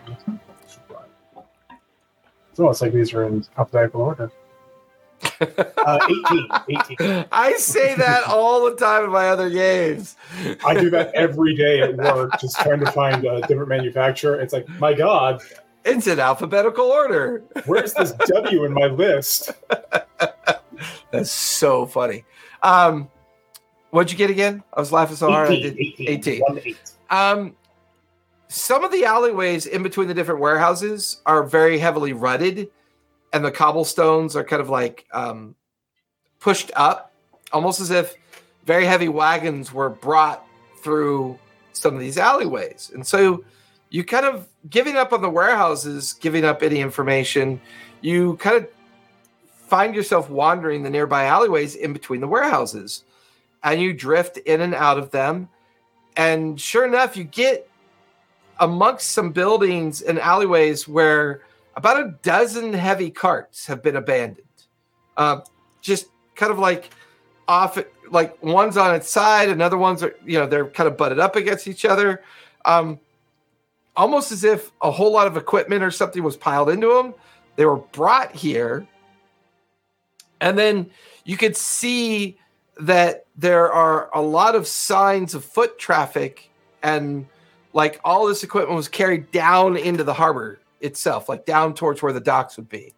It's 2.52 2.60
almost 2.60 2.82
like 2.82 2.94
these 2.94 3.14
are 3.14 3.26
in 3.26 3.46
alphabetical 3.58 4.02
order. 4.02 4.32
Uh, 5.42 6.00
18. 6.30 6.48
18. 6.98 7.26
I 7.32 7.54
say 7.58 7.96
that 7.96 8.24
all 8.26 8.70
the 8.70 8.76
time 8.76 9.06
in 9.06 9.10
my 9.12 9.30
other 9.30 9.50
games. 9.50 10.16
I 10.66 10.74
do 10.74 10.90
that 10.92 11.14
every 11.16 11.56
day 11.56 11.82
at 11.82 11.96
work, 11.96 12.40
just 12.40 12.60
trying 12.60 12.80
to 12.82 12.92
find 12.92 13.26
a 13.26 13.42
different 13.42 13.70
manufacturer. 13.70 14.40
It's 14.40 14.54
like, 14.54 14.68
my 14.80 14.94
God, 14.94 15.42
It's 15.84 16.08
in 16.08 16.20
alphabetical 16.20 16.86
order. 16.86 17.44
where's 17.66 17.94
this 17.94 18.12
W 18.28 18.64
in 18.66 18.74
my 18.74 18.86
list? 18.88 19.52
That's 21.12 21.32
so 21.32 21.86
funny. 21.86 22.26
Um, 22.64 23.10
what'd 23.92 24.12
you 24.12 24.18
get 24.18 24.30
again? 24.30 24.64
I 24.74 24.80
was 24.80 24.92
laughing 24.92 25.16
so 25.16 25.30
hard. 25.32 25.50
I 25.50 25.54
18. 25.54 25.64
did 25.64 25.80
18. 25.80 26.10
18. 26.10 26.42
One. 26.42 26.62
Um, 27.10 27.56
some 28.48 28.84
of 28.84 28.92
the 28.92 29.06
alleyways 29.06 29.66
in 29.66 29.84
between 29.84 30.08
the 30.08 30.14
different 30.14 30.40
warehouses 30.40 31.22
are 31.26 31.44
very 31.44 31.78
heavily 31.78 32.14
rutted, 32.14 32.70
and 33.36 33.44
the 33.44 33.52
cobblestones 33.52 34.36
are 34.36 34.44
kind 34.44 34.62
of 34.62 34.70
like 34.70 35.06
um, 35.12 35.56
pushed 36.40 36.72
up, 36.76 37.12
almost 37.52 37.82
as 37.82 37.92
if 37.92 38.16
very 38.66 38.86
heavy 38.86 39.10
wagons 39.10 39.74
were 39.74 39.90
brought 39.90 40.46
through 40.82 41.38
some 41.74 41.94
of 41.94 42.00
these 42.00 42.18
alleyways. 42.18 42.92
And 42.94 43.06
so 43.06 43.44
you 43.90 44.06
kind 44.06 44.26
of 44.26 44.48
giving 44.70 44.96
up 44.96 45.12
on 45.12 45.22
the 45.22 45.30
warehouses, 45.30 46.14
giving 46.14 46.46
up 46.46 46.64
any 46.64 46.80
information, 46.80 47.60
you 48.00 48.38
kind 48.38 48.56
of 48.56 48.70
find 49.46 49.94
yourself 49.94 50.30
wandering 50.30 50.84
the 50.84 50.90
nearby 50.90 51.26
alleyways 51.26 51.76
in 51.76 51.92
between 51.92 52.22
the 52.22 52.28
warehouses, 52.28 53.04
and 53.64 53.82
you 53.82 53.92
drift 53.92 54.38
in 54.38 54.62
and 54.62 54.74
out 54.74 54.98
of 54.98 55.12
them 55.12 55.50
and 56.18 56.60
sure 56.60 56.86
enough, 56.86 57.18
you 57.18 57.24
get 57.24 57.70
amongst 58.60 59.12
some 59.12 59.32
buildings 59.32 60.02
and 60.02 60.18
alleyways 60.18 60.88
where 60.88 61.42
about 61.76 62.00
a 62.00 62.16
dozen 62.22 62.74
heavy 62.74 63.10
carts 63.10 63.68
have 63.68 63.84
been 63.84 63.96
abandoned. 63.96 64.48
Uh, 65.18 65.42
just 65.82 66.08
kind 66.36 66.52
of 66.52 66.60
like 66.60 66.90
off, 67.48 67.78
like 68.10 68.42
one's 68.44 68.78
on 68.78 68.96
its 68.96 69.10
side, 69.10 69.50
another 69.50 69.78
one's 69.78 70.04
are, 70.04 70.16
you 70.26 70.40
know, 70.40 70.48
they're 70.48 70.68
kind 70.68 70.88
of 70.88 70.98
butted 70.98 71.20
up 71.20 71.36
against 71.36 71.68
each 71.68 71.86
other. 71.86 72.24
Um, 72.64 73.00
almost 73.96 74.32
as 74.32 74.44
if 74.44 74.72
a 74.82 74.92
whole 74.92 75.12
lot 75.12 75.28
of 75.28 75.38
equipment 75.38 75.84
or 75.84 75.92
something 75.92 76.24
was 76.24 76.38
piled 76.38 76.70
into 76.70 76.88
them. 76.94 77.14
They 77.56 77.66
were 77.66 77.78
brought 77.78 78.34
here. 78.34 78.88
And 80.42 80.58
then 80.58 80.90
you 81.24 81.38
could 81.38 81.56
see 81.56 82.38
that 82.80 83.26
there 83.38 83.72
are 83.72 84.10
a 84.14 84.22
lot 84.22 84.56
of 84.56 84.68
signs 84.68 85.34
of 85.34 85.46
foot 85.46 85.80
traffic 85.80 86.50
and 86.84 87.26
like 87.74 88.00
all 88.04 88.28
this 88.28 88.44
equipment 88.44 88.76
was 88.76 88.88
carried 88.88 89.32
down 89.32 89.78
into 89.78 90.04
the 90.04 90.14
harbor 90.14 90.60
itself, 90.82 91.30
like 91.30 91.46
down 91.46 91.74
towards 91.74 92.02
where 92.02 92.14
the 92.14 92.20
docks 92.20 92.58
would 92.58 92.70
be. 92.70 92.94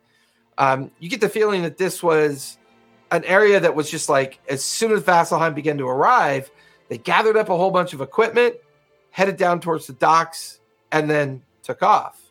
Um, 0.57 0.91
you 0.99 1.09
get 1.09 1.21
the 1.21 1.29
feeling 1.29 1.61
that 1.63 1.77
this 1.77 2.01
was 2.01 2.57
an 3.11 3.23
area 3.25 3.59
that 3.59 3.75
was 3.75 3.89
just 3.89 4.09
like 4.09 4.39
as 4.49 4.63
soon 4.63 4.91
as 4.91 5.03
Vasselheim 5.03 5.55
began 5.55 5.77
to 5.77 5.87
arrive, 5.87 6.49
they 6.89 6.97
gathered 6.97 7.37
up 7.37 7.49
a 7.49 7.57
whole 7.57 7.71
bunch 7.71 7.93
of 7.93 8.01
equipment, 8.01 8.55
headed 9.11 9.37
down 9.37 9.59
towards 9.59 9.87
the 9.87 9.93
docks, 9.93 10.59
and 10.91 11.09
then 11.09 11.41
took 11.63 11.83
off. 11.83 12.21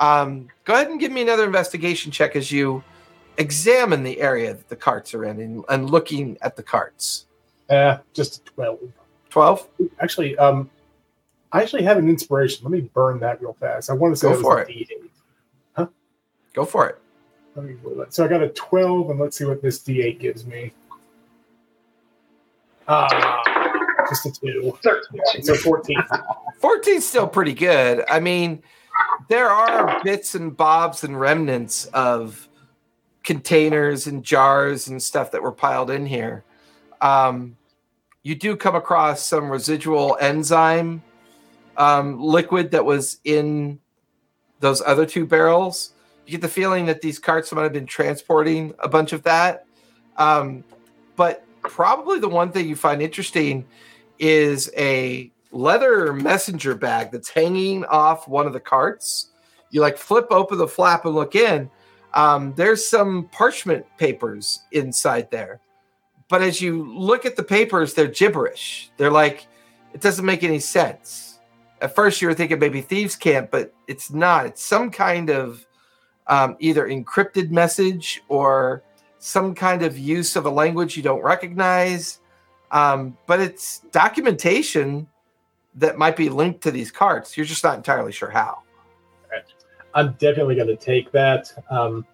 Um, 0.00 0.48
go 0.64 0.74
ahead 0.74 0.88
and 0.88 0.98
give 0.98 1.12
me 1.12 1.22
another 1.22 1.44
investigation 1.44 2.10
check 2.10 2.34
as 2.34 2.50
you 2.50 2.82
examine 3.38 4.02
the 4.02 4.20
area 4.20 4.54
that 4.54 4.68
the 4.68 4.76
carts 4.76 5.14
are 5.14 5.24
in 5.24 5.40
and, 5.40 5.64
and 5.68 5.90
looking 5.90 6.36
at 6.42 6.56
the 6.56 6.62
carts. 6.62 7.26
Uh, 7.70 7.98
just 8.12 8.44
12. 8.46 8.78
12? 9.30 9.68
Actually, 10.00 10.36
um, 10.38 10.68
I 11.52 11.62
actually 11.62 11.82
have 11.82 11.98
an 11.98 12.08
inspiration. 12.08 12.64
Let 12.64 12.72
me 12.72 12.80
burn 12.80 13.20
that 13.20 13.40
real 13.42 13.52
fast. 13.52 13.90
I 13.90 13.92
want 13.92 14.12
to 14.12 14.16
say 14.18 14.28
Go 14.28 14.30
that 14.30 14.38
was 14.38 14.44
for 14.44 14.58
a 14.58 14.62
it. 14.62 14.88
D8. 15.78 15.88
Go 16.54 16.64
for 16.64 16.88
it. 16.88 16.98
Let 17.54 17.66
me 17.66 17.76
that. 17.96 18.14
So 18.14 18.24
I 18.24 18.28
got 18.28 18.42
a 18.42 18.48
12, 18.48 19.10
and 19.10 19.20
let's 19.20 19.36
see 19.36 19.44
what 19.44 19.62
this 19.62 19.78
D8 19.80 20.18
gives 20.18 20.46
me. 20.46 20.72
Ah, 22.88 23.42
just 24.08 24.26
a 24.26 24.32
2. 24.32 24.78
So 25.42 25.54
14. 25.54 25.96
14 26.58 26.94
is 26.94 27.08
still 27.08 27.28
pretty 27.28 27.54
good. 27.54 28.04
I 28.08 28.20
mean, 28.20 28.62
there 29.28 29.48
are 29.48 30.02
bits 30.02 30.34
and 30.34 30.56
bobs 30.56 31.04
and 31.04 31.18
remnants 31.18 31.86
of 31.86 32.48
containers 33.22 34.06
and 34.06 34.24
jars 34.24 34.88
and 34.88 35.02
stuff 35.02 35.30
that 35.30 35.42
were 35.42 35.52
piled 35.52 35.90
in 35.90 36.06
here. 36.06 36.44
Um, 37.00 37.56
you 38.22 38.34
do 38.34 38.56
come 38.56 38.74
across 38.74 39.24
some 39.24 39.50
residual 39.50 40.16
enzyme 40.20 41.02
um, 41.76 42.20
liquid 42.20 42.70
that 42.72 42.84
was 42.84 43.18
in 43.24 43.78
those 44.60 44.82
other 44.82 45.06
two 45.06 45.26
barrels. 45.26 45.92
You 46.26 46.32
get 46.32 46.40
the 46.40 46.48
feeling 46.48 46.86
that 46.86 47.00
these 47.00 47.18
carts 47.18 47.52
might 47.52 47.62
have 47.62 47.72
been 47.72 47.86
transporting 47.86 48.74
a 48.78 48.88
bunch 48.88 49.12
of 49.12 49.22
that. 49.24 49.66
Um, 50.16 50.62
but 51.16 51.44
probably 51.62 52.18
the 52.18 52.28
one 52.28 52.52
thing 52.52 52.68
you 52.68 52.76
find 52.76 53.02
interesting 53.02 53.64
is 54.18 54.70
a 54.76 55.30
leather 55.50 56.12
messenger 56.12 56.74
bag 56.74 57.10
that's 57.10 57.28
hanging 57.28 57.84
off 57.86 58.28
one 58.28 58.46
of 58.46 58.52
the 58.52 58.60
carts. 58.60 59.28
You 59.70 59.80
like 59.80 59.98
flip 59.98 60.26
open 60.30 60.58
the 60.58 60.68
flap 60.68 61.04
and 61.04 61.14
look 61.14 61.34
in. 61.34 61.70
Um, 62.14 62.52
there's 62.56 62.86
some 62.86 63.28
parchment 63.32 63.86
papers 63.96 64.60
inside 64.72 65.30
there. 65.30 65.60
But 66.28 66.42
as 66.42 66.60
you 66.60 66.90
look 66.94 67.26
at 67.26 67.36
the 67.36 67.42
papers, 67.42 67.94
they're 67.94 68.06
gibberish. 68.06 68.90
They're 68.96 69.10
like, 69.10 69.46
it 69.92 70.00
doesn't 70.00 70.24
make 70.24 70.42
any 70.42 70.60
sense. 70.60 71.31
At 71.82 71.94
first, 71.94 72.22
you 72.22 72.28
were 72.28 72.34
thinking 72.34 72.60
maybe 72.60 72.80
thieves' 72.80 73.16
camp, 73.16 73.50
but 73.50 73.74
it's 73.88 74.12
not. 74.12 74.46
It's 74.46 74.62
some 74.62 74.90
kind 74.90 75.30
of 75.30 75.66
um, 76.28 76.56
either 76.60 76.88
encrypted 76.88 77.50
message 77.50 78.22
or 78.28 78.84
some 79.18 79.54
kind 79.54 79.82
of 79.82 79.98
use 79.98 80.36
of 80.36 80.46
a 80.46 80.50
language 80.50 80.96
you 80.96 81.02
don't 81.02 81.22
recognize. 81.22 82.20
Um, 82.70 83.18
but 83.26 83.40
it's 83.40 83.80
documentation 83.90 85.08
that 85.74 85.98
might 85.98 86.16
be 86.16 86.28
linked 86.28 86.62
to 86.62 86.70
these 86.70 86.90
carts. 86.90 87.36
You're 87.36 87.46
just 87.46 87.64
not 87.64 87.76
entirely 87.76 88.12
sure 88.12 88.30
how. 88.30 88.62
I'm 89.94 90.12
definitely 90.12 90.54
going 90.54 90.68
to 90.68 90.76
take 90.76 91.12
that. 91.12 91.52
Um, 91.70 92.06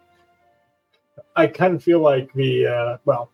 I 1.36 1.46
kind 1.46 1.74
of 1.74 1.82
feel 1.82 2.00
like 2.00 2.32
the 2.32 2.66
uh, 2.66 2.96
well, 3.04 3.30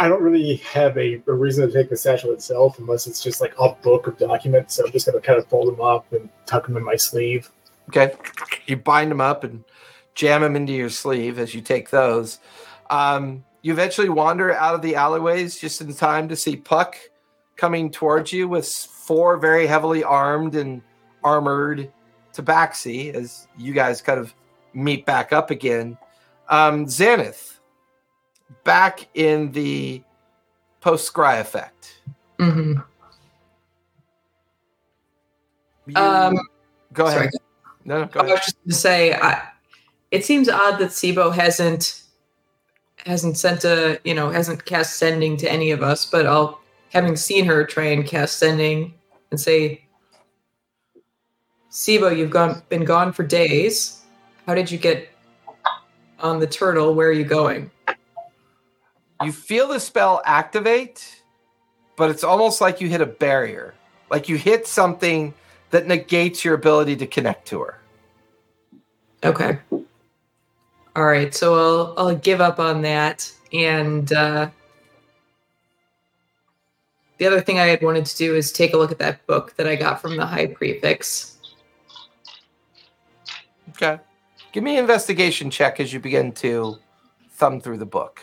I 0.00 0.08
don't 0.08 0.22
really 0.22 0.56
have 0.56 0.96
a, 0.96 1.22
a 1.26 1.32
reason 1.34 1.66
to 1.66 1.72
take 1.72 1.90
the 1.90 1.96
satchel 1.96 2.32
itself 2.32 2.78
unless 2.78 3.06
it's 3.06 3.22
just 3.22 3.42
like 3.42 3.52
a 3.58 3.74
book 3.82 4.06
of 4.06 4.16
documents. 4.16 4.76
So 4.76 4.86
I'm 4.86 4.92
just 4.92 5.04
going 5.04 5.20
to 5.20 5.24
kind 5.24 5.38
of 5.38 5.46
fold 5.48 5.70
them 5.70 5.82
up 5.82 6.10
and 6.14 6.30
tuck 6.46 6.66
them 6.66 6.78
in 6.78 6.82
my 6.82 6.96
sleeve. 6.96 7.50
Okay. 7.90 8.14
You 8.66 8.78
bind 8.78 9.10
them 9.10 9.20
up 9.20 9.44
and 9.44 9.62
jam 10.14 10.40
them 10.40 10.56
into 10.56 10.72
your 10.72 10.88
sleeve 10.88 11.38
as 11.38 11.54
you 11.54 11.60
take 11.60 11.90
those. 11.90 12.38
Um, 12.88 13.44
you 13.60 13.74
eventually 13.74 14.08
wander 14.08 14.54
out 14.54 14.74
of 14.74 14.80
the 14.80 14.94
alleyways 14.94 15.58
just 15.58 15.82
in 15.82 15.92
time 15.94 16.28
to 16.28 16.36
see 16.36 16.56
Puck 16.56 16.96
coming 17.56 17.90
towards 17.90 18.32
you 18.32 18.48
with 18.48 18.66
four 18.66 19.36
very 19.36 19.66
heavily 19.66 20.02
armed 20.02 20.54
and 20.54 20.80
armored 21.22 21.92
tabaxi 22.32 23.12
as 23.12 23.48
you 23.58 23.74
guys 23.74 24.00
kind 24.00 24.18
of 24.18 24.32
meet 24.72 25.04
back 25.04 25.34
up 25.34 25.50
again. 25.50 25.98
Um, 26.48 26.86
back 28.64 29.08
in 29.14 29.52
the 29.52 30.02
post 30.80 31.12
scry 31.12 31.40
effect. 31.40 32.00
hmm 32.38 32.74
You- 35.86 35.96
Um, 35.96 36.38
go 36.92 37.06
ahead. 37.06 37.16
sorry. 37.16 37.28
No, 37.84 38.00
no, 38.02 38.06
go 38.06 38.20
I 38.20 38.24
was 38.24 38.40
just 38.40 38.56
going 38.62 38.68
to 38.70 38.74
say, 38.74 39.14
I, 39.14 39.42
it 40.10 40.24
seems 40.24 40.48
odd 40.48 40.78
that 40.78 40.90
Sibo 40.90 41.34
hasn't 41.34 42.02
hasn't 43.06 43.38
sent 43.38 43.64
a 43.64 43.98
you 44.04 44.12
know 44.14 44.28
hasn't 44.28 44.62
cast 44.66 44.96
sending 44.98 45.36
to 45.38 45.50
any 45.50 45.70
of 45.70 45.82
us. 45.82 46.04
But 46.04 46.26
I'll 46.26 46.60
having 46.90 47.16
seen 47.16 47.46
her 47.46 47.64
try 47.64 47.84
and 47.86 48.04
cast 48.06 48.38
sending 48.38 48.92
and 49.30 49.40
say, 49.40 49.82
Sibo, 51.70 52.14
you've 52.16 52.30
gone 52.30 52.62
been 52.68 52.84
gone 52.84 53.12
for 53.12 53.22
days. 53.24 54.02
How 54.46 54.54
did 54.54 54.70
you 54.70 54.76
get 54.78 55.08
on 56.18 56.38
the 56.40 56.46
turtle? 56.46 56.94
Where 56.94 57.08
are 57.08 57.12
you 57.12 57.24
going? 57.24 57.70
You 59.22 59.32
feel 59.32 59.68
the 59.68 59.80
spell 59.80 60.22
activate, 60.24 61.22
but 61.96 62.10
it's 62.10 62.24
almost 62.24 62.60
like 62.60 62.80
you 62.80 62.88
hit 62.88 63.00
a 63.00 63.06
barrier. 63.06 63.74
Like 64.10 64.28
you 64.28 64.36
hit 64.36 64.66
something 64.66 65.34
that 65.70 65.86
negates 65.86 66.44
your 66.44 66.54
ability 66.54 66.96
to 66.96 67.06
connect 67.06 67.46
to 67.48 67.60
her. 67.60 67.78
Okay. 69.22 69.58
All 70.96 71.04
right, 71.04 71.34
so 71.34 71.54
I'll 71.54 71.94
I'll 71.98 72.16
give 72.16 72.40
up 72.40 72.58
on 72.58 72.82
that. 72.82 73.30
And 73.52 74.10
uh, 74.12 74.48
the 77.18 77.26
other 77.26 77.40
thing 77.40 77.60
I 77.60 77.66
had 77.66 77.82
wanted 77.82 78.06
to 78.06 78.16
do 78.16 78.34
is 78.34 78.50
take 78.50 78.72
a 78.72 78.78
look 78.78 78.90
at 78.90 78.98
that 78.98 79.26
book 79.26 79.54
that 79.56 79.68
I 79.68 79.76
got 79.76 80.00
from 80.00 80.16
the 80.16 80.24
High 80.24 80.46
Prefect. 80.46 81.32
Okay. 83.70 83.98
Give 84.52 84.64
me 84.64 84.74
an 84.74 84.80
investigation 84.80 85.50
check 85.50 85.78
as 85.78 85.92
you 85.92 86.00
begin 86.00 86.32
to 86.32 86.78
thumb 87.32 87.60
through 87.60 87.78
the 87.78 87.86
book. 87.86 88.22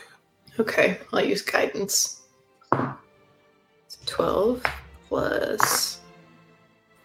Okay, 0.58 0.98
I'll 1.12 1.24
use 1.24 1.42
guidance. 1.42 2.22
12 4.06 4.62
plus 5.08 6.00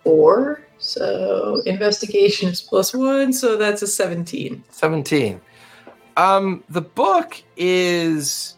4. 0.04 0.62
So 0.78 1.62
investigation 1.66 2.50
is 2.50 2.62
plus 2.62 2.94
1, 2.94 3.34
so 3.34 3.58
that's 3.58 3.82
a 3.82 3.88
17. 3.88 4.64
17. 4.70 5.42
Um, 6.18 6.64
the 6.70 6.82
book 6.82 7.42
is 7.56 8.58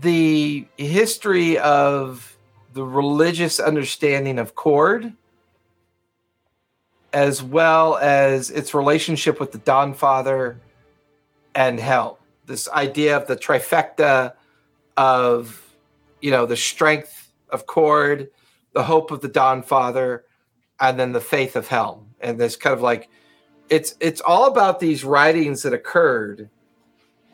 the 0.00 0.66
history 0.76 1.58
of 1.58 2.36
the 2.72 2.84
religious 2.84 3.60
understanding 3.60 4.38
of 4.38 4.54
Kord, 4.54 5.14
as 7.12 7.42
well 7.42 7.96
as 7.98 8.50
its 8.50 8.72
relationship 8.72 9.38
with 9.38 9.52
the 9.52 9.58
Dawn 9.58 9.92
Father 9.94 10.60
and 11.54 11.78
Helm. 11.78 12.16
This 12.46 12.68
idea 12.68 13.16
of 13.16 13.26
the 13.26 13.36
trifecta 13.36 14.34
of, 14.96 15.74
you 16.20 16.30
know, 16.30 16.46
the 16.46 16.56
strength 16.56 17.32
of 17.50 17.66
Kord, 17.66 18.28
the 18.72 18.84
hope 18.84 19.10
of 19.10 19.20
the 19.20 19.28
Dawn 19.28 19.62
Father, 19.62 20.24
and 20.80 20.98
then 20.98 21.12
the 21.12 21.20
faith 21.20 21.56
of 21.56 21.68
Helm. 21.68 22.14
And 22.20 22.38
this 22.38 22.56
kind 22.56 22.74
of 22.74 22.82
like 22.82 23.08
it's 23.68 23.94
it's 24.00 24.20
all 24.20 24.46
about 24.46 24.80
these 24.80 25.04
writings 25.04 25.62
that 25.62 25.72
occurred 25.72 26.50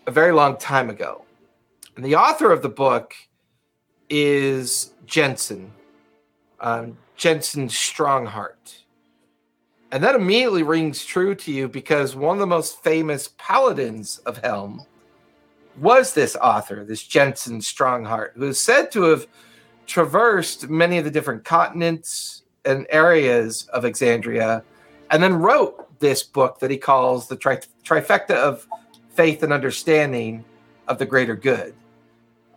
a 0.07 0.11
very 0.11 0.33
long 0.33 0.57
time 0.57 0.91
ago. 0.91 1.25
And 1.97 2.05
the 2.05 2.17
author 2.17 2.53
of 2.53 2.63
the 2.63 2.69
book 2.69 3.15
is 4.09 4.93
Jensen, 5.05 5.73
um, 6.61 6.97
Jensen 7.17 7.69
Strongheart. 7.69 8.85
And 9.91 10.05
that 10.05 10.15
immediately 10.15 10.63
rings 10.63 11.05
true 11.05 11.35
to 11.35 11.51
you 11.51 11.67
because 11.67 12.15
one 12.15 12.37
of 12.37 12.41
the 12.41 12.47
most 12.47 12.83
famous 12.83 13.31
paladins 13.39 14.19
of 14.19 14.39
Helm 14.39 14.87
was 15.81 16.15
this 16.15 16.37
author, 16.37 16.85
this 16.85 17.03
Jensen 17.03 17.61
Strongheart, 17.61 18.33
who 18.35 18.49
is 18.49 18.61
said 18.61 18.91
to 18.93 19.03
have 19.05 19.27
traversed 19.87 20.69
many 20.69 20.99
of 20.99 21.05
the 21.05 21.11
different 21.11 21.45
continents 21.45 22.43
and 22.65 22.87
areas 22.91 23.67
of 23.73 23.85
Exandria 23.85 24.63
and 25.11 25.23
then 25.23 25.35
wrote 25.35 25.99
this 26.01 26.23
book 26.23 26.59
that 26.61 26.71
he 26.71 26.77
calls 26.77 27.29
the 27.29 27.37
tri- 27.37 27.61
trifecta 27.85 28.35
of 28.35 28.67
faith 29.11 29.43
and 29.43 29.53
understanding 29.53 30.45
of 30.87 30.99
the 30.99 31.07
greater 31.07 31.35
good. 31.35 31.75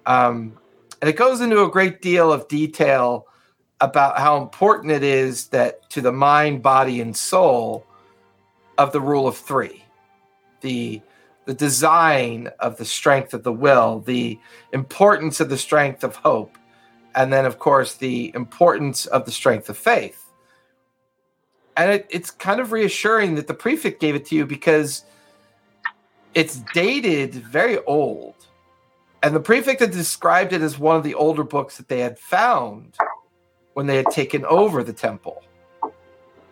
Um, 0.05 0.57
and 1.01 1.09
it 1.09 1.15
goes 1.15 1.41
into 1.41 1.63
a 1.63 1.69
great 1.69 2.01
deal 2.01 2.31
of 2.31 2.47
detail 2.47 3.27
about 3.79 4.19
how 4.19 4.41
important 4.41 4.91
it 4.91 5.03
is 5.03 5.47
that 5.47 5.89
to 5.89 6.01
the 6.01 6.11
mind, 6.11 6.61
body, 6.61 7.01
and 7.01 7.15
soul 7.15 7.85
of 8.77 8.91
the 8.91 9.01
rule 9.01 9.27
of 9.27 9.37
three, 9.37 9.83
the 10.61 11.01
the 11.51 11.57
design 11.57 12.49
of 12.61 12.77
the 12.77 12.85
strength 12.85 13.33
of 13.33 13.43
the 13.43 13.51
will, 13.51 13.99
the 13.99 14.39
importance 14.71 15.41
of 15.41 15.49
the 15.49 15.57
strength 15.57 16.01
of 16.01 16.15
hope, 16.15 16.57
and 17.13 17.33
then 17.33 17.45
of 17.45 17.59
course 17.59 17.95
the 17.95 18.31
importance 18.33 19.05
of 19.05 19.25
the 19.25 19.31
strength 19.31 19.67
of 19.67 19.77
faith. 19.77 20.31
And 21.75 21.91
it, 21.91 22.07
it's 22.09 22.31
kind 22.31 22.61
of 22.61 22.71
reassuring 22.71 23.35
that 23.35 23.47
the 23.47 23.53
prefect 23.53 23.99
gave 23.99 24.15
it 24.15 24.25
to 24.27 24.35
you 24.35 24.45
because 24.45 25.03
it's 26.33 26.61
dated 26.73 27.33
very 27.33 27.79
old. 27.83 28.35
And 29.21 29.35
the 29.35 29.41
prefect 29.41 29.81
had 29.81 29.91
described 29.91 30.53
it 30.53 30.61
as 30.61 30.79
one 30.79 30.95
of 30.95 31.03
the 31.03 31.15
older 31.15 31.43
books 31.43 31.75
that 31.75 31.89
they 31.89 31.99
had 31.99 32.17
found 32.17 32.95
when 33.73 33.87
they 33.87 33.97
had 33.97 34.09
taken 34.09 34.45
over 34.45 34.85
the 34.85 34.93
temple. 34.93 35.43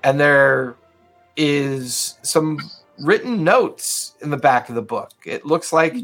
And 0.03 0.19
there 0.19 0.75
is 1.37 2.17
some 2.21 2.59
written 3.01 3.43
notes 3.43 4.15
in 4.21 4.29
the 4.29 4.37
back 4.37 4.69
of 4.69 4.75
the 4.75 4.81
book 4.81 5.11
it 5.25 5.45
looks 5.45 5.71
like 5.71 5.95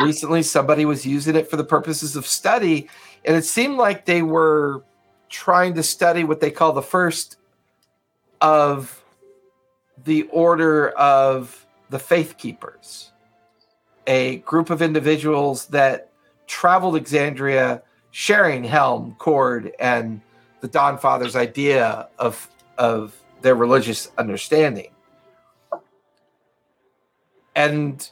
recently 0.00 0.42
somebody 0.42 0.84
was 0.84 1.04
using 1.04 1.36
it 1.36 1.48
for 1.48 1.56
the 1.56 1.64
purposes 1.64 2.16
of 2.16 2.26
study 2.26 2.88
and 3.24 3.36
it 3.36 3.44
seemed 3.44 3.76
like 3.76 4.04
they 4.04 4.22
were 4.22 4.82
trying 5.28 5.74
to 5.74 5.82
study 5.82 6.24
what 6.24 6.40
they 6.40 6.50
call 6.50 6.72
the 6.72 6.82
first 6.82 7.36
of 8.40 9.02
the 10.04 10.22
order 10.24 10.90
of 10.90 11.66
the 11.90 11.98
faith 11.98 12.36
keepers, 12.36 13.12
a 14.06 14.36
group 14.38 14.70
of 14.70 14.82
individuals 14.82 15.66
that 15.66 16.10
traveled 16.46 16.94
Exandria 16.94 17.82
sharing 18.10 18.64
Helm, 18.64 19.16
Kord, 19.18 19.72
and 19.78 20.20
the 20.60 20.68
Dawn 20.68 20.98
Fathers' 20.98 21.36
idea 21.36 22.08
of, 22.18 22.48
of 22.78 23.16
their 23.40 23.54
religious 23.54 24.10
understanding. 24.18 24.90
And 27.54 28.08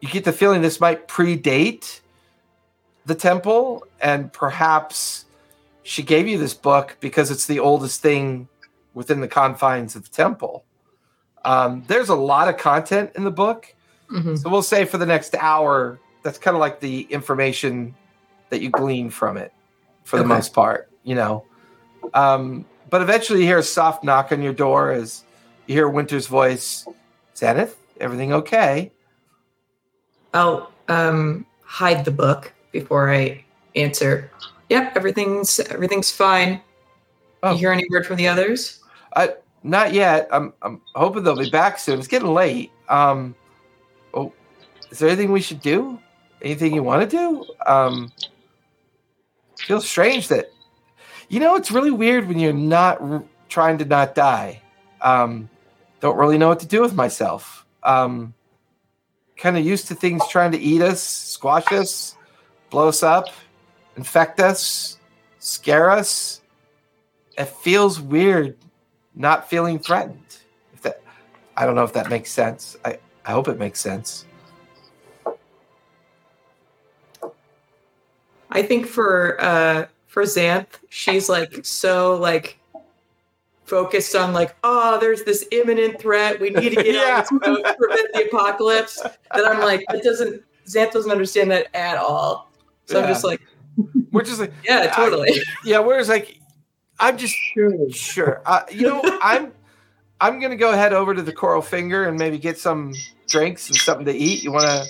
you 0.00 0.08
get 0.08 0.24
the 0.24 0.32
feeling 0.32 0.62
this 0.62 0.80
might 0.80 1.08
predate 1.08 2.00
the 3.06 3.14
temple, 3.14 3.86
and 4.00 4.32
perhaps 4.32 5.24
she 5.82 6.02
gave 6.02 6.28
you 6.28 6.38
this 6.38 6.54
book 6.54 6.96
because 7.00 7.30
it's 7.30 7.46
the 7.46 7.58
oldest 7.58 8.00
thing 8.00 8.48
within 8.94 9.20
the 9.20 9.28
confines 9.28 9.96
of 9.96 10.04
the 10.04 10.10
temple. 10.10 10.64
Um, 11.44 11.84
there's 11.86 12.08
a 12.08 12.14
lot 12.14 12.48
of 12.48 12.56
content 12.56 13.12
in 13.14 13.24
the 13.24 13.30
book. 13.30 13.74
Mhm. 14.10 14.38
So 14.38 14.50
we'll 14.50 14.62
say 14.62 14.84
for 14.84 14.98
the 14.98 15.06
next 15.06 15.34
hour, 15.36 15.98
that's 16.22 16.38
kind 16.38 16.54
of 16.54 16.60
like 16.60 16.80
the 16.80 17.02
information 17.02 17.94
that 18.50 18.60
you 18.60 18.70
glean 18.70 19.10
from 19.10 19.36
it 19.36 19.52
for 20.04 20.16
the 20.18 20.24
Okay. 20.24 20.34
most 20.34 20.52
part, 20.52 20.90
you 21.02 21.14
know. 21.14 21.44
Um, 22.12 22.66
but 22.90 23.00
eventually 23.00 23.40
you 23.40 23.46
hear 23.46 23.58
a 23.58 23.62
soft 23.62 24.04
knock 24.04 24.32
on 24.32 24.42
your 24.42 24.52
door 24.52 24.90
as 24.90 25.24
you 25.66 25.74
hear 25.74 25.88
Winter's 25.88 26.26
voice 26.26 26.86
Xanath, 27.34 27.74
everything 28.00 28.32
okay? 28.32 28.92
I'll 30.34 30.72
um, 30.88 31.46
hide 31.62 32.04
the 32.04 32.10
book 32.10 32.52
before 32.72 33.12
I 33.12 33.44
answer. 33.76 34.30
Yep, 34.68 34.96
everything's 34.96 35.58
everything's 35.60 36.10
fine. 36.10 36.60
Oh. 37.42 37.52
You 37.52 37.58
hear 37.58 37.72
any 37.72 37.86
word 37.90 38.06
from 38.06 38.16
the 38.16 38.28
others? 38.28 38.80
Not 39.62 39.92
yet. 39.92 40.28
I'm 40.32 40.52
I'm 40.62 40.80
hoping 40.94 41.22
they'll 41.22 41.36
be 41.36 41.50
back 41.50 41.78
soon. 41.78 41.98
It's 41.98 42.08
getting 42.08 42.32
late. 42.32 42.70
Um 42.88 43.34
oh 44.14 44.32
is 44.90 44.98
there 44.98 45.08
anything 45.08 45.32
we 45.32 45.40
should 45.40 45.60
do? 45.60 45.98
Anything 46.42 46.74
you 46.74 46.82
want 46.82 47.08
to 47.08 47.16
do? 47.16 47.44
Um 47.66 48.10
feels 49.58 49.86
strange 49.86 50.28
that 50.28 50.50
you 51.28 51.40
know 51.40 51.56
it's 51.56 51.70
really 51.70 51.90
weird 51.90 52.26
when 52.26 52.38
you're 52.38 52.52
not 52.52 53.00
r- 53.02 53.22
trying 53.48 53.76
to 53.78 53.84
not 53.84 54.14
die. 54.14 54.62
Um 55.02 55.50
don't 56.00 56.16
really 56.16 56.38
know 56.38 56.48
what 56.48 56.60
to 56.60 56.66
do 56.66 56.80
with 56.80 56.94
myself. 56.94 57.66
Um 57.82 58.34
kind 59.36 59.56
of 59.56 59.64
used 59.64 59.88
to 59.88 59.94
things 59.94 60.22
trying 60.28 60.52
to 60.52 60.58
eat 60.58 60.82
us, 60.82 61.02
squash 61.02 61.72
us, 61.72 62.14
blow 62.68 62.88
us 62.88 63.02
up, 63.02 63.28
infect 63.96 64.38
us, 64.38 64.98
scare 65.38 65.90
us. 65.90 66.42
It 67.38 67.46
feels 67.46 68.00
weird 68.00 68.56
not 69.14 69.48
feeling 69.48 69.78
threatened. 69.78 70.36
If 70.74 70.82
that, 70.82 71.02
I 71.56 71.64
don't 71.64 71.74
know 71.74 71.84
if 71.84 71.94
that 71.94 72.10
makes 72.10 72.30
sense. 72.30 72.76
I, 72.84 72.98
I 73.24 73.32
hope 73.32 73.48
it 73.48 73.58
makes 73.58 73.80
sense. 73.80 74.26
I 78.50 78.62
think 78.62 78.86
for 78.86 79.40
uh 79.40 79.86
for 80.06 80.24
Xanth, 80.24 80.66
she's 80.88 81.28
like 81.28 81.64
so 81.64 82.16
like 82.16 82.59
focused 83.70 84.14
on 84.16 84.32
like, 84.34 84.54
oh, 84.64 84.98
there's 85.00 85.22
this 85.22 85.46
imminent 85.52 86.00
threat. 86.00 86.40
We 86.40 86.50
need 86.50 86.70
to 86.70 86.82
get 86.82 86.86
Yeah. 86.94 87.24
on 87.30 87.38
this 87.38 87.48
boat 87.48 87.64
to 87.64 87.74
prevent 87.78 88.12
the 88.12 88.24
apocalypse. 88.26 89.00
That 89.00 89.46
I'm 89.46 89.60
like, 89.60 89.84
it 89.90 90.02
doesn't 90.02 90.42
Xanth 90.66 90.92
doesn't 90.92 91.10
understand 91.10 91.50
that 91.52 91.74
at 91.74 91.96
all. 91.96 92.50
So 92.86 93.00
I'm 93.00 93.08
just 93.08 93.24
like, 93.24 93.40
We're 94.12 94.24
just 94.24 94.40
like, 94.40 94.52
yeah, 94.64 94.88
totally. 94.94 95.40
yeah. 95.64 95.78
Whereas 95.78 96.08
like, 96.08 96.38
I'm 96.98 97.16
just 97.16 97.34
sure. 97.96 98.42
Uh, 98.44 98.62
you 98.70 98.82
know, 98.82 99.00
I'm 99.22 99.52
I'm 100.20 100.38
gonna 100.40 100.56
go 100.56 100.72
head 100.72 100.92
over 100.92 101.14
to 101.14 101.22
the 101.22 101.32
Coral 101.32 101.62
Finger 101.62 102.04
and 102.08 102.18
maybe 102.18 102.36
get 102.38 102.58
some 102.58 102.92
drinks 103.28 103.68
and 103.68 103.76
something 103.76 104.04
to 104.06 104.12
eat. 104.12 104.42
You 104.42 104.52
wanna 104.52 104.84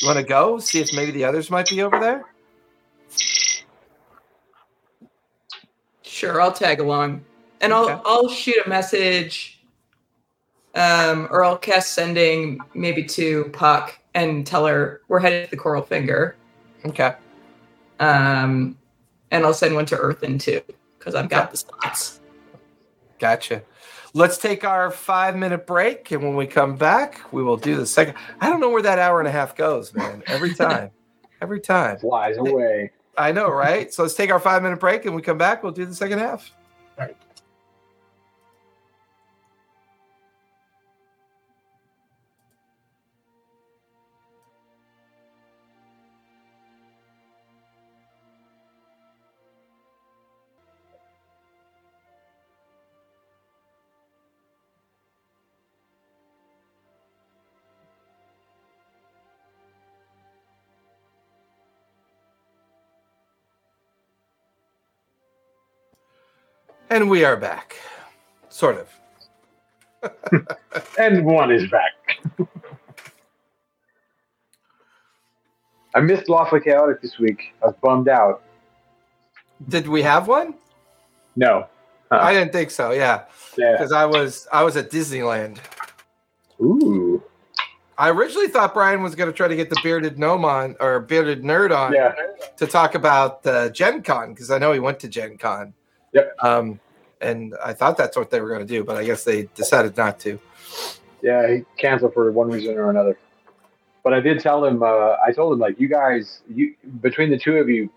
you 0.00 0.06
wanna 0.08 0.22
go 0.22 0.58
see 0.60 0.80
if 0.80 0.94
maybe 0.94 1.10
the 1.10 1.24
others 1.24 1.50
might 1.50 1.68
be 1.68 1.82
over 1.82 1.98
there? 1.98 2.24
Sure, 6.02 6.40
I'll 6.40 6.52
tag 6.52 6.80
along. 6.80 7.24
And 7.60 7.72
Okay. 7.72 7.92
I'll 7.92 8.02
I'll 8.04 8.28
shoot 8.28 8.56
a 8.64 8.68
message 8.68 9.60
um 10.74 11.26
or 11.30 11.44
I'll 11.44 11.58
cast 11.58 11.92
sending 11.94 12.60
maybe 12.74 13.04
to 13.04 13.44
Puck 13.52 13.98
and 14.14 14.46
tell 14.46 14.66
her 14.66 15.02
we're 15.08 15.18
headed 15.18 15.44
to 15.46 15.50
the 15.50 15.56
Coral 15.56 15.82
Finger. 15.82 16.36
Okay. 16.86 17.14
Um 17.98 18.76
and 19.30 19.44
I'll 19.44 19.54
send 19.54 19.74
one 19.74 19.86
to 19.86 19.96
Earthen 19.96 20.38
too, 20.38 20.60
because 20.98 21.14
I've 21.14 21.28
got 21.28 21.50
the 21.50 21.56
slots. 21.56 22.20
Gotcha. 23.18 23.62
Let's 24.12 24.38
take 24.38 24.64
our 24.64 24.90
five 24.90 25.36
minute 25.36 25.66
break, 25.68 26.10
and 26.10 26.22
when 26.22 26.34
we 26.34 26.46
come 26.46 26.74
back, 26.74 27.32
we 27.32 27.44
will 27.44 27.56
do 27.56 27.76
the 27.76 27.86
second. 27.86 28.14
I 28.40 28.48
don't 28.48 28.58
know 28.58 28.70
where 28.70 28.82
that 28.82 28.98
hour 28.98 29.20
and 29.20 29.28
a 29.28 29.30
half 29.30 29.54
goes, 29.54 29.94
man. 29.94 30.24
Every 30.26 30.52
time, 30.56 30.90
every 31.40 31.60
time. 31.60 31.98
Flies 31.98 32.36
away. 32.36 32.90
I 33.16 33.30
know, 33.30 33.50
right? 33.50 33.92
So 33.94 34.02
let's 34.02 34.14
take 34.14 34.32
our 34.32 34.40
five 34.40 34.64
minute 34.64 34.80
break, 34.80 35.04
and 35.04 35.14
we 35.14 35.22
come 35.22 35.38
back. 35.38 35.62
We'll 35.62 35.70
do 35.72 35.86
the 35.86 35.94
second 35.94 36.18
half. 36.18 36.50
And 67.00 67.08
we 67.08 67.24
are 67.24 67.34
back. 67.36 67.76
Sort 68.50 68.76
of. 68.76 68.88
And 70.98 71.24
one 71.24 71.50
is 71.50 71.66
back. 71.70 71.94
I 75.94 76.00
missed 76.00 76.28
Lawfully 76.28 76.60
Chaotic 76.60 77.00
this 77.00 77.18
week. 77.18 77.54
I 77.62 77.68
was 77.68 77.74
bummed 77.82 78.08
out. 78.10 78.42
Did 79.68 79.88
we 79.88 80.02
have 80.02 80.28
one? 80.28 80.54
No. 81.36 81.66
Huh. 82.12 82.18
I 82.20 82.34
didn't 82.34 82.52
think 82.52 82.70
so. 82.70 82.90
Yeah, 82.90 83.24
Yeah. 83.56 83.72
because 83.72 83.92
I 83.92 84.04
was 84.04 84.46
I 84.52 84.62
was 84.62 84.76
at 84.76 84.90
Disneyland. 84.90 85.56
Ooh. 86.60 87.22
I 87.96 88.10
originally 88.10 88.48
thought 88.48 88.74
Brian 88.74 89.02
was 89.02 89.14
going 89.14 89.30
to 89.30 89.36
try 89.36 89.48
to 89.48 89.56
get 89.56 89.70
the 89.70 89.80
bearded 89.82 90.18
gnome 90.18 90.44
on 90.44 90.76
or 90.80 91.00
bearded 91.00 91.42
nerd 91.44 91.74
on 91.74 91.94
Yeah. 91.94 92.12
to 92.58 92.66
talk 92.66 92.94
about 92.94 93.46
uh, 93.46 93.70
Gen 93.70 94.02
Con 94.02 94.34
because 94.34 94.50
I 94.50 94.58
know 94.58 94.72
he 94.72 94.80
went 94.80 95.00
to 95.00 95.08
Gen 95.08 95.38
Con. 95.38 95.72
Yep. 96.12 96.36
Um, 96.42 96.78
and 97.20 97.54
I 97.62 97.72
thought 97.72 97.96
that's 97.96 98.16
what 98.16 98.30
they 98.30 98.40
were 98.40 98.48
going 98.48 98.60
to 98.60 98.66
do, 98.66 98.84
but 98.84 98.96
I 98.96 99.04
guess 99.04 99.24
they 99.24 99.48
decided 99.54 99.96
not 99.96 100.18
to. 100.20 100.38
Yeah, 101.22 101.52
he 101.52 101.64
canceled 101.76 102.14
for 102.14 102.30
one 102.32 102.48
reason 102.48 102.76
or 102.76 102.90
another. 102.90 103.18
But 104.02 104.14
I 104.14 104.20
did 104.20 104.40
tell 104.40 104.64
him. 104.64 104.82
Uh, 104.82 105.16
I 105.24 105.32
told 105.34 105.52
him 105.52 105.58
like, 105.58 105.78
you 105.78 105.88
guys, 105.88 106.40
you 106.48 106.74
between 107.02 107.30
the 107.30 107.38
two 107.38 107.56
of 107.56 107.68
you, 107.68 107.90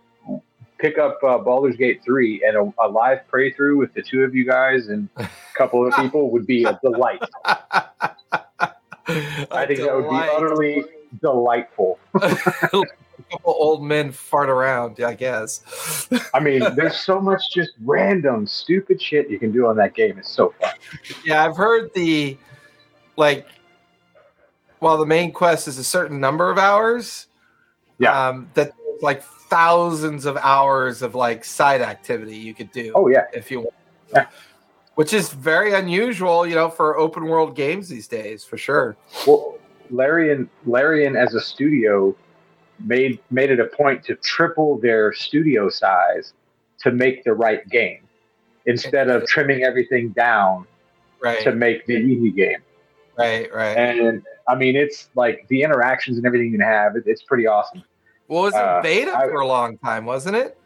pick 0.78 0.98
up 0.98 1.20
uh, 1.24 1.38
Baldur's 1.38 1.78
Gate 1.78 2.02
three 2.04 2.44
and 2.46 2.58
a, 2.58 2.74
a 2.84 2.90
live 2.90 3.20
playthrough 3.32 3.78
with 3.78 3.94
the 3.94 4.02
two 4.02 4.24
of 4.24 4.36
you 4.36 4.46
guys 4.46 4.88
and 4.88 5.08
a 5.16 5.30
couple 5.56 5.88
of 5.88 5.94
people 5.96 6.30
would 6.32 6.46
be 6.46 6.66
a 6.66 6.78
delight. 6.84 7.22
I 7.46 9.66
think 9.66 9.80
that 9.80 9.96
would 9.96 10.10
be 10.10 10.16
utterly 10.16 10.84
delightful. 11.22 12.00
A 13.20 13.24
couple 13.30 13.56
old 13.58 13.84
men 13.84 14.12
fart 14.12 14.50
around, 14.50 15.00
I 15.00 15.14
guess. 15.14 16.08
I 16.34 16.40
mean, 16.40 16.62
there's 16.76 16.98
so 17.00 17.22
much 17.22 17.54
just 17.54 17.72
random, 17.84 18.48
stupid 18.48 19.00
shit 19.02 19.30
you 19.30 19.38
can 19.38 19.52
do 19.52 19.68
on 19.68 19.76
that 19.78 19.94
game. 19.94 20.18
It's 20.18 20.32
so 20.32 20.54
fun. 20.60 20.72
yeah, 21.24 21.46
I've 21.46 21.56
heard 21.56 21.94
the 21.94 22.38
like 23.16 23.46
while 24.80 24.98
the 24.98 25.06
main 25.06 25.32
quest 25.32 25.68
is 25.68 25.78
a 25.78 25.84
certain 25.84 26.20
number 26.20 26.50
of 26.50 26.58
hours, 26.58 27.28
Yeah. 28.00 28.30
um, 28.30 28.50
that 28.56 28.74
like 29.02 29.24
thousands 29.24 30.26
of 30.26 30.36
hours 30.38 31.02
of 31.04 31.14
like 31.16 31.46
side 31.46 31.82
activity 31.82 32.36
you 32.36 32.54
could 32.56 32.72
do. 32.72 32.92
Oh 32.96 33.08
yeah, 33.08 33.26
if 33.34 33.52
you 33.52 33.60
want. 33.62 33.74
Yeah. 34.14 34.26
Which 34.96 35.14
is 35.14 35.32
very 35.32 35.74
unusual, 35.74 36.46
you 36.48 36.56
know, 36.56 36.70
for 36.70 36.98
open 36.98 37.26
world 37.26 37.56
games 37.56 37.90
these 37.90 38.08
days, 38.08 38.44
for 38.44 38.58
sure. 38.58 38.98
Well, 39.26 39.58
Larian, 39.94 40.50
Larian 40.66 41.16
as 41.16 41.34
a 41.36 41.40
studio 41.42 42.16
made 42.84 43.20
made 43.30 43.52
it 43.52 43.60
a 43.60 43.66
point 43.68 44.04
to 44.06 44.16
triple 44.16 44.80
their 44.80 45.14
studio 45.14 45.70
size 45.70 46.34
to 46.80 46.92
make 46.92 47.24
the 47.24 47.34
right 47.34 47.68
game 47.70 48.00
instead 48.66 49.10
of 49.10 49.26
trimming 49.28 49.64
everything 49.64 50.10
down 50.10 50.66
Right, 51.22 51.42
to 51.44 51.54
make 51.54 51.86
the 51.86 51.94
easy 51.96 52.32
game. 52.32 52.58
right, 53.18 53.50
right. 53.54 53.78
And 53.78 54.22
I 54.50 54.56
mean, 54.56 54.76
it's 54.76 55.10
like 55.16 55.46
the 55.48 55.62
interactions 55.64 56.18
and 56.18 56.26
everything 56.26 56.48
you 56.52 56.58
can 56.58 56.68
have. 56.68 56.98
It, 56.98 57.04
it's 57.06 57.24
pretty 57.24 57.48
awesome. 57.48 57.82
well, 58.28 58.42
it 58.42 58.46
was 58.48 58.54
uh, 58.56 58.82
beta 58.84 59.16
I- 59.18 59.28
for 59.28 59.40
a 59.40 59.48
long 59.48 59.78
time, 59.78 60.06
wasn't 60.06 60.36
it? 60.36 60.58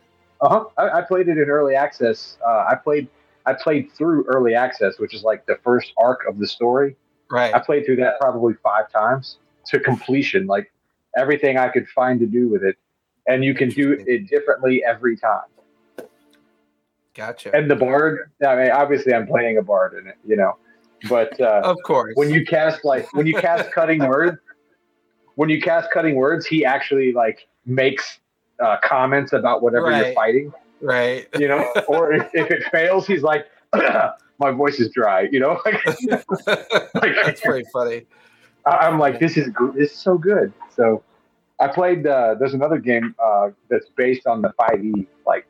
Uh 0.42 0.50
huh. 0.50 0.66
I, 0.78 1.00
I 1.00 1.02
played 1.02 1.28
it 1.28 1.38
in 1.38 1.50
early 1.50 1.76
access. 1.76 2.38
Uh, 2.48 2.66
I 2.70 2.76
played 2.76 3.08
I 3.46 3.54
played 3.54 3.92
through 3.92 4.26
early 4.26 4.56
access, 4.56 4.98
which 5.00 5.14
is 5.14 5.22
like 5.24 5.46
the 5.46 5.58
first 5.64 5.94
arc 5.98 6.26
of 6.28 6.40
the 6.40 6.48
story. 6.48 6.96
Right. 7.30 7.54
I 7.54 7.60
played 7.60 7.86
through 7.86 7.98
that 7.98 8.20
probably 8.20 8.54
five 8.64 8.92
times 8.92 9.38
to 9.68 9.80
completion, 9.80 10.48
like 10.48 10.72
everything 11.16 11.58
I 11.58 11.70
could 11.70 11.88
find 11.90 12.20
to 12.20 12.26
do 12.26 12.48
with 12.48 12.64
it. 12.64 12.78
And 13.28 13.44
you 13.44 13.54
can 13.54 13.70
do 13.70 13.92
it 13.92 14.30
differently 14.30 14.84
every 14.86 15.18
time. 15.18 15.42
Gotcha. 17.14 17.54
And 17.54 17.70
the 17.70 17.76
bard, 17.76 18.32
I 18.46 18.56
mean, 18.56 18.72
obviously 18.72 19.14
I'm 19.14 19.28
playing 19.28 19.58
a 19.58 19.62
bard 19.62 19.96
in 19.96 20.08
it, 20.08 20.16
you 20.26 20.36
know, 20.36 20.58
but 21.10 21.40
uh, 21.42 21.62
of 21.64 21.78
course. 21.84 22.14
when 22.16 22.30
you 22.30 22.46
cast 22.46 22.86
like 22.86 23.12
when 23.14 23.26
you 23.26 23.34
cast 23.34 23.72
cutting 23.74 24.08
words, 24.08 24.38
when 25.36 25.50
you 25.50 25.62
cast 25.62 25.92
cutting 25.92 26.16
words, 26.16 26.46
he 26.46 26.64
actually 26.64 27.14
like 27.14 27.48
makes 27.66 28.20
uh, 28.60 28.78
comments 28.84 29.34
about 29.34 29.62
whatever 29.62 29.92
you're 29.92 30.14
fighting, 30.14 30.54
right. 30.82 31.28
you 31.38 31.48
know, 31.48 31.72
or 31.88 32.14
if, 32.14 32.30
if 32.34 32.52
it 32.52 32.64
fails, 32.72 33.06
he's 33.06 33.24
like, 33.24 33.46
my 34.40 34.52
voice 34.52 34.80
is 34.80 34.90
dry, 34.92 35.28
you 35.32 35.40
know, 35.40 35.60
like, 35.66 35.82
That's 36.46 37.42
pretty 37.42 37.68
funny. 37.74 38.06
I- 38.66 38.78
I'm 38.88 39.00
like, 39.00 39.20
this 39.20 39.38
is 39.38 39.50
this 39.76 39.92
is 39.92 39.98
so 39.98 40.18
good. 40.18 40.54
So 40.76 41.04
I 41.60 41.68
played. 41.68 42.06
Uh, 42.06 42.36
there's 42.40 42.54
another 42.54 42.78
game 42.78 43.16
uh, 43.24 43.50
that's 43.70 43.88
based 43.96 44.28
on 44.28 44.42
the 44.42 44.54
5e 44.60 45.08
like 45.26 45.48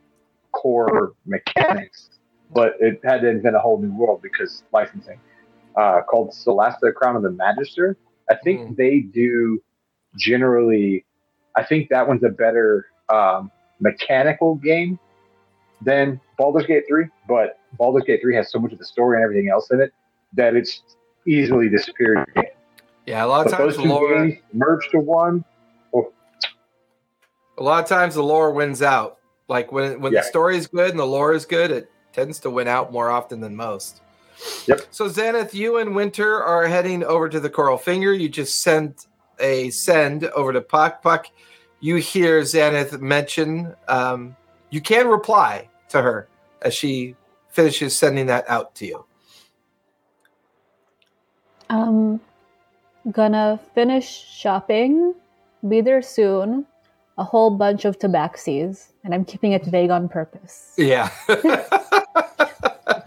core 0.54 1.14
mechanics, 1.26 2.10
but 2.54 2.74
it 2.80 3.00
had 3.04 3.22
to 3.22 3.30
invent 3.30 3.56
a 3.56 3.60
whole 3.60 3.80
new 3.80 3.92
world 3.96 4.22
because 4.22 4.64
licensing. 4.72 5.20
Uh, 5.76 6.02
called 6.10 6.32
Solasta: 6.32 6.94
Crown 6.94 7.16
of 7.16 7.22
the 7.24 7.32
Magister. 7.32 7.98
I 8.32 8.36
think 8.44 8.70
Hmm. 8.70 8.74
they 8.76 9.00
do 9.02 9.62
generally. 10.18 11.06
I 11.56 11.64
think 11.64 11.90
that 11.90 12.08
one's 12.08 12.24
a 12.24 12.30
better 12.30 12.86
um, 13.10 13.52
mechanical 13.80 14.56
game 14.56 15.00
than 15.82 16.20
Baldur's 16.38 16.66
Gate 16.66 16.84
3, 16.88 17.06
but 17.28 17.60
Baldur's 17.78 18.04
Gate 18.06 18.22
3 18.22 18.36
has 18.36 18.52
so 18.52 18.60
much 18.60 18.74
of 18.74 18.80
the 18.80 18.86
story 18.86 19.18
and 19.18 19.24
everything 19.24 19.50
else 19.50 19.70
in 19.72 19.80
it 19.82 19.94
that 20.34 20.56
it's 20.56 20.84
easily 21.26 21.68
the 21.70 21.78
superior 21.80 22.26
game. 22.36 22.46
Yeah, 23.06 23.24
a 23.24 23.28
lot 23.28 23.46
of 23.46 23.52
But 23.52 23.58
times 23.58 23.76
those 23.76 23.84
two 23.84 23.90
lore. 23.90 24.26
games 24.28 24.40
merged 24.54 24.92
to 24.92 25.00
one. 25.00 25.44
A 27.60 27.64
lot 27.64 27.82
of 27.84 27.90
times 27.90 28.16
the 28.16 28.24
lore 28.24 28.52
wins 28.52 28.82
out. 28.82 29.18
Like 29.48 29.72
when 29.72 30.00
when 30.02 30.14
Yeah. 30.14 30.22
the 30.22 30.28
story 30.28 30.58
is 30.58 30.68
good 30.68 30.92
and 30.92 31.00
the 31.00 31.06
lore 31.06 31.34
is 31.34 31.46
good, 31.46 31.72
it 31.72 31.90
tends 32.14 32.40
to 32.42 32.50
win 32.50 32.68
out 32.68 32.92
more 32.92 33.10
often 33.10 33.40
than 33.40 33.56
most. 33.56 34.02
Yep. 34.68 34.82
So 34.92 35.10
Xanath, 35.10 35.54
you 35.54 35.78
and 35.78 35.96
Winter 35.96 36.44
are 36.44 36.68
heading 36.68 37.04
over 37.04 37.28
to 37.30 37.40
the 37.40 37.50
Coral 37.50 37.78
Finger. 37.78 38.14
You 38.14 38.30
just 38.30 38.62
sent 38.62 39.08
a 39.40 39.70
send 39.72 40.26
over 40.26 40.54
to 40.54 40.62
Puck. 40.62 41.02
Puck, 41.02 41.28
you 41.80 41.96
hear 41.96 42.42
Xanath 42.42 43.00
mention. 43.02 43.74
Um, 43.88 44.36
you 44.70 44.82
can 44.82 45.08
reply 45.08 45.70
to 45.90 46.02
her 46.02 46.28
as 46.62 46.74
she 46.76 47.16
finishes 47.58 47.98
sending 47.98 48.28
that 48.28 48.46
out 48.48 48.76
to 48.76 48.86
you. 48.86 49.04
Um, 51.72 52.22
gonna 53.12 53.60
finish 53.74 54.08
shopping, 54.08 55.16
be 55.68 55.82
there 55.82 56.04
soon. 56.04 56.68
A 57.18 57.24
whole 57.24 57.50
bunch 57.50 57.84
of 57.84 57.98
tabaxis, 57.98 58.92
and 59.04 59.12
I'm 59.12 59.26
keeping 59.26 59.54
it 59.54 59.66
vague 59.66 59.90
on 59.90 60.08
purpose. 60.08 60.76
Yeah. 60.78 61.10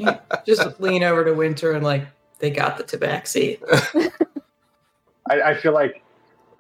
Just 0.45 0.81
lean 0.81 1.05
over 1.05 1.25
to 1.25 1.33
Winter 1.33 1.71
and 1.73 1.85
like, 1.85 2.05
they 2.41 2.51
got 2.51 2.77
the 2.77 2.83
tabaxi. 2.83 3.63
I, 5.31 5.43
I 5.43 5.55
feel 5.55 5.73
like 5.73 6.03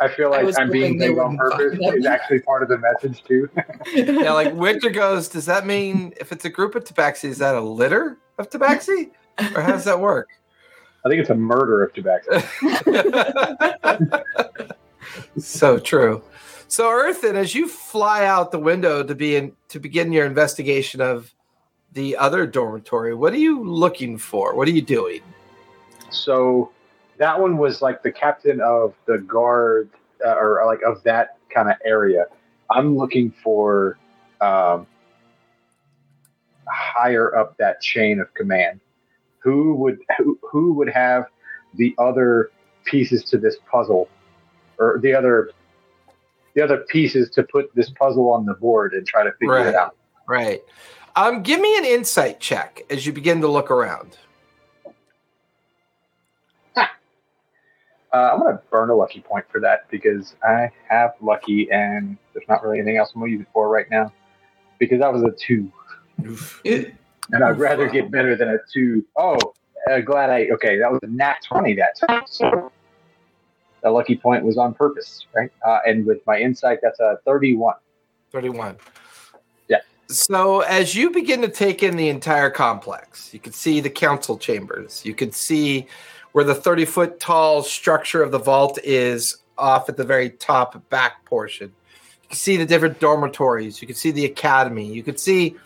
I 0.00 0.08
feel 0.08 0.30
like 0.30 0.44
was 0.44 0.58
I'm 0.58 0.70
being 0.70 0.94
hoping 0.94 0.98
they 0.98 1.08
big 1.08 1.18
on 1.18 1.36
purpose. 1.36 1.78
find 1.78 1.82
that. 1.82 1.94
Is 1.96 2.06
actually 2.06 2.40
part 2.40 2.62
of 2.62 2.70
the 2.70 2.78
message 2.78 3.22
too. 3.24 3.48
yeah, 3.94 4.32
like 4.32 4.54
Winter 4.54 4.88
goes, 4.88 5.28
does 5.28 5.44
that 5.46 5.66
mean 5.66 6.14
if 6.18 6.32
it's 6.32 6.46
a 6.46 6.50
group 6.50 6.74
of 6.74 6.84
tabaxi, 6.84 7.24
is 7.24 7.38
that 7.38 7.54
a 7.54 7.60
litter 7.60 8.16
of 8.38 8.48
tabaxi? 8.48 9.10
Or 9.54 9.60
how 9.60 9.72
does 9.72 9.84
that 9.84 10.00
work? 10.00 10.28
I 11.04 11.08
think 11.08 11.20
it's 11.20 11.30
a 11.30 11.34
murder 11.34 11.82
of 11.82 11.92
tobacco. 11.92 12.42
so 15.38 15.78
true. 15.78 16.22
So 16.68 16.90
Earthen, 16.90 17.36
as 17.36 17.54
you 17.54 17.68
fly 17.68 18.26
out 18.26 18.52
the 18.52 18.58
window 18.58 19.02
to 19.02 19.14
be 19.14 19.36
in 19.36 19.52
to 19.68 19.80
begin 19.80 20.12
your 20.12 20.26
investigation 20.26 21.00
of 21.00 21.34
the 21.92 22.16
other 22.16 22.46
dormitory, 22.46 23.14
what 23.14 23.32
are 23.32 23.38
you 23.38 23.64
looking 23.64 24.16
for? 24.16 24.54
What 24.54 24.68
are 24.68 24.72
you 24.72 24.82
doing? 24.82 25.20
So 26.10 26.70
that 27.20 27.38
one 27.38 27.58
was 27.58 27.82
like 27.82 28.02
the 28.02 28.10
captain 28.10 28.60
of 28.62 28.94
the 29.06 29.18
guard, 29.18 29.90
uh, 30.26 30.34
or 30.36 30.64
like 30.66 30.80
of 30.82 31.02
that 31.02 31.36
kind 31.54 31.68
of 31.68 31.76
area. 31.84 32.24
I'm 32.70 32.96
looking 32.96 33.30
for 33.44 33.98
um, 34.40 34.86
higher 36.66 37.36
up 37.36 37.58
that 37.58 37.82
chain 37.82 38.20
of 38.20 38.32
command. 38.32 38.80
Who 39.40 39.74
would 39.74 39.98
who, 40.18 40.38
who 40.50 40.72
would 40.72 40.88
have 40.88 41.26
the 41.74 41.94
other 41.98 42.50
pieces 42.84 43.22
to 43.24 43.38
this 43.38 43.56
puzzle, 43.70 44.08
or 44.78 44.98
the 45.02 45.14
other 45.14 45.50
the 46.54 46.62
other 46.62 46.78
pieces 46.88 47.28
to 47.30 47.42
put 47.42 47.72
this 47.74 47.90
puzzle 47.90 48.30
on 48.30 48.46
the 48.46 48.54
board 48.54 48.94
and 48.94 49.06
try 49.06 49.24
to 49.24 49.32
figure 49.32 49.54
Right. 49.54 49.66
it 49.66 49.74
out? 49.74 49.94
Right. 50.26 50.62
Um, 51.16 51.42
give 51.42 51.60
me 51.60 51.76
an 51.76 51.84
insight 51.84 52.40
check 52.40 52.82
as 52.88 53.04
you 53.04 53.12
begin 53.12 53.42
to 53.42 53.48
look 53.48 53.70
around. 53.70 54.16
Uh, 58.12 58.30
I'm 58.32 58.40
going 58.40 58.56
to 58.56 58.62
burn 58.70 58.90
a 58.90 58.94
lucky 58.94 59.20
point 59.20 59.44
for 59.50 59.60
that 59.60 59.88
because 59.90 60.34
I 60.42 60.70
have 60.88 61.14
lucky 61.20 61.70
and 61.70 62.16
there's 62.34 62.48
not 62.48 62.62
really 62.64 62.78
anything 62.78 62.96
else 62.96 63.12
I'm 63.14 63.20
going 63.20 63.30
to 63.30 63.38
use 63.38 63.42
it 63.42 63.48
for 63.52 63.68
right 63.68 63.88
now 63.90 64.12
because 64.78 64.98
that 65.00 65.12
was 65.12 65.22
a 65.22 65.30
two. 65.30 65.70
It- 66.64 66.94
And 67.32 67.44
I'd 67.44 67.58
rather 67.60 67.88
get 67.88 68.10
better 68.10 68.34
than 68.34 68.48
a 68.48 68.56
two. 68.72 69.04
Oh, 69.16 69.36
uh, 69.88 70.00
glad 70.00 70.30
I, 70.30 70.48
okay, 70.54 70.78
that 70.78 70.90
was 70.90 70.98
a 71.04 71.06
nat 71.06 71.36
20 71.46 71.74
that 71.74 71.96
time. 72.08 72.22
So 72.26 72.72
the 73.82 73.90
lucky 73.90 74.16
point 74.16 74.44
was 74.44 74.58
on 74.58 74.74
purpose, 74.74 75.26
right? 75.34 75.50
Uh, 75.64 75.78
and 75.86 76.04
with 76.04 76.18
my 76.26 76.38
insight, 76.38 76.80
that's 76.82 76.98
a 76.98 77.18
31. 77.24 77.74
31. 78.32 78.76
Yeah. 79.68 79.78
So 80.08 80.60
as 80.62 80.96
you 80.96 81.10
begin 81.10 81.40
to 81.42 81.48
take 81.48 81.84
in 81.84 81.96
the 81.96 82.08
entire 82.08 82.50
complex, 82.50 83.32
you 83.32 83.38
can 83.38 83.52
see 83.52 83.80
the 83.80 83.90
council 83.90 84.36
chambers. 84.36 85.04
You 85.06 85.14
can 85.14 85.30
see 85.30 85.86
where 86.32 86.44
the 86.44 86.54
30 86.54 86.84
foot 86.84 87.20
tall 87.20 87.62
structure 87.62 88.22
of 88.22 88.30
the 88.30 88.38
vault 88.38 88.78
is 88.84 89.38
off 89.58 89.88
at 89.88 89.96
the 89.96 90.04
very 90.04 90.30
top 90.30 90.88
back 90.88 91.24
portion. 91.24 91.68
You 92.22 92.28
can 92.28 92.36
see 92.36 92.56
the 92.56 92.66
different 92.66 93.00
dormitories. 93.00 93.80
You 93.80 93.86
can 93.86 93.96
see 93.96 94.10
the 94.10 94.24
academy. 94.24 94.92
You 94.92 95.02
can 95.02 95.16
see 95.16 95.56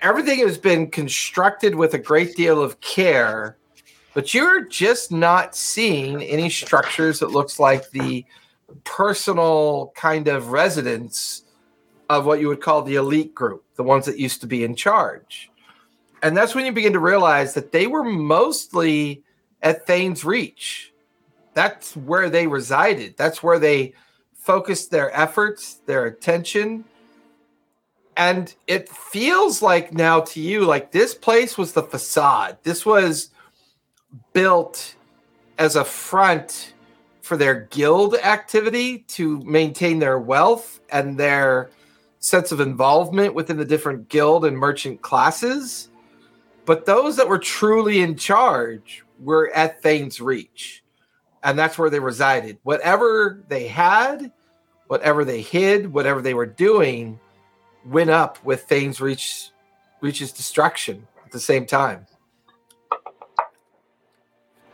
everything 0.00 0.38
has 0.40 0.58
been 0.58 0.90
constructed 0.90 1.74
with 1.74 1.94
a 1.94 1.98
great 1.98 2.36
deal 2.36 2.62
of 2.62 2.80
care, 2.80 3.56
but 4.14 4.34
you're 4.34 4.64
just 4.64 5.10
not 5.10 5.56
seeing 5.56 6.22
any 6.22 6.50
structures 6.50 7.20
that 7.20 7.30
looks 7.30 7.58
like 7.58 7.90
the 7.90 8.24
personal 8.84 9.92
kind 9.96 10.28
of 10.28 10.48
residence 10.48 11.44
of 12.10 12.26
what 12.26 12.40
you 12.40 12.48
would 12.48 12.60
call 12.60 12.82
the 12.82 12.94
elite 12.94 13.34
group, 13.34 13.64
the 13.76 13.82
ones 13.82 14.06
that 14.06 14.18
used 14.18 14.40
to 14.40 14.46
be 14.46 14.64
in 14.64 14.74
charge. 14.74 15.50
And 16.22 16.36
that's 16.36 16.54
when 16.54 16.66
you 16.66 16.72
begin 16.72 16.92
to 16.94 16.98
realize 16.98 17.54
that 17.54 17.72
they 17.72 17.86
were 17.86 18.04
mostly 18.04 19.22
at 19.62 19.86
Thane's 19.86 20.24
Reach. 20.24 20.92
That's 21.54 21.96
where 21.96 22.30
they 22.30 22.46
resided. 22.46 23.16
That's 23.16 23.42
where 23.42 23.58
they 23.58 23.94
focused 24.34 24.90
their 24.90 25.14
efforts, 25.18 25.74
their 25.86 26.06
attention. 26.06 26.84
And 28.16 28.54
it 28.66 28.88
feels 28.88 29.62
like 29.62 29.92
now 29.92 30.20
to 30.20 30.40
you, 30.40 30.64
like 30.64 30.90
this 30.90 31.14
place 31.14 31.58
was 31.58 31.72
the 31.72 31.82
facade. 31.82 32.58
This 32.62 32.86
was 32.86 33.30
built 34.32 34.94
as 35.58 35.76
a 35.76 35.84
front 35.84 36.74
for 37.22 37.36
their 37.36 37.66
guild 37.70 38.14
activity 38.14 39.00
to 39.00 39.40
maintain 39.44 39.98
their 39.98 40.18
wealth 40.18 40.80
and 40.90 41.18
their 41.18 41.70
sense 42.20 42.52
of 42.52 42.60
involvement 42.60 43.34
within 43.34 43.56
the 43.56 43.64
different 43.64 44.08
guild 44.08 44.44
and 44.44 44.56
merchant 44.56 45.02
classes. 45.02 45.90
But 46.64 46.86
those 46.86 47.16
that 47.16 47.28
were 47.28 47.38
truly 47.38 48.00
in 48.00 48.16
charge 48.16 49.04
were 49.20 49.50
at 49.54 49.82
Thane's 49.82 50.20
Reach. 50.20 50.82
And 51.42 51.58
that's 51.58 51.78
where 51.78 51.90
they 51.90 52.00
resided. 52.00 52.58
Whatever 52.62 53.44
they 53.48 53.68
had, 53.68 54.32
whatever 54.88 55.24
they 55.24 55.40
hid, 55.40 55.92
whatever 55.92 56.20
they 56.20 56.34
were 56.34 56.46
doing, 56.46 57.18
went 57.86 58.10
up 58.10 58.42
with 58.44 58.64
Thane's 58.64 59.00
Reach 59.00 59.50
reaches 60.00 60.32
destruction 60.32 61.06
at 61.24 61.32
the 61.32 61.40
same 61.40 61.66
time. 61.66 62.06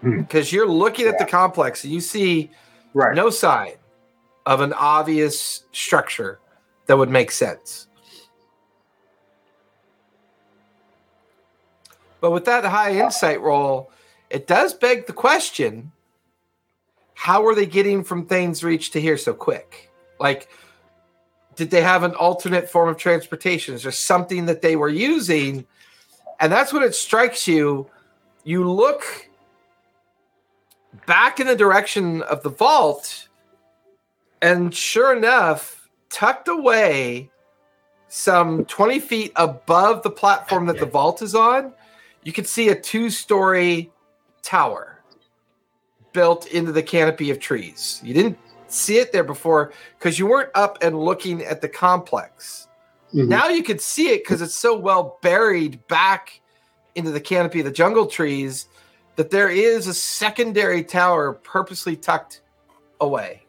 Hmm. 0.01 0.21
Because 0.21 0.53
you're 0.53 0.69
looking 0.69 1.07
at 1.07 1.19
the 1.19 1.25
complex 1.25 1.85
and 1.85 1.93
you 1.93 2.01
see 2.01 2.51
Right. 2.93 3.15
no 3.15 3.31
sign 3.31 3.73
of 4.47 4.61
an 4.61 4.73
obvious 4.75 5.65
structure 5.73 6.39
that 6.87 6.97
would 6.97 7.09
make 7.11 7.31
sense. 7.31 7.89
But 12.21 12.31
with 12.31 12.45
that 12.45 12.65
high 12.65 12.93
insight 12.93 13.41
roll, 13.41 13.91
it 14.31 14.47
does 14.47 14.75
beg 14.75 15.07
the 15.07 15.13
question 15.13 15.93
how 17.15 17.43
were 17.43 17.55
they 17.55 17.67
getting 17.67 18.05
from 18.05 18.27
Thane's 18.27 18.63
Reach 18.63 18.91
to 18.91 19.01
here 19.01 19.17
so 19.17 19.33
quick? 19.33 19.91
Like, 20.21 20.49
did 21.57 21.71
they 21.71 21.81
have 21.81 22.03
an 22.03 22.15
alternate 22.15 22.69
form 22.69 22.89
of 22.89 22.97
transportation? 22.97 23.75
Is 23.75 23.85
there 23.85 23.93
something 23.93 24.47
that 24.47 24.61
they 24.61 24.77
were 24.77 24.89
using? 24.89 25.65
And 26.41 26.53
that's 26.53 26.73
when 26.73 26.83
it 26.83 26.95
strikes 26.95 27.47
you. 27.47 27.89
You 28.43 28.69
look 28.69 29.31
back 31.07 31.41
in 31.41 31.47
the 31.47 31.57
direction 31.57 32.23
of 32.23 32.43
the 32.43 32.51
vault, 32.51 33.29
and 34.43 34.75
sure 34.75 35.17
enough, 35.17 35.89
tucked 36.11 36.49
away 36.49 37.31
some 38.09 38.65
20 38.67 39.01
feet 39.01 39.33
above 39.37 40.03
the 40.03 40.11
platform 40.11 40.67
that 40.67 40.79
the 40.79 40.87
vault 40.87 41.23
is 41.23 41.35
on, 41.35 41.73
you 42.23 42.33
can 42.33 42.45
see 42.45 42.69
a 42.69 42.75
two 42.79 43.11
story 43.11 43.91
tower 44.45 45.01
built 46.13 46.47
into 46.47 46.71
the 46.71 46.83
canopy 46.83 47.31
of 47.31 47.41
trees. 47.41 48.01
You 48.05 48.15
didn't 48.15 48.39
see 48.69 48.99
it 48.99 49.13
there 49.13 49.25
before 49.25 49.73
because 49.99 50.19
you 50.19 50.27
weren't 50.27 50.51
up 50.55 50.79
and 50.83 50.99
looking 50.99 51.43
at 51.43 51.61
the 51.61 51.69
complex. 51.69 52.69
Mhm. 53.13 53.29
Now 53.29 53.49
you 53.49 53.63
could 53.63 53.81
see 53.81 54.11
it 54.11 54.23
because 54.25 54.43
it's 54.43 54.55
so 54.55 54.77
well 54.77 55.19
buried 55.23 55.87
back 55.89 56.41
into 56.95 57.11
the 57.11 57.21
canopy 57.21 57.61
of 57.61 57.65
the 57.67 57.73
jungle 57.73 58.07
trees 58.07 58.69
that 59.17 59.31
there 59.31 59.49
is 59.49 59.87
a 59.87 59.95
secondary 59.95 60.83
tower 60.85 61.33
purposely 61.33 61.97
tucked 61.97 62.43
away. 63.01 63.43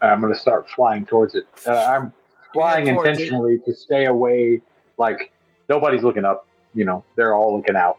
I'm 0.00 0.20
going 0.20 0.32
to 0.32 0.38
start 0.38 0.68
flying 0.70 1.04
towards 1.04 1.34
it. 1.34 1.46
Uh, 1.66 1.72
I'm 1.72 2.12
flying 2.52 2.86
towards 2.86 3.08
it. 3.08 3.12
intentionally 3.12 3.58
to 3.60 3.74
stay 3.74 4.06
away. 4.06 4.62
Like 4.96 5.32
nobody's 5.68 6.02
looking 6.02 6.24
up. 6.24 6.46
You 6.74 6.84
know, 6.84 7.04
they're 7.16 7.34
all 7.34 7.56
looking 7.56 7.76
out. 7.76 7.98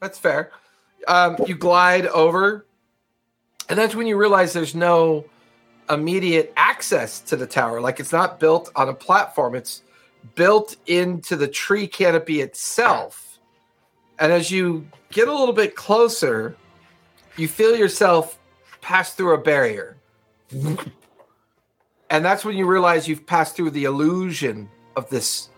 That's 0.00 0.18
fair. 0.18 0.50
Um, 1.06 1.36
you 1.46 1.54
glide 1.54 2.06
over, 2.06 2.66
and 3.68 3.78
that's 3.78 3.94
when 3.94 4.06
you 4.06 4.16
realize 4.16 4.52
there's 4.52 4.74
no 4.74 5.24
immediate 5.90 6.52
access 6.56 7.20
to 7.20 7.36
the 7.36 7.46
tower. 7.46 7.80
Like 7.80 8.00
it's 8.00 8.12
not 8.12 8.40
built 8.40 8.70
on 8.74 8.88
a 8.88 8.94
platform, 8.94 9.54
it's 9.54 9.82
built 10.34 10.76
into 10.86 11.36
the 11.36 11.48
tree 11.48 11.86
canopy 11.86 12.40
itself. 12.40 13.38
And 14.18 14.32
as 14.32 14.50
you 14.50 14.86
get 15.10 15.28
a 15.28 15.32
little 15.32 15.54
bit 15.54 15.74
closer, 15.74 16.56
you 17.36 17.48
feel 17.48 17.76
yourself 17.76 18.38
pass 18.80 19.14
through 19.14 19.34
a 19.34 19.38
barrier. 19.38 19.96
And 22.10 22.24
that's 22.24 22.44
when 22.44 22.56
you 22.56 22.66
realize 22.66 23.08
you've 23.08 23.26
passed 23.26 23.56
through 23.56 23.70
the 23.70 23.84
illusion 23.84 24.68
of 24.96 25.08
this 25.10 25.48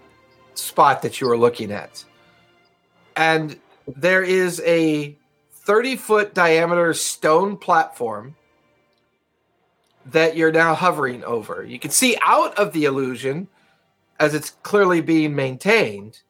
spot 0.55 1.03
that 1.03 1.21
you 1.21 1.29
were 1.29 1.37
looking 1.37 1.71
at. 1.71 2.05
And 3.17 3.59
there 3.87 4.23
is 4.23 4.61
a 4.65 5.17
30 5.53 5.97
foot 5.97 6.35
diameter 6.35 6.95
stone 6.95 7.57
platform 7.57 8.37
that 10.07 10.37
you're 10.37 10.53
now 10.53 10.75
hovering 10.75 11.25
over. 11.25 11.65
You 11.65 11.79
can 11.79 11.91
see 11.91 12.17
out 12.23 12.57
of 12.59 12.73
the 12.73 12.85
illusion 12.85 13.49
as 14.19 14.35
it's 14.35 14.51
clearly 14.63 15.01
being 15.01 15.35
maintained. 15.35 16.21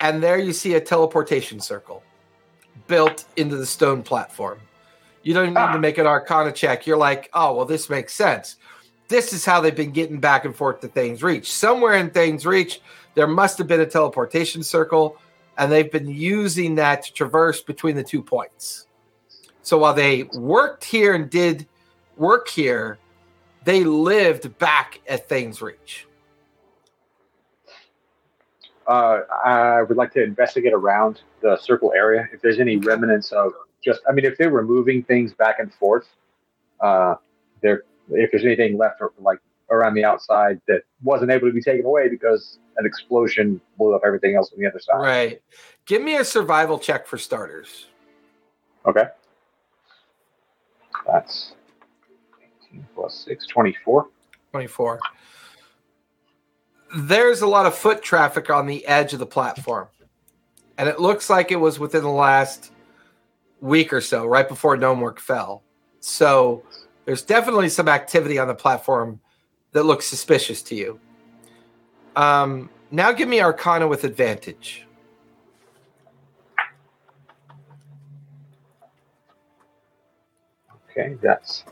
And 0.00 0.22
there 0.22 0.38
you 0.38 0.52
see 0.52 0.74
a 0.74 0.80
teleportation 0.80 1.60
circle 1.60 2.02
built 2.88 3.24
into 3.36 3.56
the 3.56 3.66
stone 3.66 4.02
platform. 4.02 4.60
You 5.22 5.32
don't 5.32 5.44
even 5.44 5.54
need 5.54 5.60
to 5.60 5.66
ah. 5.66 5.78
make 5.78 5.98
an 5.98 6.06
arcana 6.06 6.52
check. 6.52 6.86
You're 6.86 6.98
like, 6.98 7.30
oh, 7.32 7.54
well, 7.54 7.64
this 7.64 7.88
makes 7.88 8.12
sense. 8.12 8.56
This 9.08 9.32
is 9.32 9.44
how 9.44 9.60
they've 9.60 9.74
been 9.74 9.92
getting 9.92 10.18
back 10.18 10.44
and 10.44 10.54
forth 10.54 10.80
to 10.80 10.88
Thane's 10.88 11.22
Reach. 11.22 11.50
Somewhere 11.52 11.94
in 11.94 12.10
Thane's 12.10 12.44
Reach, 12.44 12.80
there 13.14 13.26
must 13.26 13.58
have 13.58 13.66
been 13.66 13.80
a 13.80 13.86
teleportation 13.86 14.62
circle 14.62 15.18
and 15.58 15.70
they've 15.70 15.90
been 15.90 16.08
using 16.08 16.74
that 16.76 17.02
to 17.04 17.12
traverse 17.12 17.62
between 17.62 17.96
the 17.96 18.02
two 18.02 18.22
points. 18.22 18.86
So 19.62 19.78
while 19.78 19.94
they 19.94 20.24
worked 20.34 20.84
here 20.84 21.14
and 21.14 21.30
did 21.30 21.66
work 22.16 22.48
here, 22.48 22.98
they 23.64 23.84
lived 23.84 24.58
back 24.58 25.00
at 25.08 25.28
Thane's 25.28 25.62
Reach. 25.62 26.06
Uh, 28.86 29.20
I 29.44 29.82
would 29.82 29.96
like 29.96 30.12
to 30.12 30.22
investigate 30.22 30.74
around 30.74 31.22
the 31.40 31.56
circle 31.56 31.92
area 31.96 32.28
if 32.32 32.42
there's 32.42 32.60
any 32.60 32.76
remnants 32.76 33.32
of 33.32 33.52
just. 33.82 34.02
I 34.06 34.12
mean, 34.12 34.26
if 34.26 34.36
they 34.36 34.46
were 34.46 34.62
moving 34.62 35.02
things 35.02 35.32
back 35.32 35.58
and 35.58 35.72
forth, 35.72 36.06
uh, 36.80 37.14
there. 37.62 37.84
If 38.10 38.30
there's 38.30 38.44
anything 38.44 38.76
left, 38.76 39.00
or, 39.00 39.14
like 39.18 39.38
around 39.70 39.94
the 39.94 40.04
outside 40.04 40.60
that 40.68 40.82
wasn't 41.02 41.30
able 41.30 41.48
to 41.48 41.52
be 41.52 41.62
taken 41.62 41.84
away 41.84 42.08
because 42.08 42.58
an 42.76 42.86
explosion 42.86 43.60
blew 43.78 43.94
up 43.94 44.02
everything 44.04 44.36
else 44.36 44.52
on 44.52 44.60
the 44.60 44.66
other 44.66 44.80
side. 44.80 44.98
Right. 44.98 45.42
Give 45.86 46.02
me 46.02 46.16
a 46.16 46.24
survival 46.24 46.78
check 46.78 47.06
for 47.06 47.18
starters. 47.18 47.86
Okay. 48.86 49.04
That's 51.06 51.54
18 52.70 52.86
plus 52.94 53.24
6, 53.26 53.46
24. 53.46 54.08
24. 54.50 55.00
There's 56.96 57.40
a 57.40 57.46
lot 57.46 57.66
of 57.66 57.74
foot 57.74 58.02
traffic 58.02 58.50
on 58.50 58.66
the 58.66 58.86
edge 58.86 59.12
of 59.12 59.18
the 59.18 59.26
platform. 59.26 59.88
And 60.78 60.88
it 60.88 61.00
looks 61.00 61.30
like 61.30 61.50
it 61.50 61.56
was 61.56 61.78
within 61.78 62.02
the 62.02 62.08
last 62.08 62.72
week 63.60 63.92
or 63.92 64.00
so, 64.00 64.26
right 64.26 64.48
before 64.48 64.76
Gnomeworks 64.76 65.20
fell. 65.20 65.62
So 66.00 66.62
there's 67.04 67.22
definitely 67.22 67.68
some 67.68 67.88
activity 67.88 68.38
on 68.38 68.48
the 68.48 68.54
platform 68.54 69.20
that 69.74 69.84
looks 69.84 70.06
suspicious 70.06 70.62
to 70.62 70.74
you. 70.74 70.98
Um, 72.16 72.70
now 72.90 73.12
give 73.12 73.28
me 73.28 73.40
Arcana 73.40 73.86
with 73.86 74.04
advantage. 74.04 74.86
Okay, 80.90 81.16
that's 81.20 81.64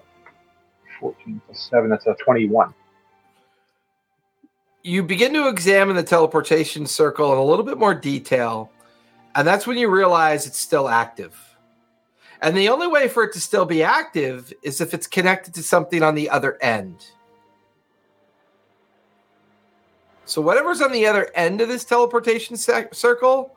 14 1.00 1.40
plus 1.46 1.70
7. 1.70 1.88
That's 1.88 2.06
a 2.06 2.14
21. 2.22 2.74
you 4.82 5.02
begin 5.02 5.32
to 5.32 5.48
examine 5.48 5.94
the 5.96 6.02
teleportation 6.02 6.86
circle 6.86 7.32
in 7.32 7.38
a 7.38 7.44
little 7.44 7.64
bit 7.64 7.78
more 7.78 7.94
detail, 7.94 8.70
and 9.34 9.46
that's 9.46 9.66
when 9.66 9.78
you 9.78 9.88
realize 9.88 10.46
it's 10.46 10.58
still 10.58 10.88
active. 10.88 11.38
And 12.40 12.56
the 12.56 12.68
only 12.68 12.88
way 12.88 13.06
for 13.06 13.22
it 13.22 13.32
to 13.34 13.40
still 13.40 13.64
be 13.64 13.84
active 13.84 14.52
is 14.64 14.80
if 14.80 14.92
it's 14.92 15.06
connected 15.06 15.54
to 15.54 15.62
something 15.62 16.02
on 16.02 16.16
the 16.16 16.28
other 16.28 16.60
end. 16.60 17.06
So 20.24 20.40
whatever's 20.40 20.80
on 20.80 20.92
the 20.92 21.06
other 21.06 21.30
end 21.34 21.60
of 21.60 21.68
this 21.68 21.84
teleportation 21.84 22.56
circle, 22.56 23.56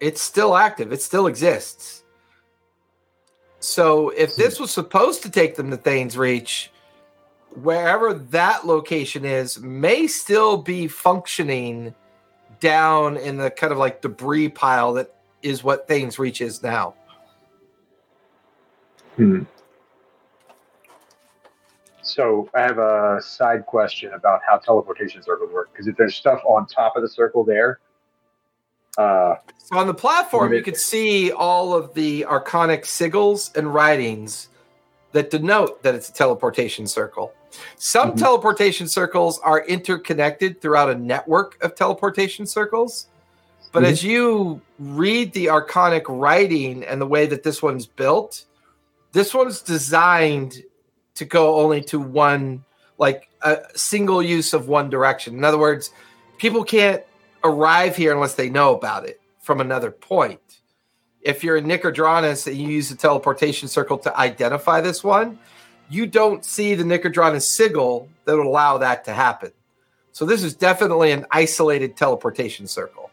it's 0.00 0.20
still 0.20 0.56
active. 0.56 0.92
It 0.92 1.02
still 1.02 1.26
exists. 1.26 2.04
So 3.60 4.10
if 4.10 4.36
this 4.36 4.60
was 4.60 4.70
supposed 4.70 5.22
to 5.22 5.30
take 5.30 5.56
them 5.56 5.70
to 5.70 5.76
Thane's 5.76 6.18
Reach, 6.18 6.70
wherever 7.62 8.12
that 8.12 8.66
location 8.66 9.24
is 9.24 9.58
may 9.60 10.06
still 10.06 10.56
be 10.56 10.88
functioning 10.88 11.94
down 12.60 13.16
in 13.16 13.36
the 13.36 13.50
kind 13.50 13.72
of 13.72 13.78
like 13.78 14.02
debris 14.02 14.48
pile 14.48 14.94
that 14.94 15.14
is 15.42 15.62
what 15.62 15.86
Thane's 15.86 16.18
Reach 16.18 16.40
is 16.40 16.62
now. 16.62 16.94
Hmm. 19.16 19.42
So 22.04 22.48
I 22.54 22.60
have 22.60 22.78
a 22.78 23.20
side 23.22 23.66
question 23.66 24.12
about 24.12 24.40
how 24.46 24.58
teleportation 24.58 25.22
circles 25.22 25.50
work. 25.52 25.70
Because 25.72 25.86
if 25.86 25.96
there's 25.96 26.14
stuff 26.14 26.40
on 26.46 26.66
top 26.66 26.96
of 26.96 27.02
the 27.02 27.08
circle 27.08 27.44
there, 27.44 27.80
uh, 28.98 29.36
So 29.58 29.78
on 29.78 29.86
the 29.86 29.94
platform, 29.94 30.50
Maybe- 30.50 30.58
you 30.58 30.62
could 30.62 30.76
see 30.76 31.32
all 31.32 31.74
of 31.74 31.94
the 31.94 32.26
arcanic 32.28 32.82
sigils 32.82 33.56
and 33.56 33.72
writings 33.72 34.48
that 35.12 35.30
denote 35.30 35.82
that 35.82 35.94
it's 35.94 36.10
a 36.10 36.12
teleportation 36.12 36.86
circle. 36.86 37.32
Some 37.76 38.12
Mhm. 38.12 38.18
teleportation 38.18 38.88
circles 38.88 39.40
are 39.40 39.60
interconnected 39.60 40.60
throughout 40.60 40.90
a 40.90 40.94
network 40.94 41.56
of 41.62 41.74
teleportation 41.74 42.46
circles. 42.46 43.06
But 43.72 43.84
Mhm. 43.84 43.86
as 43.86 44.04
you 44.04 44.60
read 44.78 45.32
the 45.32 45.46
arcanic 45.46 46.02
writing 46.08 46.84
and 46.84 47.00
the 47.00 47.06
way 47.06 47.26
that 47.26 47.42
this 47.42 47.62
one's 47.62 47.86
built, 47.86 48.44
this 49.12 49.32
one's 49.32 49.62
designed 49.62 50.62
to 51.14 51.24
go 51.24 51.60
only 51.60 51.80
to 51.82 52.00
one, 52.00 52.64
like 52.98 53.28
a 53.42 53.58
single 53.74 54.22
use 54.22 54.52
of 54.52 54.68
one 54.68 54.90
direction. 54.90 55.36
In 55.36 55.44
other 55.44 55.58
words, 55.58 55.90
people 56.38 56.64
can't 56.64 57.02
arrive 57.42 57.96
here 57.96 58.12
unless 58.12 58.34
they 58.34 58.48
know 58.48 58.74
about 58.74 59.06
it 59.06 59.20
from 59.40 59.60
another 59.60 59.90
point. 59.90 60.40
If 61.22 61.42
you're 61.42 61.56
in 61.56 61.66
Nicodranas 61.66 62.46
and 62.46 62.56
you 62.56 62.68
use 62.68 62.88
the 62.88 62.96
teleportation 62.96 63.68
circle 63.68 63.98
to 63.98 64.18
identify 64.18 64.80
this 64.80 65.02
one, 65.02 65.38
you 65.88 66.06
don't 66.06 66.44
see 66.44 66.74
the 66.74 66.84
Nicodranas 66.84 67.42
sigil 67.42 68.08
that 68.24 68.36
would 68.36 68.46
allow 68.46 68.78
that 68.78 69.04
to 69.04 69.12
happen. 69.12 69.52
So 70.12 70.24
this 70.24 70.42
is 70.42 70.54
definitely 70.54 71.12
an 71.12 71.26
isolated 71.30 71.96
teleportation 71.96 72.66
circle. 72.66 73.10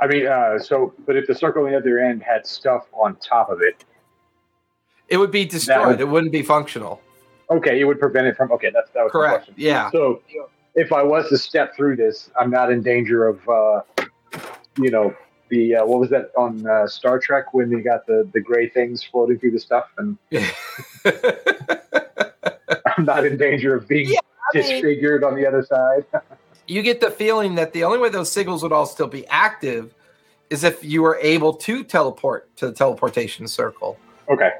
I 0.00 0.06
mean, 0.06 0.26
uh, 0.26 0.58
so 0.58 0.94
but 1.06 1.16
if 1.16 1.26
the 1.26 1.34
circle 1.34 1.64
on 1.64 1.72
the 1.72 1.76
other 1.76 1.98
end 1.98 2.22
had 2.22 2.46
stuff 2.46 2.86
on 2.92 3.16
top 3.16 3.50
of 3.50 3.60
it, 3.60 3.84
It 5.10 5.16
would 5.18 5.30
be 5.30 5.44
destroyed. 5.44 5.86
would- 5.86 6.00
it 6.00 6.08
wouldn't 6.08 6.32
be 6.32 6.42
functional. 6.42 7.00
okay, 7.50 7.80
it 7.80 7.84
would 7.84 7.98
prevent 7.98 8.26
it 8.28 8.36
from. 8.36 8.50
Okay, 8.52 8.70
that's 8.72 8.90
that 8.92 9.02
was 9.04 9.12
the 9.12 9.18
question. 9.18 9.54
Yeah. 9.56 9.90
So 9.90 10.22
if 10.74 10.92
I 10.92 11.02
was 11.02 11.28
to 11.30 11.36
step 11.38 11.74
through 11.76 11.96
this, 11.96 12.30
I'm 12.38 12.50
not 12.50 12.70
in 12.70 12.80
danger 12.82 13.26
of, 13.26 13.48
uh, 13.48 13.80
you 14.78 14.90
know, 14.90 15.12
the 15.48 15.74
uh, 15.76 15.84
what 15.84 15.98
was 15.98 16.10
that 16.10 16.30
on 16.36 16.64
uh, 16.66 16.86
Star 16.86 17.18
Trek 17.18 17.52
when 17.52 17.68
they 17.70 17.80
got 17.80 18.06
the 18.06 18.28
the 18.32 18.40
gray 18.40 18.68
things 18.68 19.02
floating 19.02 19.38
through 19.38 19.50
the 19.50 19.58
stuff, 19.58 19.86
and 19.98 20.16
I'm 22.86 23.04
not 23.04 23.26
in 23.26 23.36
danger 23.36 23.74
of 23.74 23.88
being 23.88 24.08
Yeah, 24.10 24.18
I 24.54 24.58
mean- 24.58 24.62
disfigured 24.70 25.24
on 25.24 25.34
the 25.34 25.46
other 25.46 25.64
side. 25.64 26.04
you 26.68 26.82
get 26.82 27.00
the 27.00 27.10
feeling 27.10 27.56
that 27.56 27.72
the 27.72 27.82
only 27.84 27.98
way 27.98 28.08
those 28.10 28.30
sigils 28.32 28.62
would 28.62 28.72
all 28.72 28.86
still 28.86 29.08
be 29.08 29.26
active 29.26 29.92
is 30.50 30.62
if 30.64 30.84
you 30.84 31.02
were 31.02 31.18
able 31.20 31.52
to 31.54 31.82
teleport 31.84 32.54
to 32.56 32.66
the 32.66 32.72
teleportation 32.72 33.46
circle. 33.48 33.98
okay. 34.28 34.50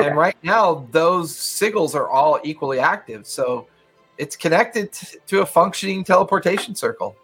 Okay. 0.00 0.08
And 0.08 0.16
right 0.16 0.36
now, 0.42 0.86
those 0.90 1.34
sigils 1.34 1.94
are 1.94 2.08
all 2.08 2.40
equally 2.42 2.78
active. 2.78 3.26
So 3.26 3.66
it's 4.18 4.36
connected 4.36 4.92
t- 4.92 5.18
to 5.26 5.42
a 5.42 5.46
functioning 5.46 6.04
teleportation 6.04 6.74
circle. 6.74 7.16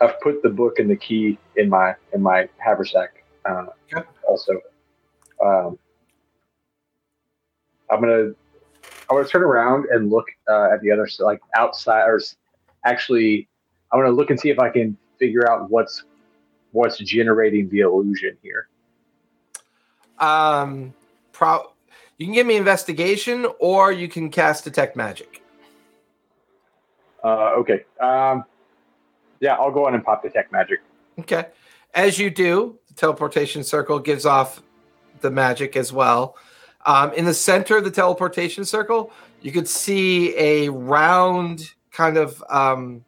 I've 0.00 0.20
put 0.20 0.42
the 0.42 0.48
book 0.48 0.78
and 0.78 0.90
the 0.90 0.96
key 0.96 1.38
in 1.56 1.68
my 1.68 1.94
in 2.12 2.22
my 2.22 2.48
haversack. 2.58 3.24
Uh. 3.44 3.66
Also, 4.26 4.60
um, 5.44 5.78
I'm 7.90 8.00
gonna 8.00 8.32
I'm 9.10 9.16
gonna 9.16 9.28
turn 9.28 9.42
around 9.42 9.86
and 9.90 10.10
look 10.10 10.26
uh, 10.48 10.70
at 10.72 10.80
the 10.80 10.90
other 10.90 11.08
like 11.20 11.40
outside 11.54 12.04
or 12.04 12.20
actually 12.84 13.48
I'm 13.92 14.00
gonna 14.00 14.12
look 14.12 14.30
and 14.30 14.40
see 14.40 14.50
if 14.50 14.58
I 14.58 14.70
can 14.70 14.96
figure 15.18 15.50
out 15.50 15.70
what's 15.70 16.04
what's 16.72 16.98
generating 16.98 17.68
the 17.68 17.80
illusion 17.80 18.36
here. 18.42 18.68
Um, 20.18 20.92
pro- 21.32 21.72
you 22.18 22.26
can 22.26 22.34
give 22.34 22.46
me 22.46 22.56
investigation 22.56 23.46
or 23.58 23.92
you 23.92 24.08
can 24.08 24.30
cast 24.30 24.64
detect 24.64 24.96
magic. 24.96 25.42
Uh, 27.22 27.54
okay. 27.58 27.84
Um, 28.00 28.44
yeah, 29.40 29.54
I'll 29.54 29.70
go 29.70 29.86
on 29.86 29.94
and 29.94 30.04
pop 30.04 30.22
detect 30.22 30.52
magic. 30.52 30.80
Okay. 31.18 31.46
As 31.94 32.18
you 32.18 32.30
do, 32.30 32.78
the 32.88 32.94
teleportation 32.94 33.64
circle 33.64 33.98
gives 33.98 34.26
off 34.26 34.62
the 35.20 35.30
magic 35.30 35.76
as 35.76 35.92
well. 35.92 36.36
Um, 36.84 37.12
in 37.12 37.24
the 37.24 37.34
center 37.34 37.76
of 37.76 37.84
the 37.84 37.90
teleportation 37.90 38.64
circle, 38.64 39.12
you 39.40 39.52
could 39.52 39.68
see 39.68 40.36
a 40.36 40.68
round 40.68 41.70
kind 41.90 42.16
of 42.16 42.42
um, 42.48 43.04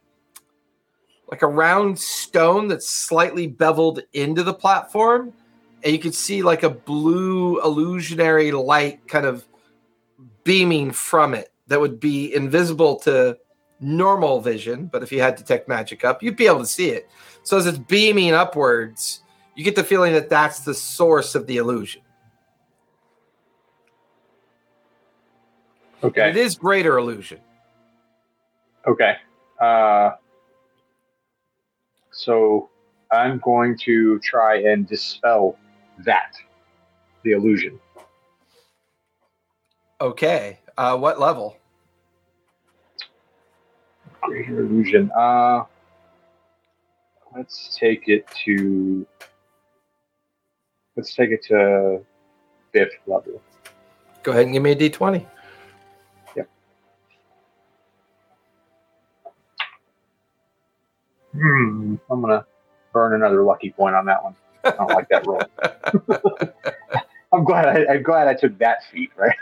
like 1.29 1.41
a 1.41 1.47
round 1.47 1.99
stone 1.99 2.67
that's 2.67 2.89
slightly 2.89 3.47
beveled 3.47 4.01
into 4.13 4.43
the 4.43 4.53
platform. 4.53 5.33
And 5.83 5.93
you 5.93 5.99
could 5.99 6.15
see 6.15 6.41
like 6.41 6.63
a 6.63 6.69
blue 6.69 7.61
illusionary 7.61 8.51
light 8.51 9.07
kind 9.07 9.25
of 9.25 9.45
beaming 10.43 10.91
from 10.91 11.33
it 11.33 11.51
that 11.67 11.79
would 11.79 11.99
be 11.99 12.33
invisible 12.33 12.97
to 12.97 13.37
normal 13.79 14.39
vision. 14.39 14.85
But 14.85 15.03
if 15.03 15.11
you 15.11 15.21
had 15.21 15.35
detect 15.35 15.67
magic 15.67 16.05
up, 16.05 16.23
you'd 16.23 16.37
be 16.37 16.47
able 16.47 16.59
to 16.59 16.65
see 16.65 16.89
it. 16.89 17.09
So 17.43 17.57
as 17.57 17.65
it's 17.65 17.77
beaming 17.77 18.33
upwards, 18.33 19.21
you 19.55 19.63
get 19.63 19.75
the 19.75 19.83
feeling 19.83 20.13
that 20.13 20.29
that's 20.29 20.61
the 20.61 20.73
source 20.73 21.35
of 21.35 21.47
the 21.47 21.57
illusion. 21.57 22.01
Okay. 26.03 26.29
And 26.29 26.37
it 26.37 26.39
is 26.39 26.55
greater 26.55 26.97
illusion. 26.97 27.39
Okay. 28.85 29.15
Uh, 29.59 30.11
so 32.15 32.69
I'm 33.11 33.39
going 33.39 33.77
to 33.79 34.19
try 34.19 34.61
and 34.61 34.87
dispel 34.87 35.57
that, 36.05 36.33
the 37.23 37.31
illusion. 37.31 37.79
Okay. 39.99 40.59
Uh, 40.77 40.97
what 40.97 41.19
level? 41.19 41.57
Greater 44.21 44.61
illusion. 44.61 45.11
Uh, 45.15 45.63
let's 47.35 47.77
take 47.77 48.07
it 48.07 48.25
to. 48.45 49.05
Let's 50.95 51.13
take 51.13 51.31
it 51.31 51.43
to 51.47 52.03
fifth 52.71 52.95
level. 53.05 53.41
Go 54.23 54.31
ahead 54.31 54.45
and 54.45 54.53
give 54.53 54.63
me 54.63 54.71
a 54.71 54.75
d20. 54.75 55.25
Hmm. 61.35 61.95
I'm 62.09 62.21
gonna 62.21 62.45
burn 62.93 63.13
another 63.13 63.43
lucky 63.43 63.71
point 63.71 63.95
on 63.95 64.05
that 64.05 64.23
one. 64.23 64.35
I 64.63 64.71
don't 64.71 64.87
like 64.89 65.09
that 65.09 65.27
roll. 65.27 65.41
I'm 67.33 67.43
glad. 67.43 67.67
I, 67.67 67.93
I'm 67.93 68.03
glad 68.03 68.27
I 68.27 68.33
took 68.33 68.57
that 68.59 68.79
feat. 68.91 69.11
Right. 69.15 69.35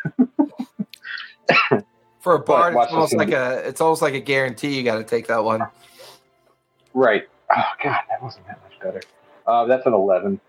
For 2.20 2.36
a 2.36 2.40
bard, 2.40 2.76
it's 2.76 2.92
almost 2.92 3.16
like 3.16 3.32
a 3.32 3.68
it's 3.68 3.82
almost 3.82 4.02
like 4.02 4.14
a 4.14 4.20
guarantee 4.20 4.76
you 4.76 4.84
got 4.84 4.98
to 4.98 5.04
take 5.04 5.28
that 5.28 5.44
one. 5.44 5.62
Right. 6.94 7.28
Oh 7.56 7.64
God, 7.84 8.00
that 8.10 8.24
wasn't 8.24 8.48
that 8.48 8.60
much 8.64 8.80
better. 8.82 9.02
Uh, 9.46 9.66
that's 9.66 9.86
an 9.86 9.94
eleven. 9.94 10.40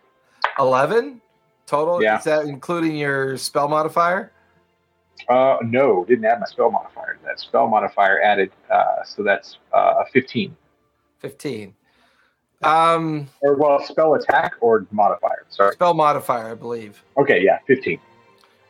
Eleven 0.59 1.21
total. 1.67 2.03
Yeah. 2.03 2.19
Is 2.19 2.25
that 2.25 2.47
including 2.47 2.97
your 2.97 3.37
spell 3.37 3.69
modifier? 3.69 4.33
Uh, 5.29 5.59
no, 5.63 6.05
didn't 6.05 6.25
add 6.25 6.41
my 6.41 6.47
spell 6.47 6.71
modifier. 6.71 7.19
That 7.25 7.41
spell 7.41 7.69
modifier 7.69 8.21
added, 8.21 8.51
uh, 8.71 9.05
so 9.05 9.23
that's 9.23 9.59
uh, 9.73 10.03
a 10.05 10.07
15. 11.25 11.75
Um, 12.63 13.29
Or 13.41 13.57
well, 13.57 13.83
spell 13.83 14.13
attack 14.15 14.53
or 14.61 14.87
modifier. 14.91 15.47
Sorry. 15.49 15.73
spell 15.73 15.95
modifier, 15.95 16.51
I 16.51 16.55
believe. 16.55 17.03
Okay, 17.17 17.43
yeah, 17.43 17.61
15. 17.67 17.99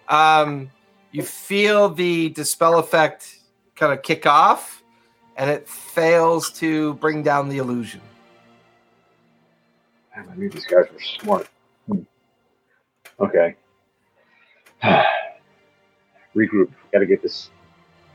Um, 0.08 0.70
you 1.10 1.24
feel 1.24 1.88
the 1.88 2.28
dispel 2.30 2.78
effect 2.78 3.40
kind 3.74 3.92
of 3.92 4.02
kick 4.02 4.24
off, 4.24 4.84
and 5.36 5.50
it 5.50 5.68
fails 5.68 6.52
to 6.60 6.94
bring 6.94 7.24
down 7.24 7.48
the 7.48 7.58
illusion. 7.58 8.00
Man, 10.14 10.28
I 10.30 10.36
knew 10.36 10.48
these 10.48 10.66
guys 10.66 10.84
were 10.92 11.00
smart. 11.00 11.48
Hmm. 11.88 12.02
Okay. 13.18 13.56
Regroup. 16.36 16.70
Got 16.92 17.00
to 17.00 17.06
get 17.06 17.20
this. 17.20 17.50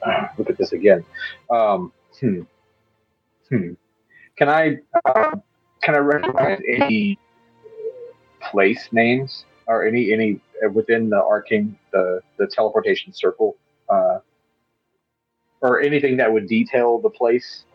look 0.37 0.49
at 0.49 0.57
this 0.57 0.71
again. 0.71 1.03
Um, 1.49 1.91
hmm. 2.21 2.41
Hmm. 3.49 3.73
Can 4.39 4.47
I 4.47 4.77
uh, 5.03 5.35
can 5.83 5.95
I 5.95 5.97
recognize 5.97 6.61
any 6.65 7.19
place 8.49 8.87
names 8.93 9.43
or 9.67 9.85
any 9.85 10.13
any 10.13 10.39
uh, 10.65 10.69
within 10.69 11.09
the 11.09 11.21
arcane 11.21 11.77
the 11.91 12.21
the 12.37 12.47
teleportation 12.47 13.11
circle, 13.11 13.57
uh, 13.89 14.19
or 15.59 15.81
anything 15.81 16.15
that 16.17 16.31
would 16.31 16.47
detail 16.47 16.99
the 16.99 17.09
place? 17.09 17.65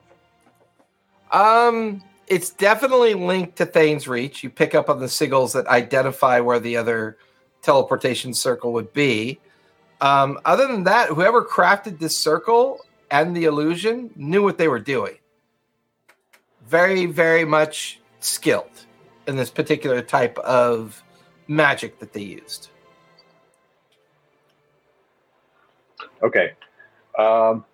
Um, 1.33 2.03
it's 2.29 2.49
definitely 2.49 3.13
linked 3.13 3.57
to 3.57 3.67
Thane's 3.67 4.09
Reach. 4.09 4.43
You 4.43 4.49
pick 4.49 4.75
up 4.75 4.89
on 4.89 5.01
the 5.01 5.07
sigils 5.07 5.53
that 5.53 5.67
identify 5.67 6.41
where 6.41 6.61
the 6.61 6.79
other 6.79 7.19
teleportation 7.61 8.33
circle 8.33 8.73
would 8.73 8.91
be. 8.95 9.39
Um, 10.01 10.39
other 10.47 10.67
than 10.67 10.85
that, 10.85 11.11
whoever 11.11 11.45
crafted 11.45 11.99
this 11.99 12.17
circle 12.17 12.81
and 13.11 13.37
the 13.37 13.45
illusion 13.45 14.11
knew 14.17 14.43
what 14.43 14.57
they 14.57 14.69
were 14.69 14.81
doing. 14.81 15.19
Very, 16.67 17.07
very 17.07 17.45
much 17.45 18.01
skilled 18.21 18.87
in 19.27 19.37
this 19.37 19.51
particular 19.51 20.01
type 20.03 20.39
of 20.39 21.03
magic 21.49 21.99
that 21.99 22.13
they 22.13 22.23
used. 22.23 22.69
Okay. 26.23 26.53
Um, 27.19 27.65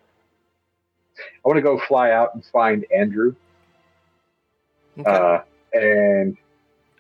I 1.19 1.49
want 1.49 1.57
to 1.57 1.62
go 1.62 1.79
fly 1.79 2.11
out 2.11 2.35
and 2.35 2.45
find 2.47 2.85
Andrew 2.95 3.35
Okay. 4.99 5.11
uh, 5.11 5.41
and 5.73 6.37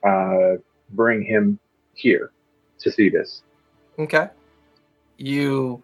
uh, 0.06 0.56
bring 0.90 1.22
him 1.22 1.58
here 1.94 2.30
to 2.78 2.90
see 2.90 3.08
this. 3.08 3.42
Okay. 3.98 4.28
You 5.18 5.82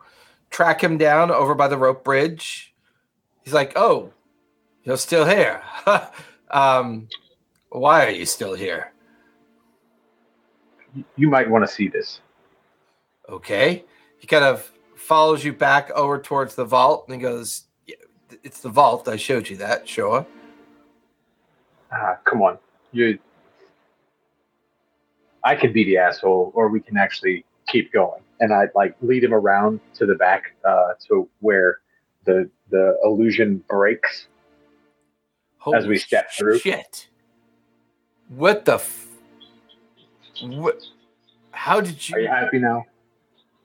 track 0.51 0.83
him 0.83 0.97
down 0.97 1.31
over 1.31 1.55
by 1.55 1.69
the 1.69 1.77
rope 1.77 2.05
bridge. 2.05 2.73
He's 3.45 3.53
like, 3.53 3.73
"Oh, 3.77 4.13
you're 4.87 4.97
still 4.97 5.27
here. 5.27 5.61
um, 6.51 7.09
why 7.69 8.07
are 8.07 8.11
you 8.11 8.25
still 8.25 8.55
here?" 8.55 8.93
You 11.17 11.29
might 11.29 11.51
want 11.51 11.67
to 11.67 11.71
see 11.71 11.89
this. 11.89 12.21
Okay. 13.29 13.85
He 14.19 14.27
kind 14.27 14.45
of 14.45 14.73
follows 14.95 15.45
you 15.45 15.53
back 15.53 15.91
over 15.91 16.19
towards 16.19 16.55
the 16.55 16.65
vault 16.65 17.05
and 17.07 17.17
he 17.17 17.21
goes, 17.21 17.65
"Yeah, 17.87 17.97
"It's 18.43 18.61
the 18.61 18.71
vault. 18.71 19.09
I 19.09 19.17
showed 19.17 19.51
you 19.51 19.57
that. 19.59 19.89
Sure." 19.89 20.27
Ah, 21.93 22.19
come 22.25 22.43
on. 22.43 22.59
You. 22.93 23.19
I 25.45 25.55
can 25.55 25.73
be 25.73 25.85
the 25.85 25.99
asshole, 25.99 26.51
or 26.55 26.69
we 26.69 26.81
can 26.81 26.97
actually 26.97 27.45
keep 27.69 27.93
going. 27.93 28.23
And 28.41 28.53
I'd 28.53 28.71
like 28.75 28.97
lead 29.01 29.23
him 29.23 29.33
around 29.33 29.81
to 29.95 30.07
the 30.07 30.15
back, 30.15 30.55
uh, 30.65 30.95
to 31.09 31.29
where 31.41 31.79
the 32.25 32.51
the 32.71 32.99
illusion 33.05 33.63
breaks. 33.69 34.29
As 35.75 35.87
we 35.87 35.99
step 35.99 36.31
through. 36.33 36.59
Shit. 36.59 37.09
What 38.29 38.65
the? 38.65 38.75
F- 38.75 39.09
what? 40.43 40.81
How 41.51 41.81
did 41.81 42.09
you? 42.09 42.17
Are 42.17 42.21
you 42.21 42.29
happy 42.29 42.59
now? 42.59 42.85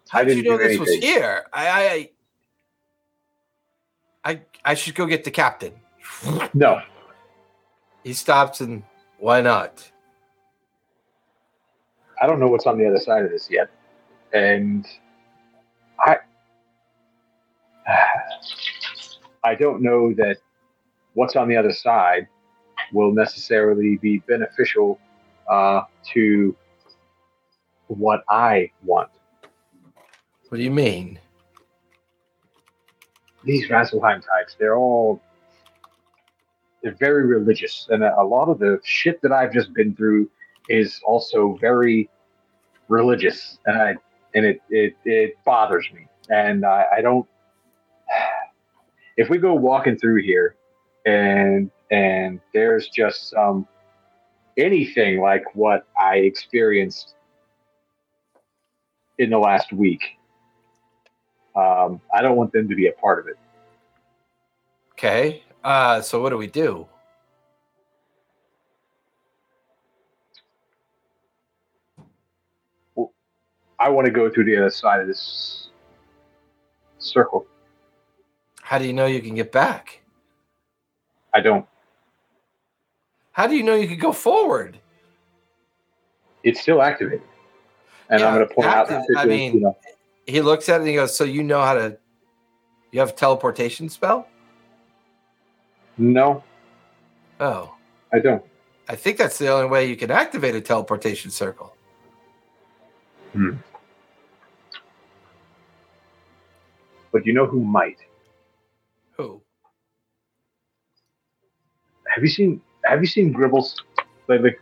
How 0.10 0.24
did 0.24 0.38
you 0.38 0.44
know 0.44 0.58
this 0.58 0.80
was 0.80 0.90
here? 0.90 1.46
I, 1.54 1.68
I, 1.68 2.10
I, 4.24 4.32
I, 4.32 4.42
I 4.66 4.74
should 4.74 4.96
go 4.96 5.06
get 5.06 5.24
the 5.24 5.32
captain. 5.32 5.74
No, 6.54 6.82
He 8.04 8.14
stops 8.14 8.62
and 8.62 8.84
why 9.20 9.42
not? 9.42 9.90
I 12.22 12.28
don't 12.28 12.40
know 12.40 12.48
what's 12.48 12.68
on 12.68 12.78
the 12.78 12.86
other 12.88 13.00
side 13.00 13.24
of 13.24 13.32
this 13.32 13.50
yet, 13.50 13.70
and 14.34 14.86
I 16.00 16.18
I 19.44 19.56
don't 19.56 19.82
know 19.82 20.14
that 20.14 20.38
what's 21.14 21.36
on 21.36 21.48
the 21.48 21.56
other 21.56 21.74
side 21.74 22.28
will 22.94 23.14
necessarily 23.14 23.98
be 23.98 24.20
beneficial 24.20 25.00
uh, 25.50 25.82
to 26.14 26.56
what 27.88 28.24
I 28.30 28.72
want. 28.84 29.10
What 30.50 30.58
do 30.58 30.64
you 30.64 30.72
mean? 30.72 31.20
These 33.44 33.68
Vasselheim 33.68 34.22
types, 34.22 34.56
they're 34.60 34.78
all 34.78 35.22
they're 36.84 36.96
very 36.96 37.26
religious, 37.26 37.88
and 37.90 38.04
a 38.04 38.20
a 38.20 38.24
lot 38.24 38.50
of 38.50 38.60
the 38.60 38.80
shit 38.84 39.22
that 39.22 39.32
I've 39.32 39.54
just 39.54 39.74
been 39.74 39.96
through 39.96 40.30
is 40.70 41.00
also 41.06 41.58
very 41.62 42.10
religious, 42.88 43.60
and 43.66 43.82
I 43.82 43.96
and 44.36 44.46
it 44.46 44.62
it, 44.70 44.96
it 45.06 45.38
bothers 45.44 45.88
me, 45.94 46.08
and 46.30 46.66
I, 46.66 46.86
I 46.98 47.02
don't. 47.02 47.28
If 49.18 49.30
we 49.30 49.38
go 49.38 49.54
walking 49.54 49.98
through 49.98 50.24
here, 50.24 50.56
and 51.06 51.72
and 51.90 52.40
there's 52.54 52.88
just 52.88 53.34
um, 53.34 53.68
anything 54.58 55.20
like 55.20 55.44
what 55.56 55.86
I 56.00 56.18
experienced 56.18 57.16
in 59.18 59.30
the 59.30 59.38
last 59.38 59.72
week, 59.74 60.02
um, 61.56 62.02
I 62.14 62.22
don't 62.22 62.38
want 62.38 62.54
them 62.54 62.68
to 62.70 62.76
be 62.76 62.88
a 62.88 62.92
part 62.94 63.20
of 63.20 63.28
it. 63.28 63.38
Okay. 64.94 65.44
Uh, 65.64 66.02
so 66.02 66.22
what 66.22 66.30
do 66.30 66.38
we 66.38 66.48
do? 66.48 66.88
I 73.80 73.90
want 73.90 74.06
to 74.06 74.12
go 74.12 74.30
through 74.30 74.46
the 74.46 74.58
other 74.58 74.70
side 74.70 75.02
of 75.02 75.08
this 75.08 75.70
circle. 77.00 77.48
How 78.62 78.78
do 78.78 78.86
you 78.86 78.94
know 78.94 79.08
you 79.08 79.22
can 79.22 79.34
get 79.34 79.52
back? 79.52 80.01
I 81.34 81.40
don't. 81.42 81.66
How 83.32 83.48
do 83.48 83.56
you 83.56 83.64
know 83.64 83.76
you 83.76 83.88
can 83.88 83.98
go 83.98 84.12
forward? 84.12 84.78
It's 86.44 86.60
still 86.62 86.82
activated, 86.82 87.22
and 88.10 88.22
I'm 88.22 88.36
going 88.36 88.48
to 88.48 88.54
point 88.54 88.68
out. 88.68 88.90
active- 88.92 89.06
that 89.14 89.20
I 89.20 89.26
mean- 89.26 89.54
you 89.56 89.60
know, 89.62 89.78
He 90.28 90.42
looks 90.42 90.70
at 90.70 90.76
it 90.76 90.80
and 90.80 90.88
he 90.88 90.96
goes, 90.96 91.16
"So 91.16 91.24
you 91.24 91.44
know 91.44 91.62
how 91.62 91.74
to? 91.74 91.98
You 92.92 93.00
have 93.00 93.10
a 93.10 93.14
teleportation 93.14 93.90
spell? 93.90 94.28
no, 95.98 96.44
Oh, 97.40 97.74
I 98.14 98.20
don't. 98.20 98.44
I 98.88 98.96
think 98.96 99.18
that's 99.18 99.38
the 99.38 99.50
only 99.50 99.68
way 99.68 99.86
you 99.86 99.96
can 99.96 100.12
activate 100.12 100.56
a 100.56 100.62
teleportation 100.62 101.32
circle. 101.32 101.76
Hmm. 103.34 103.56
But 107.12 107.26
you 107.26 107.34
know 107.34 107.46
who 107.46 107.62
might? 107.64 107.98
Who? 109.14 109.42
Have 112.14 112.24
you 112.24 112.30
seen? 112.30 112.62
Have 112.86 113.02
you 113.02 113.08
seen 113.08 113.34
Gribbles 113.34 113.76
lately? 114.28 114.56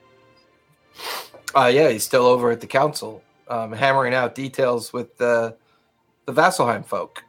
Uh, 1.56 1.72
yeah, 1.74 1.90
he's 1.90 2.04
still 2.04 2.26
over 2.26 2.52
at 2.52 2.62
the 2.62 2.68
council, 2.68 3.24
um, 3.48 3.72
hammering 3.72 4.14
out 4.14 4.36
details 4.36 4.94
with 4.94 5.18
the 5.18 5.56
the 6.26 6.34
Vasselheim 6.34 6.86
folk. 6.86 7.24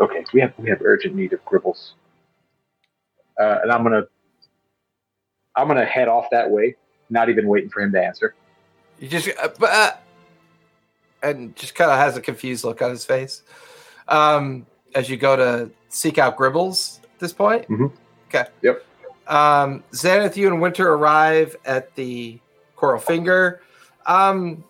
Okay, 0.00 0.24
we 0.32 0.40
have 0.40 0.52
we 0.58 0.68
have 0.68 0.80
urgent 0.82 1.14
need 1.14 1.32
of 1.32 1.44
Gribbles, 1.44 1.92
uh, 3.40 3.58
and 3.62 3.70
I'm 3.70 3.82
gonna 3.82 4.02
I'm 5.54 5.68
gonna 5.68 5.84
head 5.84 6.08
off 6.08 6.26
that 6.30 6.50
way, 6.50 6.74
not 7.10 7.28
even 7.28 7.46
waiting 7.46 7.70
for 7.70 7.80
him 7.80 7.92
to 7.92 8.02
answer. 8.02 8.34
He 8.98 9.06
just 9.06 9.28
uh, 9.40 9.48
but, 9.58 9.70
uh, 9.70 9.92
and 11.22 11.54
just 11.54 11.74
kind 11.74 11.90
of 11.90 11.98
has 11.98 12.16
a 12.16 12.20
confused 12.20 12.64
look 12.64 12.82
on 12.82 12.90
his 12.90 13.04
face 13.04 13.42
um, 14.08 14.66
as 14.94 15.08
you 15.08 15.16
go 15.16 15.36
to 15.36 15.70
seek 15.88 16.18
out 16.18 16.36
Gribbles 16.36 17.00
at 17.04 17.18
this 17.18 17.32
point. 17.32 17.68
Mhm. 17.68 17.92
Okay. 18.28 18.46
Yep. 18.62 18.84
Um, 19.26 19.84
Xanath, 19.92 20.36
you 20.36 20.48
and 20.48 20.60
Winter 20.60 20.92
arrive 20.92 21.56
at 21.64 21.94
the 21.94 22.38
Coral 22.76 23.00
Finger. 23.00 23.60
Um, 24.06 24.64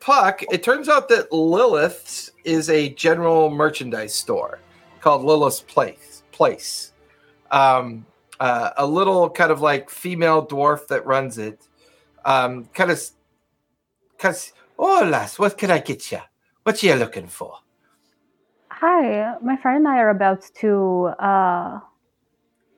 Puck, 0.00 0.42
it 0.52 0.62
turns 0.62 0.90
out 0.90 1.08
that 1.08 1.32
Lilith's 1.32 2.30
is 2.44 2.68
a 2.68 2.90
general 2.90 3.48
merchandise 3.48 4.14
store 4.14 4.58
called 5.00 5.22
Lilith's 5.22 5.60
Place. 5.60 6.22
Place. 6.30 6.92
Um, 7.50 8.04
uh, 8.38 8.70
a 8.76 8.86
little 8.86 9.30
kind 9.30 9.50
of 9.50 9.62
like 9.62 9.88
female 9.88 10.46
dwarf 10.46 10.88
that 10.88 11.06
runs 11.06 11.38
it. 11.38 11.66
Um, 12.26 12.66
kind 12.74 12.90
of, 12.90 13.00
cause 14.18 14.52
oh 14.78 15.08
lass, 15.10 15.38
what 15.38 15.56
can 15.56 15.70
I 15.70 15.78
get 15.78 16.12
you? 16.12 16.20
What 16.64 16.82
you 16.82 16.94
looking 16.94 17.28
for? 17.28 17.58
Hi, 18.86 19.38
my 19.40 19.56
friend 19.56 19.78
and 19.78 19.88
I 19.88 19.96
are 19.96 20.10
about 20.10 20.42
to 20.60 21.06
uh, 21.18 21.80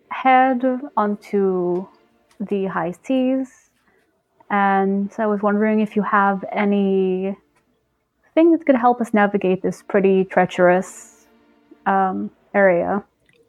head 0.09 0.63
onto 0.97 1.85
the 2.39 2.67
high 2.67 2.95
seas, 3.03 3.71
and 4.49 5.11
I 5.19 5.27
was 5.27 5.43
wondering 5.43 5.81
if 5.81 5.97
you 5.97 6.03
have 6.03 6.45
any 6.53 7.37
thing 8.35 8.53
that 8.53 8.65
could 8.65 8.77
help 8.77 9.01
us 9.01 9.13
navigate 9.13 9.63
this 9.63 9.83
pretty 9.83 10.25
treacherous 10.25 11.27
um, 11.87 12.31
area. 12.55 13.03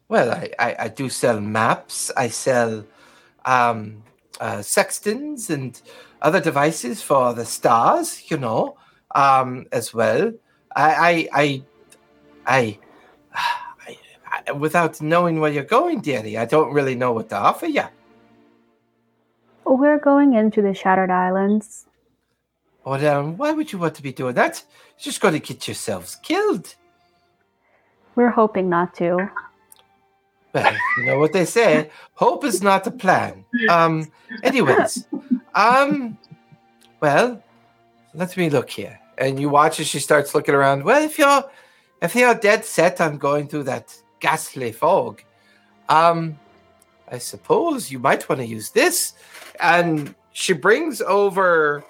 Well, 0.09 0.31
I, 0.31 0.49
I, 0.57 0.75
I 0.79 0.87
do 0.87 1.09
sell 1.09 1.39
maps. 1.39 2.09
I 2.17 2.27
sell 2.29 2.83
um, 3.45 4.01
uh, 4.41 4.63
sextants 4.63 5.51
and 5.51 5.79
other 6.23 6.41
devices 6.41 7.03
for 7.03 7.35
the 7.35 7.45
stars, 7.45 8.31
you 8.31 8.37
know, 8.37 8.77
um, 9.13 9.67
as 9.71 9.93
well. 9.93 10.33
I, 10.75 10.89
I, 10.89 11.29
I, 11.33 11.63
I, 12.47 12.79
I, 13.33 13.97
I, 14.47 14.51
without 14.53 15.01
knowing 15.01 15.39
where 15.39 15.51
you're 15.51 15.63
going, 15.63 16.01
dearie, 16.01 16.37
I 16.37 16.45
don't 16.45 16.73
really 16.73 16.95
know 16.95 17.11
what 17.11 17.29
to 17.29 17.35
offer 17.35 17.67
you. 17.67 17.83
We're 19.65 19.99
going 19.99 20.33
into 20.33 20.61
the 20.61 20.73
Shattered 20.73 21.11
Islands. 21.11 21.85
Well, 22.85 22.97
then, 22.99 23.35
why 23.35 23.51
would 23.51 23.73
you 23.73 23.79
want 23.79 23.95
to 23.95 24.01
be 24.01 24.13
doing 24.13 24.35
that? 24.35 24.63
You're 24.97 25.03
just 25.11 25.19
going 25.19 25.33
to 25.33 25.41
get 25.41 25.67
yourselves 25.67 26.15
killed. 26.23 26.73
We're 28.15 28.29
hoping 28.29 28.69
not 28.69 28.95
to. 28.95 29.29
Well, 30.53 30.73
you 30.97 31.05
know 31.05 31.19
what 31.19 31.33
they 31.33 31.43
say. 31.43 31.91
Hope 32.13 32.45
is 32.45 32.63
not 32.63 32.87
a 32.87 32.91
plan. 32.91 33.43
Um. 33.69 34.09
Anyways, 34.41 35.05
um. 35.53 36.17
Well, 37.01 37.43
let 38.13 38.35
me 38.37 38.49
look 38.49 38.69
here. 38.69 38.99
And 39.17 39.39
you 39.39 39.49
watch 39.49 39.79
as 39.79 39.87
she 39.87 39.99
starts 39.99 40.33
looking 40.33 40.55
around. 40.55 40.83
Well, 40.83 41.03
if 41.03 41.19
you're, 41.19 41.43
if 42.01 42.15
you're 42.15 42.35
dead 42.35 42.65
set 42.65 43.01
on 43.01 43.17
going 43.17 43.47
through 43.47 43.63
that 43.63 43.95
ghastly 44.19 44.71
fog, 44.71 45.21
um, 45.89 46.37
I 47.09 47.17
suppose 47.17 47.91
you 47.91 47.99
might 47.99 48.27
want 48.27 48.41
to 48.41 48.47
use 48.47 48.69
this. 48.69 49.13
And 49.59 50.13
she 50.33 50.53
brings 50.53 51.01
over 51.01 51.83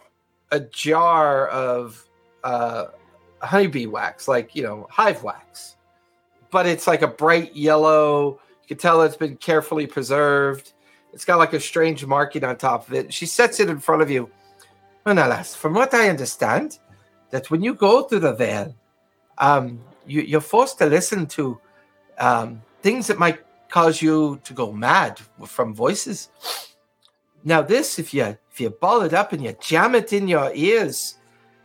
a 0.52 0.60
jar 0.60 1.48
of 1.48 2.08
uh, 2.44 2.86
honeybee 3.42 3.88
wax, 3.88 4.28
like 4.28 4.56
you 4.56 4.64
know, 4.64 4.88
hive 4.90 5.24
wax, 5.24 5.76
but 6.52 6.66
it's 6.66 6.88
like 6.88 7.02
a 7.02 7.08
bright 7.08 7.56
yellow. 7.56 8.40
You 8.62 8.68
can 8.70 8.78
tell 8.78 9.02
it's 9.02 9.18
been 9.18 9.38
carefully 9.38 9.88
preserved. 9.88 10.74
It's 11.14 11.26
got 11.26 11.40
like 11.40 11.54
a 11.54 11.60
strange 11.60 12.06
marking 12.06 12.44
on 12.44 12.58
top 12.58 12.88
of 12.88 12.94
it. 12.94 13.14
She 13.14 13.26
sets 13.26 13.60
it 13.60 13.70
in 13.70 13.80
front 13.80 14.02
of 14.02 14.10
you. 14.10 14.30
Now, 15.06 15.14
lass, 15.14 15.56
from 15.56 15.74
what 15.74 15.94
I 15.94 16.10
understand, 16.10 16.80
that 17.32 17.50
when 17.50 17.64
you 17.64 17.74
go 17.74 18.04
through 18.04 18.20
the 18.20 18.34
veil, 18.34 18.76
um, 19.38 19.80
you, 20.08 20.22
you're 20.22 20.42
forced 20.42 20.80
to 20.80 20.86
listen 20.86 21.26
to 21.28 21.60
um, 22.18 22.62
things 22.82 23.08
that 23.08 23.20
might 23.20 23.40
cause 23.70 24.02
you 24.02 24.40
to 24.44 24.54
go 24.54 24.72
mad 24.72 25.20
from 25.46 25.74
voices. 25.74 26.30
Now, 27.44 27.62
this, 27.62 28.00
if 28.00 28.14
you 28.14 28.38
if 28.52 28.62
you 28.62 28.70
ball 28.72 29.02
it 29.02 29.14
up 29.14 29.34
and 29.34 29.44
you 29.44 29.56
jam 29.62 29.94
it 29.94 30.12
in 30.14 30.28
your 30.28 30.52
ears, 30.56 31.18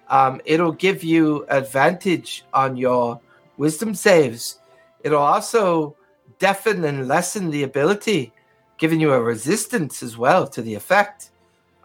um, 0.08 0.40
it'll 0.44 0.72
give 0.72 1.02
you 1.02 1.46
advantage 1.48 2.44
on 2.52 2.76
your 2.76 3.20
wisdom 3.56 3.94
saves. 3.94 4.58
It'll 5.02 5.22
also 5.22 5.96
deafen 6.38 6.84
and 6.84 7.08
lessen 7.08 7.50
the 7.50 7.62
ability, 7.62 8.32
giving 8.76 9.00
you 9.00 9.12
a 9.12 9.22
resistance 9.22 10.02
as 10.02 10.18
well 10.18 10.46
to 10.48 10.60
the 10.60 10.74
effect. 10.74 11.30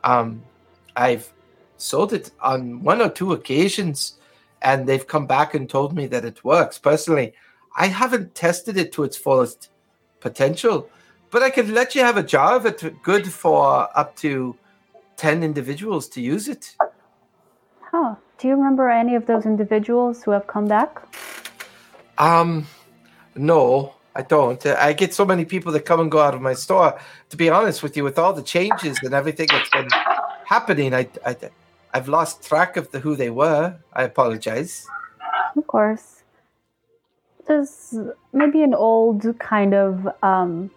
Um, 0.03 0.43
I've 0.95 1.31
sold 1.77 2.11
it 2.11 2.31
on 2.41 2.83
one 2.83 3.01
or 3.01 3.09
two 3.09 3.33
occasions, 3.33 4.16
and 4.61 4.87
they've 4.87 5.05
come 5.05 5.27
back 5.27 5.53
and 5.53 5.69
told 5.69 5.95
me 5.95 6.07
that 6.07 6.25
it 6.25 6.43
works. 6.43 6.77
Personally, 6.77 7.33
I 7.75 7.87
haven't 7.87 8.35
tested 8.35 8.77
it 8.77 8.91
to 8.93 9.03
its 9.03 9.17
fullest 9.17 9.69
potential, 10.19 10.89
but 11.29 11.43
I 11.43 11.49
could 11.49 11.69
let 11.69 11.95
you 11.95 12.01
have 12.01 12.17
a 12.17 12.23
jar 12.23 12.55
of 12.55 12.65
it 12.65 13.03
good 13.03 13.31
for 13.31 13.89
up 13.97 14.15
to 14.17 14.55
10 15.17 15.43
individuals 15.43 16.07
to 16.09 16.21
use 16.21 16.47
it. 16.47 16.75
Huh. 17.91 18.15
Do 18.37 18.47
you 18.47 18.55
remember 18.55 18.89
any 18.89 19.15
of 19.15 19.25
those 19.25 19.45
individuals 19.45 20.23
who 20.23 20.31
have 20.31 20.45
come 20.45 20.67
back? 20.67 21.01
Um, 22.17 22.67
no, 23.35 23.95
I 24.15 24.21
don't. 24.21 24.63
I 24.65 24.93
get 24.93 25.13
so 25.13 25.25
many 25.25 25.45
people 25.45 25.71
that 25.73 25.85
come 25.85 25.99
and 25.99 26.11
go 26.11 26.19
out 26.19 26.35
of 26.35 26.41
my 26.41 26.53
store. 26.53 26.99
To 27.29 27.37
be 27.37 27.49
honest 27.49 27.81
with 27.81 27.97
you, 27.97 28.03
with 28.03 28.19
all 28.19 28.33
the 28.33 28.43
changes 28.43 28.97
and 29.03 29.13
everything 29.13 29.47
that's 29.51 29.69
been 29.69 29.89
happening, 30.45 30.93
I, 30.93 31.09
I, 31.25 31.35
I've 31.97 32.07
lost 32.07 32.43
track 32.47 32.77
of 32.77 32.91
the 32.91 32.99
who 32.99 33.15
they 33.15 33.31
were. 33.31 33.75
I 33.91 34.03
apologize. 34.03 34.85
Of 35.55 35.65
course. 35.65 36.21
There's 37.47 37.97
maybe 38.33 38.61
an 38.61 38.75
old 38.75 39.21
kind 39.39 39.73
of 39.73 40.07
um, 40.21 40.69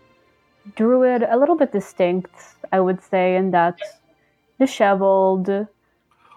druid, 0.76 1.22
a 1.22 1.36
little 1.36 1.56
bit 1.56 1.72
distinct, 1.72 2.32
I 2.72 2.80
would 2.80 3.02
say, 3.02 3.36
in 3.36 3.50
that 3.50 3.78
disheveled. 4.58 5.50
Um, 5.50 5.66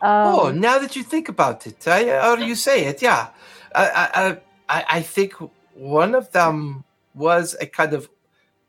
oh, 0.02 0.52
now 0.52 0.80
that 0.80 0.98
you 0.98 1.04
think 1.04 1.30
about 1.30 1.66
it, 1.66 1.88
I, 1.88 2.00
or 2.28 2.40
you 2.40 2.56
say 2.56 2.84
it, 2.86 3.02
yeah. 3.02 3.28
I, 3.74 3.86
I, 3.88 4.38
I, 4.76 4.86
I 4.98 5.02
think 5.02 5.34
one 5.76 6.14
of 6.14 6.32
them 6.34 6.84
was 7.16 7.56
a 7.62 7.68
kind 7.68 7.94
of 7.94 8.10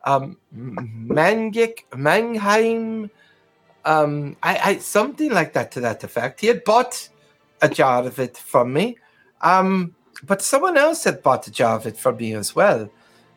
um, 0.04 0.36
Mangik, 0.54 1.76
Mangheim, 1.90 3.10
um, 3.84 4.36
I, 4.42 4.58
I 4.64 4.76
something 4.78 5.30
like 5.30 5.52
that 5.54 5.70
to 5.72 5.80
that 5.80 6.04
effect. 6.04 6.40
He 6.40 6.46
had 6.46 6.64
bought 6.64 7.08
a 7.62 7.68
jar 7.68 8.04
of 8.04 8.18
it 8.18 8.36
from 8.36 8.72
me, 8.72 8.98
um, 9.40 9.94
but 10.22 10.42
someone 10.42 10.76
else 10.76 11.04
had 11.04 11.22
bought 11.22 11.46
a 11.46 11.50
jar 11.50 11.76
of 11.76 11.86
it 11.86 11.96
from 11.96 12.16
me 12.16 12.34
as 12.34 12.54
well. 12.54 12.90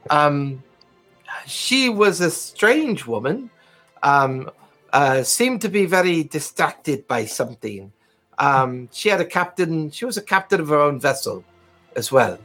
Um, 0.10 0.64
she 1.46 1.90
was 1.90 2.22
a 2.22 2.32
strange 2.32 3.06
woman. 3.06 3.50
Um, 4.04 4.50
uh, 4.94 5.22
seemed 5.24 5.62
to 5.62 5.70
be 5.70 5.86
very 5.86 6.24
distracted 6.24 7.08
by 7.08 7.26
something. 7.26 7.92
Um, 8.38 8.90
she 8.92 9.10
had 9.10 9.20
a 9.20 9.26
captain. 9.26 9.92
She 9.92 10.06
was 10.06 10.18
a 10.18 10.22
captain 10.22 10.62
of 10.62 10.70
her 10.70 10.80
own 10.80 11.00
vessel, 11.00 11.44
as 11.96 12.12
well. 12.12 12.38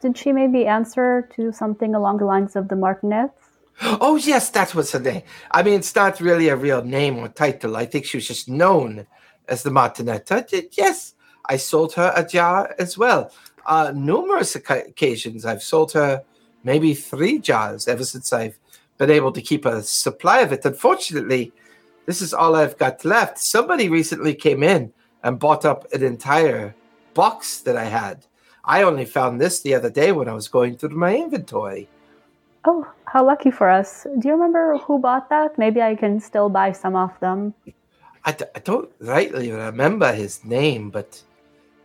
Did 0.00 0.18
she 0.18 0.32
maybe 0.32 0.66
answer 0.66 1.28
to 1.36 1.52
something 1.52 1.94
along 1.94 2.18
the 2.18 2.24
lines 2.24 2.56
of 2.56 2.68
the 2.68 2.74
Martinets? 2.74 3.51
Oh 3.80 4.16
yes, 4.16 4.50
that 4.50 4.74
was 4.74 4.92
her 4.92 5.00
name. 5.00 5.22
I 5.50 5.62
mean, 5.62 5.74
it's 5.74 5.94
not 5.94 6.20
really 6.20 6.48
a 6.48 6.56
real 6.56 6.84
name 6.84 7.18
or 7.18 7.28
title. 7.28 7.76
I 7.76 7.86
think 7.86 8.04
she 8.04 8.16
was 8.16 8.28
just 8.28 8.48
known 8.48 9.06
as 9.48 9.62
the 9.62 9.70
Martinet. 9.70 10.30
I 10.30 10.42
did, 10.42 10.76
yes, 10.76 11.14
I 11.46 11.56
sold 11.56 11.94
her 11.94 12.12
a 12.14 12.24
jar 12.24 12.74
as 12.78 12.96
well. 12.96 13.32
Uh, 13.66 13.92
numerous 13.94 14.54
occasions, 14.56 15.44
I've 15.44 15.62
sold 15.62 15.92
her 15.92 16.22
maybe 16.64 16.94
three 16.94 17.38
jars 17.38 17.88
ever 17.88 18.04
since 18.04 18.32
I've 18.32 18.58
been 18.98 19.10
able 19.10 19.32
to 19.32 19.42
keep 19.42 19.64
a 19.64 19.82
supply 19.82 20.40
of 20.40 20.52
it. 20.52 20.64
Unfortunately, 20.64 21.52
this 22.06 22.20
is 22.20 22.34
all 22.34 22.54
I've 22.54 22.78
got 22.78 23.04
left. 23.04 23.38
Somebody 23.38 23.88
recently 23.88 24.34
came 24.34 24.62
in 24.62 24.92
and 25.22 25.38
bought 25.38 25.64
up 25.64 25.92
an 25.92 26.02
entire 26.02 26.74
box 27.14 27.60
that 27.60 27.76
I 27.76 27.84
had. 27.84 28.26
I 28.64 28.82
only 28.82 29.04
found 29.04 29.40
this 29.40 29.60
the 29.60 29.74
other 29.74 29.90
day 29.90 30.12
when 30.12 30.28
I 30.28 30.34
was 30.34 30.48
going 30.48 30.76
through 30.76 30.90
my 30.90 31.16
inventory. 31.16 31.88
Oh, 32.64 32.86
how 33.06 33.24
lucky 33.26 33.50
for 33.50 33.68
us. 33.68 34.06
Do 34.18 34.28
you 34.28 34.34
remember 34.34 34.78
who 34.78 34.98
bought 34.98 35.28
that? 35.30 35.58
Maybe 35.58 35.82
I 35.82 35.94
can 35.96 36.20
still 36.20 36.48
buy 36.48 36.72
some 36.72 36.94
of 36.94 37.10
them. 37.20 37.54
I, 38.24 38.32
d- 38.32 38.44
I 38.54 38.60
don't 38.60 38.90
rightly 39.00 39.50
remember 39.50 40.12
his 40.12 40.44
name, 40.44 40.90
but 40.90 41.22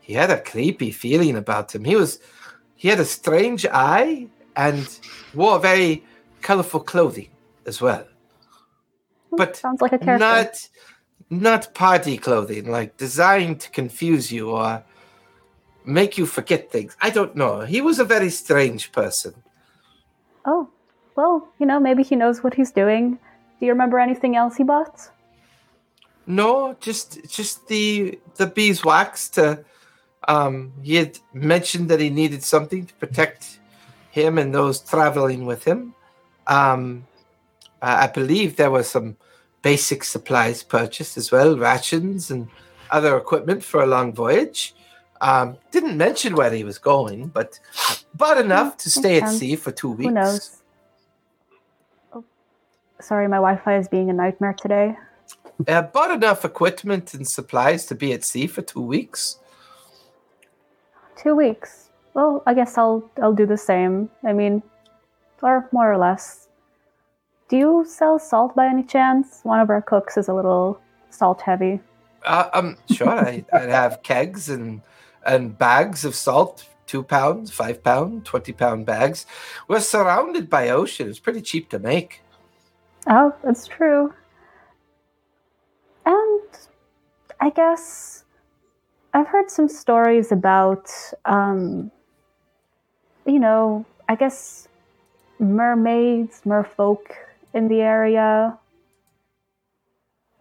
he 0.02 0.14
had 0.14 0.30
a 0.30 0.40
creepy 0.40 0.91
feeling 0.91 1.36
about 1.36 1.74
him. 1.74 1.84
He 1.84 1.95
was 1.95 2.20
he 2.76 2.90
had 2.90 2.99
a 2.99 3.06
strange 3.06 3.66
eye 3.66 4.28
and 4.56 4.88
wore 5.34 5.60
very 5.60 6.04
colorful 6.41 6.80
clothing 6.82 7.30
as 7.66 7.82
well. 7.82 8.06
Hmm, 9.32 9.36
but 9.38 9.56
Sounds 9.58 9.82
like 9.82 9.94
a 9.94 9.98
character. 9.98 10.26
not 10.26 10.70
not 11.30 11.74
party 11.74 12.18
clothing, 12.18 12.70
like 12.70 12.98
designed 12.98 13.60
to 13.62 13.70
confuse 13.72 14.32
you 14.32 14.52
or 14.52 14.84
make 15.86 16.18
you 16.20 16.26
forget 16.28 16.72
things. 16.72 16.95
I 17.02 17.10
don't 17.10 17.36
know. 17.36 17.62
He 17.62 17.82
was 17.82 17.98
a 17.99 18.06
very 18.06 18.30
strange 18.30 18.91
person. 18.91 19.34
Oh, 20.48 20.69
well, 21.15 21.49
you 21.60 21.65
know, 21.65 21.80
maybe 21.80 22.03
he 22.03 22.15
knows 22.15 22.41
what 22.41 22.53
he's 22.53 22.72
doing. 22.72 23.19
Do 23.60 23.65
you 23.65 23.72
remember 23.72 23.99
anything 23.99 24.36
else 24.36 24.56
he 24.56 24.64
bought? 24.64 25.11
No, 26.26 26.76
just 26.80 27.30
just 27.30 27.68
the 27.68 28.19
the 28.36 28.48
beeswax 28.48 29.30
to 29.30 29.64
um 30.28 30.74
he 30.84 30.95
had 30.95 31.19
mentioned 31.34 31.90
that 31.90 31.99
he 31.99 32.10
needed 32.10 32.44
something 32.44 32.86
to 32.86 32.94
protect 32.95 33.60
him 34.11 34.38
and 34.38 34.53
those 34.53 34.80
traveling 34.80 35.45
with 35.45 35.64
him. 35.64 35.94
Um 36.48 37.07
I 37.82 38.03
I 38.03 38.07
believe 38.07 38.56
there 38.56 38.72
were 38.72 38.84
some 38.84 39.18
basic 39.61 40.03
supplies 40.03 40.64
purchased 40.64 41.18
as 41.18 41.32
well, 41.32 41.57
rations 41.57 42.32
and 42.32 42.48
other 42.91 43.18
equipment 43.18 43.64
for 43.64 43.82
a 43.82 43.88
long 43.88 44.14
voyage. 44.14 44.74
Um, 45.22 45.57
didn't 45.72 45.98
mention 45.98 46.35
where 46.35 46.52
he 46.52 46.64
was 46.64 46.77
going, 46.77 47.27
but 47.27 47.60
bought 48.14 48.38
enough 48.38 48.77
to 48.77 48.89
stay 48.89 49.19
at 49.19 49.30
sea 49.30 49.56
for 49.56 49.72
two 49.72 49.91
weeks. 49.91 50.07
Who 50.07 50.14
knows? 50.14 50.61
Oh, 52.14 52.23
sorry, 52.99 53.27
my 53.27 53.38
Wi 53.38 53.57
Fi 53.57 53.77
is 53.77 53.88
being 53.88 54.10
a 54.10 54.14
nightmare 54.14 54.53
today. 54.53 54.95
Uh, 55.68 55.81
bought 55.81 56.11
enough 56.11 56.45
equipment 56.45 57.14
and 57.14 57.27
supplies 57.27 57.85
to 57.88 57.95
be 57.95 58.14
at 58.14 58.23
sea 58.23 58.45
for 58.45 58.61
two 58.61 58.81
weeks. 58.81 59.39
Two 61.15 61.35
weeks. 61.35 61.89
Well, 62.14 62.44
I 62.45 62.53
guess 62.53 62.77
I'll 62.77 63.10
I'll 63.22 63.34
do 63.34 63.45
the 63.45 63.57
same. 63.57 64.10
I 64.23 64.34
mean, 64.34 64.61
or 65.41 65.68
more 65.72 65.91
or 65.91 65.98
less. 65.98 66.48
Do 67.49 67.57
you 67.57 67.85
sell 67.88 68.19
salt 68.19 68.56
by 68.56 68.68
any 68.68 68.84
chance? 68.84 69.39
One 69.44 69.60
of 69.60 69.69
our 69.69 69.81
cooks 69.81 70.18
is 70.18 70.27
a 70.27 70.34
little 70.34 70.80
salt 71.10 71.41
heavy. 71.41 71.80
Uh, 72.23 72.49
um, 72.53 72.77
sure, 72.91 73.10
I, 73.10 73.45
I'd 73.53 73.69
have 73.69 74.03
kegs 74.03 74.49
and 74.49 74.81
and 75.28 75.58
bags 75.58 76.06
of 76.06 76.16
salt, 76.16 76.66
two 76.88 77.04
pounds, 77.04 77.52
five 77.52 77.84
pound, 77.84 78.26
twenty 78.26 78.54
pound 78.54 78.86
bags. 78.86 79.26
We're 79.68 79.82
surrounded 79.82 80.49
by 80.49 80.70
ocean. 80.70 81.10
It's 81.10 81.20
pretty 81.20 81.41
cheap 81.41 81.70
to 81.70 81.80
make. 81.80 82.22
Oh, 83.08 83.36
that's 83.44 83.68
true. 83.68 84.14
And 86.06 86.41
I 87.41 87.49
guess 87.49 88.24
I've 89.14 89.28
heard 89.28 89.52
some 89.52 89.68
stories 89.68 90.32
about, 90.32 90.90
um, 91.26 91.91
you 93.26 93.40
know, 93.40 93.86
I 94.08 94.16
guess 94.16 94.68
mermaids, 95.40 96.41
merfolk 96.45 97.04
in 97.54 97.68
the 97.68 97.82
area. 97.82 98.58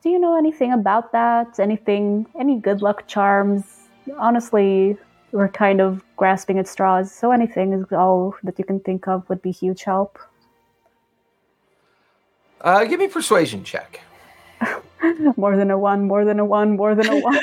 do 0.06 0.10
you 0.10 0.20
know 0.20 0.38
anything 0.38 0.72
about 0.72 1.10
that? 1.10 1.58
Anything, 1.58 2.26
any 2.38 2.60
good 2.60 2.80
luck 2.80 3.08
charms? 3.08 3.85
Honestly, 4.18 4.96
we're 5.32 5.48
kind 5.48 5.80
of 5.80 6.02
grasping 6.16 6.58
at 6.58 6.68
straws, 6.68 7.12
so 7.12 7.32
anything 7.32 7.72
is 7.72 7.84
all 7.92 8.34
that 8.42 8.58
you 8.58 8.64
can 8.64 8.80
think 8.80 9.08
of 9.08 9.28
would 9.28 9.42
be 9.42 9.50
huge 9.50 9.82
help. 9.82 10.18
Uh, 12.60 12.84
give 12.84 12.98
me 12.98 13.08
persuasion 13.08 13.64
check. 13.64 14.00
more 15.36 15.56
than 15.56 15.70
a 15.70 15.78
one, 15.78 16.06
more 16.06 16.24
than 16.24 16.40
a 16.40 16.44
one, 16.44 16.76
more 16.76 16.94
than 16.94 17.08
a 17.08 17.20
one. 17.20 17.40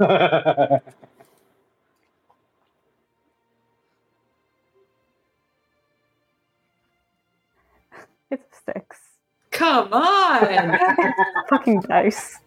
it's 8.30 8.42
a 8.68 8.72
six. 8.72 8.98
Come 9.50 9.92
on. 9.92 10.78
Fucking 11.48 11.80
dice. 11.82 12.40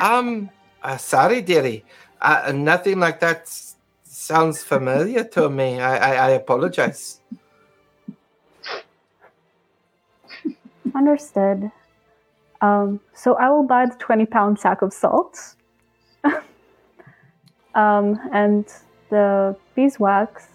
Um, 0.00 0.50
uh, 0.86 0.96
sorry, 0.96 1.42
dearie. 1.42 1.84
Uh, 2.20 2.52
nothing 2.54 3.00
like 3.00 3.18
that 3.20 3.50
sounds 4.04 4.62
familiar 4.62 5.24
to 5.24 5.50
me. 5.50 5.80
I, 5.80 5.96
I, 5.96 6.28
I 6.28 6.30
apologize. 6.30 7.20
Understood. 10.94 11.70
Um, 12.60 13.00
so 13.12 13.34
I 13.34 13.50
will 13.50 13.64
buy 13.64 13.86
the 13.86 13.96
20 13.96 14.26
pound 14.26 14.58
sack 14.58 14.80
of 14.82 14.92
salt. 14.92 15.56
um, 17.74 18.18
and 18.32 18.64
the 19.10 19.56
beeswax. 19.74 20.46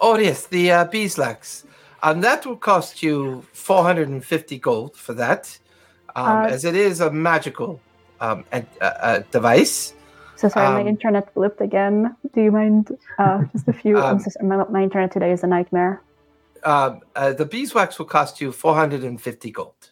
Oh, 0.00 0.16
yes, 0.16 0.46
the 0.46 0.70
uh, 0.70 0.84
beeswax. 0.84 1.64
Um, 2.02 2.20
that 2.20 2.46
will 2.46 2.56
cost 2.56 3.02
you 3.02 3.44
450 3.52 4.58
gold 4.58 4.96
for 4.96 5.12
that, 5.14 5.58
um, 6.16 6.44
Uh, 6.44 6.46
as 6.46 6.64
it 6.64 6.74
is 6.74 7.00
a 7.00 7.10
magical 7.10 7.80
um, 8.22 8.44
and, 8.52 8.66
uh, 8.80 8.84
uh, 8.84 9.18
device. 9.30 9.94
So 10.36 10.48
sorry, 10.48 10.66
Um, 10.66 10.74
my 10.74 10.88
internet 10.88 11.34
blipped 11.34 11.60
again. 11.60 12.16
Do 12.34 12.40
you 12.40 12.52
mind? 12.52 12.96
Uh, 13.18 13.44
just 13.52 13.68
a 13.68 13.72
few. 13.72 13.98
Um, 14.02 14.18
so 14.20 14.30
my, 14.42 14.56
my 14.70 14.82
internet 14.82 15.12
today 15.12 15.32
is 15.32 15.42
a 15.42 15.46
nightmare. 15.46 16.02
Um, 16.64 17.00
uh, 17.16 17.32
the 17.32 17.44
beeswax 17.44 17.98
will 17.98 18.06
cost 18.06 18.40
you 18.40 18.52
450 18.52 19.50
gold. 19.50 19.90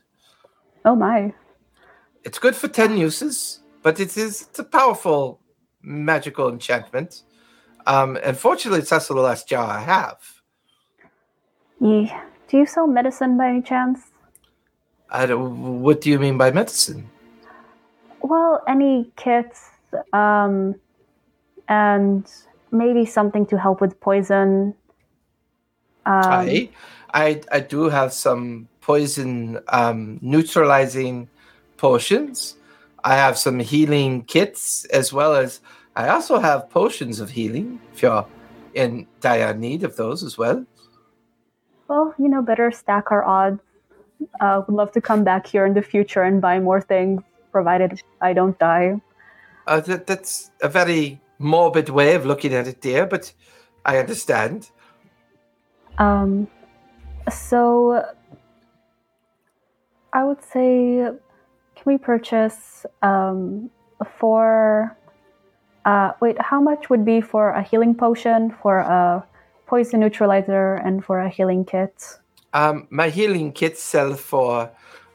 Oh 0.84 0.94
my. 0.94 1.34
It's 2.24 2.38
good 2.38 2.54
for 2.54 2.68
10 2.68 2.96
uses, 2.96 3.60
but 3.82 3.98
it 3.98 4.16
is 4.16 4.42
it's 4.42 4.58
a 4.58 4.64
powerful 4.64 5.40
magical 5.82 6.48
enchantment. 6.48 7.22
Um, 7.86 8.16
unfortunately, 8.22 8.80
it's 8.80 8.92
also 8.92 9.14
the 9.14 9.20
last 9.20 9.48
jar 9.48 9.66
I 9.66 9.80
have. 9.80 10.18
Ye. 11.80 12.12
Do 12.48 12.58
you 12.58 12.66
sell 12.66 12.86
medicine 12.86 13.36
by 13.38 13.48
any 13.48 13.62
chance? 13.62 14.00
I 15.08 15.26
don't, 15.26 15.80
what 15.82 16.00
do 16.00 16.10
you 16.10 16.18
mean 16.18 16.36
by 16.36 16.50
medicine? 16.50 17.08
Well, 18.22 18.62
any 18.68 19.12
kits, 19.16 19.68
um, 20.12 20.74
and 21.68 22.30
maybe 22.70 23.06
something 23.06 23.46
to 23.46 23.58
help 23.58 23.80
with 23.80 24.00
poison. 24.00 24.74
Um, 26.06 26.22
I, 26.24 26.70
I, 27.12 27.40
I 27.50 27.60
do 27.60 27.88
have 27.88 28.12
some 28.12 28.68
poison 28.80 29.58
um, 29.68 30.18
neutralizing 30.22 31.28
potions. 31.76 32.56
I 33.02 33.14
have 33.14 33.38
some 33.38 33.58
healing 33.58 34.22
kits, 34.24 34.84
as 34.86 35.12
well 35.12 35.34
as 35.34 35.60
I 35.96 36.08
also 36.08 36.38
have 36.38 36.68
potions 36.70 37.20
of 37.20 37.30
healing. 37.30 37.80
If 37.92 38.02
you're 38.02 38.26
in 38.74 39.06
dire 39.20 39.54
need 39.54 39.82
of 39.82 39.96
those 39.96 40.22
as 40.22 40.38
well. 40.38 40.64
Well, 41.88 42.14
you 42.18 42.28
know, 42.28 42.42
better 42.42 42.70
stack 42.70 43.10
our 43.10 43.24
odds. 43.24 43.60
Uh, 44.40 44.62
would 44.66 44.74
love 44.74 44.92
to 44.92 45.00
come 45.00 45.24
back 45.24 45.46
here 45.46 45.64
in 45.64 45.74
the 45.74 45.82
future 45.82 46.22
and 46.22 46.40
buy 46.40 46.60
more 46.60 46.80
things, 46.80 47.22
provided 47.52 48.02
I 48.20 48.32
don't 48.32 48.58
die. 48.58 49.00
Uh, 49.66 49.80
that, 49.80 50.06
that's 50.06 50.50
a 50.62 50.68
very 50.68 51.20
morbid 51.38 51.88
way 51.88 52.14
of 52.14 52.26
looking 52.26 52.54
at 52.54 52.66
it, 52.66 52.80
dear, 52.80 53.06
but 53.06 53.32
I 53.84 53.98
understand. 53.98 54.70
Um, 55.98 56.48
so 57.30 58.04
I 60.12 60.24
would 60.24 60.42
say, 60.42 61.10
can 61.76 61.84
we 61.84 61.98
purchase 61.98 62.86
um, 63.02 63.70
for? 64.18 64.96
Uh, 65.84 66.12
wait, 66.20 66.40
how 66.40 66.60
much 66.60 66.90
would 66.90 67.04
be 67.04 67.20
for 67.20 67.52
a 67.52 67.62
healing 67.62 67.94
potion, 67.94 68.54
for 68.62 68.78
a 68.78 69.24
poison 69.66 70.00
neutralizer, 70.00 70.74
and 70.74 71.04
for 71.04 71.20
a 71.20 71.28
healing 71.28 71.64
kit? 71.64 72.18
Um, 72.52 72.86
my 72.90 73.08
healing 73.08 73.52
kits 73.52 73.82
sell 73.82 74.14
for 74.14 74.70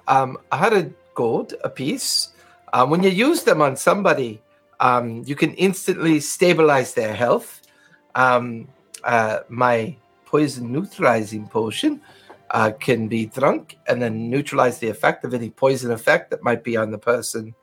um, 0.07 0.38
100 0.49 0.94
gold 1.16 1.54
a 1.64 1.70
piece. 1.70 2.30
Um, 2.74 2.90
when 2.90 3.02
you 3.04 3.10
use 3.10 3.44
them 3.44 3.62
on 3.62 3.76
somebody, 3.76 4.42
um, 4.80 5.24
you 5.26 5.36
can 5.36 5.54
instantly 5.54 6.20
stabilize 6.20 6.94
their 6.94 7.14
health. 7.14 7.62
Um, 8.14 8.68
uh, 9.04 9.40
my 9.50 9.96
poison 10.26 10.72
neutralizing 10.72 11.48
potion 11.48 12.02
uh, 12.52 12.72
can 12.72 13.08
be 13.08 13.26
drunk 13.26 13.78
and 13.88 14.02
then 14.02 14.30
neutralize 14.30 14.80
the 14.80 14.90
effect 14.90 15.24
of 15.26 15.34
any 15.34 15.50
poison 15.50 15.92
effect 15.92 16.30
that 16.30 16.44
might 16.44 16.64
be 16.64 16.78
on 16.78 16.92
the 16.92 16.98
person 16.98 17.56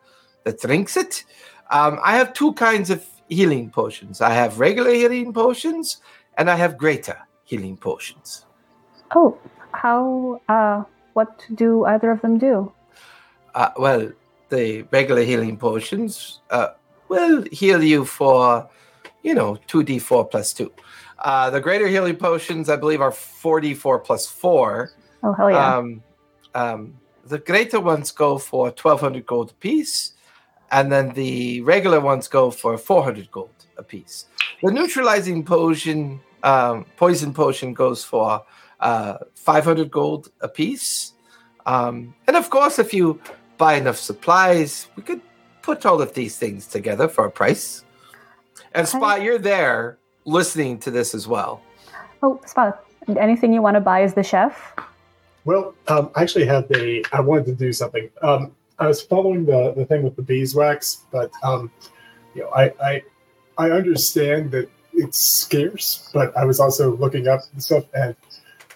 that 0.45 0.61
drinks 0.61 0.97
it. 0.97 1.25
Um, 1.71 1.99
I 2.03 2.17
have 2.17 2.33
two 2.33 2.53
kinds 2.55 2.91
of 2.91 3.07
healing 3.29 3.71
potions 3.71 4.21
I 4.21 4.33
have 4.35 4.61
regular 4.61 4.93
healing 4.93 5.33
potions 5.33 6.03
and 6.37 6.51
I 6.51 6.57
have 6.57 6.77
greater 6.77 7.19
healing 7.45 7.77
potions. 7.77 8.47
Oh, 9.15 9.39
how? 9.73 10.41
Uh, 10.49 10.85
what 11.15 11.45
do 11.55 11.85
either 11.85 12.11
of 12.11 12.21
them 12.23 12.39
do? 12.39 12.73
Uh, 13.55 13.71
well, 13.77 14.11
the 14.49 14.83
regular 14.91 15.23
healing 15.23 15.57
potions 15.57 16.41
uh, 16.51 16.69
will 17.09 17.45
heal 17.53 17.83
you 17.83 18.05
for, 18.05 18.69
you 19.23 19.35
know, 19.35 19.59
2d4 19.69 20.31
plus 20.31 20.53
2. 20.53 20.71
Uh, 21.19 21.51
the 21.51 21.61
greater 21.61 21.87
healing 21.87 22.17
potions, 22.17 22.69
I 22.69 22.77
believe, 22.77 23.01
are 23.01 23.11
4d4 23.11 24.05
plus 24.05 24.27
4. 24.27 24.91
Oh 25.25 25.33
hell 25.33 25.51
yeah! 25.51 25.77
Um, 25.77 26.03
um, 26.55 26.95
the 27.25 27.39
greater 27.39 27.81
ones 27.81 28.11
go 28.11 28.39
for 28.39 28.65
1200 28.67 29.25
gold 29.25 29.53
apiece, 29.53 30.15
and 30.73 30.91
then 30.91 31.11
the 31.11 31.61
regular 31.61 32.01
ones 32.01 32.27
go 32.27 32.51
for 32.51 32.77
400 32.77 33.31
gold 33.31 33.51
apiece. 33.77 34.27
The 34.63 34.73
neutralizing 34.73 35.45
potion, 35.45 36.21
um, 36.43 36.87
poison 36.97 37.33
potion, 37.33 37.73
goes 37.73 38.03
for 38.05 38.45
uh, 38.81 39.19
500 39.35 39.91
gold 39.91 40.31
apiece. 40.41 41.13
Um, 41.67 42.15
and 42.27 42.37
of 42.37 42.51
course, 42.51 42.81
if 42.81 42.93
you 42.93 43.21
buy 43.63 43.75
enough 43.75 43.97
supplies, 43.97 44.89
we 44.97 45.05
could 45.05 45.21
put 45.63 45.87
all 45.87 46.03
of 46.03 46.15
these 46.15 46.35
things 46.37 46.67
together 46.67 47.07
for 47.07 47.27
a 47.27 47.31
price. 47.31 47.85
And 48.75 48.89
Spot, 48.89 49.23
you're 49.23 49.39
there 49.39 49.99
listening 50.25 50.81
to 50.81 50.91
this 50.91 51.15
as 51.15 51.29
well. 51.29 51.63
oh, 52.25 52.41
Spot. 52.45 52.85
Anything 53.17 53.53
you 53.53 53.63
want 53.63 53.77
to 53.77 53.81
buy 53.81 54.03
as 54.03 54.15
the 54.15 54.25
chef? 54.25 54.75
Well, 55.45 55.75
um, 55.87 56.11
I 56.17 56.23
actually 56.23 56.47
had 56.47 56.65
a. 56.75 57.05
I 57.13 57.21
wanted 57.21 57.47
to 57.47 57.55
do 57.55 57.73
something. 57.73 58.11
Um, 58.21 58.51
I 58.81 58.89
was 58.89 59.01
following 59.01 59.47
the, 59.47 59.73
the 59.77 59.87
thing 59.87 60.03
with 60.03 60.17
the 60.17 60.23
beeswax, 60.23 61.05
but 61.13 61.31
um, 61.45 61.71
you 62.35 62.43
know, 62.43 62.51
I, 62.51 62.65
I 62.91 63.03
I 63.59 63.71
understand 63.71 64.51
that 64.53 64.69
it's 64.93 65.21
scarce, 65.43 66.11
but 66.13 66.37
I 66.37 66.45
was 66.45 66.59
also 66.59 66.97
looking 66.97 67.29
up 67.29 67.41
the 67.55 67.61
stuff. 67.61 67.85
And 67.95 68.17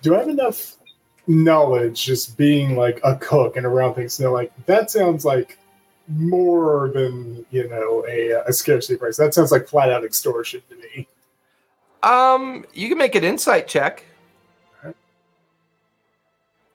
do 0.03 0.15
I 0.15 0.19
have 0.21 0.29
enough 0.29 0.76
knowledge, 1.27 2.05
just 2.05 2.37
being 2.37 2.77
like 2.77 3.01
a 3.05 3.17
cook 3.17 3.57
and 3.57 3.67
around 3.67 3.95
things, 3.95 4.17
to 4.17 4.25
know 4.25 4.33
like 4.33 4.53
that 4.67 4.91
sounds 4.91 5.25
like 5.25 5.59
more 6.09 6.91
than 6.95 7.45
you 7.51 7.69
know 7.69 8.05
a, 8.09 8.43
a 8.47 8.53
scarcity 8.53 8.97
price. 8.97 9.17
That 9.17 9.35
sounds 9.35 9.53
like 9.53 9.69
flat 9.69 9.91
out 9.91 10.05
extortion 10.05 10.63
to 10.69 10.77
me. 10.77 11.09
Um, 12.03 12.65
you 12.73 12.89
can 12.89 12.99
make 12.99 13.15
an 13.15 13.25
insight 13.25 13.67
check. 13.67 14.05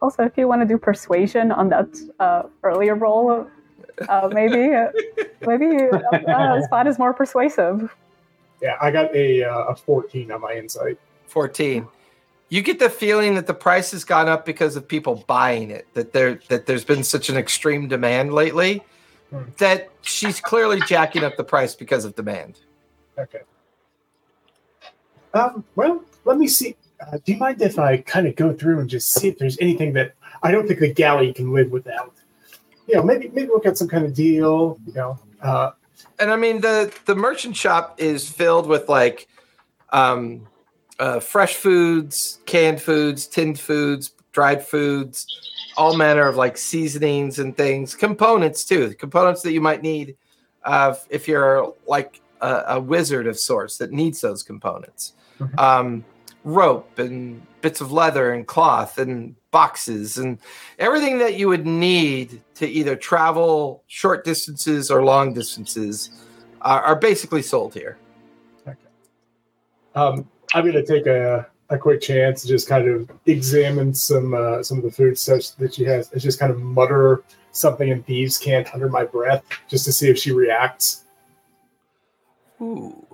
Also, 0.02 0.24
if 0.24 0.36
you 0.36 0.48
want 0.48 0.62
to 0.62 0.68
do 0.68 0.78
persuasion 0.78 1.52
on 1.52 1.70
that 1.70 1.88
uh, 2.20 2.44
earlier 2.64 2.96
roll, 2.96 3.48
uh, 4.10 4.30
maybe 4.34 4.74
uh, 4.74 4.88
maybe 5.48 5.88
uh, 5.92 6.18
uh, 6.28 6.62
Spot 6.64 6.88
is 6.88 6.98
more 6.98 7.14
persuasive. 7.14 7.96
Yeah, 8.62 8.78
I 8.82 8.92
got 8.92 9.16
a 9.16 9.44
uh, 9.44 9.64
a 9.66 9.76
fourteen 9.76 10.32
on 10.32 10.42
my 10.42 10.54
insight. 10.54 11.00
14 11.28 11.88
you 12.52 12.62
get 12.62 12.78
the 12.80 12.90
feeling 12.90 13.34
that 13.36 13.48
the 13.48 13.54
price 13.54 13.92
has 13.92 14.04
gone 14.04 14.28
up 14.30 14.46
because 14.46 14.76
of 14.76 14.88
people 14.88 15.24
buying 15.26 15.72
it 15.72 15.88
that 15.96 16.14
there 16.14 16.40
that 16.50 16.68
there's 16.68 16.84
been 16.86 17.04
such 17.04 17.30
an 17.30 17.38
extreme 17.38 17.88
demand 17.88 18.34
lately 18.34 18.84
Hmm. 19.32 19.44
that 19.60 19.90
she's 20.02 20.42
clearly 20.42 20.82
jacking 20.88 21.24
up 21.24 21.38
the 21.38 21.44
price 21.44 21.74
because 21.74 22.04
of 22.06 22.16
demand 22.16 22.60
Okay. 23.18 23.40
Um, 25.34 25.64
well, 25.76 26.04
let 26.26 26.38
me 26.38 26.48
see. 26.48 26.76
Uh, 27.00 27.18
do 27.24 27.32
you 27.34 27.38
mind 27.38 27.62
if 27.62 27.80
I 27.80 27.98
kind 27.98 28.28
of 28.28 28.36
go 28.36 28.54
through 28.54 28.80
and 28.80 28.90
just 28.90 29.14
see 29.14 29.30
if 29.30 29.38
there's 29.38 29.58
anything 29.62 29.94
that 29.94 30.14
I 30.44 30.52
don't 30.52 30.68
think 30.68 30.80
the 30.80 30.94
galley 30.94 31.34
can 31.34 31.54
live 31.54 31.72
without? 31.72 32.14
You 32.88 32.96
know, 32.96 33.04
maybe 33.04 33.30
maybe 33.30 33.48
look 33.48 33.66
at 33.66 33.78
some 33.78 33.88
kind 33.88 34.06
of 34.06 34.14
deal. 34.14 34.78
You 34.86 34.94
know, 34.94 35.20
uh, 35.42 35.72
and 36.20 36.32
i 36.32 36.36
mean 36.36 36.62
the 36.62 36.94
the 37.06 37.16
merchant 37.16 37.56
shop 37.56 38.00
is 38.00 38.30
filled 38.30 38.68
with 38.68 38.90
like 38.90 39.28
um 39.92 40.48
uh, 41.00 41.20
fresh 41.20 41.56
foods 41.56 42.40
canned 42.46 42.82
foods 42.82 43.28
tinned 43.28 43.60
foods 43.60 44.14
dried 44.32 44.66
foods 44.66 45.26
all 45.78 45.96
manner 45.96 46.28
of 46.28 46.36
like 46.36 46.58
seasonings 46.58 47.40
and 47.40 47.56
things, 47.56 47.96
components 47.96 48.66
too, 48.66 48.94
components 48.96 49.42
that 49.42 49.52
you 49.52 49.62
might 49.62 49.82
need 49.82 50.16
uh, 50.64 50.94
if 51.10 51.28
you're 51.28 51.74
like 51.88 52.22
a, 52.42 52.64
a 52.68 52.80
wizard 52.80 53.28
of 53.28 53.40
sorts 53.40 53.78
that 53.78 53.92
needs 53.92 54.22
those 54.22 54.44
components. 54.44 55.14
Mhm. 55.40 55.60
Um, 55.60 56.06
rope 56.44 56.98
and 56.98 57.46
bits 57.62 57.82
of 57.82 57.92
leather 57.92 58.34
and 58.34 58.48
cloth 58.48 58.98
and 58.98 59.36
boxes 59.52 60.18
and 60.18 60.40
everything 60.80 61.20
that 61.20 61.36
you 61.36 61.48
would 61.48 61.68
need 61.68 62.42
to 62.56 62.68
either 62.68 62.96
travel 62.96 63.84
short 63.88 64.26
distances 64.26 64.90
or 64.90 65.04
long 65.04 65.34
distances 65.34 66.10
are, 66.62 66.82
are 66.82 66.96
basically 66.96 67.44
sold 67.44 67.74
here. 67.74 67.98
Um, 69.94 70.30
I'm 70.54 70.64
going 70.70 70.74
to 70.74 70.86
take 70.86 71.08
a, 71.08 71.48
a 71.70 71.78
quick 71.78 72.02
chance 72.02 72.42
to 72.42 72.48
just 72.48 72.68
kind 72.68 72.88
of 72.88 73.10
examine 73.26 73.94
some 73.94 74.34
uh, 74.34 74.62
some 74.62 74.78
of 74.78 74.84
the 74.84 74.92
food 74.92 75.18
stuff 75.18 75.56
that 75.58 75.74
she 75.76 75.86
has. 75.86 76.12
and 76.12 76.22
just 76.22 76.40
kind 76.40 76.52
of 76.52 76.60
mutter 76.60 77.24
something 77.54 77.90
in 77.90 78.04
thieves' 78.04 78.38
cant 78.38 78.74
under 78.74 78.90
my 78.90 79.04
breath, 79.04 79.44
just 79.70 79.86
to 79.86 79.92
see 79.92 80.10
if 80.10 80.18
she 80.18 80.32
reacts. 80.32 81.06
Ooh. 82.62 83.06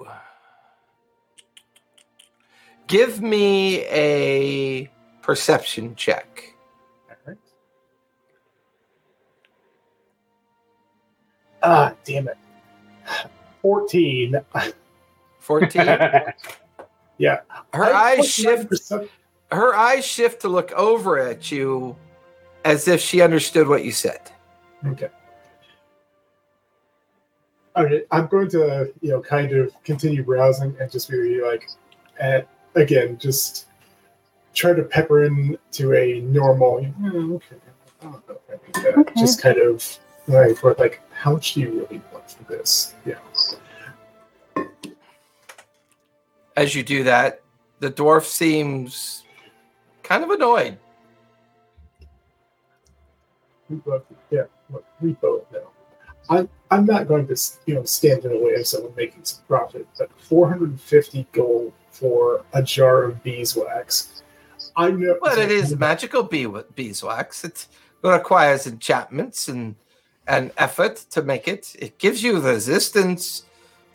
Give 2.87 3.21
me 3.21 3.81
a 3.85 4.89
perception 5.21 5.95
check. 5.95 6.55
All 7.09 7.15
right. 7.25 7.37
Ah, 11.61 11.93
damn 12.05 12.29
it. 12.29 12.37
14. 13.61 14.35
14. 15.39 15.87
Yeah. 17.17 17.41
Her 17.73 17.85
I 17.85 18.17
eyes 18.17 18.31
shift 18.31 18.69
percep- 18.69 19.09
her 19.51 19.75
eyes 19.75 20.05
shift 20.05 20.41
to 20.41 20.49
look 20.49 20.71
over 20.73 21.19
at 21.19 21.51
you 21.51 21.95
as 22.65 22.87
if 22.87 23.01
she 23.01 23.21
understood 23.21 23.67
what 23.67 23.85
you 23.85 23.91
said. 23.91 24.19
Okay. 24.85 25.09
All 27.75 27.85
right, 27.85 28.05
I'm 28.11 28.27
going 28.27 28.49
to, 28.49 28.91
you 29.01 29.11
know, 29.11 29.21
kind 29.21 29.51
of 29.51 29.71
continue 29.83 30.23
browsing 30.23 30.75
and 30.79 30.91
just 30.91 31.09
be 31.09 31.41
like, 31.41 31.69
and 32.19 32.43
again, 32.75 33.17
just 33.19 33.67
try 34.55 34.73
to 34.73 34.81
pepper 34.81 35.23
in 35.25 35.57
to 35.73 35.93
a 35.93 36.21
normal, 36.21 36.83
"Hmm, 36.83 37.35
okay, 37.35 37.55
I 38.01 38.03
don't 38.05 38.27
know 38.27 38.35
if 38.49 38.49
I 38.49 38.65
need 38.65 38.85
that." 38.85 38.97
Okay. 38.97 39.13
just 39.15 39.39
kind 39.41 39.59
of 39.59 39.99
like, 40.27 40.57
for 40.57 40.73
like, 40.79 41.01
how 41.13 41.33
much 41.33 41.53
do 41.53 41.61
you 41.61 41.69
really 41.69 42.01
want 42.11 42.31
for 42.31 42.43
this? 42.45 42.95
Yeah. 43.05 43.19
As 46.57 46.73
you 46.73 46.81
do 46.81 47.03
that, 47.03 47.43
the 47.79 47.91
dwarf 47.91 48.23
seems 48.23 49.23
kind 50.01 50.23
of 50.23 50.31
annoyed. 50.31 50.79
We 53.69 53.75
both, 53.77 54.03
yeah, 54.31 54.45
look, 54.71 54.83
we 54.99 55.11
both 55.13 55.49
know. 55.51 55.69
I'm, 56.31 56.49
I'm 56.71 56.85
not 56.85 57.07
going 57.07 57.27
to, 57.27 57.39
you 57.67 57.75
know, 57.75 57.83
stand 57.83 58.25
in 58.25 58.31
the 58.31 58.39
way 58.39 58.55
of 58.55 58.65
someone 58.65 58.91
making 58.97 59.23
some 59.23 59.43
profit, 59.47 59.87
but 59.99 60.09
450 60.19 61.27
gold 61.31 61.73
for 61.91 62.43
a 62.53 62.63
jar 62.63 63.03
of 63.03 63.21
beeswax. 63.21 64.23
I 64.75 64.89
know. 64.89 65.17
But 65.21 65.37
it 65.37 65.51
is 65.51 65.77
magical 65.77 66.23
bee 66.23 66.47
beeswax. 66.73 67.43
It 67.43 67.67
requires 68.01 68.65
enchantments 68.65 69.47
and 69.47 69.75
and 70.27 70.51
effort 70.57 70.97
to 71.11 71.21
make 71.21 71.47
it. 71.47 71.75
It 71.79 71.97
gives 71.99 72.21
you 72.21 72.39
resistance 72.39 73.43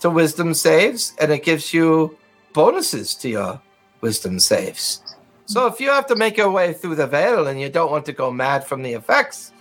to 0.00 0.10
wisdom 0.10 0.54
saves, 0.54 1.14
and 1.20 1.30
it 1.30 1.44
gives 1.44 1.74
you 1.74 2.16
bonuses 2.52 3.14
to 3.16 3.28
your 3.28 3.60
wisdom 4.00 4.38
saves. 4.40 5.02
So 5.46 5.66
if 5.66 5.80
you 5.80 5.90
have 5.90 6.06
to 6.06 6.16
make 6.16 6.36
your 6.36 6.50
way 6.50 6.72
through 6.72 6.94
the 6.96 7.06
veil 7.06 7.46
and 7.46 7.60
you 7.60 7.68
don't 7.68 7.90
want 7.90 8.06
to 8.06 8.12
go 8.12 8.30
mad 8.30 8.64
from 8.64 8.82
the 8.82 8.92
effects, 8.92 9.52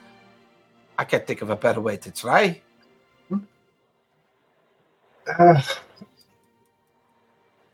I 0.97 1.03
can't 1.03 1.25
think 1.25 1.41
of 1.41 1.49
a 1.49 1.55
better 1.55 1.81
way 1.81 1.97
to 1.97 2.11
try. 2.11 2.61
Uh, 5.27 5.61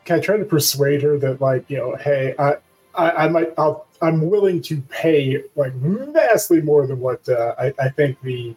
can 0.04 0.18
I 0.18 0.20
try 0.20 0.36
to 0.36 0.44
persuade 0.44 1.02
her 1.02 1.18
that, 1.18 1.40
like, 1.40 1.68
you 1.68 1.78
know, 1.78 1.96
hey, 1.96 2.34
I, 2.38 2.56
I, 2.94 3.10
I 3.10 3.28
might, 3.28 3.52
I'll, 3.58 3.86
I'm 4.02 4.28
willing 4.30 4.62
to 4.62 4.80
pay 4.82 5.42
like 5.54 5.72
vastly 5.74 6.60
more 6.60 6.86
than 6.86 7.00
what 7.00 7.28
uh, 7.28 7.54
I, 7.58 7.74
I 7.78 7.88
think 7.88 8.20
the 8.22 8.54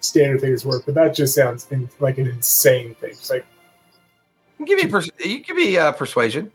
standard 0.00 0.40
thing 0.40 0.52
is 0.52 0.64
worth, 0.64 0.86
but 0.86 0.94
that 0.94 1.14
just 1.14 1.34
sounds 1.34 1.66
in, 1.70 1.88
like 2.00 2.18
an 2.18 2.26
insane 2.26 2.94
thing. 2.96 3.10
It's 3.10 3.30
like, 3.30 3.44
You 4.58 4.66
give 4.66 4.82
me 4.82 4.88
pers- 4.88 5.10
you 5.18 5.40
give 5.40 5.56
me 5.56 5.76
uh, 5.76 5.92
persuasion. 5.92 6.50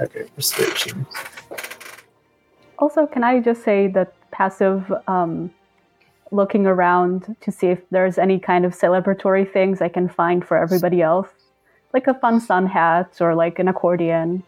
okay, 0.00 0.24
persuasion. 0.34 1.06
Also, 2.78 3.06
can 3.06 3.24
I 3.24 3.40
just 3.40 3.62
say 3.62 3.88
that 3.88 4.12
passive 4.30 4.92
um, 5.08 5.50
looking 6.30 6.66
around 6.66 7.36
to 7.40 7.50
see 7.50 7.68
if 7.68 7.80
there's 7.90 8.18
any 8.18 8.38
kind 8.38 8.64
of 8.64 8.72
celebratory 8.72 9.50
things 9.50 9.80
I 9.80 9.88
can 9.88 10.08
find 10.08 10.44
for 10.44 10.56
everybody 10.56 11.00
else? 11.00 11.28
Like 11.94 12.06
a 12.08 12.14
fun 12.14 12.40
sun 12.40 12.66
hat 12.66 13.16
or 13.20 13.34
like 13.34 13.58
an 13.58 13.68
accordion. 13.68 14.42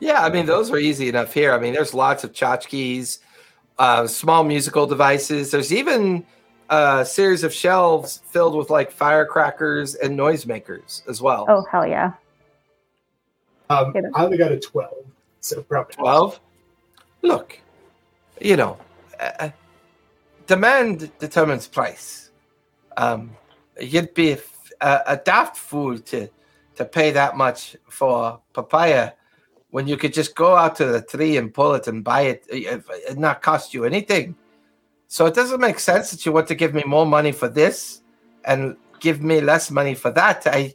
Yeah, 0.00 0.22
I 0.22 0.30
mean 0.30 0.46
those 0.46 0.70
are 0.70 0.78
easy 0.78 1.08
enough 1.08 1.34
here. 1.34 1.52
I 1.52 1.58
mean, 1.58 1.72
there's 1.72 1.94
lots 1.94 2.22
of 2.22 2.32
tchotchkes, 2.32 3.18
uh, 3.78 4.06
small 4.06 4.44
musical 4.44 4.86
devices. 4.86 5.50
There's 5.50 5.72
even 5.72 6.24
a 6.70 7.04
series 7.04 7.44
of 7.44 7.52
shelves 7.52 8.22
filled 8.26 8.54
with 8.56 8.70
like 8.70 8.90
firecrackers 8.90 9.94
and 9.94 10.18
noisemakers 10.18 11.06
as 11.08 11.20
well. 11.22 11.46
Oh, 11.48 11.64
hell 11.70 11.86
yeah. 11.86 12.12
Um, 13.70 13.86
Okay, 13.88 14.00
then. 14.00 14.12
I 14.14 14.24
only 14.24 14.38
got 14.38 14.52
a 14.52 14.58
12, 14.58 14.92
so 15.40 15.62
probably. 15.62 15.94
Twelve. 15.94 16.40
Look, 17.22 17.58
you 18.40 18.56
know, 18.56 18.78
uh, 19.20 19.50
demand 20.46 21.10
determines 21.18 21.66
price. 21.66 22.30
Um, 22.96 23.30
you'd 23.80 24.14
be 24.14 24.32
f- 24.32 24.72
a, 24.80 25.00
a 25.08 25.16
daft 25.16 25.56
fool 25.56 25.98
to 25.98 26.28
to 26.76 26.84
pay 26.84 27.10
that 27.10 27.36
much 27.36 27.76
for 27.88 28.40
papaya 28.52 29.12
when 29.70 29.88
you 29.88 29.96
could 29.96 30.12
just 30.14 30.34
go 30.36 30.54
out 30.54 30.76
to 30.76 30.86
the 30.86 31.02
tree 31.02 31.36
and 31.36 31.52
pull 31.52 31.74
it 31.74 31.88
and 31.88 32.04
buy 32.04 32.22
it 32.22 32.46
uh, 32.52 32.78
and 33.10 33.18
not 33.18 33.42
cost 33.42 33.74
you 33.74 33.84
anything. 33.84 34.34
So 35.08 35.26
it 35.26 35.34
doesn't 35.34 35.60
make 35.60 35.78
sense 35.78 36.10
that 36.10 36.24
you 36.24 36.32
want 36.32 36.48
to 36.48 36.54
give 36.54 36.74
me 36.74 36.82
more 36.86 37.06
money 37.06 37.32
for 37.32 37.48
this 37.48 38.02
and 38.44 38.76
give 39.00 39.22
me 39.22 39.40
less 39.40 39.70
money 39.70 39.94
for 39.94 40.10
that. 40.12 40.46
I, 40.46 40.74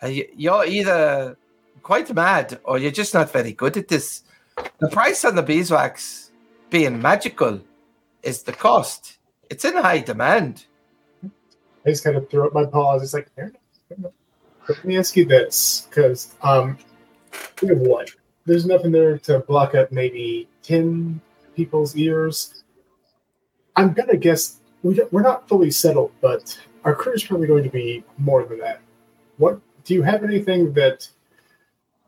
I 0.00 0.28
you're 0.34 0.64
either 0.64 1.36
quite 1.82 2.12
mad 2.14 2.58
or 2.64 2.78
you're 2.78 2.90
just 2.90 3.14
not 3.14 3.30
very 3.30 3.52
good 3.52 3.76
at 3.76 3.88
this. 3.88 4.24
The 4.78 4.88
price 4.88 5.24
on 5.24 5.34
the 5.34 5.42
beeswax 5.42 6.30
being 6.70 7.00
magical 7.00 7.60
is 8.22 8.42
the 8.42 8.52
cost. 8.52 9.18
It's 9.50 9.64
in 9.64 9.74
high 9.74 9.98
demand. 9.98 10.64
I 11.22 11.90
just 11.90 12.04
kind 12.04 12.16
of 12.16 12.28
threw 12.30 12.46
up 12.46 12.54
my 12.54 12.64
paws. 12.64 13.02
It's 13.02 13.14
like, 13.14 13.30
let 14.68 14.84
me 14.84 14.98
ask 14.98 15.16
you 15.16 15.24
this, 15.24 15.86
because 15.88 16.34
um, 16.42 16.78
we 17.62 17.68
have 17.68 17.78
what? 17.78 18.10
There's 18.46 18.66
nothing 18.66 18.92
there 18.92 19.18
to 19.18 19.40
block 19.40 19.74
up 19.74 19.90
maybe 19.90 20.48
10 20.62 21.20
people's 21.56 21.96
ears. 21.96 22.59
I'm 23.76 23.92
going 23.92 24.08
to 24.08 24.16
guess 24.16 24.56
we 24.82 24.94
don't, 24.94 25.12
we're 25.12 25.22
not 25.22 25.48
fully 25.48 25.70
settled, 25.70 26.12
but 26.20 26.58
our 26.84 26.94
crew 26.94 27.12
is 27.12 27.24
probably 27.24 27.46
going 27.46 27.64
to 27.64 27.70
be 27.70 28.04
more 28.18 28.44
than 28.44 28.58
that. 28.58 28.80
What 29.36 29.60
do 29.84 29.94
you 29.94 30.02
have 30.02 30.24
anything 30.24 30.72
that 30.74 31.08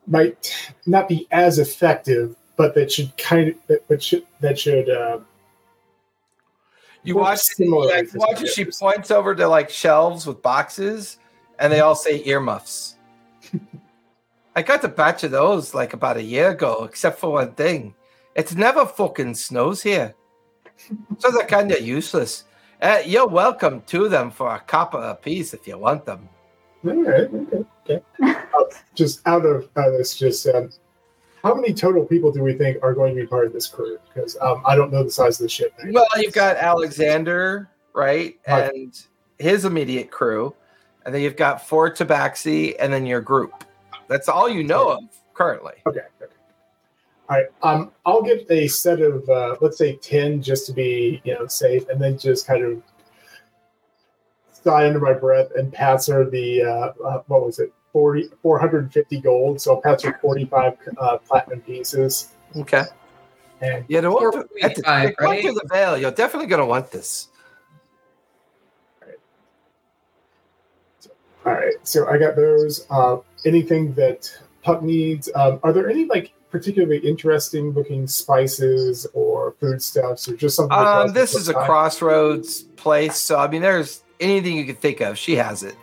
might 0.07 0.55
not 0.87 1.09
be 1.09 1.27
as 1.31 1.59
effective, 1.59 2.37
but 2.57 2.75
that 2.75 2.93
should 2.93 3.17
kind 3.17 3.49
of 3.51 3.55
that, 3.69 3.87
but 3.89 4.03
should 4.03 4.27
that 4.41 4.59
should 4.59 4.91
uh, 4.91 5.19
You 7.03 7.17
watch, 7.17 7.41
similar 7.41 7.89
yeah, 7.89 8.01
you 8.01 8.07
to 8.09 8.19
watch 8.19 8.49
she 8.51 8.65
points 8.65 9.11
over 9.11 9.35
to 9.35 9.49
like 9.49 9.71
shelves 9.71 10.27
with 10.27 10.43
boxes, 10.43 11.19
and 11.59 11.73
they 11.73 11.81
all 11.81 11.95
say 11.95 12.23
earmuffs. 12.25 12.97
I 14.57 14.63
got 14.63 14.85
a 14.85 14.89
batch 14.89 15.25
of 15.25 15.31
those 15.31 15.75
like 15.75 15.95
about 15.95 16.17
a 16.17 16.23
year 16.23 16.51
ago, 16.51 16.85
except 16.85 17.19
for 17.19 17.33
one 17.33 17.53
thing. 17.53 17.95
It's 18.35 18.55
never 18.55 18.87
fucking 18.87 19.35
snows 19.35 19.83
here, 19.83 20.15
so 21.19 21.31
they're 21.31 21.47
kind 21.47 21.71
of 21.73 21.81
useless. 21.81 22.45
Uh, 22.81 22.99
you're 23.07 23.29
welcome 23.29 23.81
to 23.83 24.09
them 24.09 24.31
for 24.31 24.55
a 24.55 24.59
copper 24.61 24.99
a 24.99 25.15
piece 25.15 25.55
if 25.55 25.67
you 25.67 25.79
want 25.79 26.05
them. 26.05 26.29
All 26.85 27.03
right, 27.03 27.31
okay, 27.33 27.65
okay. 27.89 28.03
Uh, 28.55 28.65
just 28.95 29.27
out 29.27 29.47
of 29.47 29.69
uh, 29.77 29.89
this, 29.91 30.15
just 30.17 30.47
um, 30.49 30.69
how 31.43 31.55
many 31.55 31.73
total 31.73 32.05
people 32.05 32.31
do 32.31 32.43
we 32.43 32.53
think 32.53 32.77
are 32.83 32.93
going 32.93 33.15
to 33.15 33.21
be 33.23 33.27
part 33.27 33.47
of 33.47 33.53
this 33.53 33.67
crew? 33.67 33.99
Because 34.13 34.37
um, 34.43 34.63
I 34.67 34.77
don't 34.77 34.93
know 34.93 35.03
the 35.03 35.11
size 35.11 35.41
of 35.41 35.45
the 35.45 35.49
ship. 35.49 35.73
Well, 35.91 36.07
you've 36.17 36.35
got 36.35 36.57
Alexander, 36.57 37.71
right, 37.95 38.39
Right. 38.47 38.75
and 38.75 39.01
his 39.39 39.65
immediate 39.65 40.11
crew, 40.11 40.55
and 41.07 41.15
then 41.15 41.23
you've 41.23 41.37
got 41.37 41.67
four 41.67 41.91
Tabaxi, 41.91 42.75
and 42.79 42.93
then 42.93 43.07
your 43.07 43.21
group. 43.23 43.65
That's 44.09 44.29
all 44.29 44.49
you 44.49 44.63
know 44.65 44.91
of 44.91 45.01
currently. 45.35 45.75
Okay. 45.87 46.01
Okay. 47.33 47.33
All 47.33 47.39
right. 47.39 47.47
Um, 47.63 47.93
I'll 48.05 48.23
get 48.23 48.47
a 48.51 48.67
set 48.69 49.01
of 49.01 49.29
uh, 49.29 49.57
let's 49.61 49.79
say 49.79 49.97
ten 49.97 50.43
just 50.43 50.67
to 50.67 50.73
be 50.73 51.21
you 51.25 51.35
know 51.35 51.47
safe, 51.47 51.89
and 51.89 52.01
then 52.01 52.19
just 52.19 52.47
kind 52.47 52.65
of 52.65 52.83
sigh 54.53 54.87
under 54.87 55.01
my 55.01 55.13
breath 55.13 55.49
and 55.57 55.73
pass 55.73 56.07
her 56.09 56.29
the 56.29 56.63
uh, 56.63 56.93
uh, 57.05 57.23
what 57.27 57.45
was 57.45 57.59
it 57.59 57.73
40, 57.93 58.29
450 58.43 59.21
gold. 59.21 59.61
So 59.61 59.75
I'll 59.75 59.81
pass 59.81 60.03
her 60.03 60.19
forty 60.21 60.45
five 60.45 60.77
uh, 60.99 61.19
platinum 61.19 61.61
pieces, 61.63 62.33
Okay. 62.57 62.85
And 63.61 63.85
Yeah, 63.89 64.01
the 64.01 64.11
one 64.11 64.33
to, 64.33 64.49
at 64.63 64.75
the, 64.75 64.83
4.5, 64.83 65.15
right? 65.21 65.43
to 65.43 65.53
the 65.53 65.69
veil, 65.73 65.97
you're 65.97 66.11
definitely 66.11 66.49
going 66.49 66.61
to 66.61 66.67
want 66.67 66.91
this. 66.91 67.29
all 71.47 71.53
right, 71.53 71.75
so 71.83 72.09
I 72.09 72.19
got 72.19 72.37
those. 72.37 72.87
Uh, 72.91 73.19
anything 73.45 73.95
that 73.95 74.31
Puck 74.63 74.83
needs? 74.83 75.31
Um, 75.35 75.61
are 75.63 75.73
there 75.73 75.89
any 75.89 76.05
like 76.07 76.33
particularly 76.53 76.99
interesting 76.99 77.73
looking 77.73 78.07
spices 78.07 79.07
or 79.15 79.55
foodstuffs 79.59 80.29
or 80.29 80.37
just 80.37 80.55
something? 80.55 80.79
Um, 80.79 81.13
this 81.13 81.35
is 81.35 81.49
a 81.49 81.55
crossroads 81.55 82.63
place, 82.77 83.17
so 83.17 83.39
I 83.39 83.49
mean, 83.49 83.63
there's 83.63 84.05
anything 84.21 84.57
you 84.57 84.67
can 84.67 84.77
think 84.77 85.01
of. 85.01 85.19
She 85.19 85.35
has 85.37 85.65
it. 85.65 85.75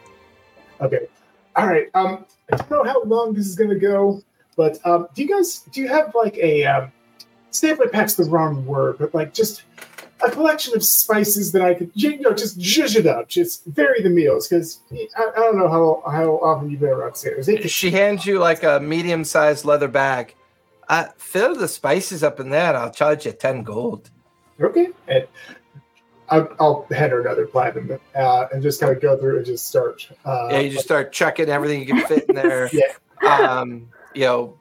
Okay. 0.79 1.07
All 1.55 1.67
right. 1.67 1.87
Um, 1.95 2.25
I 2.53 2.55
don't 2.55 2.69
know 2.69 2.83
how 2.83 3.03
long 3.03 3.33
this 3.33 3.47
is 3.47 3.55
going 3.55 3.71
to 3.71 3.79
go, 3.79 4.21
but 4.55 4.79
um, 4.85 5.07
do 5.15 5.23
you 5.23 5.27
guys 5.27 5.61
do 5.71 5.81
you 5.81 5.87
have 5.87 6.13
like 6.15 6.37
a 6.37 6.63
um, 6.65 6.91
sampler 7.49 7.89
pack's 7.89 8.13
the 8.13 8.23
wrong 8.25 8.65
word, 8.65 8.97
but 8.99 9.13
like 9.13 9.33
just 9.33 9.63
a 10.21 10.29
collection 10.29 10.75
of 10.75 10.83
spices 10.83 11.51
that 11.53 11.61
I 11.63 11.73
could 11.73 11.91
you 11.95 12.19
know 12.19 12.33
just 12.33 12.59
zhuzh 12.59 12.95
it 12.95 13.07
up, 13.07 13.27
just 13.27 13.65
vary 13.65 14.01
the 14.03 14.09
meals 14.09 14.47
because 14.47 14.81
I, 15.17 15.29
I 15.35 15.39
don't 15.39 15.57
know 15.57 15.69
how 15.69 16.11
how 16.11 16.35
often 16.37 16.69
you've 16.69 16.79
been 16.79 16.89
around 16.89 17.09
upstairs. 17.09 17.49
She 17.71 17.89
hands 17.89 18.25
you 18.25 18.37
like 18.37 18.63
a 18.63 18.79
medium-sized 18.79 19.65
leather 19.65 19.87
bag. 19.87 20.35
Uh, 20.90 21.06
fill 21.18 21.56
the 21.56 21.68
spices 21.68 22.24
up 22.24 22.40
in 22.40 22.49
there. 22.49 22.76
I'll 22.76 22.91
charge 22.91 23.26
you 23.26 23.32
ten 23.32 23.64
gold. 23.64 24.10
okay, 24.60 24.90
and 25.07 25.28
I'll, 26.30 26.56
I'll 26.60 26.88
hand 26.91 27.11
her 27.11 27.22
another 27.22 27.45
platinum 27.48 27.99
uh, 28.16 28.48
and 28.52 28.61
just 28.61 28.80
kind 28.82 28.95
of 28.95 29.02
go 29.02 29.18
through 29.18 29.38
and 29.38 29.45
just 29.45 29.68
start. 29.68 30.10
Uh, 30.26 30.49
yeah, 30.52 30.60
you 30.60 30.72
just 30.72 30.86
start 30.86 31.11
chucking 31.11 31.49
everything 31.49 31.80
you 31.80 31.86
can 31.86 32.06
fit 32.06 32.26
in 32.30 32.36
there. 32.36 32.70
Yeah. 33.22 33.60
um, 33.60 33.90
you 34.14 34.22
know, 34.22 34.57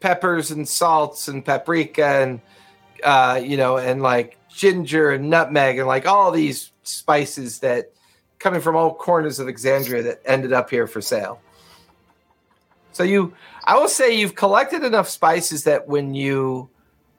peppers 0.00 0.50
and 0.50 0.66
salts 0.66 1.28
and 1.28 1.44
paprika 1.44 2.06
and 2.06 2.40
uh, 3.04 3.38
you 3.42 3.58
know, 3.58 3.76
and 3.76 4.02
like 4.02 4.38
ginger 4.48 5.10
and 5.10 5.28
nutmeg 5.28 5.78
and 5.78 5.86
like 5.86 6.06
all 6.06 6.30
these 6.30 6.72
spices 6.84 7.58
that 7.60 7.92
coming 8.38 8.60
from 8.60 8.76
all 8.76 8.94
corners 8.94 9.38
of 9.38 9.46
Exandria 9.46 10.02
that 10.04 10.22
ended 10.24 10.52
up 10.52 10.70
here 10.70 10.86
for 10.86 11.00
sale. 11.02 11.40
So 12.92 13.02
you, 13.02 13.34
I 13.64 13.78
will 13.78 13.88
say, 13.88 14.18
you've 14.18 14.34
collected 14.34 14.82
enough 14.82 15.08
spices 15.08 15.64
that 15.64 15.86
when 15.86 16.14
you 16.14 16.68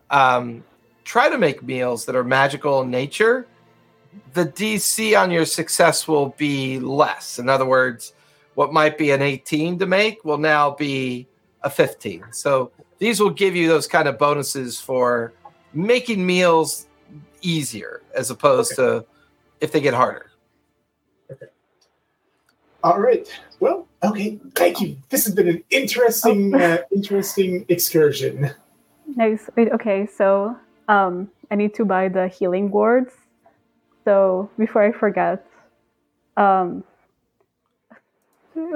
um, 0.10 0.64
try 1.04 1.30
to 1.30 1.38
make 1.38 1.64
meals 1.64 2.06
that 2.06 2.16
are 2.16 2.24
magical 2.24 2.82
in 2.82 2.92
nature, 2.92 3.48
the 4.34 4.46
DC 4.46 5.20
on 5.20 5.32
your 5.32 5.46
success 5.46 6.08
will 6.08 6.30
be 6.38 6.80
less. 6.80 7.40
In 7.40 7.50
other 7.50 7.66
words, 7.66 8.14
what 8.56 8.74
might 8.74 8.98
be 8.98 9.12
an 9.12 9.22
18 9.22 9.80
to 9.80 9.86
make 9.86 10.24
will 10.26 10.38
now 10.38 10.72
be 10.72 11.28
a 11.62 11.70
15. 11.70 12.26
So 12.32 12.72
these 12.98 13.20
will 13.20 13.30
give 13.30 13.56
you 13.56 13.68
those 13.68 13.88
kind 13.88 14.08
of 14.08 14.18
bonuses 14.18 14.80
for 14.80 15.34
making 15.74 16.26
meals 16.26 16.88
easier 17.42 18.02
as 18.16 18.30
opposed 18.30 18.76
to 18.76 19.06
if 19.62 19.72
they 19.72 19.82
get 19.82 19.94
harder. 19.94 20.29
All 22.84 23.00
right. 23.00 23.28
Well, 23.60 23.88
okay. 24.04 24.40
Thank 24.56 24.80
you. 24.82 24.98
This 25.10 25.26
has 25.26 25.36
been 25.36 25.50
an 25.50 25.64
interesting, 25.70 26.56
uh, 26.56 26.80
interesting 26.96 27.66
excursion. 27.68 28.52
Nice. 29.16 29.50
Wait, 29.56 29.72
okay, 29.72 30.06
so 30.06 30.56
um, 30.88 31.30
I 31.52 31.56
need 31.56 31.74
to 31.76 31.86
buy 31.86 32.08
the 32.08 32.28
healing 32.28 32.72
wards. 32.72 33.14
So 34.06 34.50
before 34.58 34.84
I 34.84 34.92
forget, 34.92 35.46
um, 36.38 36.84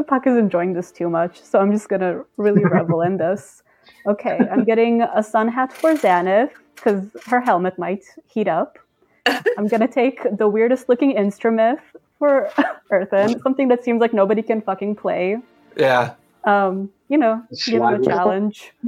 Puck 0.08 0.28
is 0.28 0.38
enjoying 0.38 0.74
this 0.74 0.92
too 0.92 1.10
much, 1.10 1.42
so 1.42 1.60
I'm 1.60 1.72
just 1.72 1.90
gonna 1.90 2.24
really 2.38 2.64
revel 2.78 3.02
in 3.02 3.18
this. 3.18 3.64
Okay, 4.06 4.40
I'm 4.52 4.64
getting 4.64 5.02
a 5.02 5.24
sun 5.24 5.48
hat 5.48 5.74
for 5.74 5.94
Xanath 5.94 6.52
because 6.76 7.06
her 7.26 7.42
helmet 7.42 7.78
might 7.78 8.04
heat 8.28 8.48
up. 8.48 8.78
I'm 9.58 9.68
gonna 9.68 9.88
take 9.88 10.26
the 10.38 10.48
weirdest 10.48 10.90
looking 10.90 11.12
instrument 11.12 11.80
for 12.20 12.50
Earthen, 12.92 13.42
something 13.42 13.68
that 13.70 13.84
seems 13.84 14.02
like 14.02 14.14
nobody 14.14 14.42
can 14.42 14.62
fucking 14.62 14.96
play. 14.96 15.38
Yeah. 15.76 16.16
Um, 16.46 16.90
you 17.10 17.18
know, 17.18 17.44
give 17.66 17.82
him 17.82 17.84
a 17.84 18.04
challenge. 18.04 18.74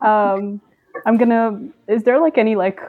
um, 0.00 0.60
I'm 1.06 1.16
gonna. 1.18 1.60
Is 1.86 2.02
there 2.04 2.18
like 2.18 2.38
any 2.38 2.56
like 2.56 2.80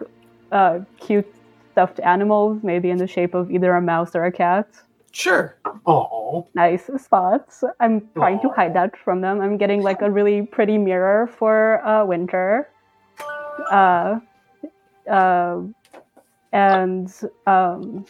uh, 0.51 0.79
cute 0.99 1.27
stuffed 1.71 1.99
animals, 1.99 2.59
maybe 2.63 2.89
in 2.89 2.97
the 2.97 3.07
shape 3.07 3.33
of 3.33 3.51
either 3.51 3.73
a 3.73 3.81
mouse 3.81 4.15
or 4.15 4.25
a 4.25 4.31
cat? 4.31 4.67
sure. 5.11 5.57
Oh, 5.85 6.47
Nice 6.55 6.89
spots. 6.97 7.63
I'm 7.79 8.09
trying 8.15 8.39
to 8.41 8.49
hide 8.49 8.73
that 8.75 8.97
from 8.97 9.21
them. 9.21 9.41
I'm 9.41 9.57
getting 9.57 9.81
like 9.81 10.01
a 10.01 10.09
really 10.09 10.43
pretty 10.43 10.77
mirror 10.77 11.27
for 11.27 11.85
uh, 11.85 12.05
winter. 12.05 12.69
Uh, 13.69 14.19
uh, 15.09 15.61
and 16.51 17.11
um, 17.47 18.05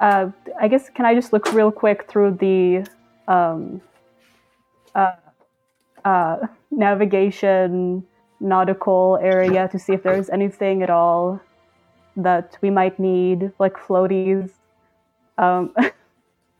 uh, 0.00 0.30
I 0.60 0.68
guess 0.68 0.88
can 0.90 1.04
I 1.06 1.14
just 1.14 1.32
look 1.32 1.52
real 1.52 1.70
quick 1.70 2.08
through 2.08 2.32
the 2.40 2.86
um, 3.28 3.80
uh, 4.94 5.12
uh, 6.04 6.36
navigation 6.70 8.04
nautical 8.40 9.18
area 9.22 9.68
to 9.68 9.78
see 9.78 9.92
if 9.92 10.02
there's 10.02 10.28
anything 10.30 10.82
at 10.82 10.90
all 10.90 11.40
that 12.16 12.56
we 12.60 12.70
might 12.70 12.98
need, 12.98 13.52
like 13.58 13.74
floaties. 13.76 14.50
Um, 15.38 15.74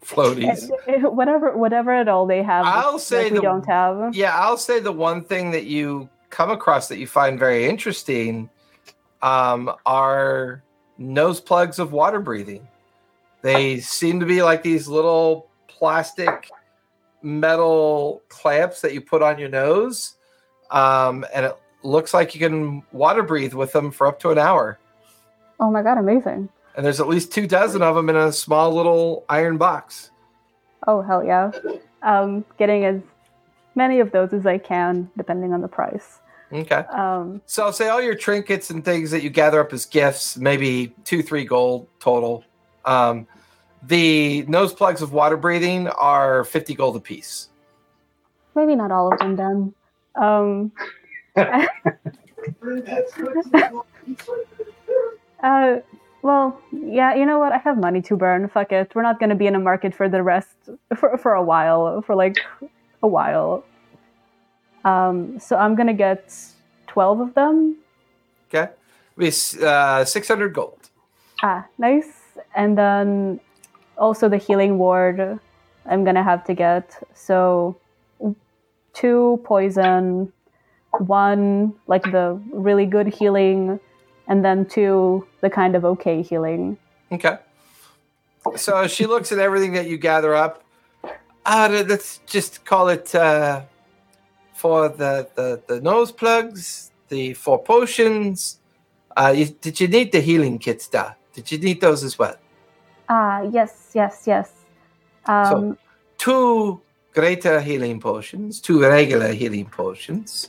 Floaties. 0.04 0.70
whatever, 1.10 1.56
whatever 1.56 1.92
at 1.92 2.06
all 2.06 2.26
they 2.26 2.42
have. 2.42 2.64
I'll 2.64 2.92
that 2.92 3.00
say 3.00 3.30
we 3.30 3.36
the- 3.36 3.42
don't 3.42 3.66
have. 3.66 4.14
Yeah, 4.14 4.38
I'll 4.38 4.56
say 4.56 4.78
the 4.78 4.92
one 4.92 5.24
thing 5.24 5.50
that 5.50 5.64
you 5.64 6.08
come 6.30 6.50
across 6.50 6.88
that 6.88 6.98
you 6.98 7.06
find 7.06 7.38
very 7.38 7.66
interesting 7.66 8.48
um, 9.22 9.74
are 9.84 10.62
nose 10.98 11.40
plugs 11.40 11.78
of 11.78 11.92
water 11.92 12.20
breathing. 12.20 12.66
They 13.42 13.80
seem 13.80 14.20
to 14.20 14.26
be 14.26 14.42
like 14.42 14.62
these 14.62 14.88
little 14.88 15.48
plastic 15.68 16.50
metal 17.22 18.22
clamps 18.28 18.80
that 18.80 18.94
you 18.94 19.00
put 19.00 19.22
on 19.22 19.38
your 19.38 19.48
nose, 19.48 20.14
um, 20.70 21.24
and 21.34 21.46
it 21.46 21.56
looks 21.82 22.14
like 22.14 22.34
you 22.34 22.40
can 22.40 22.82
water 22.92 23.22
breathe 23.22 23.54
with 23.54 23.72
them 23.72 23.90
for 23.90 24.06
up 24.06 24.18
to 24.20 24.30
an 24.30 24.38
hour. 24.38 24.78
Oh 25.60 25.70
my 25.70 25.82
god, 25.82 25.98
amazing! 25.98 26.48
And 26.76 26.84
there's 26.84 27.00
at 27.00 27.08
least 27.08 27.32
two 27.32 27.46
dozen 27.46 27.82
of 27.82 27.94
them 27.94 28.10
in 28.10 28.16
a 28.16 28.32
small 28.32 28.72
little 28.72 29.24
iron 29.28 29.58
box. 29.58 30.10
Oh 30.86 31.02
hell 31.02 31.24
yeah! 31.24 31.50
Um, 32.02 32.44
getting 32.58 32.84
as 32.84 33.00
many 33.74 34.00
of 34.00 34.12
those 34.12 34.32
as 34.32 34.46
I 34.46 34.58
can, 34.58 35.10
depending 35.16 35.52
on 35.52 35.60
the 35.60 35.68
price. 35.68 36.20
Okay. 36.52 36.76
Um, 36.76 37.40
So 37.46 37.64
I'll 37.64 37.72
say 37.72 37.88
all 37.88 38.00
your 38.00 38.14
trinkets 38.14 38.70
and 38.70 38.84
things 38.84 39.10
that 39.10 39.22
you 39.22 39.30
gather 39.30 39.60
up 39.60 39.72
as 39.72 39.84
gifts, 39.86 40.36
maybe 40.36 40.94
two, 41.04 41.22
three 41.22 41.44
gold 41.44 41.88
total. 41.98 42.44
Um, 42.84 43.26
the 43.82 44.42
nose 44.46 44.72
plugs 44.72 45.02
of 45.02 45.12
water 45.12 45.36
breathing 45.36 45.88
are 45.88 46.44
50 46.44 46.74
gold 46.74 46.96
apiece. 46.96 47.48
maybe 48.54 48.74
not 48.74 48.90
all 48.90 49.12
of 49.12 49.18
them 49.18 49.36
then. 49.36 49.74
Um, 50.14 50.72
uh, 55.42 55.76
well, 56.22 56.60
yeah, 56.72 57.14
you 57.14 57.26
know 57.26 57.38
what? 57.38 57.52
I 57.52 57.58
have 57.58 57.78
money 57.78 58.02
to 58.02 58.16
burn. 58.16 58.48
Fuck 58.48 58.72
it. 58.72 58.92
We're 58.94 59.02
not 59.02 59.18
going 59.18 59.30
to 59.30 59.36
be 59.36 59.46
in 59.46 59.54
a 59.54 59.58
market 59.60 59.94
for 59.94 60.08
the 60.08 60.22
rest 60.22 60.48
for 60.96 61.16
for 61.18 61.34
a 61.34 61.42
while, 61.42 62.02
for 62.02 62.14
like 62.14 62.36
a 63.02 63.06
while. 63.08 63.64
Um, 64.86 65.40
so 65.40 65.56
I'm 65.56 65.74
gonna 65.74 65.94
get 65.94 66.32
twelve 66.86 67.20
of 67.20 67.34
them. 67.34 67.76
Okay. 68.48 68.70
Be 69.18 69.32
uh, 69.62 70.04
600 70.04 70.54
gold. 70.54 70.90
Ah, 71.42 71.66
nice. 71.78 72.12
And 72.54 72.76
then 72.76 73.40
also 73.98 74.28
the 74.28 74.36
healing 74.36 74.78
ward 74.78 75.40
I'm 75.88 76.04
gonna 76.04 76.22
have 76.22 76.44
to 76.44 76.54
get. 76.54 77.02
So 77.14 77.76
two 78.92 79.40
poison, 79.44 80.32
one 80.98 81.74
like 81.86 82.02
the 82.02 82.40
really 82.52 82.86
good 82.86 83.06
healing, 83.06 83.78
and 84.28 84.44
then 84.44 84.66
two 84.66 85.26
the 85.40 85.50
kind 85.50 85.76
of 85.76 85.84
okay 85.84 86.22
healing. 86.22 86.78
Okay. 87.12 87.38
So 88.56 88.86
she 88.86 89.06
looks 89.06 89.32
at 89.32 89.38
everything 89.38 89.72
that 89.72 89.86
you 89.86 89.98
gather 89.98 90.34
up. 90.34 90.62
Uh, 91.44 91.84
let's 91.88 92.18
just 92.26 92.64
call 92.64 92.88
it 92.88 93.14
uh, 93.14 93.62
for 94.56 94.88
the, 94.88 95.28
the, 95.34 95.62
the 95.66 95.80
nose 95.82 96.10
plugs, 96.10 96.90
the 97.08 97.34
four 97.34 97.62
potions. 97.62 98.58
Uh, 99.16 99.32
you, 99.36 99.46
did 99.46 99.78
you 99.78 99.86
need 99.86 100.12
the 100.12 100.20
healing 100.20 100.58
kits, 100.58 100.88
da? 100.88 101.12
Did 101.34 101.52
you 101.52 101.58
need 101.58 101.80
those 101.80 102.02
as 102.02 102.18
well? 102.18 102.36
Ah, 103.08 103.42
yes, 103.42 103.90
yes, 103.94 104.24
yes. 104.26 104.50
Um, 105.26 105.76
two 106.18 106.80
greater 107.12 107.60
healing 107.60 108.00
potions, 108.00 108.60
two 108.60 108.80
regular 108.80 109.32
healing 109.32 109.66
potions, 109.66 110.48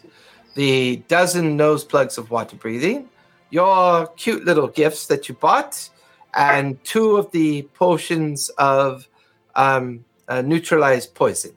the 0.56 0.98
dozen 1.08 1.58
nose 1.58 1.84
plugs 1.84 2.18
of 2.18 2.32
water 2.32 2.56
breathing, 2.56 3.10
your 3.50 4.08
cute 4.16 4.46
little 4.46 4.68
gifts 4.68 5.08
that 5.08 5.28
you 5.28 5.36
bought, 5.36 5.90
and 6.34 6.82
two 6.84 7.18
of 7.18 7.32
the 7.32 7.64
potions 7.74 8.50
of 8.58 9.08
um, 9.56 10.06
uh, 10.28 10.42
neutralized 10.42 11.14
poison. 11.14 11.52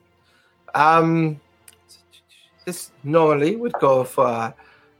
Um, 0.75 1.39
this 2.65 2.91
normally 3.03 3.55
would 3.55 3.73
go 3.73 4.03
for 4.03 4.53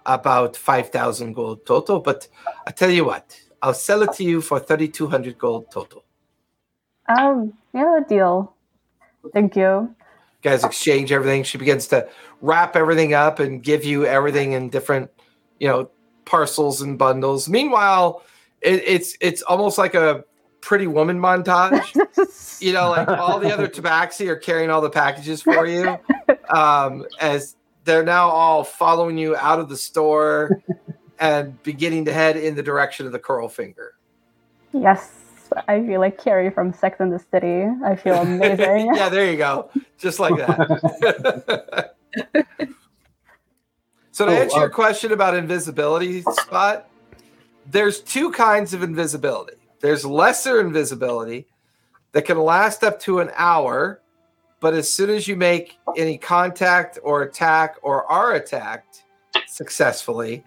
about 0.05 0.57
5,000 0.57 1.33
gold 1.33 1.65
total, 1.65 1.99
but 1.99 2.27
I 2.65 2.71
tell 2.71 2.89
you 2.89 3.05
what, 3.05 3.39
I'll 3.61 3.73
sell 3.73 4.01
it 4.01 4.13
to 4.13 4.23
you 4.23 4.41
for 4.41 4.59
3,200 4.59 5.37
gold 5.37 5.71
total. 5.71 6.03
Um, 7.07 7.53
yeah, 7.73 7.99
deal. 8.07 8.55
Thank 9.33 9.55
you. 9.55 9.93
guys 10.41 10.63
exchange 10.63 11.11
everything. 11.11 11.43
She 11.43 11.57
begins 11.57 11.87
to 11.87 12.07
wrap 12.41 12.75
everything 12.75 13.13
up 13.13 13.39
and 13.39 13.61
give 13.61 13.83
you 13.83 14.05
everything 14.05 14.53
in 14.53 14.69
different, 14.69 15.11
you 15.59 15.67
know, 15.67 15.89
parcels 16.25 16.81
and 16.81 16.97
bundles. 16.97 17.47
Meanwhile, 17.47 18.23
it, 18.61 18.83
it's 18.85 19.17
it's 19.21 19.41
almost 19.43 19.77
like 19.77 19.93
a 19.93 20.23
pretty 20.61 20.87
woman 20.87 21.19
montage. 21.19 22.59
you 22.61 22.73
know, 22.73 22.89
like 22.91 23.07
all 23.07 23.39
the 23.39 23.51
other 23.53 23.67
tabaxi 23.67 24.27
are 24.27 24.35
carrying 24.35 24.69
all 24.69 24.81
the 24.81 24.89
packages 24.89 25.41
for 25.41 25.65
you, 25.65 25.97
um, 26.49 27.05
as 27.19 27.55
they're 27.83 28.03
now 28.03 28.29
all 28.29 28.63
following 28.63 29.17
you 29.17 29.35
out 29.35 29.59
of 29.59 29.67
the 29.69 29.77
store 29.77 30.61
and 31.19 31.61
beginning 31.63 32.05
to 32.05 32.13
head 32.13 32.37
in 32.37 32.55
the 32.55 32.63
direction 32.63 33.05
of 33.05 33.11
the 33.11 33.19
curl 33.19 33.47
finger. 33.49 33.93
yes, 34.73 35.17
I 35.67 35.85
feel 35.85 35.99
like 35.99 36.17
Carrie 36.21 36.49
from 36.49 36.71
Sex 36.73 36.99
and 36.99 37.11
the 37.11 37.19
City. 37.19 37.65
I 37.83 37.95
feel 37.95 38.15
amazing. 38.15 38.91
yeah, 38.95 39.09
there 39.09 39.29
you 39.29 39.37
go. 39.37 39.69
Just 39.97 40.19
like 40.19 40.37
that. 40.37 41.95
so 44.11 44.25
to 44.25 44.31
Oh, 44.31 44.35
answer 44.35 44.59
your 44.59 44.69
uh, 44.69 44.73
question 44.73 45.11
about 45.11 45.35
invisibility 45.35 46.21
spot, 46.21 46.89
there's 47.69 47.99
two 47.99 48.31
kinds 48.31 48.73
of 48.73 48.81
invisibility. 48.83 49.57
There's 49.81 50.05
lesser 50.05 50.59
invisibility 50.61 51.47
that 52.11 52.23
can 52.23 52.37
last 52.37 52.83
up 52.83 52.99
to 53.01 53.19
an 53.19 53.31
hour, 53.35 54.01
but 54.59 54.73
as 54.73 54.91
soon 54.91 55.09
as 55.09 55.27
you 55.27 55.35
make 55.35 55.77
any 55.97 56.17
contact 56.17 56.99
or 57.03 57.23
attack 57.23 57.77
or 57.81 58.05
are 58.05 58.33
attacked 58.33 59.03
successfully, 59.47 60.43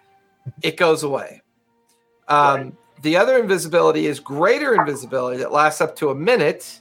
it 0.63 0.77
goes 0.77 1.03
away. 1.03 1.43
Um, 2.29 2.77
The 3.03 3.17
other 3.17 3.39
invisibility 3.39 4.07
is 4.07 4.19
greater 4.21 4.75
invisibility 4.75 5.37
that 5.39 5.53
lasts 5.53 5.81
up 5.83 5.95
to 5.97 6.09
a 6.11 6.15
minute, 6.15 6.81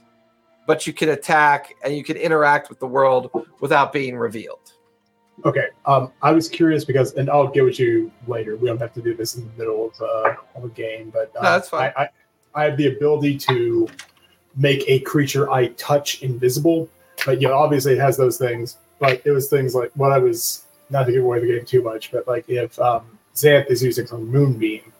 but 0.66 0.86
you 0.86 0.92
can 0.94 1.10
attack 1.10 1.74
and 1.84 1.94
you 1.94 2.02
can 2.02 2.16
interact 2.16 2.70
with 2.70 2.78
the 2.78 2.86
world 2.86 3.30
without 3.60 3.92
being 3.92 4.16
revealed. 4.16 4.72
Okay. 5.44 5.66
Um, 5.84 6.12
I 6.22 6.30
was 6.32 6.48
curious 6.48 6.84
because, 6.84 7.12
and 7.14 7.28
I'll 7.28 7.48
get 7.48 7.64
with 7.64 7.78
you 7.78 8.10
later. 8.26 8.56
We 8.56 8.68
don't 8.68 8.80
have 8.80 8.94
to 8.94 9.02
do 9.02 9.14
this 9.14 9.34
in 9.34 9.44
the 9.44 9.52
middle 9.58 9.90
of, 9.90 10.00
uh, 10.00 10.34
of 10.54 10.64
a 10.64 10.68
game, 10.68 11.10
but 11.10 11.30
uh, 11.36 11.42
No, 11.42 11.50
that's 11.50 11.68
fine. 11.68 11.92
I, 11.96 12.04
I, 12.04 12.08
I 12.54 12.64
have 12.64 12.76
the 12.76 12.88
ability 12.88 13.38
to 13.38 13.88
make 14.56 14.84
a 14.88 15.00
creature 15.00 15.50
I 15.50 15.68
touch 15.68 16.22
invisible. 16.22 16.88
But 17.26 17.40
you 17.40 17.48
know, 17.48 17.54
obviously 17.54 17.94
it 17.94 18.00
has 18.00 18.16
those 18.16 18.38
things. 18.38 18.78
But 18.98 19.22
it 19.24 19.32
was 19.32 19.48
things 19.48 19.74
like 19.74 19.90
what 19.94 20.12
I 20.12 20.18
was 20.18 20.64
not 20.90 21.06
to 21.06 21.12
give 21.12 21.24
away 21.24 21.40
the 21.40 21.46
game 21.46 21.64
too 21.64 21.82
much, 21.82 22.12
but 22.12 22.26
like 22.28 22.48
if 22.48 22.78
um, 22.78 23.18
Xanath 23.34 23.66
is 23.70 23.82
using 23.82 24.06
some 24.06 24.28
moonbeam, 24.30 24.92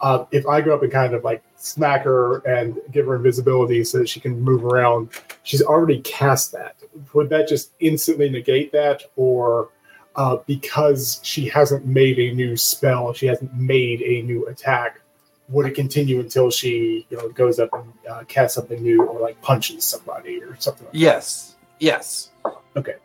uh, 0.00 0.24
if 0.30 0.46
I 0.46 0.60
go 0.60 0.74
up 0.74 0.82
and 0.82 0.92
kind 0.92 1.14
of 1.14 1.24
like 1.24 1.42
smack 1.56 2.04
her 2.04 2.38
and 2.38 2.78
give 2.92 3.06
her 3.06 3.16
invisibility 3.16 3.84
so 3.84 3.98
that 3.98 4.08
she 4.08 4.20
can 4.20 4.40
move 4.40 4.64
around, 4.64 5.10
she's 5.42 5.62
already 5.62 6.00
cast 6.00 6.52
that. 6.52 6.76
Would 7.14 7.28
that 7.30 7.48
just 7.48 7.70
instantly 7.80 8.28
negate 8.28 8.72
that, 8.72 9.02
or 9.16 9.70
uh, 10.16 10.36
because 10.46 11.20
she 11.22 11.48
hasn't 11.48 11.86
made 11.86 12.18
a 12.18 12.32
new 12.32 12.56
spell, 12.56 13.12
she 13.12 13.26
hasn't 13.26 13.54
made 13.54 14.02
a 14.02 14.22
new 14.22 14.46
attack? 14.46 15.00
Would 15.50 15.66
it 15.66 15.74
continue 15.74 16.20
until 16.20 16.50
she, 16.50 17.06
you 17.08 17.16
know, 17.16 17.28
goes 17.30 17.58
up 17.58 17.70
and 17.72 17.92
uh, 18.10 18.24
casts 18.28 18.56
something 18.56 18.82
new, 18.82 19.04
or 19.04 19.20
like 19.20 19.40
punches 19.40 19.84
somebody 19.84 20.42
or 20.42 20.56
something? 20.58 20.86
Like 20.86 20.94
Yes. 20.94 21.56
Yes. 21.78 22.30
okay 22.76 22.96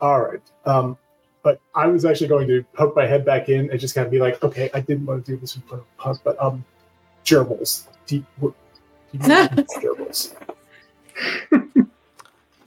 All 0.00 0.20
right. 0.20 0.40
Um, 0.64 0.96
but 1.42 1.60
I 1.74 1.86
was 1.86 2.04
actually 2.04 2.28
going 2.28 2.48
to 2.48 2.64
poke 2.74 2.94
my 2.96 3.06
head 3.06 3.24
back 3.24 3.48
in 3.48 3.70
and 3.70 3.80
just 3.80 3.94
kind 3.94 4.04
of 4.04 4.10
be 4.10 4.18
like, 4.18 4.42
okay, 4.42 4.70
I 4.74 4.80
didn't 4.80 5.06
want 5.06 5.24
to 5.24 5.32
do 5.32 5.38
this 5.38 5.56
with 5.56 5.84
punk, 5.96 6.18
but 6.22 6.40
um, 6.42 6.64
gerbils. 7.24 7.86
Do 8.06 8.16
you, 8.16 8.26
what, 8.38 8.54
do 9.12 9.18
you 9.18 9.24
gerbils? 9.80 10.34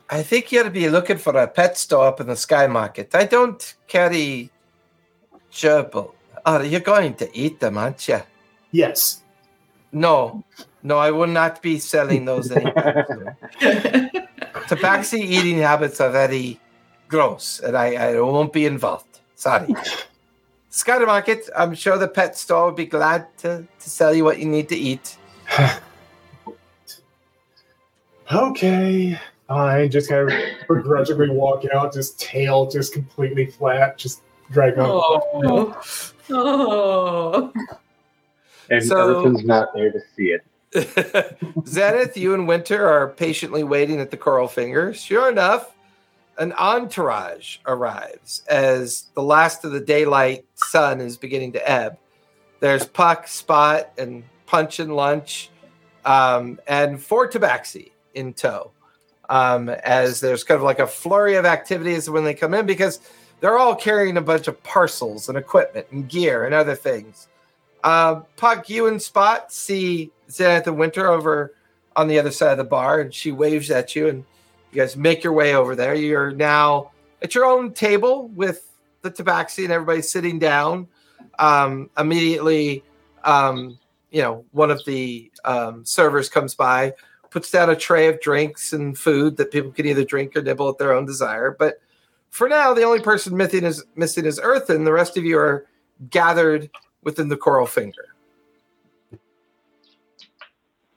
I 0.09 0.23
think 0.23 0.51
you 0.51 0.59
ought 0.59 0.63
to 0.63 0.69
be 0.69 0.89
looking 0.89 1.17
for 1.17 1.35
a 1.35 1.47
pet 1.47 1.77
store 1.77 2.07
up 2.07 2.19
in 2.19 2.27
the 2.27 2.35
Sky 2.35 2.67
Market. 2.67 3.13
I 3.15 3.25
don't 3.25 3.73
carry 3.87 4.51
gerbil. 5.51 6.13
Oh, 6.45 6.61
you're 6.61 6.81
going 6.81 7.15
to 7.15 7.37
eat 7.37 7.59
them, 7.59 7.77
aren't 7.77 8.07
you? 8.07 8.21
Yes. 8.71 9.21
No. 9.91 10.43
No, 10.81 10.97
I 10.97 11.11
will 11.11 11.27
not 11.27 11.61
be 11.61 11.79
selling 11.79 12.25
those 12.25 12.51
anymore. 12.51 13.05
soon. 13.07 13.35
Tabaxi 14.67 15.19
eating 15.19 15.59
habits 15.59 16.01
are 16.01 16.09
very 16.09 16.59
gross, 17.07 17.61
and 17.61 17.77
I, 17.77 17.93
I 17.93 18.19
won't 18.19 18.51
be 18.51 18.65
involved. 18.65 19.19
Sorry. 19.35 19.73
Sky 20.69 20.97
Market, 20.97 21.49
I'm 21.55 21.75
sure 21.75 21.97
the 21.97 22.07
pet 22.07 22.37
store 22.37 22.65
would 22.65 22.75
be 22.75 22.87
glad 22.87 23.27
to, 23.39 23.65
to 23.79 23.89
sell 23.89 24.13
you 24.13 24.23
what 24.23 24.39
you 24.39 24.45
need 24.45 24.67
to 24.69 24.75
eat. 24.75 25.17
okay. 28.31 29.19
I 29.49 29.87
just 29.87 30.09
kind 30.09 30.31
of 30.31 30.37
begrudgingly 30.67 31.29
walk 31.29 31.63
out, 31.73 31.93
just 31.93 32.19
tail 32.19 32.69
just 32.69 32.91
completely 32.91 33.45
flat, 33.45 33.97
just 33.97 34.23
drag 34.53 34.77
on. 34.79 34.85
oh. 34.89 35.81
oh. 36.31 37.53
And 38.69 38.83
So- 38.83 39.19
Everton's 39.19 39.43
not 39.45 39.73
there 39.73 39.91
to 39.91 39.99
see 40.15 40.27
it. 40.27 40.41
Xanath, 40.73 42.15
you 42.15 42.33
and 42.33 42.47
Winter 42.47 42.87
are 42.87 43.09
patiently 43.09 43.63
waiting 43.63 43.99
at 43.99 44.09
the 44.09 44.17
Coral 44.17 44.47
Finger. 44.47 44.93
Sure 44.93 45.29
enough, 45.29 45.75
an 46.39 46.53
entourage 46.53 47.57
arrives 47.67 48.41
as 48.49 49.05
the 49.13 49.21
last 49.21 49.65
of 49.65 49.71
the 49.71 49.79
daylight 49.79 50.45
sun 50.55 50.99
is 51.01 51.17
beginning 51.17 51.51
to 51.51 51.69
ebb. 51.69 51.97
There's 52.59 52.85
Puck, 52.87 53.27
Spot, 53.27 53.91
and 53.97 54.23
Punch 54.47 54.79
and 54.79 54.95
Lunch, 54.95 55.51
um, 56.05 56.59
and 56.67 56.99
four 56.99 57.29
Tabaxi 57.29 57.91
in 58.15 58.33
tow. 58.33 58.71
Um, 59.29 59.69
as 59.69 60.19
there's 60.21 60.43
kind 60.43 60.57
of 60.57 60.63
like 60.63 60.79
a 60.79 60.87
flurry 60.87 61.35
of 61.35 61.45
activities 61.45 62.09
when 62.09 62.23
they 62.23 62.33
come 62.33 62.53
in 62.53 62.65
because 62.65 62.99
they're 63.43 63.59
all 63.59 63.75
carrying 63.75 64.15
a 64.15 64.21
bunch 64.21 64.47
of 64.47 64.63
parcels 64.63 65.27
and 65.27 65.37
equipment 65.37 65.85
and 65.91 66.07
gear 66.07 66.45
and 66.45 66.55
other 66.55 66.75
things. 66.75 67.27
Uh, 67.83 68.21
Puck, 68.37 68.69
you 68.69 68.87
and 68.87 69.01
Spot 69.01 69.51
see 69.51 70.13
Xanath 70.29 70.65
and 70.67 70.77
Winter 70.77 71.09
over 71.09 71.53
on 71.97 72.07
the 72.07 72.17
other 72.17 72.31
side 72.31 72.53
of 72.53 72.57
the 72.57 72.63
bar, 72.63 73.01
and 73.01 73.13
she 73.13 73.33
waves 73.33 73.69
at 73.69 73.97
you, 73.97 74.07
and 74.07 74.23
you 74.71 74.79
guys 74.79 74.95
make 74.95 75.25
your 75.25 75.33
way 75.33 75.55
over 75.55 75.75
there. 75.75 75.93
You're 75.93 76.31
now 76.31 76.91
at 77.21 77.35
your 77.35 77.43
own 77.43 77.73
table 77.73 78.29
with 78.29 78.71
the 79.01 79.11
tabaxi 79.11 79.65
and 79.65 79.73
everybody 79.73 80.01
sitting 80.01 80.39
down. 80.39 80.87
Um, 81.37 81.89
immediately, 81.97 82.81
um, 83.25 83.77
you 84.09 84.21
know, 84.21 84.45
one 84.51 84.71
of 84.71 84.85
the 84.85 85.29
um, 85.43 85.83
servers 85.83 86.29
comes 86.29 86.55
by, 86.55 86.93
puts 87.29 87.51
down 87.51 87.69
a 87.69 87.75
tray 87.75 88.07
of 88.07 88.21
drinks 88.21 88.71
and 88.71 88.97
food 88.97 89.35
that 89.35 89.51
people 89.51 89.71
can 89.71 89.85
either 89.85 90.05
drink 90.05 90.33
or 90.37 90.41
nibble 90.41 90.69
at 90.69 90.77
their 90.77 90.93
own 90.93 91.05
desire. 91.05 91.51
But 91.51 91.81
for 92.33 92.49
now, 92.49 92.73
the 92.73 92.81
only 92.81 92.99
person 92.99 93.37
missing 93.37 93.63
is 93.63 93.85
missing 93.95 94.25
is 94.25 94.39
Earthen. 94.41 94.85
The 94.85 94.91
rest 94.91 95.17
of 95.17 95.23
you 95.23 95.37
are 95.37 95.67
gathered 96.09 96.67
within 97.03 97.27
the 97.27 97.37
coral 97.37 97.67
finger. 97.67 98.15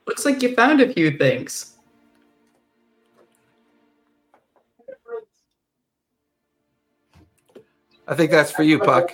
Looks 0.06 0.24
like 0.24 0.42
you 0.42 0.54
found 0.54 0.80
a 0.80 0.90
few 0.90 1.10
things. 1.18 1.76
I 8.08 8.14
think 8.14 8.30
that's 8.30 8.50
for 8.50 8.62
you, 8.62 8.78
Puck. 8.78 9.12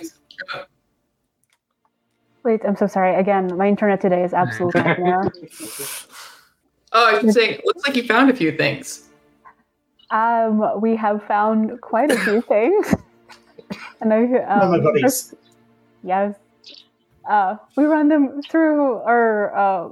Wait, 2.43 2.61
I'm 2.65 2.77
so 2.77 2.87
sorry. 2.87 3.19
Again, 3.19 3.57
my 3.57 3.67
internet 3.67 3.99
today 3.99 4.23
is 4.23 4.33
absolute 4.33 4.73
nightmare. 4.75 5.29
Oh, 6.93 7.05
I 7.05 7.19
was 7.19 7.33
saying, 7.33 7.59
looks 7.65 7.85
like 7.85 7.97
you 7.97 8.07
found 8.07 8.29
a 8.29 8.33
few 8.33 8.55
things. 8.55 9.09
Um, 10.13 10.81
we 10.81 10.95
have 10.97 11.23
found 11.25 11.81
quite 11.81 12.11
a 12.11 12.17
few 12.19 12.41
things, 12.49 12.95
and 14.01 14.13
I 14.13 14.25
Oh, 14.55 14.69
my 14.69 14.77
um, 14.77 14.83
buddies. 14.83 15.33
yes, 16.03 16.35
uh, 17.29 17.57
we 17.75 17.85
run 17.85 18.09
them 18.09 18.43
through 18.49 18.95
our 18.97 19.55
uh, 19.57 19.89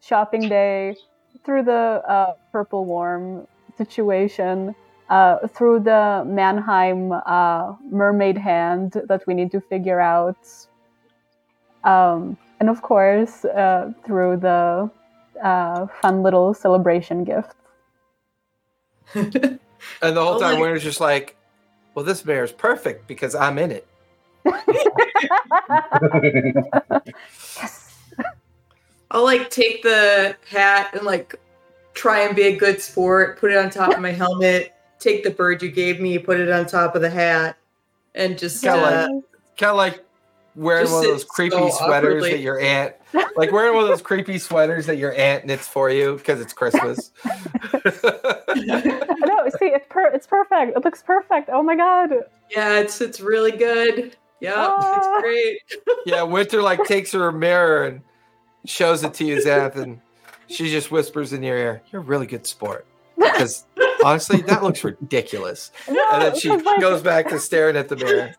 shopping 0.00 0.48
day, 0.48 0.96
through 1.44 1.64
the 1.64 2.02
uh, 2.08 2.34
purple 2.52 2.86
worm 2.86 3.46
situation, 3.78 4.74
uh, 5.10 5.46
through 5.48 5.80
the 5.80 6.24
Mannheim 6.26 7.12
uh, 7.12 7.74
mermaid 7.90 8.38
hand 8.38 8.94
that 9.08 9.26
we 9.26 9.34
need 9.34 9.52
to 9.52 9.60
figure 9.60 10.00
out, 10.00 10.38
um, 11.84 12.36
and 12.60 12.70
of 12.70 12.82
course 12.82 13.44
uh, 13.44 13.92
through 14.04 14.38
the 14.38 14.90
uh, 15.42 15.86
fun 16.02 16.22
little 16.22 16.54
celebration 16.54 17.24
gift. 17.24 17.56
And 20.00 20.16
the 20.16 20.22
whole 20.22 20.34
Oh, 20.34 20.38
time, 20.40 20.52
like- 20.54 20.60
Winter's 20.62 20.84
just 20.84 21.00
like, 21.00 21.36
well, 21.94 22.04
this 22.04 22.22
bear 22.22 22.44
is 22.44 22.52
perfect 22.52 23.08
because 23.08 23.34
I'm 23.34 23.58
in 23.58 23.72
it. 23.72 23.86
yes. 24.44 24.54
I'll 29.10 29.24
like 29.24 29.50
take 29.50 29.82
the 29.82 30.36
hat 30.48 30.94
and 30.94 31.02
like 31.04 31.34
try 31.94 32.20
and 32.20 32.34
be 32.34 32.42
a 32.44 32.56
good 32.56 32.80
sport, 32.80 33.38
put 33.38 33.52
it 33.52 33.58
on 33.58 33.68
top 33.70 33.92
of 33.92 34.00
my 34.00 34.12
helmet, 34.12 34.72
take 34.98 35.24
the 35.24 35.30
bird 35.30 35.62
you 35.62 35.70
gave 35.70 36.00
me, 36.00 36.18
put 36.18 36.40
it 36.40 36.50
on 36.50 36.64
top 36.66 36.94
of 36.94 37.02
the 37.02 37.10
hat, 37.10 37.56
and 38.14 38.38
just 38.38 38.62
Kinda 38.62 38.78
uh, 38.86 39.08
Kind 39.58 39.70
of 39.70 39.76
like 39.76 40.02
wearing 40.54 40.84
Just 40.84 40.94
one 40.94 41.04
of 41.04 41.10
those 41.12 41.24
creepy 41.24 41.56
so 41.56 41.68
sweaters 41.70 42.08
awkwardly. 42.16 42.30
that 42.32 42.40
your 42.40 42.60
aunt, 42.60 42.94
like 43.36 43.52
wearing 43.52 43.74
one 43.74 43.84
of 43.84 43.88
those 43.90 44.02
creepy 44.02 44.38
sweaters 44.38 44.86
that 44.86 44.96
your 44.96 45.12
aunt 45.14 45.46
knits 45.46 45.66
for 45.66 45.90
you 45.90 46.16
because 46.16 46.40
it's 46.40 46.52
Christmas. 46.52 47.10
no, 47.84 49.48
see, 49.58 49.66
it's 49.66 49.86
per- 49.88 50.10
it's 50.12 50.26
perfect. 50.26 50.76
It 50.76 50.84
looks 50.84 51.02
perfect. 51.02 51.48
Oh 51.52 51.62
my 51.62 51.76
god. 51.76 52.10
yeah, 52.50 52.78
it's 52.80 53.00
it's 53.00 53.20
really 53.20 53.52
good. 53.52 54.16
Yeah, 54.40 54.52
Ah. 54.56 54.98
it's 54.98 55.22
great. 55.22 55.58
yeah, 56.06 56.22
Winter 56.22 56.62
like 56.62 56.82
takes 56.84 57.12
her 57.12 57.30
mirror 57.32 57.84
and 57.86 58.00
shows 58.64 59.04
it 59.04 59.14
to 59.14 59.24
you, 59.24 59.36
Xanath, 59.36 59.76
and 59.76 60.00
she 60.48 60.68
just 60.70 60.90
whispers 60.90 61.32
in 61.32 61.42
your 61.42 61.56
ear, 61.56 61.82
"You're 61.90 62.02
a 62.02 62.04
really 62.04 62.26
good 62.26 62.46
sport." 62.46 62.86
Because 63.16 63.64
honestly, 64.04 64.40
that 64.42 64.62
looks 64.64 64.82
ridiculous. 64.82 65.70
No, 65.88 66.04
And 66.12 66.22
then 66.22 66.36
she 66.38 66.50
like, 66.50 66.80
goes 66.80 67.02
back 67.02 67.28
to 67.28 67.38
staring 67.38 67.76
at 67.76 67.88
the 67.88 67.94
mirror. 67.96 68.34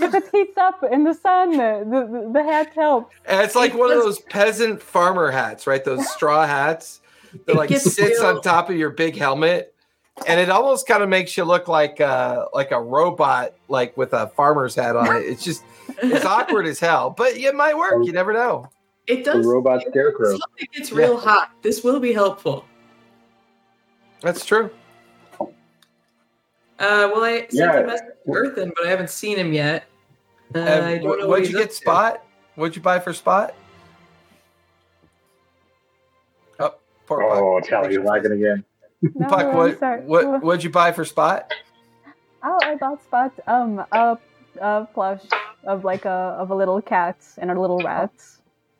If 0.00 0.14
it 0.14 0.24
heats 0.32 0.56
up 0.58 0.82
in 0.84 1.04
the 1.04 1.14
sun, 1.14 1.52
the, 1.52 1.84
the, 1.88 2.30
the 2.32 2.42
hat 2.42 2.72
helps. 2.74 3.14
And 3.26 3.40
it's 3.42 3.54
like 3.54 3.72
It 3.72 3.78
one 3.78 3.90
of 3.90 3.98
those 3.98 4.20
peasant 4.20 4.80
farmer 4.82 5.30
hats, 5.30 5.66
right? 5.66 5.84
Those 5.84 6.08
straw 6.10 6.46
hats 6.46 7.00
that 7.46 7.52
It 7.52 7.56
like 7.56 7.70
sits 7.70 7.98
real- 7.98 8.26
on 8.26 8.42
top 8.42 8.70
of 8.70 8.76
your 8.76 8.90
big 8.90 9.16
helmet. 9.16 9.74
And 10.28 10.38
it 10.38 10.48
almost 10.48 10.86
kind 10.86 11.02
of 11.02 11.08
makes 11.08 11.36
you 11.36 11.42
look 11.44 11.66
like 11.66 12.00
uh 12.00 12.46
like 12.54 12.70
a 12.70 12.80
robot, 12.80 13.54
like 13.68 13.96
with 13.96 14.12
a 14.12 14.28
farmer's 14.36 14.76
hat 14.76 14.94
on 14.94 15.16
it. 15.16 15.24
It's 15.24 15.42
just 15.42 15.64
it's 16.04 16.24
awkward 16.24 16.66
as 16.66 16.78
hell, 16.78 17.10
but 17.10 17.32
it 17.36 17.52
might 17.56 17.76
work. 17.76 17.94
You 18.06 18.12
never 18.12 18.32
know. 18.32 18.68
It 19.08 19.18
A 19.20 19.22
does. 19.24 19.44
robot 19.44 19.82
scarecrow. 19.88 20.34
If 20.36 20.40
it 20.58 20.72
gets 20.72 20.92
real 20.92 21.16
hot, 21.18 21.50
this 21.62 21.82
will 21.82 21.98
be 21.98 22.12
helpful. 22.12 22.64
That's 24.20 24.44
true. 24.46 24.70
Uh, 25.40 25.48
well, 26.78 27.22
I 27.24 27.40
sent 27.40 27.52
Yeah. 27.54 27.78
a 27.80 27.86
message 27.86 28.06
to 28.06 28.13
Earthen, 28.28 28.72
but 28.76 28.86
I 28.86 28.90
haven't 28.90 29.10
seen 29.10 29.36
him 29.36 29.52
yet. 29.52 29.86
Uh, 30.54 30.60
I 30.60 30.64
don't 30.98 31.02
know 31.02 31.08
what 31.08 31.28
what'd 31.28 31.48
you 31.48 31.58
get, 31.58 31.70
to. 31.70 31.76
Spot? 31.76 32.24
What'd 32.54 32.76
you 32.76 32.82
buy 32.82 33.00
for 33.00 33.12
Spot? 33.12 33.54
Oh, 36.60 36.74
poor 37.06 37.20
Puck. 37.20 37.38
Oh, 37.38 37.60
Charlie, 37.60 37.94
you're 37.94 38.04
lagging 38.04 38.32
again. 38.32 38.64
No, 39.02 39.28
Puck, 39.28 39.40
I'm 39.40 39.56
what, 39.56 39.78
sorry. 39.78 40.00
what 40.02 40.42
what'd 40.42 40.64
you 40.64 40.70
buy 40.70 40.92
for 40.92 41.04
Spot? 41.04 41.52
Oh, 42.42 42.58
I 42.62 42.76
bought 42.76 43.02
Spot 43.02 43.32
um 43.46 43.84
a, 43.92 44.18
a 44.60 44.88
plush 44.94 45.22
of 45.64 45.84
like 45.84 46.04
a 46.04 46.36
of 46.38 46.50
a 46.50 46.54
little 46.54 46.80
cat 46.80 47.16
and 47.38 47.50
a 47.50 47.60
little 47.60 47.78
rat. 47.78 48.12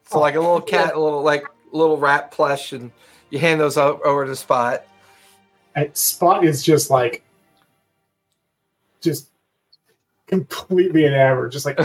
So 0.05 0.21
like 0.21 0.35
a 0.37 0.41
little 0.41 0.61
cat, 0.61 0.95
a 0.95 1.01
little 1.01 1.23
like 1.23 1.45
little 1.73 1.99
rat 1.99 2.31
plush, 2.31 2.73
and 2.73 2.91
you 3.31 3.39
hand 3.39 3.61
those 3.61 3.77
o- 3.77 4.01
over 4.05 4.25
to 4.25 4.37
Spot. 4.37 4.85
And 5.75 5.95
Spot 5.97 6.45
is 6.45 6.62
just 6.62 6.89
like, 6.89 7.23
just 9.01 9.29
completely 10.40 11.05
an 11.06 11.15
average, 11.15 11.52
Just 11.52 11.66
like, 11.66 11.78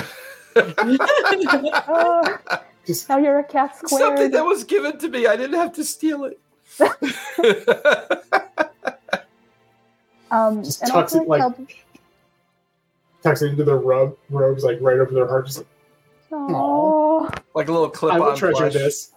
Oh, 0.56 2.38
just 2.86 3.08
now 3.08 3.18
you're 3.18 3.40
a 3.40 3.44
cat 3.44 3.78
square. 3.78 4.00
Something 4.02 4.32
that 4.32 4.44
was 4.44 4.64
given 4.64 4.98
to 4.98 5.08
me. 5.08 5.28
I 5.28 5.36
didn't 5.36 5.58
have 5.60 5.74
to 5.74 5.84
steal 5.84 6.26
it. 6.26 6.40
um, 10.32 10.64
Just 10.64 10.82
and 10.82 10.92
tucks 10.92 11.14
it, 11.16 11.28
like- 11.28 11.42
help- 11.42 11.60
tucks 13.24 13.42
it 13.42 13.48
into 13.52 13.64
their 13.64 13.78
rug, 13.78 14.16
robes, 14.30 14.64
like 14.64 14.80
right 14.82 14.98
over 15.00 15.14
their 15.14 15.28
heart. 15.28 15.46
Just 15.46 15.60
like, 15.60 15.68
Aw, 16.32 17.30
like 17.56 17.68
a 17.68 17.72
little 17.72 17.90
clip 17.90 18.14
I 18.14 18.20
will 18.20 18.30
on 18.32 18.38
treasure 18.38 18.56
plush. 18.56 18.74
this. 18.74 19.12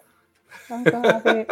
I'm 0.73 0.85
so 0.85 1.01
happy. 1.01 1.45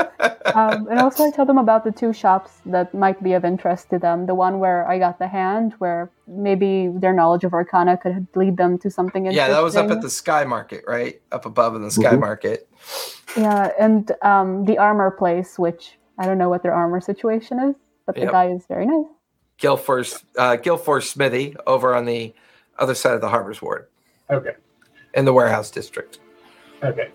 um, 0.54 0.88
and 0.88 0.98
also 0.98 1.24
I 1.24 1.30
tell 1.30 1.44
them 1.46 1.58
about 1.58 1.84
the 1.84 1.92
two 1.92 2.12
shops 2.12 2.60
that 2.66 2.92
might 2.94 3.22
be 3.22 3.34
of 3.34 3.44
interest 3.44 3.90
to 3.90 3.98
them. 3.98 4.26
The 4.26 4.34
one 4.34 4.58
where 4.58 4.88
I 4.88 4.98
got 4.98 5.18
the 5.18 5.28
hand, 5.28 5.74
where 5.78 6.10
maybe 6.26 6.88
their 6.94 7.12
knowledge 7.12 7.44
of 7.44 7.52
Arcana 7.52 7.96
could 7.96 8.26
lead 8.34 8.56
them 8.56 8.78
to 8.78 8.90
something 8.90 9.26
interesting. 9.26 9.48
yeah, 9.50 9.54
that 9.54 9.62
was 9.62 9.76
up 9.76 9.90
at 9.90 10.00
the 10.00 10.10
Sky 10.10 10.44
Market, 10.44 10.84
right? 10.88 11.20
Up 11.32 11.44
above 11.46 11.74
in 11.76 11.82
the 11.82 11.90
Sky 11.90 12.14
Mhm. 12.16 12.20
Market. 12.20 12.68
Yeah, 13.36 13.70
and 13.78 14.10
um, 14.22 14.64
the 14.64 14.78
armor 14.78 15.10
place, 15.10 15.58
which 15.58 15.98
I 16.18 16.26
don't 16.26 16.38
know 16.38 16.48
what 16.48 16.62
their 16.62 16.74
armor 16.74 17.00
situation 17.00 17.60
is, 17.60 17.76
but 18.06 18.14
the 18.16 18.22
Yep. 18.22 18.32
guy 18.32 18.46
is 18.50 18.66
very 18.66 18.86
nice. 18.86 19.06
Guilford's 19.58 20.24
uh, 20.38 20.56
Guilford 20.56 21.02
Smithy 21.04 21.54
over 21.66 21.94
on 21.94 22.06
the 22.06 22.32
other 22.78 22.94
side 22.94 23.12
of 23.14 23.20
the 23.20 23.28
Harbor's 23.28 23.60
Ward 23.60 23.86
Okay, 24.30 24.54
in 25.14 25.24
the 25.26 25.32
warehouse 25.34 25.70
district. 25.70 26.18
okay. 26.82 27.10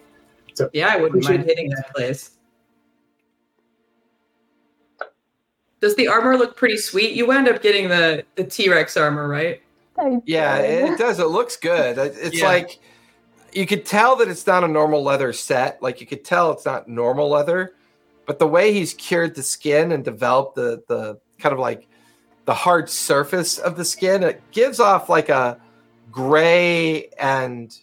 Yeah, 0.73 0.87
I 0.89 0.95
wouldn't 0.97 1.23
Appreciate 1.23 1.37
mind 1.37 1.49
hitting 1.49 1.69
that 1.71 1.93
place. 1.93 2.31
Does 5.81 5.95
the 5.95 6.07
armor 6.07 6.37
look 6.37 6.55
pretty 6.55 6.77
sweet? 6.77 7.11
You 7.11 7.27
wound 7.27 7.47
up 7.47 7.61
getting 7.61 7.89
the 7.89 8.25
the 8.35 8.43
T 8.43 8.69
Rex 8.69 8.97
armor, 8.97 9.27
right? 9.27 9.61
Yeah, 10.25 10.57
it 10.57 10.97
does. 10.97 11.19
It 11.19 11.27
looks 11.27 11.55
good. 11.57 11.97
It's 11.97 12.39
Yeah. 12.39 12.47
like 12.47 12.79
you 13.53 13.65
could 13.65 13.85
tell 13.85 14.15
that 14.17 14.27
it's 14.27 14.45
not 14.45 14.63
a 14.63 14.67
normal 14.67 15.03
leather 15.03 15.31
set. 15.31 15.81
Like 15.81 16.01
you 16.01 16.07
could 16.07 16.25
tell 16.25 16.51
it's 16.51 16.65
not 16.65 16.89
normal 16.89 17.29
leather, 17.29 17.73
but 18.25 18.39
the 18.39 18.47
way 18.47 18.73
he's 18.73 18.93
cured 18.93 19.35
the 19.35 19.43
skin 19.43 19.91
and 19.91 20.03
developed 20.03 20.55
the 20.55 20.83
the 20.87 21.19
kind 21.39 21.53
of 21.53 21.59
like 21.59 21.87
the 22.45 22.53
hard 22.53 22.89
surface 22.89 23.57
of 23.57 23.75
the 23.77 23.85
skin, 23.85 24.23
it 24.23 24.41
gives 24.51 24.79
off 24.79 25.09
like 25.09 25.29
a 25.29 25.59
gray 26.11 27.09
and 27.19 27.75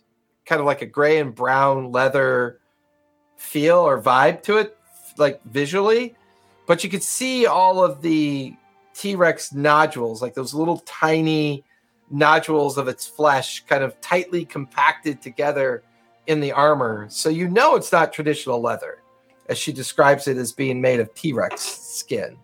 kind 0.45 0.61
of 0.61 0.67
like 0.67 0.83
a 0.83 0.87
gray 0.87 1.19
and 1.19 1.35
brown 1.35 1.93
leather 1.93 2.59
feel 3.43 3.79
or 3.79 4.01
vibe 4.01 4.43
to 4.45 4.59
it, 4.59 4.77
like 5.19 5.43
visually. 5.45 6.15
But 6.67 6.85
you 6.85 6.89
could 6.89 7.03
see 7.03 7.47
all 7.47 7.83
of 7.83 8.01
the 8.01 8.55
T 8.95 9.17
Rex 9.17 9.53
nodules, 9.53 10.23
like 10.23 10.35
those 10.35 10.55
little 10.55 10.79
tiny 10.87 11.65
nodules 12.11 12.79
of 12.79 12.89
its 12.89 13.07
flesh 13.07 13.65
kind 13.67 13.83
of 13.83 14.01
tightly 14.01 14.45
compacted 14.45 15.21
together 15.21 15.83
in 16.27 16.41
the 16.41 16.53
armor. 16.53 17.07
So 17.11 17.29
you 17.29 17.49
know 17.49 17.75
it's 17.75 17.91
not 17.91 18.13
traditional 18.13 18.61
leather, 18.61 19.03
as 19.49 19.59
she 19.59 19.73
describes 19.73 20.29
it 20.29 20.37
as 20.37 20.53
being 20.53 20.81
made 20.81 21.01
of 21.01 21.13
T 21.15 21.33
Rex 21.33 21.61
skin. 21.63 22.37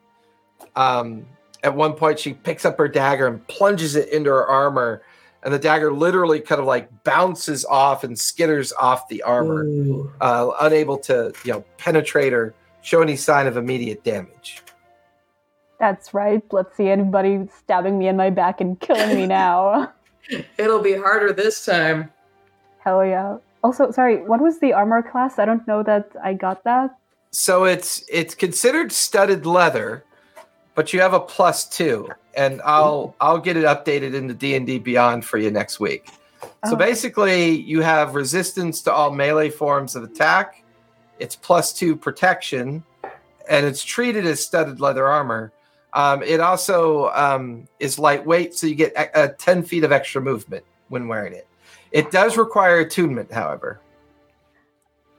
Um, 0.75 1.27
at 1.63 1.75
one 1.75 1.95
point, 1.95 2.19
she 2.19 2.35
picks 2.35 2.65
up 2.65 2.77
her 2.79 2.89
dagger 2.89 3.27
and 3.27 3.47
plunges 3.49 3.97
it 3.97 4.09
into 4.11 4.31
her 4.31 4.47
armor, 4.47 5.03
and 5.43 5.55
the 5.55 5.59
dagger 5.59 5.93
literally 5.93 6.41
kind 6.41 6.61
of 6.61 6.67
like 6.67 7.05
bounces 7.05 7.65
off 7.65 8.05
and 8.05 8.17
skitters 8.17 8.73
off 8.79 9.09
the 9.09 9.23
armor, 9.23 9.67
uh, 10.21 10.51
unable 10.61 10.99
to 10.99 11.33
you 11.45 11.53
know 11.53 11.65
penetrate 11.77 12.33
or 12.33 12.55
show 12.83 13.03
any 13.03 13.17
sign 13.17 13.47
of 13.47 13.57
immediate 13.57 14.03
damage. 14.05 14.63
That's 15.79 16.13
right. 16.13 16.43
Let's 16.53 16.77
see 16.77 16.89
anybody 16.89 17.49
stabbing 17.57 17.99
me 17.99 18.09
in 18.09 18.17
my 18.17 18.31
back 18.31 18.61
and 18.61 18.79
killing 18.81 19.17
me 19.17 19.27
now. 19.27 19.93
It'll 20.59 20.83
be 20.83 20.97
harder 20.97 21.33
this 21.33 21.65
time. 21.65 22.11
Hell 22.81 23.05
yeah. 23.05 23.39
Also, 23.63 23.91
sorry, 23.91 24.25
what 24.25 24.41
was 24.41 24.61
the 24.61 24.73
armor 24.73 25.03
class? 25.03 25.39
I 25.39 25.45
don't 25.45 25.67
know 25.67 25.83
that 25.83 26.11
I 26.23 26.35
got 26.35 26.65
that. 26.65 26.97
So 27.31 27.65
it's 27.65 28.03
it's 28.11 28.35
considered 28.35 28.91
studded 28.91 29.47
leather, 29.47 30.05
but 30.79 30.93
you 30.93 31.01
have 31.01 31.13
a 31.13 31.19
plus 31.19 31.69
two, 31.69 32.09
and 32.37 32.63
I'll 32.65 33.13
I'll 33.21 33.41
get 33.41 33.57
it 33.57 33.65
updated 33.65 34.15
in 34.15 34.29
the 34.29 34.33
D 34.33 34.55
and 34.55 34.65
D 34.65 34.79
Beyond 34.79 35.25
for 35.25 35.37
you 35.37 35.51
next 35.51 35.81
week. 35.81 36.09
So 36.67 36.75
Oh. 36.75 36.77
basically, 36.77 37.51
you 37.51 37.81
have 37.81 38.15
resistance 38.15 38.81
to 38.83 38.93
all 38.93 39.11
melee 39.11 39.51
forms 39.51 39.97
of 39.97 40.05
attack. 40.05 40.63
It's 41.19 41.35
plus 41.35 41.73
two 41.73 41.97
protection, 41.97 42.85
and 43.51 43.67
it's 43.67 43.83
treated 43.83 44.25
as 44.25 44.39
studded 44.39 44.79
leather 44.81 45.09
armor. 45.09 45.51
Um, 45.95 46.23
it 46.23 46.39
also 46.39 47.09
um, 47.09 47.67
is 47.81 47.99
lightweight, 47.99 48.55
so 48.55 48.69
you 48.69 48.77
get 48.77 48.93
a, 48.93 49.25
a 49.25 49.29
ten 49.31 49.65
feet 49.65 49.83
of 49.83 49.91
extra 49.91 50.23
movement 50.23 50.65
when 50.91 51.09
wearing 51.09 51.33
it. 51.33 51.49
It 51.91 52.13
does 52.13 52.37
require 52.37 52.79
attunement, 52.79 53.33
however. 53.33 53.81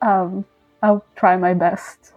Um, 0.02 0.45
I'll 0.81 1.03
try 1.18 1.36
my 1.36 1.53
best. 1.53 2.14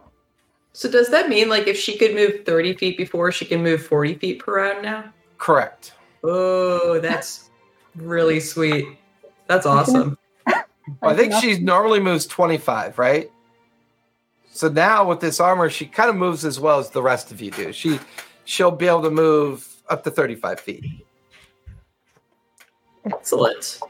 So 0.72 0.90
does 0.90 1.10
that 1.10 1.28
mean 1.28 1.48
like 1.48 1.66
if 1.66 1.76
she 1.76 1.98
could 1.98 2.14
move 2.14 2.44
30 2.46 2.74
feet 2.74 2.96
before, 2.96 3.30
she 3.30 3.44
can 3.44 3.62
move 3.62 3.84
40 3.86 4.14
feet 4.14 4.38
per 4.38 4.56
round 4.56 4.82
now? 4.82 5.12
Correct. 5.38 5.92
Oh, 6.24 6.98
that's 7.00 7.50
really 7.94 8.40
sweet. 8.40 8.86
That's 9.48 9.66
awesome. 9.66 10.16
I 11.02 11.14
think 11.14 11.34
she 11.34 11.58
normally 11.58 12.00
moves 12.00 12.26
25, 12.26 12.98
right? 12.98 13.30
So 14.52 14.68
now 14.68 15.06
with 15.06 15.20
this 15.20 15.40
armor, 15.40 15.68
she 15.70 15.86
kind 15.86 16.10
of 16.10 16.16
moves 16.16 16.44
as 16.44 16.60
well 16.60 16.78
as 16.78 16.90
the 16.90 17.02
rest 17.02 17.32
of 17.32 17.40
you 17.40 17.50
do. 17.50 17.72
She 17.72 17.98
she'll 18.44 18.70
be 18.70 18.86
able 18.86 19.02
to 19.02 19.10
move 19.10 19.66
up 19.88 20.04
to 20.04 20.10
35 20.10 20.60
feet. 20.60 21.06
Excellent. 23.04 23.80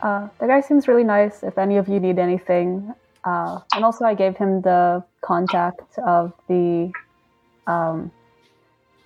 Uh, 0.00 0.28
the 0.38 0.46
guy 0.46 0.60
seems 0.60 0.88
really 0.88 1.04
nice. 1.04 1.42
If 1.42 1.58
any 1.58 1.76
of 1.76 1.88
you 1.88 2.00
need 2.00 2.18
anything, 2.18 2.94
uh, 3.24 3.60
and 3.74 3.84
also 3.84 4.04
I 4.04 4.14
gave 4.14 4.36
him 4.36 4.62
the 4.62 5.04
contact 5.20 5.98
of 5.98 6.32
the 6.48 6.92
um, 7.66 8.10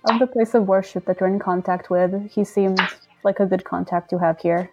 of 0.09 0.19
the 0.19 0.27
place 0.27 0.53
of 0.53 0.67
worship 0.67 1.05
that 1.05 1.19
you're 1.19 1.29
in 1.29 1.39
contact 1.39 1.89
with. 1.89 2.31
He 2.31 2.43
seemed 2.43 2.79
like 3.23 3.39
a 3.39 3.45
good 3.45 3.63
contact 3.63 4.09
to 4.11 4.17
have 4.19 4.39
here. 4.39 4.69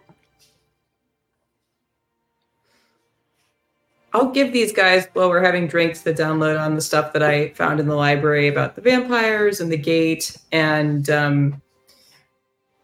I'll 4.13 4.31
give 4.31 4.53
these 4.53 4.71
guys 4.71 5.09
while 5.11 5.29
we're 5.29 5.43
having 5.43 5.67
drinks 5.67 6.01
the 6.01 6.13
download 6.13 6.57
on 6.57 6.75
the 6.75 6.81
stuff 6.81 7.11
that 7.13 7.21
I 7.21 7.49
found 7.49 7.81
in 7.81 7.87
the 7.87 7.95
library 7.95 8.47
about 8.47 8.75
the 8.75 8.81
vampires 8.81 9.59
and 9.59 9.69
the 9.69 9.77
gate 9.77 10.37
and 10.53 11.09
um, 11.09 11.61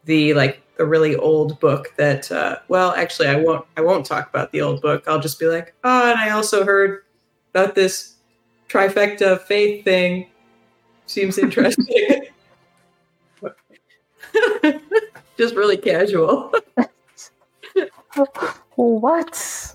the 0.04 0.34
like 0.34 0.61
the 0.76 0.86
really 0.86 1.16
old 1.16 1.60
book 1.60 1.92
that 1.96 2.30
uh, 2.32 2.58
well 2.68 2.92
actually 2.92 3.28
I 3.28 3.36
won't 3.36 3.66
I 3.76 3.82
won't 3.82 4.06
talk 4.06 4.28
about 4.28 4.52
the 4.52 4.60
old 4.62 4.80
book. 4.80 5.04
I'll 5.06 5.20
just 5.20 5.38
be 5.38 5.46
like, 5.46 5.74
oh, 5.84 6.10
and 6.10 6.18
I 6.18 6.30
also 6.30 6.64
heard 6.64 7.02
about 7.54 7.74
this 7.74 8.14
trifecta 8.68 9.40
faith 9.42 9.84
thing. 9.84 10.28
Seems 11.06 11.38
interesting. 11.38 12.26
just 15.36 15.54
really 15.54 15.76
casual. 15.76 16.52
What? 18.76 19.74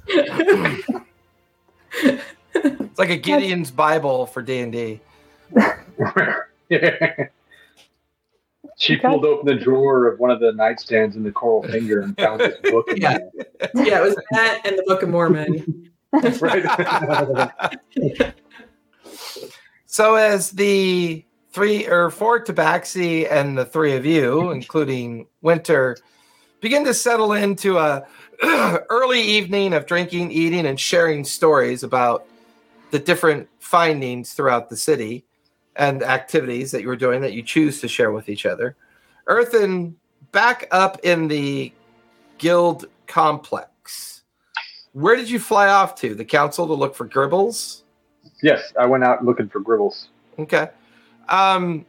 It's 2.53 2.99
like 2.99 3.09
a 3.09 3.17
Gideon's 3.17 3.71
Bible 3.71 4.25
for 4.25 4.41
D 4.41 4.59
and 4.59 4.71
D. 4.71 4.99
she 8.77 8.95
pulled 8.95 9.25
open 9.25 9.47
the 9.47 9.55
drawer 9.55 10.07
of 10.07 10.19
one 10.19 10.29
of 10.29 10.39
the 10.39 10.51
nightstands 10.51 11.15
in 11.15 11.23
the 11.23 11.31
coral 11.31 11.63
finger 11.63 12.01
and 12.01 12.15
found 12.15 12.39
this 12.39 12.57
book. 12.61 12.87
In 12.89 12.97
Yeah. 13.01 13.17
yeah, 13.73 13.99
it 13.99 14.03
was 14.03 14.15
that 14.31 14.61
and 14.65 14.77
the 14.77 14.83
Book 14.85 15.01
of 15.01 15.09
Mormon. 15.09 15.91
right. 16.41 18.33
So 19.89 20.15
as 20.15 20.51
the 20.51 21.25
three 21.53 21.87
or 21.87 22.11
four 22.11 22.43
tabaxi 22.43 23.25
and 23.31 23.57
the 23.57 23.65
three 23.65 23.95
of 23.95 24.05
you, 24.05 24.51
including 24.51 25.25
Winter, 25.41 25.97
begin 26.61 26.85
to 26.85 26.93
settle 26.93 27.33
into 27.33 27.79
a 27.79 28.05
early 28.89 29.21
evening 29.21 29.73
of 29.73 29.87
drinking, 29.87 30.29
eating, 30.29 30.67
and 30.67 30.79
sharing 30.79 31.23
stories 31.23 31.81
about 31.81 32.27
the 32.91 32.99
different 32.99 33.49
findings 33.59 34.33
throughout 34.33 34.69
the 34.69 34.77
city 34.77 35.25
and 35.77 36.03
activities 36.03 36.71
that 36.71 36.81
you 36.81 36.87
were 36.87 36.95
doing 36.95 37.21
that 37.21 37.33
you 37.33 37.43
choose 37.43 37.79
to 37.81 37.87
share 37.87 38.11
with 38.11 38.29
each 38.29 38.45
other. 38.45 38.75
Earthen, 39.27 39.95
back 40.31 40.67
up 40.71 40.99
in 41.03 41.27
the 41.27 41.71
guild 42.37 42.85
complex. 43.05 44.23
Where 44.93 45.15
did 45.15 45.29
you 45.29 45.39
fly 45.39 45.69
off 45.69 45.95
to? 46.01 46.15
The 46.15 46.25
council 46.25 46.67
to 46.67 46.73
look 46.73 46.95
for 46.95 47.07
Gribbles? 47.07 47.83
yes, 48.41 48.73
I 48.79 48.85
went 48.85 49.03
out 49.03 49.23
looking 49.23 49.47
for 49.47 49.61
Gribbles. 49.61 50.07
Okay. 50.39 50.69
Um, 51.29 51.85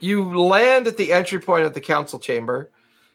you 0.00 0.38
land 0.38 0.86
at 0.86 0.96
the 0.96 1.12
entry 1.12 1.40
point 1.40 1.64
of 1.64 1.74
the 1.74 1.80
council 1.80 2.18
chamber, 2.18 2.70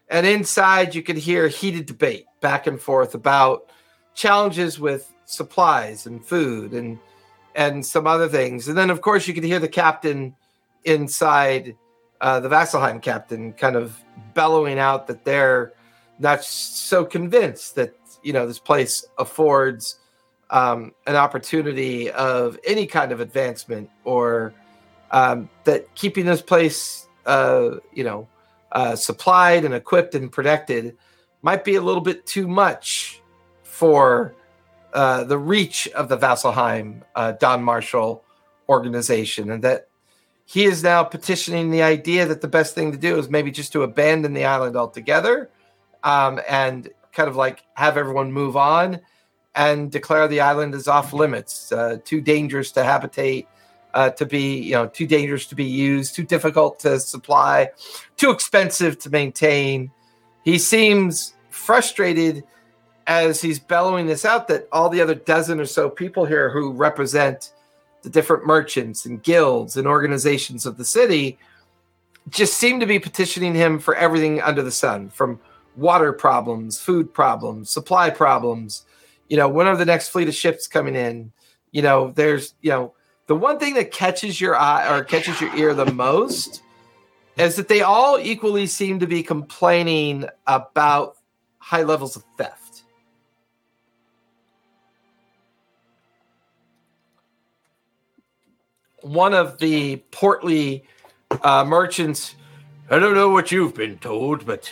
and 0.09 0.25
inside 0.25 0.95
you 0.95 1.03
can 1.03 1.15
hear 1.15 1.47
heated 1.47 1.85
debate 1.85 2.25
back 2.41 2.67
and 2.67 2.79
forth 2.79 3.15
about 3.15 3.69
challenges 4.15 4.79
with 4.79 5.11
supplies 5.25 6.05
and 6.05 6.25
food 6.25 6.73
and 6.73 6.99
and 7.55 7.85
some 7.85 8.07
other 8.07 8.27
things. 8.27 8.67
And 8.67 8.77
then, 8.77 8.89
of 8.89 9.01
course, 9.01 9.27
you 9.27 9.33
can 9.33 9.43
hear 9.43 9.59
the 9.59 9.67
captain 9.67 10.35
inside, 10.83 11.75
uh, 12.21 12.39
the 12.39 12.49
Vasselheim 12.49 13.01
captain, 13.01 13.53
kind 13.53 13.75
of 13.75 13.97
bellowing 14.33 14.79
out 14.79 15.07
that 15.07 15.23
they're 15.25 15.73
not 16.19 16.43
so 16.43 17.03
convinced 17.03 17.75
that 17.75 17.95
you 18.21 18.33
know 18.33 18.47
this 18.47 18.59
place 18.59 19.05
affords 19.17 19.99
um, 20.49 20.93
an 21.07 21.15
opportunity 21.15 22.11
of 22.11 22.59
any 22.65 22.85
kind 22.85 23.11
of 23.11 23.19
advancement 23.19 23.89
or 24.03 24.53
um, 25.11 25.49
that 25.63 25.93
keeping 25.95 26.25
this 26.25 26.41
place, 26.41 27.07
uh, 27.25 27.71
you 27.93 28.03
know, 28.03 28.27
uh, 28.71 28.95
supplied 28.95 29.65
and 29.65 29.73
equipped 29.73 30.15
and 30.15 30.31
protected 30.31 30.97
might 31.41 31.63
be 31.63 31.75
a 31.75 31.81
little 31.81 32.01
bit 32.01 32.25
too 32.25 32.47
much 32.47 33.21
for 33.63 34.35
uh, 34.93 35.23
the 35.23 35.37
reach 35.37 35.87
of 35.89 36.09
the 36.09 36.17
Vasselheim 36.17 37.01
uh, 37.15 37.33
Don 37.33 37.63
Marshall 37.63 38.23
organization, 38.69 39.51
and 39.51 39.63
that 39.63 39.87
he 40.45 40.65
is 40.65 40.83
now 40.83 41.03
petitioning 41.03 41.71
the 41.71 41.81
idea 41.81 42.25
that 42.25 42.41
the 42.41 42.47
best 42.47 42.75
thing 42.75 42.91
to 42.91 42.97
do 42.97 43.17
is 43.17 43.29
maybe 43.29 43.51
just 43.51 43.71
to 43.73 43.83
abandon 43.83 44.33
the 44.33 44.45
island 44.45 44.75
altogether 44.75 45.49
um, 46.03 46.39
and 46.47 46.89
kind 47.11 47.29
of 47.29 47.35
like 47.35 47.63
have 47.75 47.97
everyone 47.97 48.31
move 48.31 48.57
on 48.57 48.99
and 49.55 49.91
declare 49.91 50.27
the 50.27 50.41
island 50.41 50.73
is 50.73 50.87
off 50.87 51.13
limits, 51.13 51.71
uh, 51.71 51.97
too 52.03 52.21
dangerous 52.21 52.71
to 52.71 52.83
habitate, 52.83 53.47
uh, 53.93 54.09
to 54.09 54.25
be 54.25 54.59
you 54.59 54.73
know 54.73 54.87
too 54.87 55.07
dangerous 55.07 55.45
to 55.47 55.55
be 55.55 55.65
used, 55.65 56.15
too 56.15 56.23
difficult 56.23 56.79
to 56.79 56.99
supply, 56.99 57.69
too 58.17 58.31
expensive 58.31 58.97
to 58.99 59.09
maintain. 59.09 59.91
He 60.43 60.57
seems 60.57 61.33
frustrated 61.49 62.43
as 63.07 63.41
he's 63.41 63.59
bellowing 63.59 64.07
this 64.07 64.25
out 64.25 64.47
that 64.47 64.67
all 64.71 64.89
the 64.89 65.01
other 65.01 65.15
dozen 65.15 65.59
or 65.59 65.65
so 65.65 65.89
people 65.89 66.25
here 66.25 66.49
who 66.49 66.71
represent 66.71 67.51
the 68.01 68.09
different 68.09 68.45
merchants 68.45 69.05
and 69.05 69.23
guilds 69.23 69.77
and 69.77 69.87
organizations 69.87 70.65
of 70.65 70.77
the 70.77 70.85
city 70.85 71.37
just 72.29 72.55
seem 72.55 72.79
to 72.79 72.85
be 72.85 72.99
petitioning 72.99 73.53
him 73.53 73.79
for 73.79 73.95
everything 73.95 74.41
under 74.41 74.61
the 74.61 74.71
sun 74.71 75.09
from 75.09 75.39
water 75.75 76.13
problems, 76.13 76.79
food 76.79 77.13
problems, 77.13 77.69
supply 77.69 78.09
problems. 78.09 78.85
You 79.27 79.37
know, 79.37 79.49
when 79.49 79.67
are 79.67 79.75
the 79.75 79.85
next 79.85 80.09
fleet 80.09 80.27
of 80.27 80.35
ships 80.35 80.67
coming 80.67 80.95
in? 80.95 81.31
You 81.71 81.81
know, 81.81 82.11
there's, 82.11 82.53
you 82.61 82.69
know, 82.69 82.93
the 83.27 83.35
one 83.35 83.57
thing 83.57 83.73
that 83.75 83.91
catches 83.91 84.39
your 84.39 84.55
eye 84.55 84.87
or 84.95 85.03
catches 85.03 85.39
your 85.41 85.55
ear 85.55 85.73
the 85.73 85.91
most 85.91 86.61
is 87.37 87.55
that 87.55 87.67
they 87.67 87.81
all 87.81 88.19
equally 88.19 88.67
seem 88.67 88.99
to 88.99 89.07
be 89.07 89.23
complaining 89.23 90.25
about 90.45 91.17
high 91.57 91.83
levels 91.83 92.15
of 92.15 92.23
theft. 92.37 92.62
One 99.03 99.33
of 99.33 99.57
the 99.57 99.97
portly 100.11 100.85
uh, 101.43 101.65
merchants, 101.65 102.35
I 102.89 102.99
don't 102.99 103.13
know 103.13 103.29
what 103.29 103.51
you've 103.51 103.75
been 103.75 103.97
told, 103.99 104.45
but 104.45 104.71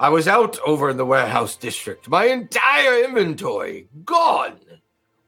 I 0.00 0.08
was 0.08 0.26
out 0.26 0.58
over 0.66 0.90
in 0.90 0.96
the 0.96 1.06
warehouse 1.06 1.54
district. 1.54 2.08
My 2.08 2.26
entire 2.26 3.04
inventory 3.04 3.86
gone. 4.04 4.58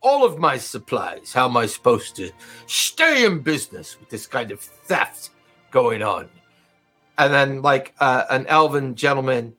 All 0.00 0.24
of 0.24 0.38
my 0.38 0.56
supplies. 0.56 1.32
How 1.32 1.48
am 1.48 1.56
I 1.56 1.66
supposed 1.66 2.16
to 2.16 2.30
stay 2.66 3.24
in 3.24 3.40
business 3.40 4.00
with 4.00 4.08
this 4.08 4.26
kind 4.26 4.50
of 4.50 4.58
theft 4.60 5.30
going 5.70 6.02
on? 6.02 6.28
And 7.18 7.32
then, 7.32 7.62
like 7.62 7.94
uh, 8.00 8.24
an 8.30 8.46
elven 8.46 8.96
gentleman, 8.96 9.54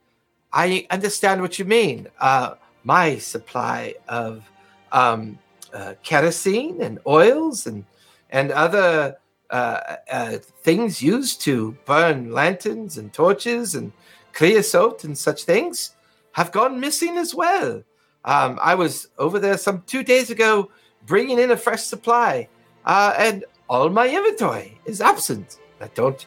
I 0.52 0.88
understand 0.90 1.42
what 1.42 1.60
you 1.60 1.66
mean. 1.66 2.08
Uh, 2.20 2.56
my 2.84 3.20
supply 3.20 3.96
of 4.10 4.44
um, 4.92 5.40
uh, 5.74 5.94
kerosene 6.04 6.82
and 6.82 7.00
oils 7.08 7.68
and 7.68 7.86
and 8.32 8.52
other 8.52 9.18
uh, 9.50 9.98
uh, 10.10 10.38
things 10.64 11.02
used 11.02 11.42
to 11.42 11.78
burn 11.86 12.32
lanterns 12.32 12.98
and 12.98 13.14
torches 13.14 13.76
and 13.76 13.92
creosote 14.34 15.04
and 15.04 15.18
such 15.18 15.44
things 15.44 15.96
have 16.32 16.52
gone 16.52 16.80
missing 16.80 17.18
as 17.18 17.36
well. 17.36 17.84
Um, 18.24 18.60
I 18.62 18.76
was 18.76 19.10
over 19.18 19.40
there 19.40 19.58
some 19.58 19.84
two 19.88 20.04
days 20.04 20.30
ago 20.30 20.72
bringing 21.06 21.40
in 21.40 21.52
a 21.52 21.58
fresh 21.58 21.84
supply, 21.84 22.48
uh, 22.86 23.14
and 23.18 23.44
all 23.70 23.90
my 23.90 24.08
inventory 24.08 24.80
is 24.86 25.02
absent. 25.02 25.58
I 25.82 25.88
don't 25.96 26.26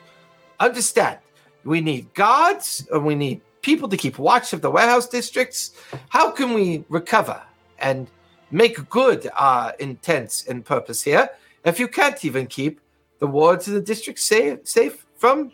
understand. 0.60 1.18
We 1.64 1.80
need 1.80 2.12
guards, 2.14 2.86
and 2.92 3.04
we 3.06 3.14
need 3.14 3.40
people 3.62 3.88
to 3.88 3.96
keep 3.96 4.18
watch 4.18 4.52
of 4.52 4.60
the 4.60 4.70
warehouse 4.70 5.08
districts. 5.08 5.72
How 6.08 6.30
can 6.30 6.52
we 6.52 6.84
recover 6.88 7.40
and 7.78 8.10
make 8.50 8.88
good 8.90 9.30
our 9.36 9.72
intents 9.78 10.46
and 10.46 10.64
purpose 10.64 11.00
here 11.02 11.30
if 11.64 11.80
you 11.80 11.88
can't 11.88 12.24
even 12.24 12.46
keep 12.46 12.80
the 13.18 13.26
wards 13.26 13.68
in 13.68 13.74
the 13.74 13.80
district 13.80 14.18
safe, 14.18 14.58
safe 14.64 15.06
from 15.16 15.52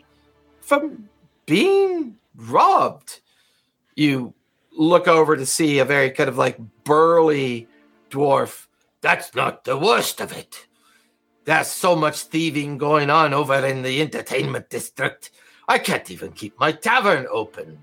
from 0.59 1.09
being 1.45 2.17
robbed. 2.35 3.21
You 3.95 4.33
look 4.71 5.07
over 5.07 5.35
to 5.35 5.45
see 5.45 5.79
a 5.79 5.85
very 5.85 6.11
kind 6.11 6.29
of 6.29 6.37
like 6.37 6.57
burly 6.83 7.67
dwarf. 8.09 8.67
That's 9.01 9.33
not 9.35 9.63
the 9.63 9.77
worst 9.77 10.21
of 10.21 10.31
it. 10.31 10.67
There's 11.45 11.67
so 11.67 11.95
much 11.95 12.21
thieving 12.21 12.77
going 12.77 13.09
on 13.09 13.33
over 13.33 13.65
in 13.65 13.81
the 13.81 14.01
entertainment 14.01 14.69
district. 14.69 15.31
I 15.67 15.79
can't 15.79 16.11
even 16.11 16.31
keep 16.33 16.59
my 16.59 16.71
tavern 16.71 17.27
open. 17.31 17.79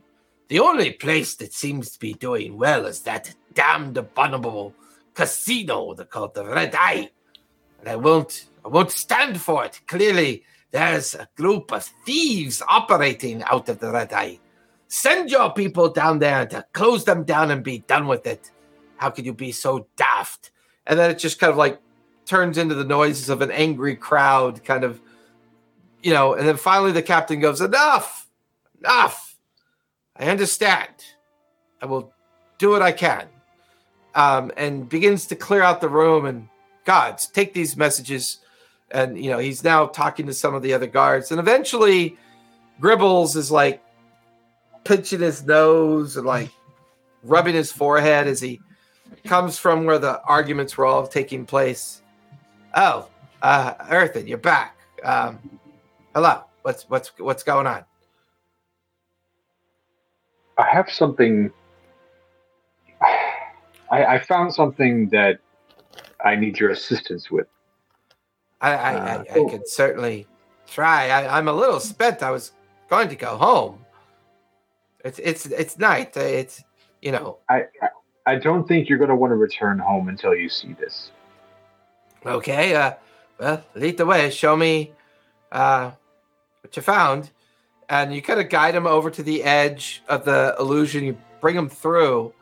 The 0.48 0.60
only 0.60 0.92
place 0.92 1.34
that 1.36 1.52
seems 1.52 1.90
to 1.90 1.98
be 1.98 2.14
doing 2.14 2.56
well 2.56 2.86
is 2.86 3.00
that 3.00 3.34
damned 3.54 3.96
abominable 3.96 4.74
casino 5.14 5.94
they 5.94 6.04
the 6.34 6.46
Red 6.46 6.74
Eye. 6.74 7.10
And 7.80 7.88
I 7.88 7.96
won't 7.96 8.46
I 8.64 8.68
won't 8.68 8.90
stand 8.92 9.40
for 9.40 9.64
it. 9.64 9.80
Clearly, 9.86 10.44
there's 10.72 11.14
a 11.14 11.28
group 11.36 11.72
of 11.72 11.84
thieves 12.06 12.62
operating 12.68 13.42
out 13.44 13.68
of 13.68 13.78
the 13.80 13.90
Red 13.92 14.12
Eye. 14.12 14.40
Send 14.88 15.30
your 15.30 15.52
people 15.52 15.90
down 15.90 16.18
there 16.18 16.46
to 16.46 16.64
close 16.72 17.04
them 17.04 17.24
down 17.24 17.50
and 17.50 17.62
be 17.64 17.78
done 17.80 18.06
with 18.08 18.26
it. 18.26 18.50
How 18.96 19.10
could 19.10 19.26
you 19.26 19.34
be 19.34 19.52
so 19.52 19.86
daft? 19.96 20.50
And 20.86 20.98
then 20.98 21.10
it 21.10 21.18
just 21.18 21.38
kind 21.38 21.50
of 21.52 21.56
like 21.58 21.80
turns 22.26 22.58
into 22.58 22.74
the 22.74 22.84
noises 22.84 23.28
of 23.30 23.42
an 23.42 23.50
angry 23.50 23.96
crowd, 23.96 24.64
kind 24.64 24.84
of, 24.84 25.00
you 26.02 26.12
know, 26.12 26.34
and 26.34 26.46
then 26.48 26.56
finally 26.56 26.92
the 26.92 27.02
captain 27.02 27.40
goes, 27.40 27.60
Enough! 27.60 28.28
Enough! 28.80 29.36
I 30.16 30.26
understand. 30.28 30.90
I 31.82 31.86
will 31.86 32.12
do 32.58 32.70
what 32.70 32.82
I 32.82 32.92
can. 32.92 33.28
um, 34.14 34.52
and 34.56 34.88
begins 34.88 35.26
to 35.28 35.36
clear 35.36 35.62
out 35.62 35.80
the 35.80 35.88
room. 35.88 36.26
And 36.26 36.48
gods, 36.88 37.26
take 37.26 37.52
these 37.52 37.76
messages. 37.76 38.38
And 38.90 39.22
you 39.22 39.30
know 39.30 39.38
he's 39.38 39.62
now 39.62 39.84
talking 39.84 40.24
to 40.26 40.32
some 40.32 40.54
of 40.54 40.62
the 40.62 40.72
other 40.72 40.86
guards, 40.86 41.30
and 41.30 41.38
eventually, 41.38 42.16
Gribbles 42.80 43.36
is 43.36 43.50
like 43.50 43.84
pinching 44.84 45.20
his 45.20 45.44
nose 45.44 46.16
and 46.16 46.26
like 46.26 46.48
rubbing 47.22 47.54
his 47.54 47.70
forehead 47.70 48.26
as 48.26 48.40
he 48.40 48.62
comes 49.24 49.58
from 49.58 49.84
where 49.84 49.98
the 49.98 50.22
arguments 50.22 50.78
were 50.78 50.86
all 50.86 51.06
taking 51.06 51.44
place. 51.44 52.00
Oh, 52.74 53.10
uh, 53.42 53.74
Earthen, 53.90 54.26
you're 54.26 54.38
back. 54.38 54.78
Um, 55.04 55.38
hello. 56.14 56.44
What's 56.62 56.88
what's 56.88 57.08
what's 57.18 57.42
going 57.42 57.66
on? 57.66 57.84
I 60.56 60.64
have 60.64 60.90
something. 60.90 61.50
I, 63.90 64.04
I 64.04 64.18
found 64.18 64.54
something 64.54 65.10
that 65.10 65.40
I 66.24 66.36
need 66.36 66.58
your 66.58 66.70
assistance 66.70 67.30
with. 67.30 67.46
I 68.60 68.70
I, 68.72 68.94
Uh, 68.94 69.18
I, 69.18 69.20
I 69.20 69.24
cool. 69.34 69.50
could 69.50 69.68
certainly 69.68 70.26
try. 70.66 71.08
I, 71.10 71.38
I'm 71.38 71.48
a 71.48 71.52
little 71.52 71.80
spent. 71.80 72.22
I 72.22 72.30
was 72.30 72.52
going 72.90 73.08
to 73.08 73.16
go 73.16 73.36
home. 73.36 73.84
It's 75.04 75.18
it's 75.20 75.46
it's 75.46 75.78
night. 75.78 76.16
It's 76.16 76.64
you 77.02 77.12
know 77.12 77.38
I 77.48 77.64
I, 78.26 78.36
don't 78.36 78.66
think 78.66 78.88
you're 78.88 78.98
going 78.98 79.10
to 79.10 79.16
want 79.16 79.30
to 79.30 79.36
return 79.36 79.78
home 79.78 80.08
until 80.08 80.34
you 80.34 80.48
see 80.48 80.74
this. 80.74 81.10
okay. 82.26 82.74
Uh, 82.74 82.94
well, 83.38 83.64
lead 83.74 83.96
the 83.96 84.04
way. 84.04 84.28
Show 84.30 84.56
me 84.56 84.92
uh, 85.52 85.92
what 86.60 86.76
you 86.76 86.82
found, 86.82 87.30
and 87.88 88.12
you 88.12 88.20
kind 88.20 88.40
of 88.40 88.48
guide 88.48 88.74
him 88.74 88.86
over 88.86 89.10
to 89.10 89.22
the 89.22 89.44
edge 89.44 90.02
of 90.08 90.24
the 90.24 90.54
illusion. 90.58 91.04
You 91.04 91.16
bring 91.40 91.56
him 91.56 91.68
through, 91.68 92.34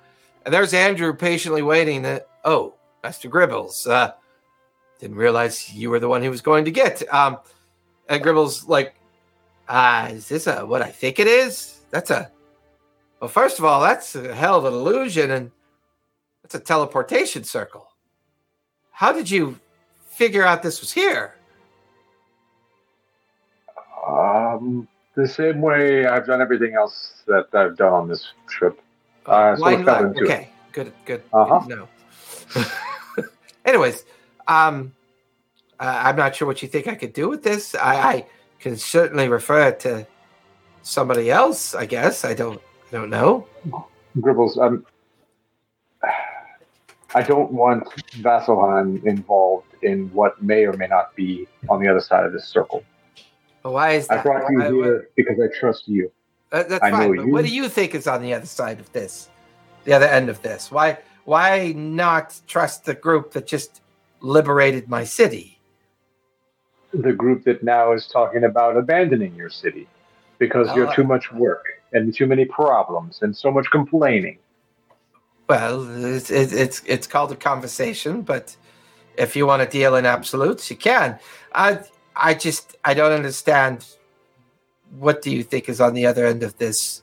and 0.45 0.53
there's 0.53 0.73
Andrew 0.73 1.13
patiently 1.15 1.63
waiting. 1.63 2.05
Uh, 2.07 2.21
oh, 2.45 2.75
Master 3.07 3.29
Gribbles. 3.29 3.87
Uh, 3.87 4.13
didn't 4.99 5.17
realize 5.17 5.73
you 5.73 5.91
were 5.91 6.01
the 6.01 6.09
one 6.09 6.23
he 6.23 6.29
was 6.29 6.41
going 6.41 6.65
to 6.65 6.73
get. 6.73 7.05
Um, 7.15 7.39
and 8.09 8.21
Gribbles 8.21 8.67
like, 8.67 8.97
uh, 9.69 10.09
is 10.11 10.29
this 10.29 10.49
a 10.49 10.67
what 10.67 10.83
I 10.83 10.91
think 10.91 11.21
it 11.21 11.29
is? 11.29 11.83
That's 11.93 12.11
a 12.11 12.33
well. 13.21 13.29
First 13.29 13.61
of 13.61 13.65
all, 13.65 13.81
that's 13.81 14.17
a 14.17 14.35
hell 14.35 14.59
of 14.59 14.65
an 14.65 14.75
illusion, 14.75 15.31
and 15.31 15.53
that's 16.43 16.57
a 16.57 16.59
teleportation 16.59 17.45
circle. 17.45 17.93
How 18.91 19.13
did 19.13 19.31
you 19.31 19.61
figure 20.09 20.43
out 20.43 20.65
this 20.65 20.81
was 20.81 20.91
here? 20.91 21.37
Um, 24.09 24.89
the 25.15 25.29
same 25.29 25.61
way 25.61 26.07
I've 26.07 26.27
done 26.27 26.43
everything 26.43 26.75
else 26.75 27.23
that 27.29 27.55
I've 27.55 27.77
done 27.77 27.93
on 27.93 28.09
this 28.09 28.33
trip. 28.49 28.81
Uh, 29.27 29.55
so 29.55 29.63
Why 29.63 29.77
not? 29.77 30.03
into 30.03 30.25
it. 30.25 30.25
okay, 30.25 30.49
good, 30.73 30.93
good. 31.05 31.23
Uh-huh. 31.33 31.65
No. 31.69 31.89
Anyways, 33.67 34.05
um, 34.47 34.95
uh, 35.79 36.03
I'm 36.05 36.17
not 36.17 36.37
sure 36.37 36.47
what 36.47 36.63
you 36.63 36.69
think 36.69 36.87
I 36.87 36.95
could 36.95 37.13
do 37.13 37.29
with 37.29 37.43
this. 37.43 37.75
I, 37.75 37.95
I 37.97 38.27
can 38.61 38.77
certainly 38.77 39.29
refer 39.29 39.69
it 39.69 39.81
to 39.81 40.07
somebody 40.83 41.31
else. 41.31 41.75
I 41.75 41.85
guess 41.85 42.25
I 42.25 42.33
don't. 42.33 42.63
I 42.89 42.93
don't 42.93 43.11
know. 43.11 43.47
Gribbles, 44.21 44.57
um, 44.59 44.87
I 47.15 47.23
don't 47.23 47.51
want 47.51 47.89
Vasselheim 48.21 49.05
involved 49.05 49.75
in 49.83 50.09
what 50.13 50.41
may 50.43 50.65
or 50.65 50.73
may 50.75 50.87
not 50.87 51.15
be 51.17 51.49
on 51.69 51.83
the 51.83 51.89
other 51.89 52.01
side 52.01 52.25
of 52.25 52.33
this 52.33 52.47
circle. 52.47 52.85
But 53.63 53.73
why 53.73 53.93
is 53.93 54.07
that? 54.07 54.21
I 54.21 54.23
brought 54.23 54.51
you 54.51 54.59
Why- 54.59 54.71
why- 54.71 54.85
here 54.85 55.09
because 55.17 55.37
I 55.41 55.59
trust 55.59 55.89
you. 55.89 56.13
Uh, 56.53 56.63
that's 56.63 56.85
I 56.85 56.91
fine. 56.93 57.17
But 57.17 57.27
you. 57.27 57.33
what 57.33 57.45
do 57.45 57.51
you 57.53 57.69
think 57.69 57.95
is 57.95 58.07
on 58.07 58.23
the 58.23 58.33
other 58.33 58.47
side 58.47 58.79
of 58.79 58.93
this? 58.93 59.29
The 59.85 59.93
other 59.93 60.07
end 60.07 60.29
of 60.29 60.41
this? 60.43 60.71
Why? 60.71 60.99
Why 61.27 61.73
not 61.73 62.41
trust 62.47 62.85
the 62.85 62.95
group 62.95 63.33
that 63.33 63.49
just 63.49 63.83
liberated 64.21 64.89
my 64.89 65.03
city? 65.03 65.59
The 66.95 67.13
group 67.13 67.43
that 67.45 67.65
now 67.65 67.93
is 67.93 68.07
talking 68.07 68.45
about 68.45 68.77
abandoning 68.77 69.35
your 69.35 69.51
city 69.51 69.89
because 70.39 70.69
Well, 70.69 70.77
you're 70.77 70.89
oh. 70.89 70.95
too 70.95 71.03
much 71.03 71.33
work 71.33 71.65
and 71.93 72.15
too 72.15 72.27
many 72.27 72.45
problems 72.45 73.19
and 73.23 73.37
so 73.37 73.51
much 73.51 73.69
complaining. 73.73 74.39
Well, 75.49 75.85
it's 76.05 76.31
it's 76.31 76.53
it's, 76.53 76.83
it's 76.87 77.09
called 77.09 77.33
a 77.33 77.37
conversation, 77.37 78.23
but 78.23 78.57
if 79.19 79.35
you 79.35 79.49
want 79.49 79.63
to 79.63 79.69
deal 79.69 79.97
in 79.97 80.07
absolutes, 80.07 80.71
you 80.71 80.77
can. 80.77 81.19
I 81.53 81.81
I 82.15 82.35
just 82.35 82.77
I 82.85 82.95
don't 82.95 83.13
understand. 83.13 83.85
What 84.97 85.23
do 85.23 85.35
you 85.35 85.43
think 85.43 85.69
is 85.69 85.81
on 85.81 85.95
the 85.95 86.07
other 86.07 86.25
end 86.25 86.45
of 86.45 86.57
this? 86.59 87.03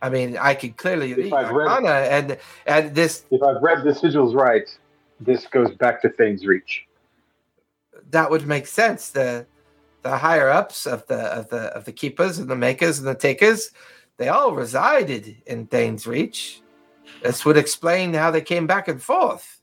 I 0.00 0.08
mean, 0.10 0.36
I 0.36 0.54
can 0.54 0.72
clearly 0.74 1.14
read 1.14 1.32
read- 1.32 1.68
Arcana, 1.68 1.88
and 2.08 2.38
and 2.66 2.94
this 2.94 3.24
If 3.30 3.42
I've 3.42 3.62
read 3.62 3.84
the 3.84 3.90
sigils 3.90 4.34
right, 4.34 4.68
this 5.20 5.46
goes 5.46 5.70
back 5.74 6.00
to 6.02 6.08
Thane's 6.10 6.46
Reach. 6.46 6.86
that 8.10 8.30
would 8.30 8.46
make 8.46 8.66
sense. 8.66 9.10
The 9.10 9.46
the 10.02 10.16
higher 10.18 10.48
ups 10.48 10.86
of 10.86 11.06
the 11.08 11.18
of 11.18 11.48
the 11.48 11.62
of 11.76 11.84
the 11.84 11.92
keepers 11.92 12.38
and 12.38 12.48
the 12.48 12.56
makers 12.56 12.98
and 12.98 13.08
the 13.08 13.14
takers, 13.14 13.70
they 14.16 14.28
all 14.28 14.54
resided 14.54 15.36
in 15.46 15.66
Thane's 15.66 16.06
Reach. 16.06 16.62
This 17.22 17.44
would 17.44 17.56
explain 17.56 18.14
how 18.14 18.30
they 18.30 18.40
came 18.40 18.66
back 18.66 18.86
and 18.86 19.02
forth. 19.02 19.60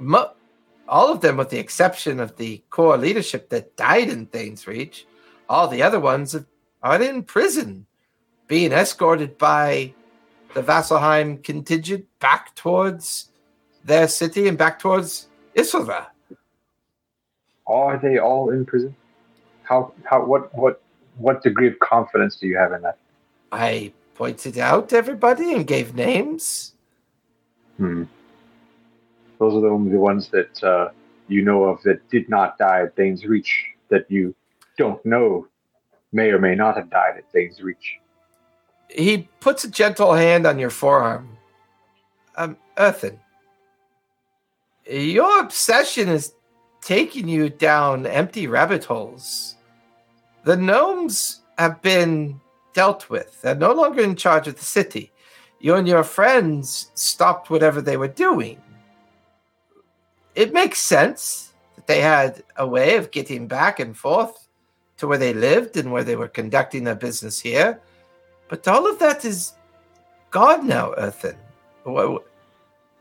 Mo- 0.00 0.32
all 0.88 1.12
of 1.12 1.20
them, 1.20 1.36
with 1.36 1.50
the 1.50 1.58
exception 1.58 2.20
of 2.20 2.36
the 2.36 2.62
core 2.70 2.96
leadership 2.96 3.48
that 3.50 3.76
died 3.76 4.08
in 4.08 4.26
Thane's 4.26 4.66
Reach, 4.66 5.06
all 5.48 5.68
the 5.68 5.82
other 5.82 5.98
ones 6.00 6.36
are 6.82 7.02
in 7.02 7.22
prison, 7.24 7.86
being 8.48 8.72
escorted 8.72 9.38
by 9.38 9.92
the 10.54 10.62
Vasselheim 10.62 11.42
contingent 11.42 12.06
back 12.18 12.54
towards 12.54 13.30
their 13.84 14.08
city 14.08 14.48
and 14.48 14.56
back 14.56 14.78
towards 14.78 15.28
Isilra. 15.54 16.06
Are 17.66 17.98
they 17.98 18.18
all 18.18 18.50
in 18.50 18.64
prison? 18.64 18.94
How 19.62 19.92
how 20.04 20.24
what 20.24 20.54
what 20.54 20.80
what 21.18 21.42
degree 21.42 21.68
of 21.68 21.78
confidence 21.80 22.36
do 22.36 22.46
you 22.46 22.56
have 22.56 22.72
in 22.72 22.82
that? 22.82 22.98
I 23.50 23.92
pointed 24.14 24.58
out 24.58 24.92
everybody 24.92 25.54
and 25.54 25.66
gave 25.66 25.94
names. 25.94 26.72
Hmm. 27.76 28.04
Those 29.38 29.54
are 29.54 29.60
the 29.60 29.68
only 29.68 29.96
ones 29.96 30.28
that 30.28 30.62
uh, 30.62 30.88
you 31.28 31.42
know 31.42 31.64
of 31.64 31.82
that 31.82 32.08
did 32.08 32.28
not 32.28 32.56
die 32.58 32.82
at 32.82 32.96
Thane's 32.96 33.24
Reach 33.26 33.66
that 33.88 34.10
you 34.10 34.34
don't 34.78 35.04
know 35.04 35.46
may 36.12 36.30
or 36.30 36.38
may 36.38 36.54
not 36.54 36.76
have 36.76 36.88
died 36.90 37.18
at 37.18 37.30
Thane's 37.32 37.60
Reach. 37.60 37.98
He 38.88 39.28
puts 39.40 39.64
a 39.64 39.70
gentle 39.70 40.14
hand 40.14 40.46
on 40.46 40.58
your 40.58 40.70
forearm. 40.70 41.36
Um, 42.36 42.56
Earthen, 42.76 43.18
your 44.88 45.40
obsession 45.40 46.08
is 46.08 46.34
taking 46.82 47.28
you 47.28 47.48
down 47.48 48.06
empty 48.06 48.46
rabbit 48.46 48.84
holes. 48.84 49.56
The 50.44 50.56
gnomes 50.56 51.40
have 51.58 51.82
been 51.82 52.40
dealt 52.74 53.10
with. 53.10 53.40
They're 53.42 53.54
no 53.54 53.72
longer 53.72 54.02
in 54.02 54.14
charge 54.14 54.46
of 54.46 54.56
the 54.56 54.64
city. 54.64 55.10
You 55.58 55.74
and 55.74 55.88
your 55.88 56.04
friends 56.04 56.92
stopped 56.94 57.50
whatever 57.50 57.80
they 57.80 57.96
were 57.96 58.08
doing. 58.08 58.60
It 60.34 60.52
makes 60.52 60.78
sense 60.78 61.54
that 61.74 61.86
they 61.86 62.00
had 62.00 62.44
a 62.56 62.66
way 62.66 62.96
of 62.96 63.10
getting 63.10 63.48
back 63.48 63.80
and 63.80 63.96
forth 63.96 64.46
to 64.98 65.06
where 65.06 65.18
they 65.18 65.32
lived 65.32 65.76
and 65.76 65.90
where 65.90 66.04
they 66.04 66.14
were 66.14 66.28
conducting 66.28 66.84
their 66.84 66.94
business 66.94 67.40
here. 67.40 67.80
But 68.48 68.66
all 68.68 68.88
of 68.88 68.98
that 69.00 69.24
is 69.24 69.52
gone 70.30 70.66
now, 70.66 70.94
Earthen. 70.96 71.36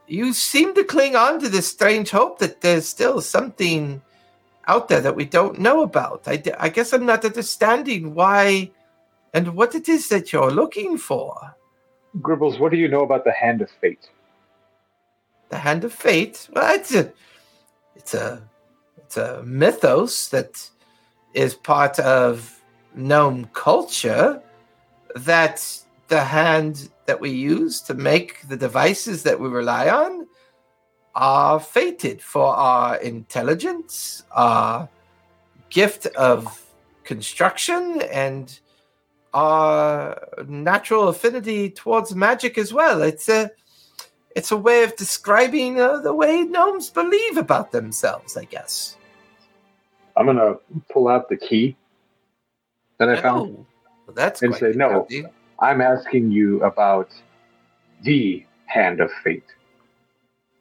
You 0.08 0.34
seem 0.34 0.76
to 0.76 0.84
cling 0.84 1.16
on 1.16 1.40
to 1.40 1.50
this 1.50 1.68
strange 1.68 2.12
hope 2.12 2.40
that 2.40 2.62
there's 2.62 2.88
still 2.88 3.22
something 3.22 4.02
out 4.68 4.88
there 4.88 5.02
that 5.02 5.16
we 5.16 5.26
don't 5.26 5.60
know 5.60 5.82
about. 5.82 6.28
I 6.28 6.70
guess 6.70 6.94
I'm 6.94 7.06
not 7.06 7.26
understanding 7.26 8.14
why 8.14 8.72
and 9.34 9.56
what 9.56 9.76
it 9.76 9.90
is 9.90 10.10
that 10.10 10.32
you're 10.32 10.52
looking 10.52 10.98
for. 10.98 11.56
Gribbles, 12.22 12.60
what 12.60 12.72
do 12.72 12.78
you 12.78 12.88
know 12.88 13.04
about 13.04 13.26
the 13.26 13.32
Hand 13.34 13.62
of 13.62 13.70
Fate? 13.70 14.10
The 15.50 15.58
Hand 15.58 15.84
of 15.84 15.94
Fate. 15.94 16.48
Well, 16.54 16.74
it's 16.74 16.96
a, 16.96 17.12
it's 17.96 18.14
a, 18.14 18.42
it's 18.98 19.18
a 19.18 19.44
mythos 19.44 20.30
that 20.30 20.70
is 21.34 21.54
part 21.54 22.00
of 22.00 22.62
gnome 22.96 23.50
culture. 23.54 24.42
That 25.16 25.66
the 26.08 26.24
hand 26.24 26.90
that 27.06 27.20
we 27.20 27.32
use 27.32 27.82
to 27.82 27.94
make 27.94 28.48
the 28.48 28.58
devices 28.58 29.24
that 29.24 29.40
we 29.40 29.48
rely 29.48 29.90
on 29.90 30.28
are 31.16 31.60
fated 31.60 32.22
for 32.22 32.54
our 32.56 32.98
intelligence, 32.98 34.24
our 34.32 34.90
gift 35.70 36.06
of 36.08 36.62
construction, 37.04 38.02
and 38.12 38.60
our 39.34 40.28
natural 40.48 41.08
affinity 41.08 41.70
towards 41.70 42.16
magic 42.16 42.58
as 42.58 42.74
well. 42.74 43.02
It's 43.02 43.30
a 43.30 43.52
it's 44.36 44.52
a 44.52 44.58
way 44.58 44.84
of 44.84 44.96
describing 44.98 45.80
uh, 45.80 45.98
the 46.00 46.14
way 46.14 46.44
gnomes 46.44 46.90
believe 46.90 47.38
about 47.38 47.72
themselves, 47.72 48.36
I 48.36 48.44
guess. 48.44 48.98
I'm 50.18 50.26
gonna 50.26 50.56
pull 50.90 51.08
out 51.08 51.30
the 51.30 51.38
key 51.38 51.78
that 52.98 53.10
I 53.10 53.22
found. 53.22 53.66
Well, 54.06 54.16
that's 54.16 54.42
And 54.42 54.56
say, 54.56 54.74
"No." 54.76 55.08
I'm 55.60 55.82
asking 55.82 56.32
you 56.32 56.62
about 56.64 57.10
the 58.04 58.46
hand 58.66 59.00
of 59.00 59.12
fate. 59.24 59.46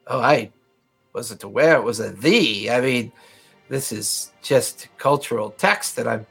Oh, 0.07 0.21
I 0.21 0.53
wasn't 1.13 1.43
aware 1.43 1.77
it 1.77 1.85
was 1.85 2.01
a 2.01 2.11
the. 2.11 2.71
I 2.71 2.81
mean, 2.81 3.13
this 3.69 3.93
is 3.93 4.33
just 4.43 4.89
cultural 4.99 5.51
text 5.51 5.97
that 5.97 6.07
I'm. 6.07 6.27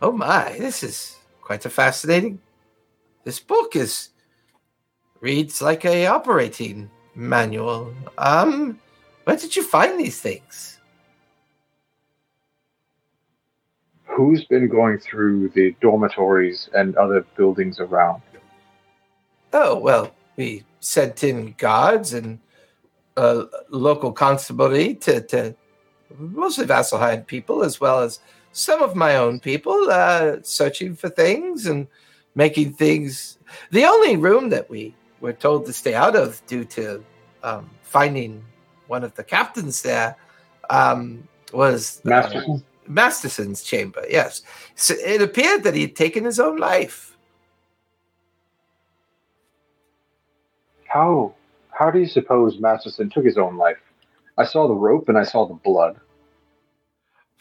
Oh 0.00 0.12
my, 0.12 0.56
this 0.58 0.82
is 0.82 1.16
quite 1.42 1.64
a 1.66 1.70
fascinating. 1.70 2.40
This 3.24 3.40
book 3.40 3.76
is 3.76 4.10
reads 5.20 5.60
like 5.60 5.84
a 5.84 6.06
operating 6.06 6.90
manual. 7.14 7.92
Um, 8.16 8.78
where 9.24 9.36
did 9.36 9.56
you 9.56 9.62
find 9.62 9.98
these 9.98 10.20
things? 10.20 10.77
Who's 14.18 14.44
been 14.46 14.66
going 14.66 14.98
through 14.98 15.50
the 15.50 15.76
dormitories 15.80 16.68
and 16.74 16.96
other 16.96 17.24
buildings 17.36 17.78
around? 17.78 18.20
Oh 19.52 19.78
well, 19.78 20.12
we 20.36 20.64
sent 20.80 21.22
in 21.22 21.54
guards 21.56 22.14
and 22.14 22.40
uh, 23.16 23.44
local 23.68 24.10
constabulary 24.10 24.94
to, 24.94 25.20
to 25.20 25.54
mostly 26.18 26.66
Vasselheim 26.66 27.28
people, 27.28 27.62
as 27.62 27.80
well 27.80 28.00
as 28.00 28.18
some 28.50 28.82
of 28.82 28.96
my 28.96 29.14
own 29.14 29.38
people, 29.38 29.88
uh, 29.88 30.38
searching 30.42 30.96
for 30.96 31.08
things 31.08 31.66
and 31.66 31.86
making 32.34 32.72
things. 32.72 33.38
The 33.70 33.84
only 33.84 34.16
room 34.16 34.48
that 34.48 34.68
we 34.68 34.96
were 35.20 35.32
told 35.32 35.64
to 35.66 35.72
stay 35.72 35.94
out 35.94 36.16
of 36.16 36.44
due 36.48 36.64
to 36.64 37.04
um, 37.44 37.70
finding 37.82 38.44
one 38.88 39.04
of 39.04 39.14
the 39.14 39.22
captains 39.22 39.82
there 39.82 40.16
um, 40.70 41.28
was 41.52 42.00
uh? 42.04 42.60
Masterson's 42.88 43.62
chamber. 43.62 44.04
Yes, 44.08 44.42
so 44.74 44.94
it 44.94 45.22
appeared 45.22 45.62
that 45.64 45.74
he 45.74 45.82
had 45.82 45.96
taken 45.96 46.24
his 46.24 46.40
own 46.40 46.56
life. 46.56 47.16
How 50.86 51.34
how 51.70 51.90
do 51.90 51.98
you 51.98 52.06
suppose 52.08 52.58
Masterson 52.58 53.10
took 53.10 53.24
his 53.24 53.38
own 53.38 53.56
life? 53.56 53.78
I 54.36 54.44
saw 54.44 54.66
the 54.66 54.74
rope 54.74 55.08
and 55.08 55.18
I 55.18 55.24
saw 55.24 55.46
the 55.46 55.54
blood. 55.54 56.00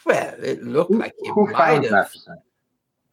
Well, 0.05 0.35
it 0.43 0.63
looked 0.63 0.91
Who, 0.91 0.99
like 0.99 1.13
he 1.21 1.29
who 1.29 1.45
might 1.47 1.57
found 1.57 1.83
have. 1.85 1.91
Masterson? 1.91 2.37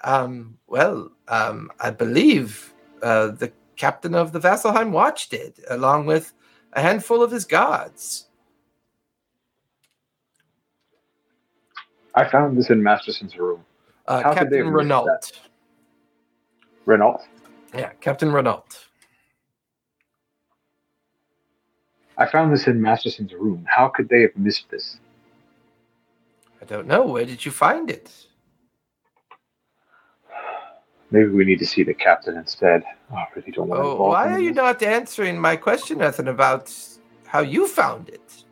Um, 0.02 0.58
well, 0.66 1.10
um, 1.28 1.70
I 1.80 1.90
believe 1.90 2.74
uh, 3.02 3.28
the 3.28 3.52
captain 3.76 4.14
of 4.14 4.32
the 4.32 4.40
Vasselheim 4.40 4.90
Watch 4.90 5.28
did, 5.28 5.54
along 5.70 6.06
with 6.06 6.32
a 6.74 6.82
handful 6.82 7.22
of 7.22 7.30
his 7.30 7.44
guards. 7.44 8.28
I 12.14 12.28
found 12.28 12.56
this 12.56 12.70
in 12.70 12.82
Masterson's 12.82 13.36
room. 13.36 13.64
Uh, 14.06 14.22
How 14.22 14.34
Captain 14.34 14.68
Renault. 14.68 15.08
Renault. 16.86 17.20
Yeah, 17.74 17.90
Captain 18.00 18.30
Renault. 18.32 18.64
I 22.16 22.26
found 22.26 22.52
this 22.52 22.68
in 22.68 22.80
Masterson's 22.80 23.32
room. 23.32 23.66
How 23.68 23.88
could 23.88 24.08
they 24.08 24.20
have 24.22 24.36
missed 24.36 24.70
this? 24.70 24.98
I 26.62 26.64
don't 26.66 26.86
know. 26.86 27.02
Where 27.04 27.24
did 27.24 27.44
you 27.44 27.50
find 27.50 27.90
it? 27.90 28.10
Maybe 31.10 31.28
we 31.28 31.44
need 31.44 31.58
to 31.58 31.66
see 31.66 31.82
the 31.82 31.94
captain 31.94 32.36
instead. 32.36 32.84
Oh, 33.12 33.16
I 33.16 33.26
really 33.34 33.50
don't 33.52 33.68
want 33.68 33.80
to 33.82 33.86
Oh, 33.86 34.08
why 34.10 34.28
are 34.30 34.38
you 34.40 34.50
this. 34.50 34.56
not 34.56 34.82
answering 34.82 35.38
my 35.38 35.56
question, 35.56 36.02
Ethan, 36.02 36.28
about 36.28 36.72
how 37.26 37.40
you 37.40 37.66
found 37.66 38.08
it? 38.08 38.44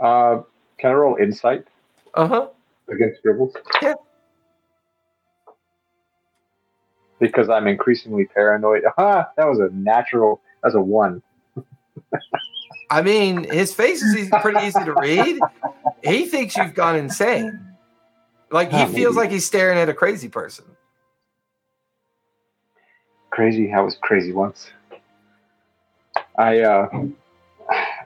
Uh, 0.00 0.40
can 0.78 0.90
I 0.90 0.94
roll 0.94 1.16
insight 1.16 1.64
Uh 2.14 2.28
huh. 2.28 2.48
against 2.88 3.22
Gribbles? 3.22 3.54
Yeah. 3.82 3.94
Because 7.18 7.48
I'm 7.48 7.66
increasingly 7.66 8.26
paranoid. 8.26 8.82
Ah, 8.98 9.30
that 9.36 9.46
was 9.46 9.58
a 9.58 9.68
natural. 9.72 10.40
That's 10.62 10.74
a 10.74 10.80
one. 10.80 11.22
I 12.90 13.02
mean, 13.02 13.44
his 13.44 13.74
face 13.74 14.02
is 14.02 14.30
pretty 14.42 14.64
easy 14.64 14.84
to 14.84 14.94
read. 14.94 15.42
He 16.02 16.26
thinks 16.26 16.56
you've 16.56 16.74
gone 16.74 16.94
insane. 16.96 17.60
Like 18.50 18.70
he 18.70 18.82
Ah, 18.82 18.86
feels 18.86 19.16
maybe. 19.16 19.24
like 19.24 19.30
he's 19.32 19.44
staring 19.46 19.78
at 19.78 19.88
a 19.88 19.94
crazy 19.94 20.28
person. 20.28 20.64
Crazy. 23.30 23.72
I 23.72 23.80
was 23.80 23.96
crazy 24.00 24.32
once. 24.32 24.70
I 26.38 26.60
uh, 26.60 26.88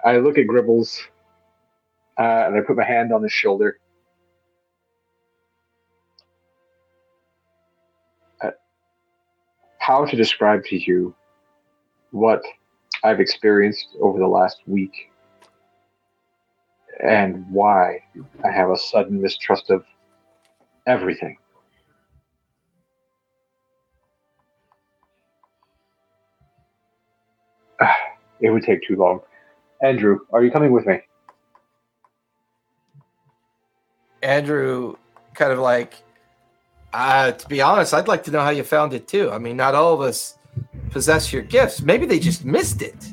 I 0.05 0.19
look 0.19 0.39
at 0.39 0.47
Gribbles, 0.47 0.99
uh, 2.21 2.45
and 2.47 2.57
I 2.57 2.61
put 2.61 2.77
my 2.77 2.85
hand 2.85 3.13
on 3.13 3.23
his 3.23 3.33
shoulder. 3.33 3.81
Uh, 8.43 8.51
how 9.79 10.05
to 10.05 10.17
describe 10.17 10.65
to 10.67 10.77
you 10.77 11.15
what 12.11 12.43
I've 13.03 13.21
experienced 13.21 13.89
over 14.03 14.19
the 14.19 14.27
last 14.27 14.59
week, 14.67 14.93
and 17.03 17.47
why 17.51 18.01
I 18.45 18.51
have 18.51 18.71
a 18.71 18.77
sudden 18.77 19.23
mistrust 19.23 19.71
of 19.71 19.85
everything. 20.87 21.39
It 28.41 28.51
would 28.51 28.65
take 28.65 28.83
too 28.87 28.97
long. 28.97 29.21
Andrew, 29.83 30.21
are 30.33 30.45
you 30.45 30.51
coming 30.51 30.73
with 30.73 30.87
me? 30.87 31.01
Andrew 34.23 34.97
kind 35.35 35.53
of 35.53 35.59
like, 35.59 35.95
uh, 36.93 37.33
to 37.33 37.49
be 37.49 37.61
honest, 37.61 37.95
I'd 37.95 38.09
like 38.09 38.25
to 38.25 38.31
know 38.31 38.41
how 38.41 38.51
you 38.51 38.63
found 38.63 38.93
it 38.95 39.09
too. 39.09 39.31
I 39.31 39.39
mean, 39.39 39.57
not 39.57 39.75
all 39.75 39.95
of 39.95 40.01
us 40.01 40.37
possess 40.91 41.33
your 41.33 41.43
gifts. 41.43 41.81
Maybe 41.81 42.07
they 42.07 42.19
just 42.19 42.45
missed 42.45 42.83
it. 42.83 43.13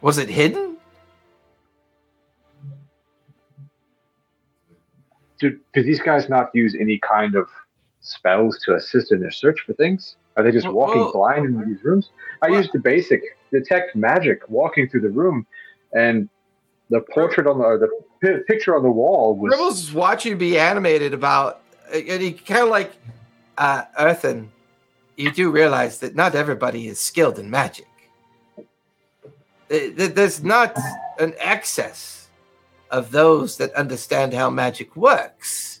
Was 0.00 0.18
it 0.18 0.28
hidden? 0.28 0.76
Do, 5.40 5.58
do 5.72 5.82
these 5.82 6.00
guys 6.00 6.28
not 6.28 6.50
use 6.54 6.76
any 6.78 6.98
kind 6.98 7.34
of 7.34 7.48
spells 8.00 8.60
to 8.66 8.74
assist 8.76 9.12
in 9.12 9.20
their 9.20 9.30
search 9.30 9.60
for 9.60 9.72
things? 9.72 10.16
Are 10.36 10.42
they 10.42 10.52
just 10.52 10.68
walking 10.68 11.00
well- 11.00 11.12
blind 11.12 11.46
in 11.46 11.68
these 11.68 11.82
rooms? 11.82 12.10
I 12.42 12.50
well- 12.50 12.60
used 12.60 12.72
the 12.72 12.78
basic 12.78 13.22
detect 13.50 13.96
magic 13.96 14.48
walking 14.48 14.88
through 14.88 15.02
the 15.02 15.10
room, 15.10 15.46
and 15.92 16.28
the 16.90 17.00
portrait 17.12 17.46
on 17.46 17.58
the 17.58 17.64
or 17.64 17.78
the 17.78 17.88
pi- 18.22 18.42
picture 18.46 18.76
on 18.76 18.82
the 18.82 18.90
wall 18.90 19.34
was 19.36 19.82
is 19.82 19.92
watching 19.92 20.38
be 20.38 20.58
animated 20.58 21.14
about, 21.14 21.62
and 21.92 22.22
he 22.22 22.32
kind 22.32 22.62
of 22.64 22.68
like, 22.68 22.92
uh, 23.58 23.84
Earthen, 23.98 24.50
you 25.16 25.30
do 25.32 25.50
realize 25.50 25.98
that 26.00 26.14
not 26.14 26.34
everybody 26.34 26.88
is 26.88 26.98
skilled 27.00 27.38
in 27.38 27.50
magic. 27.50 27.86
Th- 29.68 29.96
th- 29.96 30.14
There's 30.14 30.42
not 30.42 30.76
an 31.18 31.34
excess 31.38 32.28
of 32.90 33.10
those 33.10 33.56
that 33.56 33.72
understand 33.74 34.34
how 34.34 34.50
magic 34.50 34.94
works. 34.94 35.80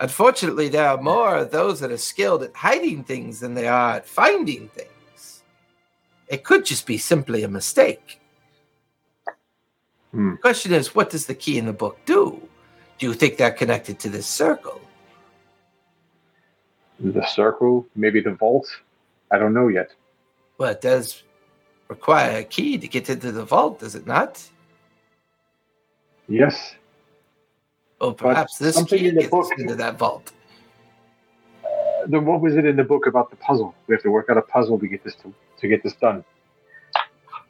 Unfortunately, 0.00 0.68
there 0.68 0.88
are 0.88 1.00
more 1.00 1.36
of 1.36 1.50
those 1.50 1.80
that 1.80 1.90
are 1.90 1.96
skilled 1.98 2.42
at 2.42 2.54
hiding 2.56 3.04
things 3.04 3.40
than 3.40 3.54
they 3.54 3.68
are 3.68 3.96
at 3.96 4.06
finding 4.06 4.68
things. 4.68 5.42
It 6.28 6.44
could 6.44 6.64
just 6.64 6.86
be 6.86 6.96
simply 6.98 7.42
a 7.42 7.48
mistake. 7.48 8.19
Hmm. 10.12 10.34
Question 10.36 10.72
is, 10.72 10.94
what 10.94 11.10
does 11.10 11.26
the 11.26 11.34
key 11.34 11.58
in 11.58 11.66
the 11.66 11.72
book 11.72 11.98
do? 12.04 12.40
Do 12.98 13.06
you 13.06 13.14
think 13.14 13.36
they're 13.36 13.50
connected 13.52 13.98
to 14.00 14.08
this 14.08 14.26
circle? 14.26 14.80
the 17.02 17.24
circle, 17.26 17.86
maybe 17.96 18.20
the 18.20 18.32
vault. 18.32 18.68
I 19.30 19.38
don't 19.38 19.54
know 19.54 19.68
yet. 19.68 19.90
Well, 20.58 20.70
it 20.72 20.82
does 20.82 21.22
require 21.88 22.40
a 22.40 22.44
key 22.44 22.76
to 22.76 22.86
get 22.86 23.08
into 23.08 23.32
the 23.32 23.42
vault, 23.44 23.80
does 23.80 23.94
it 23.94 24.06
not? 24.06 24.46
Yes, 26.28 26.74
Or 28.02 28.14
perhaps 28.14 28.58
this 28.58 28.74
something 28.74 28.98
key 28.98 29.08
in 29.08 29.14
the 29.14 29.22
gets 29.22 29.30
book- 29.30 29.50
into 29.58 29.74
that 29.76 29.98
vault. 29.98 30.30
then 32.06 32.26
what 32.26 32.40
was 32.42 32.54
it 32.56 32.66
in 32.66 32.76
the 32.76 32.84
book 32.84 33.06
about 33.06 33.30
the 33.30 33.36
puzzle? 33.36 33.74
We 33.86 33.94
have 33.94 34.02
to 34.02 34.10
work 34.10 34.28
out 34.28 34.36
a 34.36 34.42
puzzle 34.42 34.78
to 34.78 34.86
get 34.86 35.02
this 35.02 35.14
to, 35.22 35.32
to 35.60 35.68
get 35.68 35.82
this 35.82 35.94
done. 35.94 36.22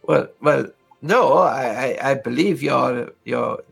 Well, 0.05 0.28
well, 0.40 0.66
no, 1.02 1.34
I, 1.34 1.98
I, 2.02 2.10
I 2.10 2.14
believe 2.14 2.62
your 2.62 3.12
your. 3.24 3.62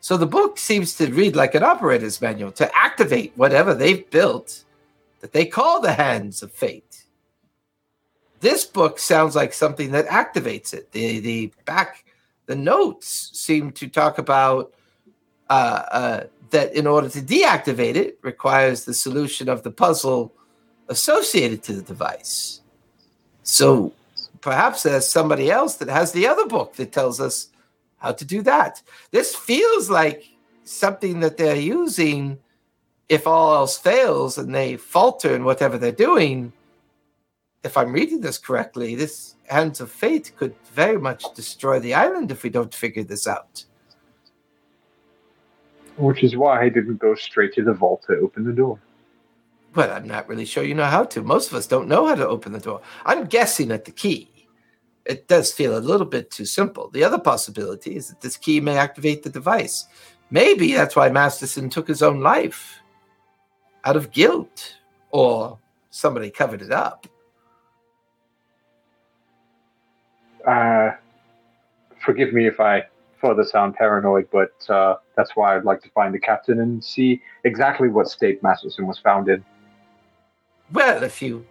So 0.00 0.16
the 0.16 0.26
book 0.26 0.58
seems 0.58 0.94
to 0.94 1.12
read 1.12 1.36
like 1.36 1.54
an 1.54 1.62
operator's 1.62 2.20
manual 2.20 2.52
to 2.52 2.70
activate 2.74 3.32
whatever 3.36 3.74
they've 3.74 4.08
built 4.10 4.64
that 5.20 5.32
they 5.32 5.44
call 5.44 5.80
the 5.80 5.92
hands 5.92 6.42
of 6.42 6.50
fate. 6.50 7.04
This 8.40 8.64
book 8.64 8.98
sounds 8.98 9.36
like 9.36 9.52
something 9.52 9.90
that 9.90 10.06
activates 10.06 10.72
it. 10.72 10.92
The 10.92 11.20
the 11.20 11.52
back 11.66 12.04
the 12.46 12.56
notes 12.56 13.30
seem 13.34 13.70
to 13.72 13.86
talk 13.88 14.18
about 14.18 14.72
uh, 15.50 15.82
uh, 15.90 16.24
that 16.50 16.74
in 16.74 16.86
order 16.86 17.08
to 17.08 17.20
deactivate 17.20 17.96
it 17.96 18.18
requires 18.22 18.84
the 18.84 18.94
solution 18.94 19.48
of 19.48 19.62
the 19.62 19.70
puzzle 19.70 20.32
associated 20.88 21.62
to 21.64 21.74
the 21.74 21.82
device. 21.82 22.62
So 23.42 23.92
perhaps 24.40 24.82
there's 24.82 25.06
somebody 25.06 25.50
else 25.50 25.76
that 25.76 25.88
has 25.88 26.12
the 26.12 26.26
other 26.26 26.46
book 26.46 26.76
that 26.76 26.92
tells 26.92 27.20
us 27.20 27.48
how 27.98 28.12
to 28.12 28.24
do 28.24 28.42
that. 28.42 28.82
This 29.10 29.34
feels 29.34 29.90
like 29.90 30.28
something 30.64 31.20
that 31.20 31.36
they're 31.36 31.56
using 31.56 32.38
if 33.08 33.26
all 33.26 33.54
else 33.54 33.76
fails 33.76 34.38
and 34.38 34.54
they 34.54 34.76
falter 34.76 35.34
in 35.34 35.44
whatever 35.44 35.76
they're 35.76 35.92
doing 35.92 36.52
if 37.62 37.76
I'm 37.76 37.92
reading 37.92 38.20
this 38.20 38.38
correctly, 38.38 38.94
this 38.94 39.34
Hands 39.48 39.78
of 39.80 39.90
Fate 39.90 40.32
could 40.36 40.54
very 40.72 40.98
much 40.98 41.24
destroy 41.34 41.80
the 41.80 41.94
island 41.94 42.30
if 42.30 42.42
we 42.42 42.50
don't 42.50 42.74
figure 42.74 43.04
this 43.04 43.26
out. 43.26 43.64
Which 45.96 46.22
is 46.22 46.36
why 46.36 46.62
I 46.62 46.68
didn't 46.68 46.98
go 46.98 47.14
straight 47.14 47.52
to 47.54 47.64
the 47.64 47.74
vault 47.74 48.04
to 48.06 48.16
open 48.18 48.44
the 48.44 48.52
door. 48.52 48.78
But 49.72 49.90
I'm 49.90 50.06
not 50.06 50.28
really 50.28 50.44
sure 50.44 50.64
you 50.64 50.74
know 50.74 50.84
how 50.84 51.04
to. 51.04 51.22
Most 51.22 51.48
of 51.48 51.54
us 51.54 51.66
don't 51.66 51.88
know 51.88 52.06
how 52.06 52.16
to 52.16 52.26
open 52.26 52.52
the 52.52 52.58
door. 52.58 52.80
I'm 53.04 53.26
guessing 53.26 53.70
at 53.70 53.84
the 53.84 53.92
key. 53.92 54.48
It 55.06 55.28
does 55.28 55.52
feel 55.52 55.76
a 55.76 55.80
little 55.80 56.06
bit 56.06 56.30
too 56.30 56.44
simple. 56.44 56.90
The 56.90 57.04
other 57.04 57.18
possibility 57.18 57.96
is 57.96 58.08
that 58.08 58.20
this 58.20 58.36
key 58.36 58.60
may 58.60 58.76
activate 58.76 59.22
the 59.22 59.30
device. 59.30 59.86
Maybe 60.30 60.72
that's 60.72 60.96
why 60.96 61.08
Masterson 61.08 61.70
took 61.70 61.88
his 61.88 62.02
own 62.02 62.20
life 62.20 62.80
out 63.84 63.96
of 63.96 64.10
guilt, 64.12 64.76
or 65.10 65.58
somebody 65.90 66.30
covered 66.30 66.62
it 66.62 66.70
up. 66.70 67.06
Uh, 70.46 70.92
forgive 72.04 72.32
me 72.32 72.46
if 72.46 72.60
I 72.60 72.84
further 73.20 73.44
sound 73.44 73.74
paranoid, 73.74 74.28
but 74.32 74.52
uh, 74.68 74.96
that's 75.16 75.36
why 75.36 75.56
I'd 75.56 75.64
like 75.64 75.82
to 75.82 75.90
find 75.90 76.14
the 76.14 76.18
captain 76.18 76.60
and 76.60 76.82
see 76.82 77.22
exactly 77.44 77.88
what 77.88 78.08
state 78.08 78.42
Masterson 78.42 78.86
was 78.86 78.98
found 78.98 79.28
in. 79.28 79.44
Well, 80.72 81.02
if 81.02 81.20
you 81.20 81.44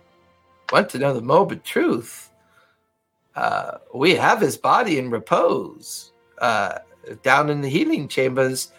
want 0.71 0.89
to 0.89 0.99
know 0.99 1.13
the 1.13 1.21
morbid 1.21 1.63
truth, 1.63 2.31
uh, 3.35 3.79
we 3.93 4.15
have 4.15 4.41
his 4.41 4.57
body 4.57 4.97
in 4.97 5.09
repose 5.09 6.13
uh, 6.39 6.79
down 7.23 7.49
in 7.49 7.61
the 7.61 7.69
healing 7.69 8.07
chambers 8.07 8.71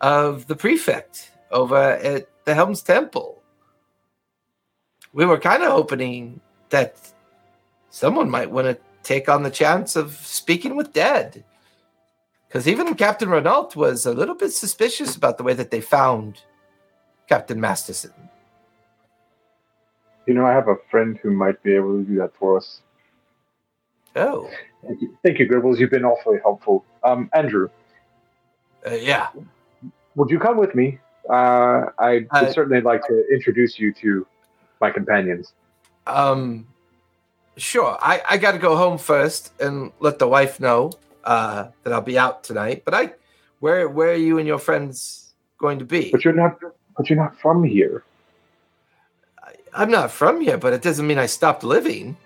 of 0.00 0.46
the 0.46 0.56
prefect 0.56 1.32
over 1.50 1.76
at 1.76 2.28
the 2.44 2.54
Helm's 2.54 2.82
Temple. 2.82 3.42
We 5.12 5.24
were 5.24 5.38
kind 5.38 5.62
of 5.62 5.72
hoping 5.72 6.40
that 6.70 6.96
someone 7.90 8.30
might 8.30 8.50
want 8.50 8.66
to 8.66 8.78
take 9.02 9.28
on 9.28 9.42
the 9.42 9.50
chance 9.50 9.96
of 9.96 10.14
speaking 10.14 10.76
with 10.76 10.92
dead. 10.92 11.44
Because 12.46 12.68
even 12.68 12.94
Captain 12.94 13.28
Renault 13.28 13.70
was 13.74 14.06
a 14.06 14.12
little 14.12 14.34
bit 14.34 14.52
suspicious 14.52 15.16
about 15.16 15.38
the 15.38 15.44
way 15.44 15.54
that 15.54 15.70
they 15.70 15.80
found 15.80 16.42
Captain 17.28 17.60
Masterson. 17.60 18.12
You 20.28 20.34
know, 20.34 20.44
I 20.44 20.52
have 20.52 20.68
a 20.68 20.76
friend 20.90 21.18
who 21.22 21.30
might 21.30 21.62
be 21.62 21.74
able 21.74 21.96
to 21.96 22.04
do 22.04 22.16
that 22.18 22.36
for 22.38 22.58
us. 22.58 22.82
Oh, 24.14 24.50
Thank 24.86 25.00
you, 25.00 25.16
Thank 25.24 25.38
you 25.38 25.48
Gribbles. 25.48 25.78
You've 25.78 25.90
been 25.90 26.04
awfully 26.04 26.38
helpful. 26.42 26.84
Um, 27.02 27.30
Andrew, 27.32 27.70
uh, 28.86 28.92
yeah. 28.92 29.28
would 30.16 30.28
you 30.28 30.38
come 30.38 30.58
with 30.58 30.74
me? 30.74 30.98
Uh, 31.30 31.86
I 31.98 32.26
would 32.30 32.48
Uh, 32.48 32.52
certainly 32.52 32.82
like 32.82 33.06
to 33.06 33.24
introduce 33.32 33.78
you 33.78 33.94
to 33.94 34.26
my 34.82 34.90
companions. 34.90 35.54
Um, 36.06 36.66
sure. 37.56 37.96
I, 37.98 38.22
I 38.28 38.36
got 38.36 38.52
to 38.52 38.58
go 38.58 38.76
home 38.76 38.98
first 38.98 39.54
and 39.58 39.92
let 39.98 40.18
the 40.18 40.28
wife 40.28 40.60
know 40.60 40.92
uh, 41.24 41.68
that 41.84 41.92
I'll 41.94 42.02
be 42.02 42.18
out 42.18 42.44
tonight. 42.44 42.82
But 42.84 42.92
I, 42.92 43.14
where 43.60 43.88
where 43.88 44.10
are 44.10 44.22
you 44.28 44.36
and 44.36 44.46
your 44.46 44.58
friends 44.58 45.32
going 45.56 45.78
to 45.78 45.86
be? 45.86 46.10
But 46.10 46.22
you're 46.22 46.34
not. 46.34 46.58
But 46.98 47.08
you're 47.08 47.18
not 47.18 47.38
from 47.40 47.64
here. 47.64 48.04
I'm 49.74 49.90
not 49.90 50.10
from 50.10 50.40
here, 50.40 50.58
but 50.58 50.72
it 50.72 50.82
doesn't 50.82 51.06
mean 51.06 51.18
I 51.18 51.26
stopped 51.26 51.62
living. 51.64 52.16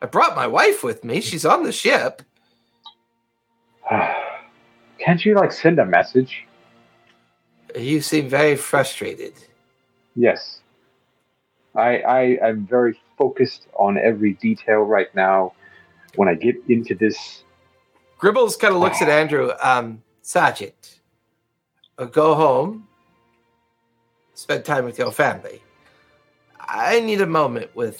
I 0.00 0.06
brought 0.06 0.36
my 0.36 0.46
wife 0.46 0.82
with 0.84 1.04
me. 1.04 1.20
She's 1.20 1.44
on 1.44 1.64
the 1.64 1.72
ship. 1.72 2.22
Can't 4.98 5.24
you 5.24 5.34
like 5.34 5.52
send 5.52 5.78
a 5.78 5.86
message? 5.86 6.46
You 7.76 8.00
seem 8.00 8.28
very 8.28 8.56
frustrated. 8.56 9.34
Yes. 10.14 10.60
I 11.74 11.98
I 11.98 12.20
am 12.42 12.66
very 12.66 12.98
focused 13.16 13.66
on 13.74 13.98
every 13.98 14.34
detail 14.34 14.80
right 14.80 15.12
now. 15.14 15.52
When 16.16 16.28
I 16.28 16.34
get 16.34 16.56
into 16.68 16.94
this, 16.94 17.44
Gribbles 18.18 18.56
kind 18.56 18.74
of 18.74 18.80
looks 18.80 19.02
at 19.02 19.08
Andrew. 19.08 19.52
Um, 19.62 20.02
Sergeant, 20.22 21.00
uh, 21.98 22.06
go 22.06 22.34
home. 22.34 22.88
Spend 24.34 24.64
time 24.64 24.84
with 24.84 24.98
your 24.98 25.12
family. 25.12 25.62
I 26.68 27.00
need 27.00 27.20
a 27.20 27.26
moment 27.26 27.74
with 27.74 27.98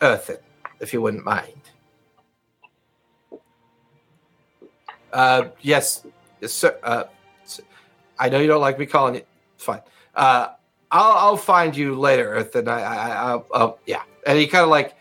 Earthen, 0.00 0.38
if 0.80 0.92
you 0.92 1.02
wouldn't 1.02 1.24
mind. 1.24 1.60
Uh, 5.12 5.48
yes, 5.60 6.06
yes, 6.40 6.52
sir. 6.52 6.78
Uh, 6.82 7.04
I 8.18 8.28
know 8.28 8.38
you 8.38 8.46
don't 8.46 8.60
like 8.60 8.78
me 8.78 8.86
calling 8.86 9.16
it. 9.16 9.26
Fine. 9.58 9.82
Uh, 10.14 10.48
I'll 10.90 11.12
I'll 11.12 11.36
find 11.36 11.76
you 11.76 11.94
later, 11.94 12.34
Earthen. 12.34 12.68
I 12.68 12.80
I, 12.80 13.34
I 13.34 13.42
I'll, 13.54 13.78
yeah. 13.86 14.02
And 14.26 14.38
he 14.38 14.46
kind 14.46 14.64
of 14.64 14.70
like 14.70 14.94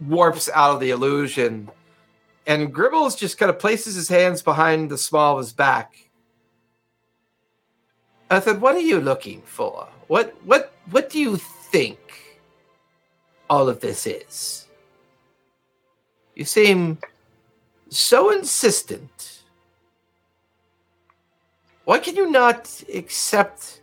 warps 0.00 0.50
out 0.54 0.74
of 0.74 0.80
the 0.80 0.90
illusion 0.90 1.70
and 2.46 2.74
Gribbles 2.74 3.16
just 3.16 3.38
kind 3.38 3.50
of 3.50 3.58
places 3.58 3.94
his 3.94 4.08
hands 4.08 4.42
behind 4.42 4.90
the 4.90 4.98
small 4.98 5.34
of 5.34 5.38
his 5.38 5.52
back. 5.52 5.94
Said, 8.30 8.60
"What 8.60 8.74
are 8.74 8.80
you 8.80 9.00
looking 9.00 9.42
for? 9.42 9.86
What 10.08 10.34
what 10.44 10.72
what 10.90 11.08
do 11.08 11.20
you 11.20 11.36
think 11.36 11.98
all 13.48 13.68
of 13.68 13.80
this 13.80 14.06
is? 14.06 14.66
You 16.34 16.44
seem 16.44 16.98
so 17.88 18.30
insistent. 18.30 19.42
Why 21.84 21.98
can 21.98 22.16
you 22.16 22.30
not 22.30 22.82
accept 22.92 23.82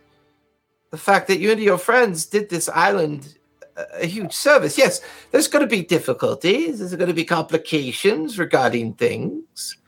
the 0.90 0.98
fact 0.98 1.28
that 1.28 1.38
you 1.38 1.50
and 1.52 1.60
your 1.60 1.78
friends 1.78 2.26
did 2.26 2.50
this 2.50 2.68
island 2.68 3.38
a- 3.76 4.06
huge 4.06 4.32
service? 4.32 4.76
Yes, 4.76 5.00
there's 5.30 5.48
going 5.48 5.64
to 5.64 5.70
be 5.70 5.82
difficulties. 5.82 6.80
There's 6.80 6.94
going 6.94 7.08
to 7.08 7.14
be 7.14 7.24
complications 7.24 8.38
regarding 8.38 8.94
things. 8.94 9.78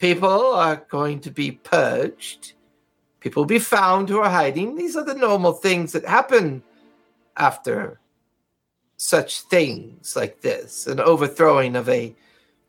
People 0.00 0.52
are 0.54 0.84
going 0.90 1.20
to 1.20 1.30
be 1.30 1.52
purged. 1.52 2.54
People 3.20 3.42
will 3.42 3.48
be 3.48 3.60
found 3.60 4.08
who 4.08 4.18
are 4.18 4.28
hiding. 4.28 4.74
These 4.74 4.96
are 4.96 5.04
the 5.04 5.14
normal 5.14 5.52
things 5.52 5.92
that 5.92 6.04
happen 6.04 6.64
after 7.36 8.00
such 9.02 9.40
things 9.40 10.14
like 10.14 10.40
this 10.42 10.86
an 10.86 11.00
overthrowing 11.00 11.74
of 11.74 11.88
a 11.88 12.14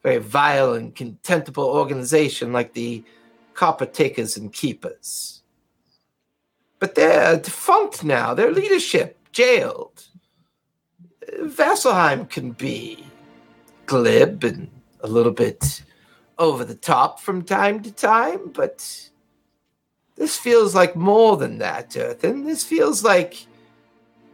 very 0.02 0.18
vile 0.18 0.74
and 0.74 0.96
contemptible 0.96 1.64
organization 1.64 2.52
like 2.52 2.74
the 2.74 3.04
Copper 3.54 3.86
Takers 3.86 4.36
and 4.36 4.52
Keepers. 4.52 5.44
But 6.80 6.96
they're 6.96 7.38
defunct 7.38 8.04
now, 8.04 8.34
their 8.34 8.52
leadership 8.52 9.16
jailed. 9.32 10.06
Vasselheim 11.40 12.28
can 12.28 12.52
be 12.52 13.06
glib 13.86 14.44
and 14.44 14.70
a 15.02 15.08
little 15.08 15.32
bit 15.32 15.84
over 16.40 16.66
the 16.66 16.76
top 16.76 17.20
from 17.20 17.44
time 17.44 17.84
to 17.84 17.92
time, 17.92 18.50
but 18.50 19.10
this 20.16 20.36
feels 20.36 20.74
like 20.74 20.96
more 20.96 21.38
than 21.38 21.60
that, 21.60 21.96
Earthen. 21.96 22.44
This 22.44 22.64
feels 22.64 23.04
like 23.04 23.46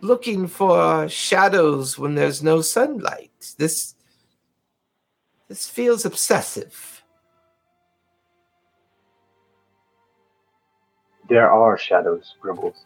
looking 0.01 0.47
for 0.47 1.07
shadows 1.09 1.97
when 1.97 2.15
there's 2.15 2.41
no 2.41 2.61
sunlight. 2.61 3.53
This 3.57 3.95
this 5.47 5.67
feels 5.67 6.05
obsessive. 6.05 6.99
there 11.29 11.49
are 11.49 11.77
shadows, 11.77 12.35
Gribbles. 12.41 12.85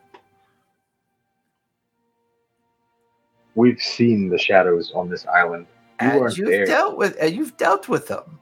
We've 3.56 3.82
seen 3.82 4.30
the 4.30 4.38
shadows 4.38 4.92
on 4.94 5.10
this 5.10 5.26
island. 5.26 5.66
You 6.02 6.08
and 6.10 6.38
you've 6.38 6.50
there. 6.50 6.66
dealt 6.66 6.98
with 6.98 7.16
and 7.20 7.34
you've 7.34 7.56
dealt 7.58 7.88
with 7.88 8.08
them. 8.08 8.40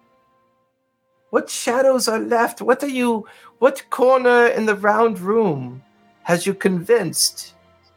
What 1.30 1.50
shadows 1.50 2.08
are 2.08 2.20
left? 2.20 2.62
What 2.62 2.84
are 2.84 2.90
you 2.90 3.28
what 3.60 3.90
corner 3.90 4.48
in 4.48 4.66
the 4.66 4.76
round 4.76 5.20
room 5.20 5.84
has 6.24 6.48
you 6.48 6.54
convinced 6.54 7.54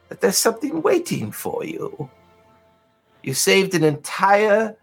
that 0.09 0.21
there's 0.21 0.39
something 0.39 0.83
waiting 0.83 1.33
for 1.33 1.65
you? 1.65 2.11
You 3.23 3.35
saved 3.35 3.75
an 3.75 3.85
entire 3.85 4.77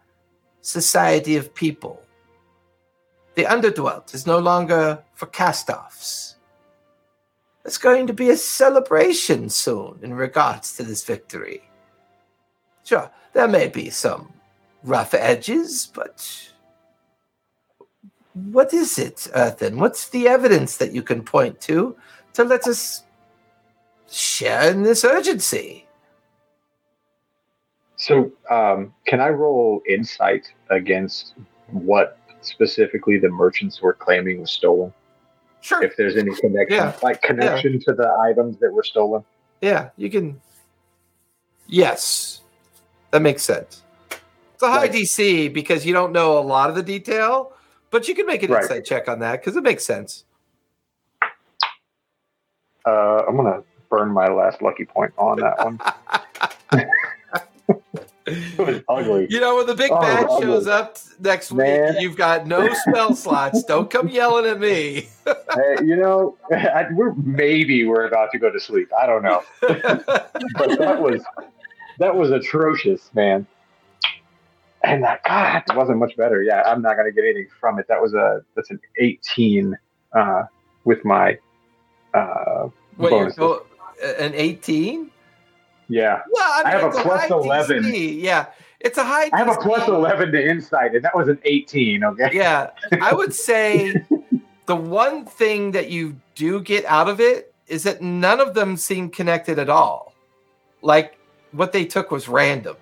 society 0.61 1.35
of 1.37 1.53
people. 1.53 2.01
The 3.35 3.45
underdwelt 3.45 4.13
is 4.13 4.27
no 4.27 4.39
longer 4.39 5.03
for 5.13 5.27
cast-offs. 5.27 6.35
There's 7.63 7.77
going 7.77 8.07
to 8.07 8.13
be 8.13 8.29
a 8.31 8.37
celebration 8.37 9.49
soon 9.49 9.99
in 10.01 10.13
regards 10.13 10.75
to 10.77 10.83
this 10.83 11.03
victory. 11.03 11.61
Sure, 12.83 13.11
there 13.33 13.47
may 13.47 13.67
be 13.67 13.89
some 13.89 14.33
rough 14.83 15.13
edges, 15.13 15.89
but 15.93 16.51
what 18.33 18.73
is 18.73 18.97
it, 18.97 19.27
Earthen? 19.35 19.77
What's 19.77 20.09
the 20.09 20.27
evidence 20.27 20.77
that 20.77 20.93
you 20.93 21.03
can 21.03 21.21
point 21.23 21.61
to 21.61 21.95
to 22.33 22.43
let 22.43 22.67
us 22.67 23.03
share 24.11 24.69
in 24.71 24.83
this 24.83 25.03
urgency? 25.03 25.87
So, 27.95 28.31
um, 28.49 28.93
can 29.05 29.21
I 29.21 29.29
roll 29.29 29.81
insight 29.87 30.47
against 30.69 31.33
what 31.71 32.17
specifically 32.41 33.19
the 33.19 33.29
merchants 33.29 33.81
were 33.81 33.93
claiming 33.93 34.41
was 34.41 34.51
stolen? 34.51 34.91
Sure. 35.61 35.83
If 35.83 35.95
there's 35.95 36.17
any 36.17 36.33
connection, 36.35 36.77
Yeah. 36.77 36.95
like 37.03 37.21
connection 37.21 37.79
to 37.81 37.93
the 37.93 38.09
items 38.27 38.57
that 38.59 38.73
were 38.73 38.81
stolen. 38.83 39.23
Yeah, 39.61 39.89
you 39.95 40.09
can. 40.09 40.41
Yes. 41.67 42.41
That 43.11 43.21
makes 43.21 43.43
sense. 43.43 43.83
It's 44.55 44.63
a 44.63 44.71
high 44.71 44.81
Right. 44.81 44.91
DC 44.91 45.49
because 45.49 45.85
you 45.85 45.93
don't 45.93 46.11
know 46.11 46.39
a 46.39 46.41
lot 46.41 46.69
of 46.71 46.75
the 46.75 46.81
detail, 46.83 47.53
but 47.91 48.07
you 48.07 48.15
can 48.15 48.25
make 48.25 48.41
an 48.41 48.49
Right. 48.51 48.63
insight 48.63 48.85
check 48.85 49.07
on 49.07 49.19
that 49.19 49.39
because 49.41 49.55
it 49.55 49.61
makes 49.63 49.85
sense. 49.85 50.25
Uh, 52.83 53.23
I'm 53.27 53.35
gonna 53.35 53.63
burn 53.91 54.09
my 54.11 54.27
last 54.27 54.61
lucky 54.63 54.85
point 54.85 55.13
on 55.17 55.37
that 55.41 55.63
one. 55.63 55.79
it 58.25 58.57
was 58.57 58.81
ugly. 58.89 59.27
You 59.29 59.39
know, 59.41 59.57
when 59.57 59.67
the 59.67 59.75
big 59.75 59.91
Oh, 59.91 60.01
bad 60.01 60.27
shows 60.39 60.65
up 60.65 60.97
next 61.19 61.51
Man. 61.51 61.93
week, 61.93 62.01
you've 62.01 62.15
got 62.15 62.47
no 62.47 62.73
spell 62.73 63.13
slots. 63.15 63.63
Don't 63.65 63.89
come 63.89 64.07
yelling 64.07 64.45
at 64.47 64.59
me. 64.59 65.07
Hey, 65.53 65.83
you 65.85 65.97
know, 65.97 66.37
I, 66.51 66.85
we're 66.93 67.13
maybe 67.13 67.85
we're 67.85 68.05
about 68.05 68.31
to 68.31 68.39
go 68.39 68.49
to 68.49 68.59
sleep. 68.59 68.89
I 68.97 69.05
don't 69.05 69.21
know, 69.21 69.43
but 69.59 70.79
that 70.79 70.97
was 70.99 71.21
that 71.99 72.15
was 72.15 72.31
atrocious, 72.31 73.09
man. 73.13 73.45
And 74.83 75.03
that 75.03 75.21
God, 75.25 75.63
it 75.69 75.75
wasn't 75.75 75.99
much 75.99 76.15
better. 76.15 76.41
Yeah, 76.41 76.61
I'm 76.65 76.81
not 76.81 76.95
gonna 76.95 77.11
get 77.11 77.25
anything 77.25 77.49
from 77.59 77.79
it. 77.79 77.85
That 77.89 78.01
was 78.01 78.13
a 78.13 78.41
that's 78.55 78.71
an 78.71 78.79
18 78.97 79.77
uh, 80.15 80.43
with 80.85 81.03
my 81.03 81.37
uh, 82.13 82.69
Wait, 82.97 83.09
bonuses. 83.11 83.37
oh, 83.39 83.65
an 84.01 84.33
18? 84.33 85.11
yeah. 85.87 86.21
Well, 86.31 86.43
I, 86.43 86.63
I 86.65 86.71
have 86.71 86.83
a 86.83 87.01
plus 87.01 87.21
high 87.21 87.27
11. 87.27 87.83
DC. 87.83 88.21
Yeah, 88.21 88.47
it's 88.79 88.97
a 88.97 89.03
high 89.03 89.29
I 89.33 89.37
have 89.37 89.49
a 89.49 89.59
plus 89.61 89.87
11 89.87 90.31
to 90.31 90.49
insight, 90.49 90.95
and 90.95 91.03
that 91.03 91.15
was 91.15 91.27
an 91.27 91.39
18. 91.43 92.03
Okay. 92.03 92.29
Yeah, 92.33 92.71
I 93.01 93.13
would 93.13 93.33
say 93.33 94.05
the 94.65 94.75
one 94.75 95.25
thing 95.25 95.71
that 95.71 95.89
you 95.89 96.15
do 96.35 96.61
get 96.61 96.85
out 96.85 97.09
of 97.09 97.19
it 97.19 97.53
is 97.67 97.83
that 97.83 98.01
none 98.01 98.39
of 98.39 98.53
them 98.53 98.77
seem 98.77 99.09
connected 99.09 99.59
at 99.59 99.69
all. 99.69 100.13
Like 100.81 101.17
what 101.51 101.71
they 101.71 101.85
took 101.85 102.11
was 102.11 102.27
random. 102.27 102.75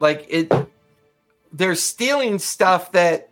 Like 0.00 0.26
it, 0.28 0.52
they're 1.52 1.74
stealing 1.74 2.38
stuff 2.38 2.92
that 2.92 3.30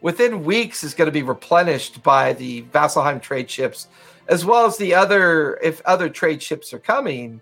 within 0.00 0.44
weeks 0.44 0.84
is 0.84 0.94
going 0.94 1.06
to 1.06 1.12
be 1.12 1.22
replenished 1.22 2.02
by 2.02 2.32
the 2.32 2.62
Vasselheim 2.62 3.20
trade 3.20 3.50
ships, 3.50 3.88
as 4.28 4.44
well 4.44 4.66
as 4.66 4.76
the 4.76 4.94
other 4.94 5.58
if 5.62 5.80
other 5.84 6.08
trade 6.08 6.42
ships 6.42 6.72
are 6.72 6.78
coming. 6.78 7.40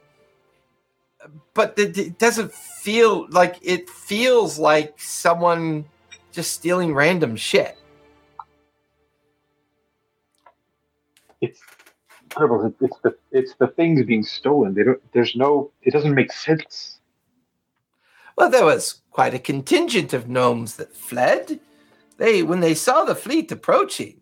But 1.52 1.74
it, 1.78 2.18
doesn't 2.18 2.52
feel 2.52 3.28
like 3.30 3.58
it 3.60 3.90
feels 3.90 4.58
like 4.58 4.94
someone 4.98 5.84
just 6.32 6.52
stealing 6.52 6.94
random 6.94 7.36
shit. 7.36 7.76
It's 11.40 11.60
incredible. 12.22 12.74
It's 12.80 12.98
the 13.00 13.16
it's 13.32 13.54
the 13.54 13.68
things 13.68 14.02
being 14.04 14.22
stolen. 14.22 14.74
They 14.74 14.84
don't. 14.84 15.12
There's 15.12 15.36
no. 15.36 15.72
It 15.82 15.92
doesn't 15.92 16.14
make 16.14 16.32
sense. 16.32 17.00
Well, 18.36 18.50
there 18.50 18.64
was 18.64 19.02
quite 19.10 19.34
a 19.34 19.38
contingent 19.38 20.12
of 20.12 20.28
gnomes 20.28 20.76
that 20.76 20.96
fled. 20.96 21.60
They, 22.16 22.42
when 22.42 22.60
they 22.60 22.74
saw 22.74 23.04
the 23.04 23.14
fleet 23.14 23.50
approaching, 23.50 24.19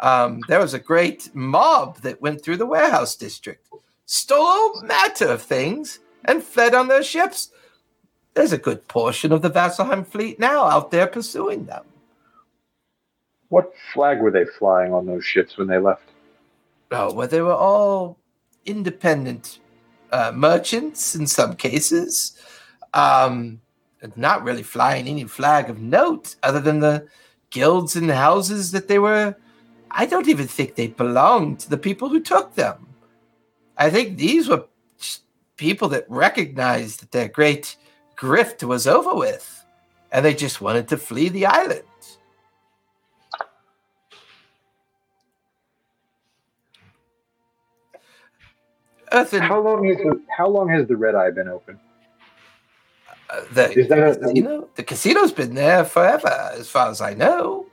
um, 0.00 0.40
there 0.48 0.60
was 0.60 0.74
a 0.74 0.78
great 0.78 1.34
mob 1.34 1.98
that 1.98 2.20
went 2.20 2.42
through 2.42 2.58
the 2.58 2.66
warehouse 2.66 3.16
district, 3.16 3.68
stole 4.04 4.82
matter 4.82 5.26
of 5.26 5.42
things, 5.42 6.00
and 6.24 6.42
fled 6.42 6.74
on 6.74 6.88
their 6.88 7.02
ships. 7.02 7.50
There's 8.34 8.52
a 8.52 8.58
good 8.58 8.86
portion 8.88 9.32
of 9.32 9.42
the 9.42 9.50
Vasselheim 9.50 10.06
fleet 10.06 10.38
now 10.38 10.64
out 10.64 10.90
there 10.90 11.06
pursuing 11.06 11.64
them. 11.64 11.84
What 13.48 13.72
flag 13.94 14.20
were 14.20 14.30
they 14.30 14.44
flying 14.44 14.92
on 14.92 15.06
those 15.06 15.24
ships 15.24 15.56
when 15.56 15.68
they 15.68 15.78
left? 15.78 16.02
Oh, 16.90 17.14
well, 17.14 17.28
they 17.28 17.40
were 17.40 17.54
all 17.54 18.18
independent 18.64 19.60
uh, 20.12 20.32
merchants 20.34 21.14
in 21.14 21.26
some 21.26 21.54
cases, 21.56 22.36
um, 22.94 23.60
not 24.14 24.44
really 24.44 24.62
flying 24.62 25.08
any 25.08 25.24
flag 25.24 25.70
of 25.70 25.80
note 25.80 26.36
other 26.42 26.60
than 26.60 26.80
the 26.80 27.06
guilds 27.50 27.96
and 27.96 28.10
houses 28.10 28.72
that 28.72 28.88
they 28.88 28.98
were. 28.98 29.34
I 29.98 30.04
don't 30.04 30.28
even 30.28 30.46
think 30.46 30.74
they 30.74 30.88
belonged 30.88 31.60
to 31.60 31.70
the 31.70 31.78
people 31.78 32.10
who 32.10 32.20
took 32.20 32.54
them. 32.54 32.86
I 33.78 33.88
think 33.88 34.18
these 34.18 34.46
were 34.46 34.66
people 35.56 35.88
that 35.88 36.04
recognized 36.08 37.00
that 37.00 37.12
their 37.12 37.28
great 37.28 37.76
grift 38.16 38.62
was 38.62 38.86
over 38.86 39.14
with, 39.14 39.64
and 40.12 40.22
they 40.24 40.34
just 40.34 40.60
wanted 40.60 40.86
to 40.88 40.98
flee 40.98 41.30
the 41.30 41.46
island. 41.46 41.82
Earthen, 49.12 49.40
How 49.42 49.60
long 49.60 49.84
has 49.86 49.96
the, 49.96 50.20
how 50.36 50.48
long 50.48 50.68
has 50.68 50.86
the 50.88 50.96
red 50.96 51.14
eye 51.14 51.30
been 51.30 51.48
open? 51.48 51.78
Uh, 53.30 53.40
the, 53.52 53.72
Is 53.78 53.88
that 53.88 53.98
a- 53.98 54.16
casino? 54.16 54.68
The 54.74 54.82
casino's 54.82 55.32
been 55.32 55.54
there 55.54 55.84
forever, 55.84 56.50
as 56.52 56.68
far 56.68 56.90
as 56.90 57.00
I 57.00 57.14
know. 57.14 57.66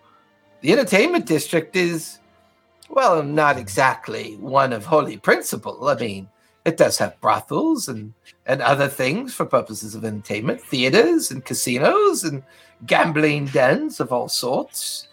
The 0.64 0.72
entertainment 0.72 1.26
district 1.26 1.76
is, 1.76 2.20
well, 2.88 3.22
not 3.22 3.58
exactly 3.58 4.38
one 4.38 4.72
of 4.72 4.86
holy 4.86 5.18
principle. 5.18 5.90
I 5.90 5.96
mean, 5.96 6.30
it 6.64 6.78
does 6.78 6.98
have 7.00 7.20
brothels 7.20 7.90
and, 7.90 8.14
and 8.46 8.62
other 8.62 8.88
things 8.88 9.34
for 9.34 9.46
purposes 9.46 9.94
of 9.94 10.06
entertainment, 10.06 10.62
theaters 10.62 11.32
and 11.32 11.44
casinos 11.44 12.24
and 12.24 12.44
gambling 12.86 13.48
dens 13.48 14.00
of 14.00 14.14
all 14.14 14.30
sorts. 14.30 15.10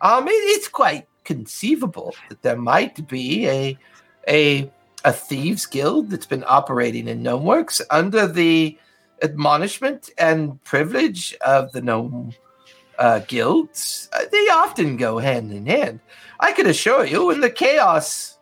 Um, 0.00 0.26
it, 0.26 0.32
it's 0.32 0.66
quite 0.66 1.06
conceivable 1.22 2.16
that 2.28 2.42
there 2.42 2.56
might 2.56 3.06
be 3.06 3.46
a 3.48 3.78
a 4.26 4.68
a 5.04 5.12
thieves 5.12 5.64
guild 5.64 6.10
that's 6.10 6.26
been 6.26 6.44
operating 6.48 7.06
in 7.06 7.22
Gnomeworks 7.22 7.80
under 7.92 8.26
the 8.26 8.76
admonishment 9.22 10.10
and 10.18 10.60
privilege 10.64 11.36
of 11.40 11.70
the 11.70 11.82
gnome 11.82 12.34
uh, 12.98 13.20
guilds. 13.20 14.08
Uh, 14.12 14.24
they 14.30 14.48
often 14.48 14.96
go 14.96 15.18
hand 15.18 15.52
in 15.52 15.66
hand. 15.66 16.00
I 16.40 16.52
can 16.52 16.66
assure 16.66 17.04
you, 17.04 17.26
when 17.26 17.40
the 17.40 17.50
chaos 17.50 18.38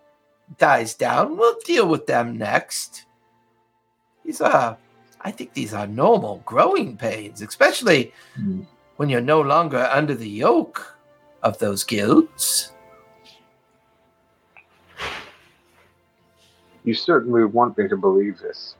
dies 0.58 0.94
down, 0.94 1.36
we'll 1.36 1.56
deal 1.64 1.88
with 1.88 2.06
them 2.06 2.36
next. 2.36 3.04
These 4.24 4.40
are, 4.40 4.76
I 5.20 5.30
think, 5.30 5.52
these 5.54 5.72
are 5.74 5.86
normal 5.86 6.42
growing 6.44 6.96
pains, 6.96 7.42
especially 7.42 8.12
Hmm. 8.34 8.62
when 8.96 9.08
you're 9.08 9.20
no 9.20 9.40
longer 9.40 9.88
under 9.92 10.14
the 10.14 10.28
yoke 10.28 10.96
of 11.42 11.58
those 11.58 11.84
guilds. 11.84 12.72
You 16.84 16.94
certainly 16.94 17.44
want 17.44 17.76
me 17.76 17.88
to 17.88 17.96
believe 17.96 18.38
this. 18.38 18.76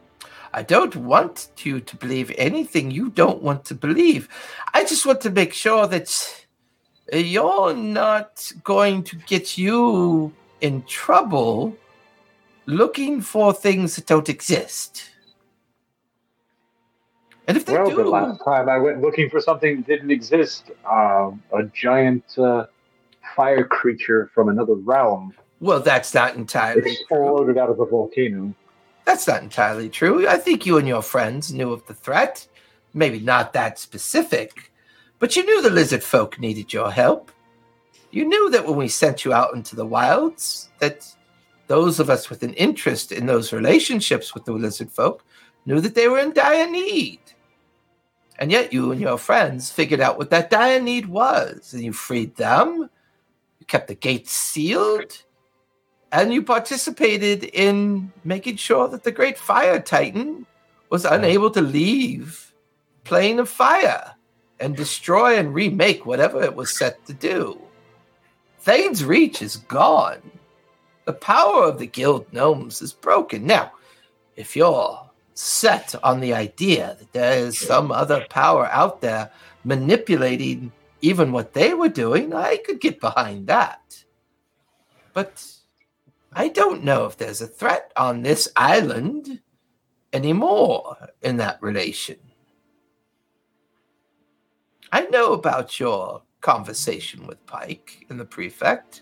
I 0.57 0.63
don't 0.63 0.97
want 0.97 1.49
you 1.63 1.81
to 1.81 1.97
believe 1.97 2.33
anything 2.39 2.91
you 2.91 3.11
don't 3.11 3.43
want 3.43 3.67
to 3.67 3.75
believe. 3.75 4.27
I 4.73 4.85
just 4.85 5.05
want 5.05 5.21
to 5.21 5.31
make 5.31 5.53
sure 5.53 5.87
that 5.87 6.47
you're 7.13 7.75
not 7.75 8.51
going 8.65 9.03
to 9.05 9.17
get 9.17 9.59
you 9.59 10.33
in 10.63 10.83
trouble 10.85 11.77
looking 12.65 13.21
for 13.21 13.53
things 13.53 13.97
that 13.97 14.07
don't 14.07 14.31
exist. 14.31 15.11
And 17.47 17.59
if 17.59 17.67
they 17.67 17.75
well, 17.75 17.91
do, 17.91 17.97
the 17.97 18.05
last 18.05 18.43
time 18.43 18.71
I 18.71 18.79
went 18.79 19.03
looking 19.03 19.29
for 19.29 19.41
something 19.43 19.77
that 19.77 19.87
didn't 19.87 20.11
exist, 20.11 20.71
um, 20.91 21.43
a 21.53 21.65
giant 21.65 22.25
uh, 22.39 22.65
fire 23.37 23.63
creature 23.63 24.31
from 24.35 24.49
another 24.49 24.75
realm 24.75 25.35
well, 25.61 25.81
that's 25.81 26.13
not 26.13 26.35
entirely 26.37 26.93
exploded 26.93 27.57
out 27.57 27.71
of 27.71 27.81
a 27.81 27.87
volcano. 27.87 28.55
That's 29.07 29.29
not 29.29 29.43
entirely 29.43 29.89
true. 29.89 30.29
I 30.29 30.37
think 30.37 30.67
you 30.67 30.79
and 30.79 30.89
your 30.89 31.01
friends 31.01 31.53
knew 31.53 31.73
of 31.73 31.87
the 31.87 31.95
threat. 31.95 32.47
Maybe 32.93 33.21
not 33.21 33.53
that 33.53 33.79
specific, 33.79 34.73
but 35.21 35.37
you 35.37 35.45
knew 35.47 35.63
the 35.63 35.71
lizard 35.71 36.03
folk 36.03 36.41
needed 36.41 36.73
your 36.73 36.91
help. 36.91 37.31
You 38.11 38.25
knew 38.25 38.51
that 38.51 38.67
when 38.67 38.77
we 38.77 38.89
sent 38.89 39.25
you 39.25 39.33
out 39.33 39.55
into 39.55 39.77
the 39.77 39.87
wilds, 39.87 40.71
that 40.81 41.07
those 41.69 42.01
of 42.01 42.11
us 42.11 42.29
with 42.29 42.43
an 42.43 42.55
interest 42.55 43.13
in 43.13 43.27
those 43.27 43.53
relationships 43.53 44.35
with 44.35 44.45
the 44.45 44.53
lizard 44.53 44.91
folk 44.91 45.25
knew 45.67 45.81
that 45.81 45.95
they 45.95 46.09
were 46.09 46.19
in 46.19 46.33
dire 46.33 46.69
need. 46.69 47.21
And 48.39 48.51
yet 48.51 48.73
you 48.73 48.91
and 48.91 49.01
your 49.01 49.19
friends 49.19 49.71
figured 49.71 50.01
out 50.01 50.19
what 50.19 50.31
that 50.31 50.51
dire 50.51 50.81
need 50.81 51.07
was, 51.07 51.73
and 51.73 51.85
you 51.85 51.93
freed 51.93 52.35
them. 52.37 52.91
You 53.61 53.67
kept 53.67 53.87
the 53.87 53.95
gates 53.95 54.33
sealed 54.33 55.23
and 56.17 56.33
you 56.33 56.43
participated 56.43 57.45
in 57.45 58.11
making 58.25 58.57
sure 58.57 58.89
that 58.89 59.05
the 59.05 59.13
great 59.13 59.37
fire 59.37 59.79
titan 59.79 60.47
was 60.89 61.05
unable 61.05 61.51
to 61.51 61.61
leave 61.61 62.55
plane 63.05 63.39
of 63.39 63.51
fire 63.51 64.15
and 64.59 64.75
destroy 64.75 65.37
and 65.37 65.53
remake 65.53 66.07
whatever 66.07 66.43
it 66.43 66.57
was 66.57 66.75
set 66.75 67.05
to 67.05 67.13
do. 67.13 67.61
Thane's 68.61 69.05
reach 69.05 69.43
is 69.43 69.57
gone. 69.57 70.23
The 71.05 71.13
power 71.13 71.65
of 71.65 71.79
the 71.79 71.87
guild 71.87 72.33
gnomes 72.33 72.81
is 72.81 72.95
broken. 72.95 73.47
Now 73.47 73.73
if 74.37 74.57
you're 74.57 75.11
set 75.35 75.95
on 76.03 76.21
the 76.21 76.33
idea 76.33 76.97
that 76.99 77.13
there 77.13 77.39
is 77.41 77.59
some 77.59 77.93
other 77.93 78.25
power 78.31 78.67
out 78.69 79.03
there 79.03 79.31
manipulating 79.65 80.73
even 81.03 81.31
what 81.31 81.53
they 81.53 81.75
were 81.75 81.91
doing 81.91 82.33
i 82.33 82.57
could 82.57 82.81
get 82.81 83.01
behind 83.01 83.47
that. 83.49 84.03
But 85.13 85.56
I 86.39 86.49
don't 86.49 86.85
know 86.85 87.07
if 87.07 87.17
there's 87.17 87.41
a 87.41 87.47
threat 87.47 87.93
on 87.97 88.21
this 88.21 88.47
island 88.57 89.41
anymore 90.13 91.09
in 91.23 91.39
that 91.39 91.57
relation. 91.63 92.19
I 94.93 95.07
know 95.07 95.33
about 95.33 95.81
your 95.81 96.21
conversation 96.43 97.27
with 97.27 97.45
Pike 97.47 98.05
and 98.11 98.21
the 98.21 98.27
prefect. 98.27 99.01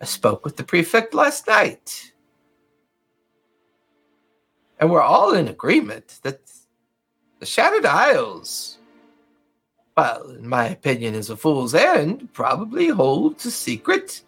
I 0.00 0.06
spoke 0.06 0.46
with 0.46 0.56
the 0.56 0.64
prefect 0.64 1.12
last 1.12 1.46
night. 1.46 2.12
And 4.80 4.90
we're 4.90 5.02
all 5.02 5.34
in 5.34 5.48
agreement 5.48 6.20
that 6.22 6.40
the 7.38 7.44
Shattered 7.44 7.84
Isles, 7.84 8.78
well, 9.94 10.30
in 10.30 10.48
my 10.48 10.68
opinion, 10.68 11.14
is 11.14 11.28
a 11.28 11.36
fool's 11.36 11.74
errand, 11.74 12.32
probably 12.32 12.88
holds 12.88 13.44
a 13.44 13.50
secret 13.50 14.22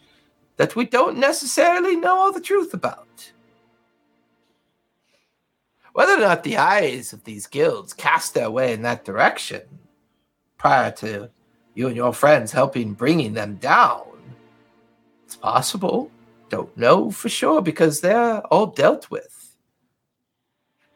that 0.58 0.76
we 0.76 0.84
don't 0.84 1.16
necessarily 1.16 1.96
know 1.96 2.18
all 2.18 2.32
the 2.32 2.40
truth 2.40 2.74
about. 2.74 3.32
Whether 5.94 6.14
or 6.14 6.20
not 6.20 6.42
the 6.42 6.58
eyes 6.58 7.12
of 7.12 7.24
these 7.24 7.46
guilds 7.46 7.94
cast 7.94 8.34
their 8.34 8.50
way 8.50 8.72
in 8.72 8.82
that 8.82 9.04
direction 9.04 9.62
prior 10.58 10.90
to 10.92 11.30
you 11.74 11.86
and 11.86 11.96
your 11.96 12.12
friends 12.12 12.52
helping 12.52 12.92
bringing 12.92 13.32
them 13.32 13.56
down, 13.56 14.04
it's 15.24 15.36
possible. 15.36 16.10
Don't 16.50 16.76
know 16.76 17.10
for 17.10 17.28
sure 17.28 17.62
because 17.62 18.00
they're 18.00 18.40
all 18.46 18.66
dealt 18.66 19.10
with. 19.10 19.56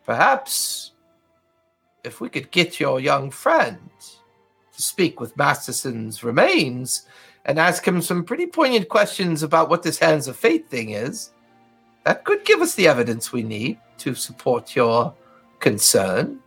Perhaps 0.05 0.93
if 2.03 2.21
we 2.21 2.29
could 2.29 2.51
get 2.51 2.81
your 2.81 2.99
young 2.99 3.31
friend 3.31 3.79
to 4.75 4.83
speak 4.83 5.21
with 5.21 5.37
Masterson's 5.37 6.25
remains 6.25 7.07
and 7.45 7.59
ask 7.59 7.87
him 7.87 8.01
some 8.01 8.25
pretty 8.25 8.47
poignant 8.47 8.89
questions 8.89 9.43
about 9.43 9.69
what 9.69 9.83
this 9.83 9.99
Hands 9.99 10.27
of 10.29 10.37
Fate 10.37 10.69
thing 10.69 10.91
is, 10.91 11.33
that 12.05 12.25
could 12.25 12.45
give 12.45 12.61
us 12.61 12.75
the 12.75 12.89
evidence 12.89 13.33
we 13.33 13.43
need 13.43 13.79
to 13.99 14.15
support 14.15 14.75
your 14.77 15.15
concern. 15.61 16.41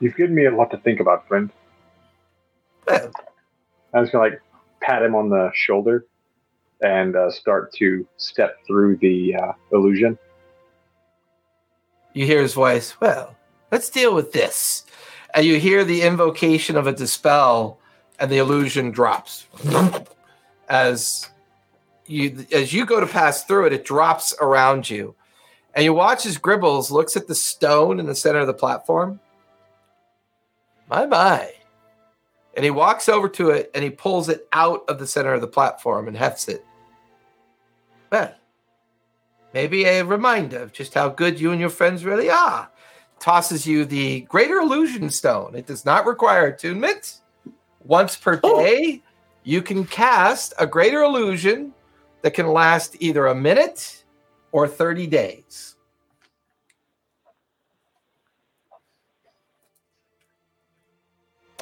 You've 0.00 0.16
given 0.16 0.34
me 0.34 0.46
a 0.46 0.54
lot 0.54 0.70
to 0.72 0.78
think 0.78 1.00
about, 1.00 1.26
friend. 1.26 1.50
Well, 2.86 3.10
I 3.94 4.00
was 4.00 4.10
gonna 4.10 4.24
like 4.24 4.42
pat 4.80 5.02
him 5.02 5.14
on 5.14 5.28
the 5.30 5.50
shoulder 5.54 6.06
and 6.82 7.16
uh, 7.16 7.30
start 7.30 7.72
to 7.74 8.06
step 8.16 8.58
through 8.66 8.96
the 8.98 9.34
uh, 9.34 9.52
illusion. 9.72 10.18
you 12.12 12.26
hear 12.26 12.40
his 12.40 12.54
voice. 12.54 12.98
Well, 13.00 13.36
let's 13.70 13.90
deal 13.90 14.14
with 14.14 14.32
this. 14.32 14.85
And 15.36 15.44
you 15.44 15.60
hear 15.60 15.84
the 15.84 16.00
invocation 16.00 16.76
of 16.76 16.86
a 16.86 16.92
dispel, 16.92 17.78
and 18.18 18.30
the 18.30 18.38
illusion 18.38 18.90
drops. 18.90 19.46
As 20.68 21.28
you 22.06 22.46
as 22.50 22.72
you 22.72 22.86
go 22.86 22.98
to 22.98 23.06
pass 23.06 23.44
through 23.44 23.66
it, 23.66 23.72
it 23.74 23.84
drops 23.84 24.34
around 24.40 24.88
you. 24.88 25.14
And 25.74 25.84
you 25.84 25.92
watch 25.92 26.24
as 26.24 26.38
Gribbles 26.38 26.90
looks 26.90 27.16
at 27.16 27.28
the 27.28 27.34
stone 27.34 28.00
in 28.00 28.06
the 28.06 28.14
center 28.14 28.38
of 28.38 28.46
the 28.46 28.54
platform. 28.54 29.20
My 30.88 31.04
my. 31.04 31.52
And 32.54 32.64
he 32.64 32.70
walks 32.70 33.06
over 33.06 33.28
to 33.28 33.50
it 33.50 33.70
and 33.74 33.84
he 33.84 33.90
pulls 33.90 34.30
it 34.30 34.48
out 34.54 34.84
of 34.88 34.98
the 34.98 35.06
center 35.06 35.34
of 35.34 35.42
the 35.42 35.46
platform 35.46 36.08
and 36.08 36.16
hefts 36.16 36.48
it. 36.48 36.64
Well, 38.10 38.34
maybe 39.52 39.84
a 39.84 40.02
reminder 40.02 40.60
of 40.60 40.72
just 40.72 40.94
how 40.94 41.10
good 41.10 41.38
you 41.38 41.52
and 41.52 41.60
your 41.60 41.68
friends 41.68 42.06
really 42.06 42.30
are. 42.30 42.70
Tosses 43.20 43.66
you 43.66 43.84
the 43.84 44.20
Greater 44.22 44.56
Illusion 44.56 45.10
Stone. 45.10 45.54
It 45.54 45.66
does 45.66 45.84
not 45.84 46.06
require 46.06 46.46
attunement. 46.46 47.20
Once 47.84 48.16
per 48.16 48.36
day, 48.36 49.02
you 49.42 49.62
can 49.62 49.84
cast 49.84 50.54
a 50.58 50.66
Greater 50.66 51.02
Illusion 51.02 51.72
that 52.22 52.34
can 52.34 52.48
last 52.48 52.96
either 53.00 53.26
a 53.26 53.34
minute 53.34 54.04
or 54.52 54.66
30 54.66 55.06
days. 55.06 55.76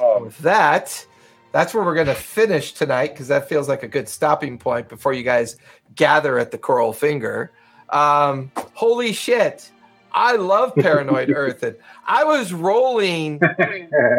Um, 0.01 0.25
With 0.25 0.37
that, 0.39 1.05
that's 1.51 1.73
where 1.73 1.83
we're 1.83 1.95
going 1.95 2.07
to 2.07 2.15
finish 2.15 2.73
tonight 2.73 3.13
because 3.13 3.27
that 3.29 3.47
feels 3.47 3.69
like 3.69 3.83
a 3.83 3.87
good 3.87 4.09
stopping 4.09 4.57
point 4.57 4.89
before 4.89 5.13
you 5.13 5.23
guys 5.23 5.57
gather 5.95 6.37
at 6.37 6.51
the 6.51 6.57
Coral 6.57 6.91
Finger. 6.93 7.51
Um, 7.89 8.51
holy 8.73 9.13
shit. 9.13 9.71
I 10.15 10.37
love 10.37 10.73
Paranoid 10.75 11.29
Earth. 11.35 11.61
And 11.61 11.75
I 12.07 12.23
was 12.23 12.53
rolling 12.53 13.39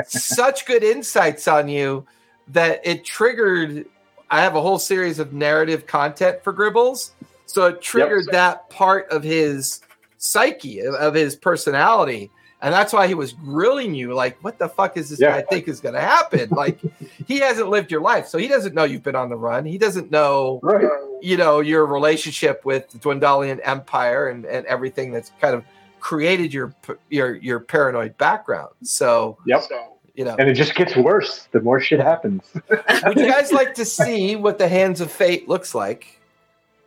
such 0.07 0.67
good 0.67 0.85
insights 0.85 1.49
on 1.49 1.69
you 1.69 2.07
that 2.49 2.81
it 2.85 3.05
triggered. 3.05 3.87
I 4.31 4.43
have 4.43 4.55
a 4.55 4.61
whole 4.61 4.79
series 4.79 5.19
of 5.19 5.33
narrative 5.33 5.87
content 5.87 6.43
for 6.45 6.53
Gribbles. 6.53 7.11
So 7.47 7.65
it 7.67 7.81
triggered 7.81 8.27
that 8.33 8.69
part 8.71 9.09
of 9.11 9.23
his 9.23 9.81
psyche, 10.19 10.81
of- 10.83 11.15
his 11.15 11.35
personality. 11.37 12.31
And 12.63 12.73
that's 12.73 12.93
why 12.93 13.07
he 13.07 13.15
was 13.15 13.33
grilling 13.33 13.95
you 13.95 14.15
like, 14.15 14.43
what 14.43 14.59
the 14.59 14.69
fuck 14.69 14.97
is 14.97 15.11
this 15.11 15.21
Yeah. 15.21 15.41
guy 15.41 15.47
think 15.49 15.69
is 15.69 15.79
going 15.81 15.95
to 15.95 16.01
happen? 16.01 16.49
Like, 16.51 16.81
he 17.29 17.39
hasn't 17.39 17.69
lived 17.69 17.91
your 17.91 18.01
life. 18.01 18.27
So 18.29 18.39
he 18.39 18.49
doesn't 18.49 18.75
know 18.75 18.85
you've 18.85 19.03
been 19.03 19.15
on 19.15 19.29
the 19.29 19.37
run. 19.37 19.65
He 19.67 19.79
doesn't 19.79 20.11
know 20.11 20.59
right. 20.63 20.89
you 21.21 21.37
know 21.37 21.61
your 21.61 21.87
relationship 21.87 22.65
with 22.65 22.89
the 22.91 22.99
Dwendalian 22.99 23.61
Empire 23.63 24.29
and, 24.29 24.45
and 24.47 24.67
everything 24.67 25.13
that's 25.13 25.31
kind 25.41 25.55
of 25.55 25.65
created 26.01 26.53
your 26.53 26.75
your 27.11 27.37
your 27.37 27.61
paranoid 27.61 28.17
background. 28.19 28.71
So 28.83 29.39
Yep. 29.47 29.65
you 30.15 30.25
know, 30.25 30.37
And 30.39 30.49
it 30.49 30.55
just 30.55 30.75
gets 30.75 30.97
worse 30.97 31.49
the 31.53 31.61
more 31.61 31.81
shit 31.81 32.01
happens. 32.01 32.43
would 33.07 33.19
you 33.19 33.27
guys 33.27 33.53
like 33.53 33.75
to 33.75 33.85
see 33.85 34.37
what 34.37 34.59
the 34.59 34.69
Hands 34.69 35.01
of 35.01 35.11
Fate 35.11 35.49
looks 35.49 35.75
like? 35.75 36.21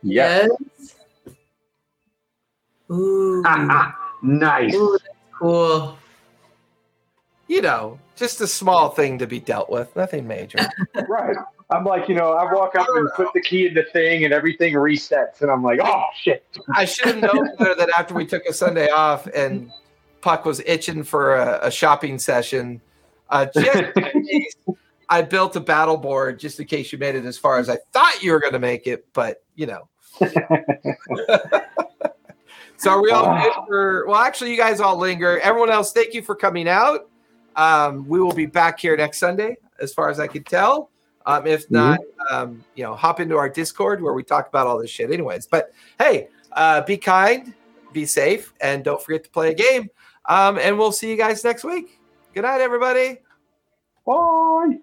Yes. 0.02 0.48
Ooh. 2.90 3.42
nice. 4.22 4.74
Ooh, 4.74 4.98
cool. 5.38 5.98
You 7.46 7.62
know, 7.62 7.98
just 8.16 8.40
a 8.40 8.46
small 8.46 8.90
thing 8.90 9.18
to 9.18 9.26
be 9.26 9.40
dealt 9.40 9.70
with, 9.70 9.94
nothing 9.96 10.26
major. 10.26 10.58
Right. 11.08 11.36
I'm 11.70 11.84
like, 11.84 12.08
you 12.08 12.14
know, 12.14 12.32
I 12.32 12.52
walk 12.52 12.74
up 12.74 12.88
and 12.94 13.08
put 13.14 13.32
the 13.32 13.40
key 13.40 13.66
in 13.66 13.74
the 13.74 13.84
thing 13.92 14.24
and 14.24 14.34
everything 14.34 14.74
resets. 14.74 15.40
And 15.40 15.50
I'm 15.50 15.62
like, 15.62 15.78
oh, 15.82 16.02
shit. 16.20 16.44
I 16.74 16.84
should 16.84 17.06
have 17.06 17.18
known 17.18 17.56
better 17.56 17.76
that 17.76 17.90
after 17.96 18.14
we 18.14 18.26
took 18.26 18.44
a 18.46 18.52
Sunday 18.52 18.88
off 18.88 19.26
and 19.28 19.70
Puck 20.20 20.44
was 20.44 20.60
itching 20.66 21.04
for 21.04 21.36
a, 21.36 21.60
a 21.62 21.70
shopping 21.70 22.18
session. 22.18 22.80
Uh, 23.28 23.46
just 23.54 23.96
in 23.96 24.26
case, 24.26 24.56
I 25.08 25.22
built 25.22 25.54
a 25.56 25.60
battle 25.60 25.96
board 25.96 26.40
just 26.40 26.58
in 26.58 26.66
case 26.66 26.92
you 26.92 26.98
made 26.98 27.14
it 27.14 27.24
as 27.24 27.38
far 27.38 27.58
as 27.58 27.70
I 27.70 27.76
thought 27.92 28.22
you 28.22 28.32
were 28.32 28.40
going 28.40 28.52
to 28.52 28.58
make 28.58 28.86
it, 28.86 29.06
but 29.12 29.44
you 29.54 29.66
know. 29.66 29.88
so 32.76 32.90
are 32.90 33.00
we 33.00 33.10
all 33.10 33.40
good 33.40 33.52
for? 33.66 34.06
Well, 34.06 34.20
actually, 34.20 34.50
you 34.50 34.56
guys 34.56 34.80
all 34.80 34.96
linger. 34.96 35.38
Everyone 35.40 35.70
else, 35.70 35.92
thank 35.92 36.14
you 36.14 36.22
for 36.22 36.34
coming 36.34 36.68
out. 36.68 37.08
Um, 37.54 38.06
we 38.08 38.20
will 38.20 38.32
be 38.32 38.46
back 38.46 38.80
here 38.80 38.96
next 38.96 39.18
Sunday, 39.18 39.56
as 39.80 39.94
far 39.94 40.10
as 40.10 40.18
I 40.18 40.26
can 40.26 40.42
tell. 40.42 40.89
Um, 41.26 41.46
if 41.46 41.70
not, 41.70 42.00
um, 42.30 42.64
you 42.74 42.82
know, 42.82 42.94
hop 42.94 43.20
into 43.20 43.36
our 43.36 43.48
Discord 43.48 44.02
where 44.02 44.14
we 44.14 44.22
talk 44.22 44.48
about 44.48 44.66
all 44.66 44.78
this 44.78 44.90
shit, 44.90 45.10
anyways. 45.10 45.46
But 45.46 45.72
hey, 45.98 46.28
uh, 46.52 46.80
be 46.82 46.96
kind, 46.96 47.54
be 47.92 48.06
safe, 48.06 48.52
and 48.60 48.82
don't 48.82 49.02
forget 49.02 49.24
to 49.24 49.30
play 49.30 49.50
a 49.50 49.54
game. 49.54 49.90
Um, 50.26 50.58
and 50.58 50.78
we'll 50.78 50.92
see 50.92 51.10
you 51.10 51.16
guys 51.16 51.44
next 51.44 51.64
week. 51.64 51.98
Good 52.34 52.42
night, 52.42 52.60
everybody. 52.60 53.18
Bye. 54.06 54.80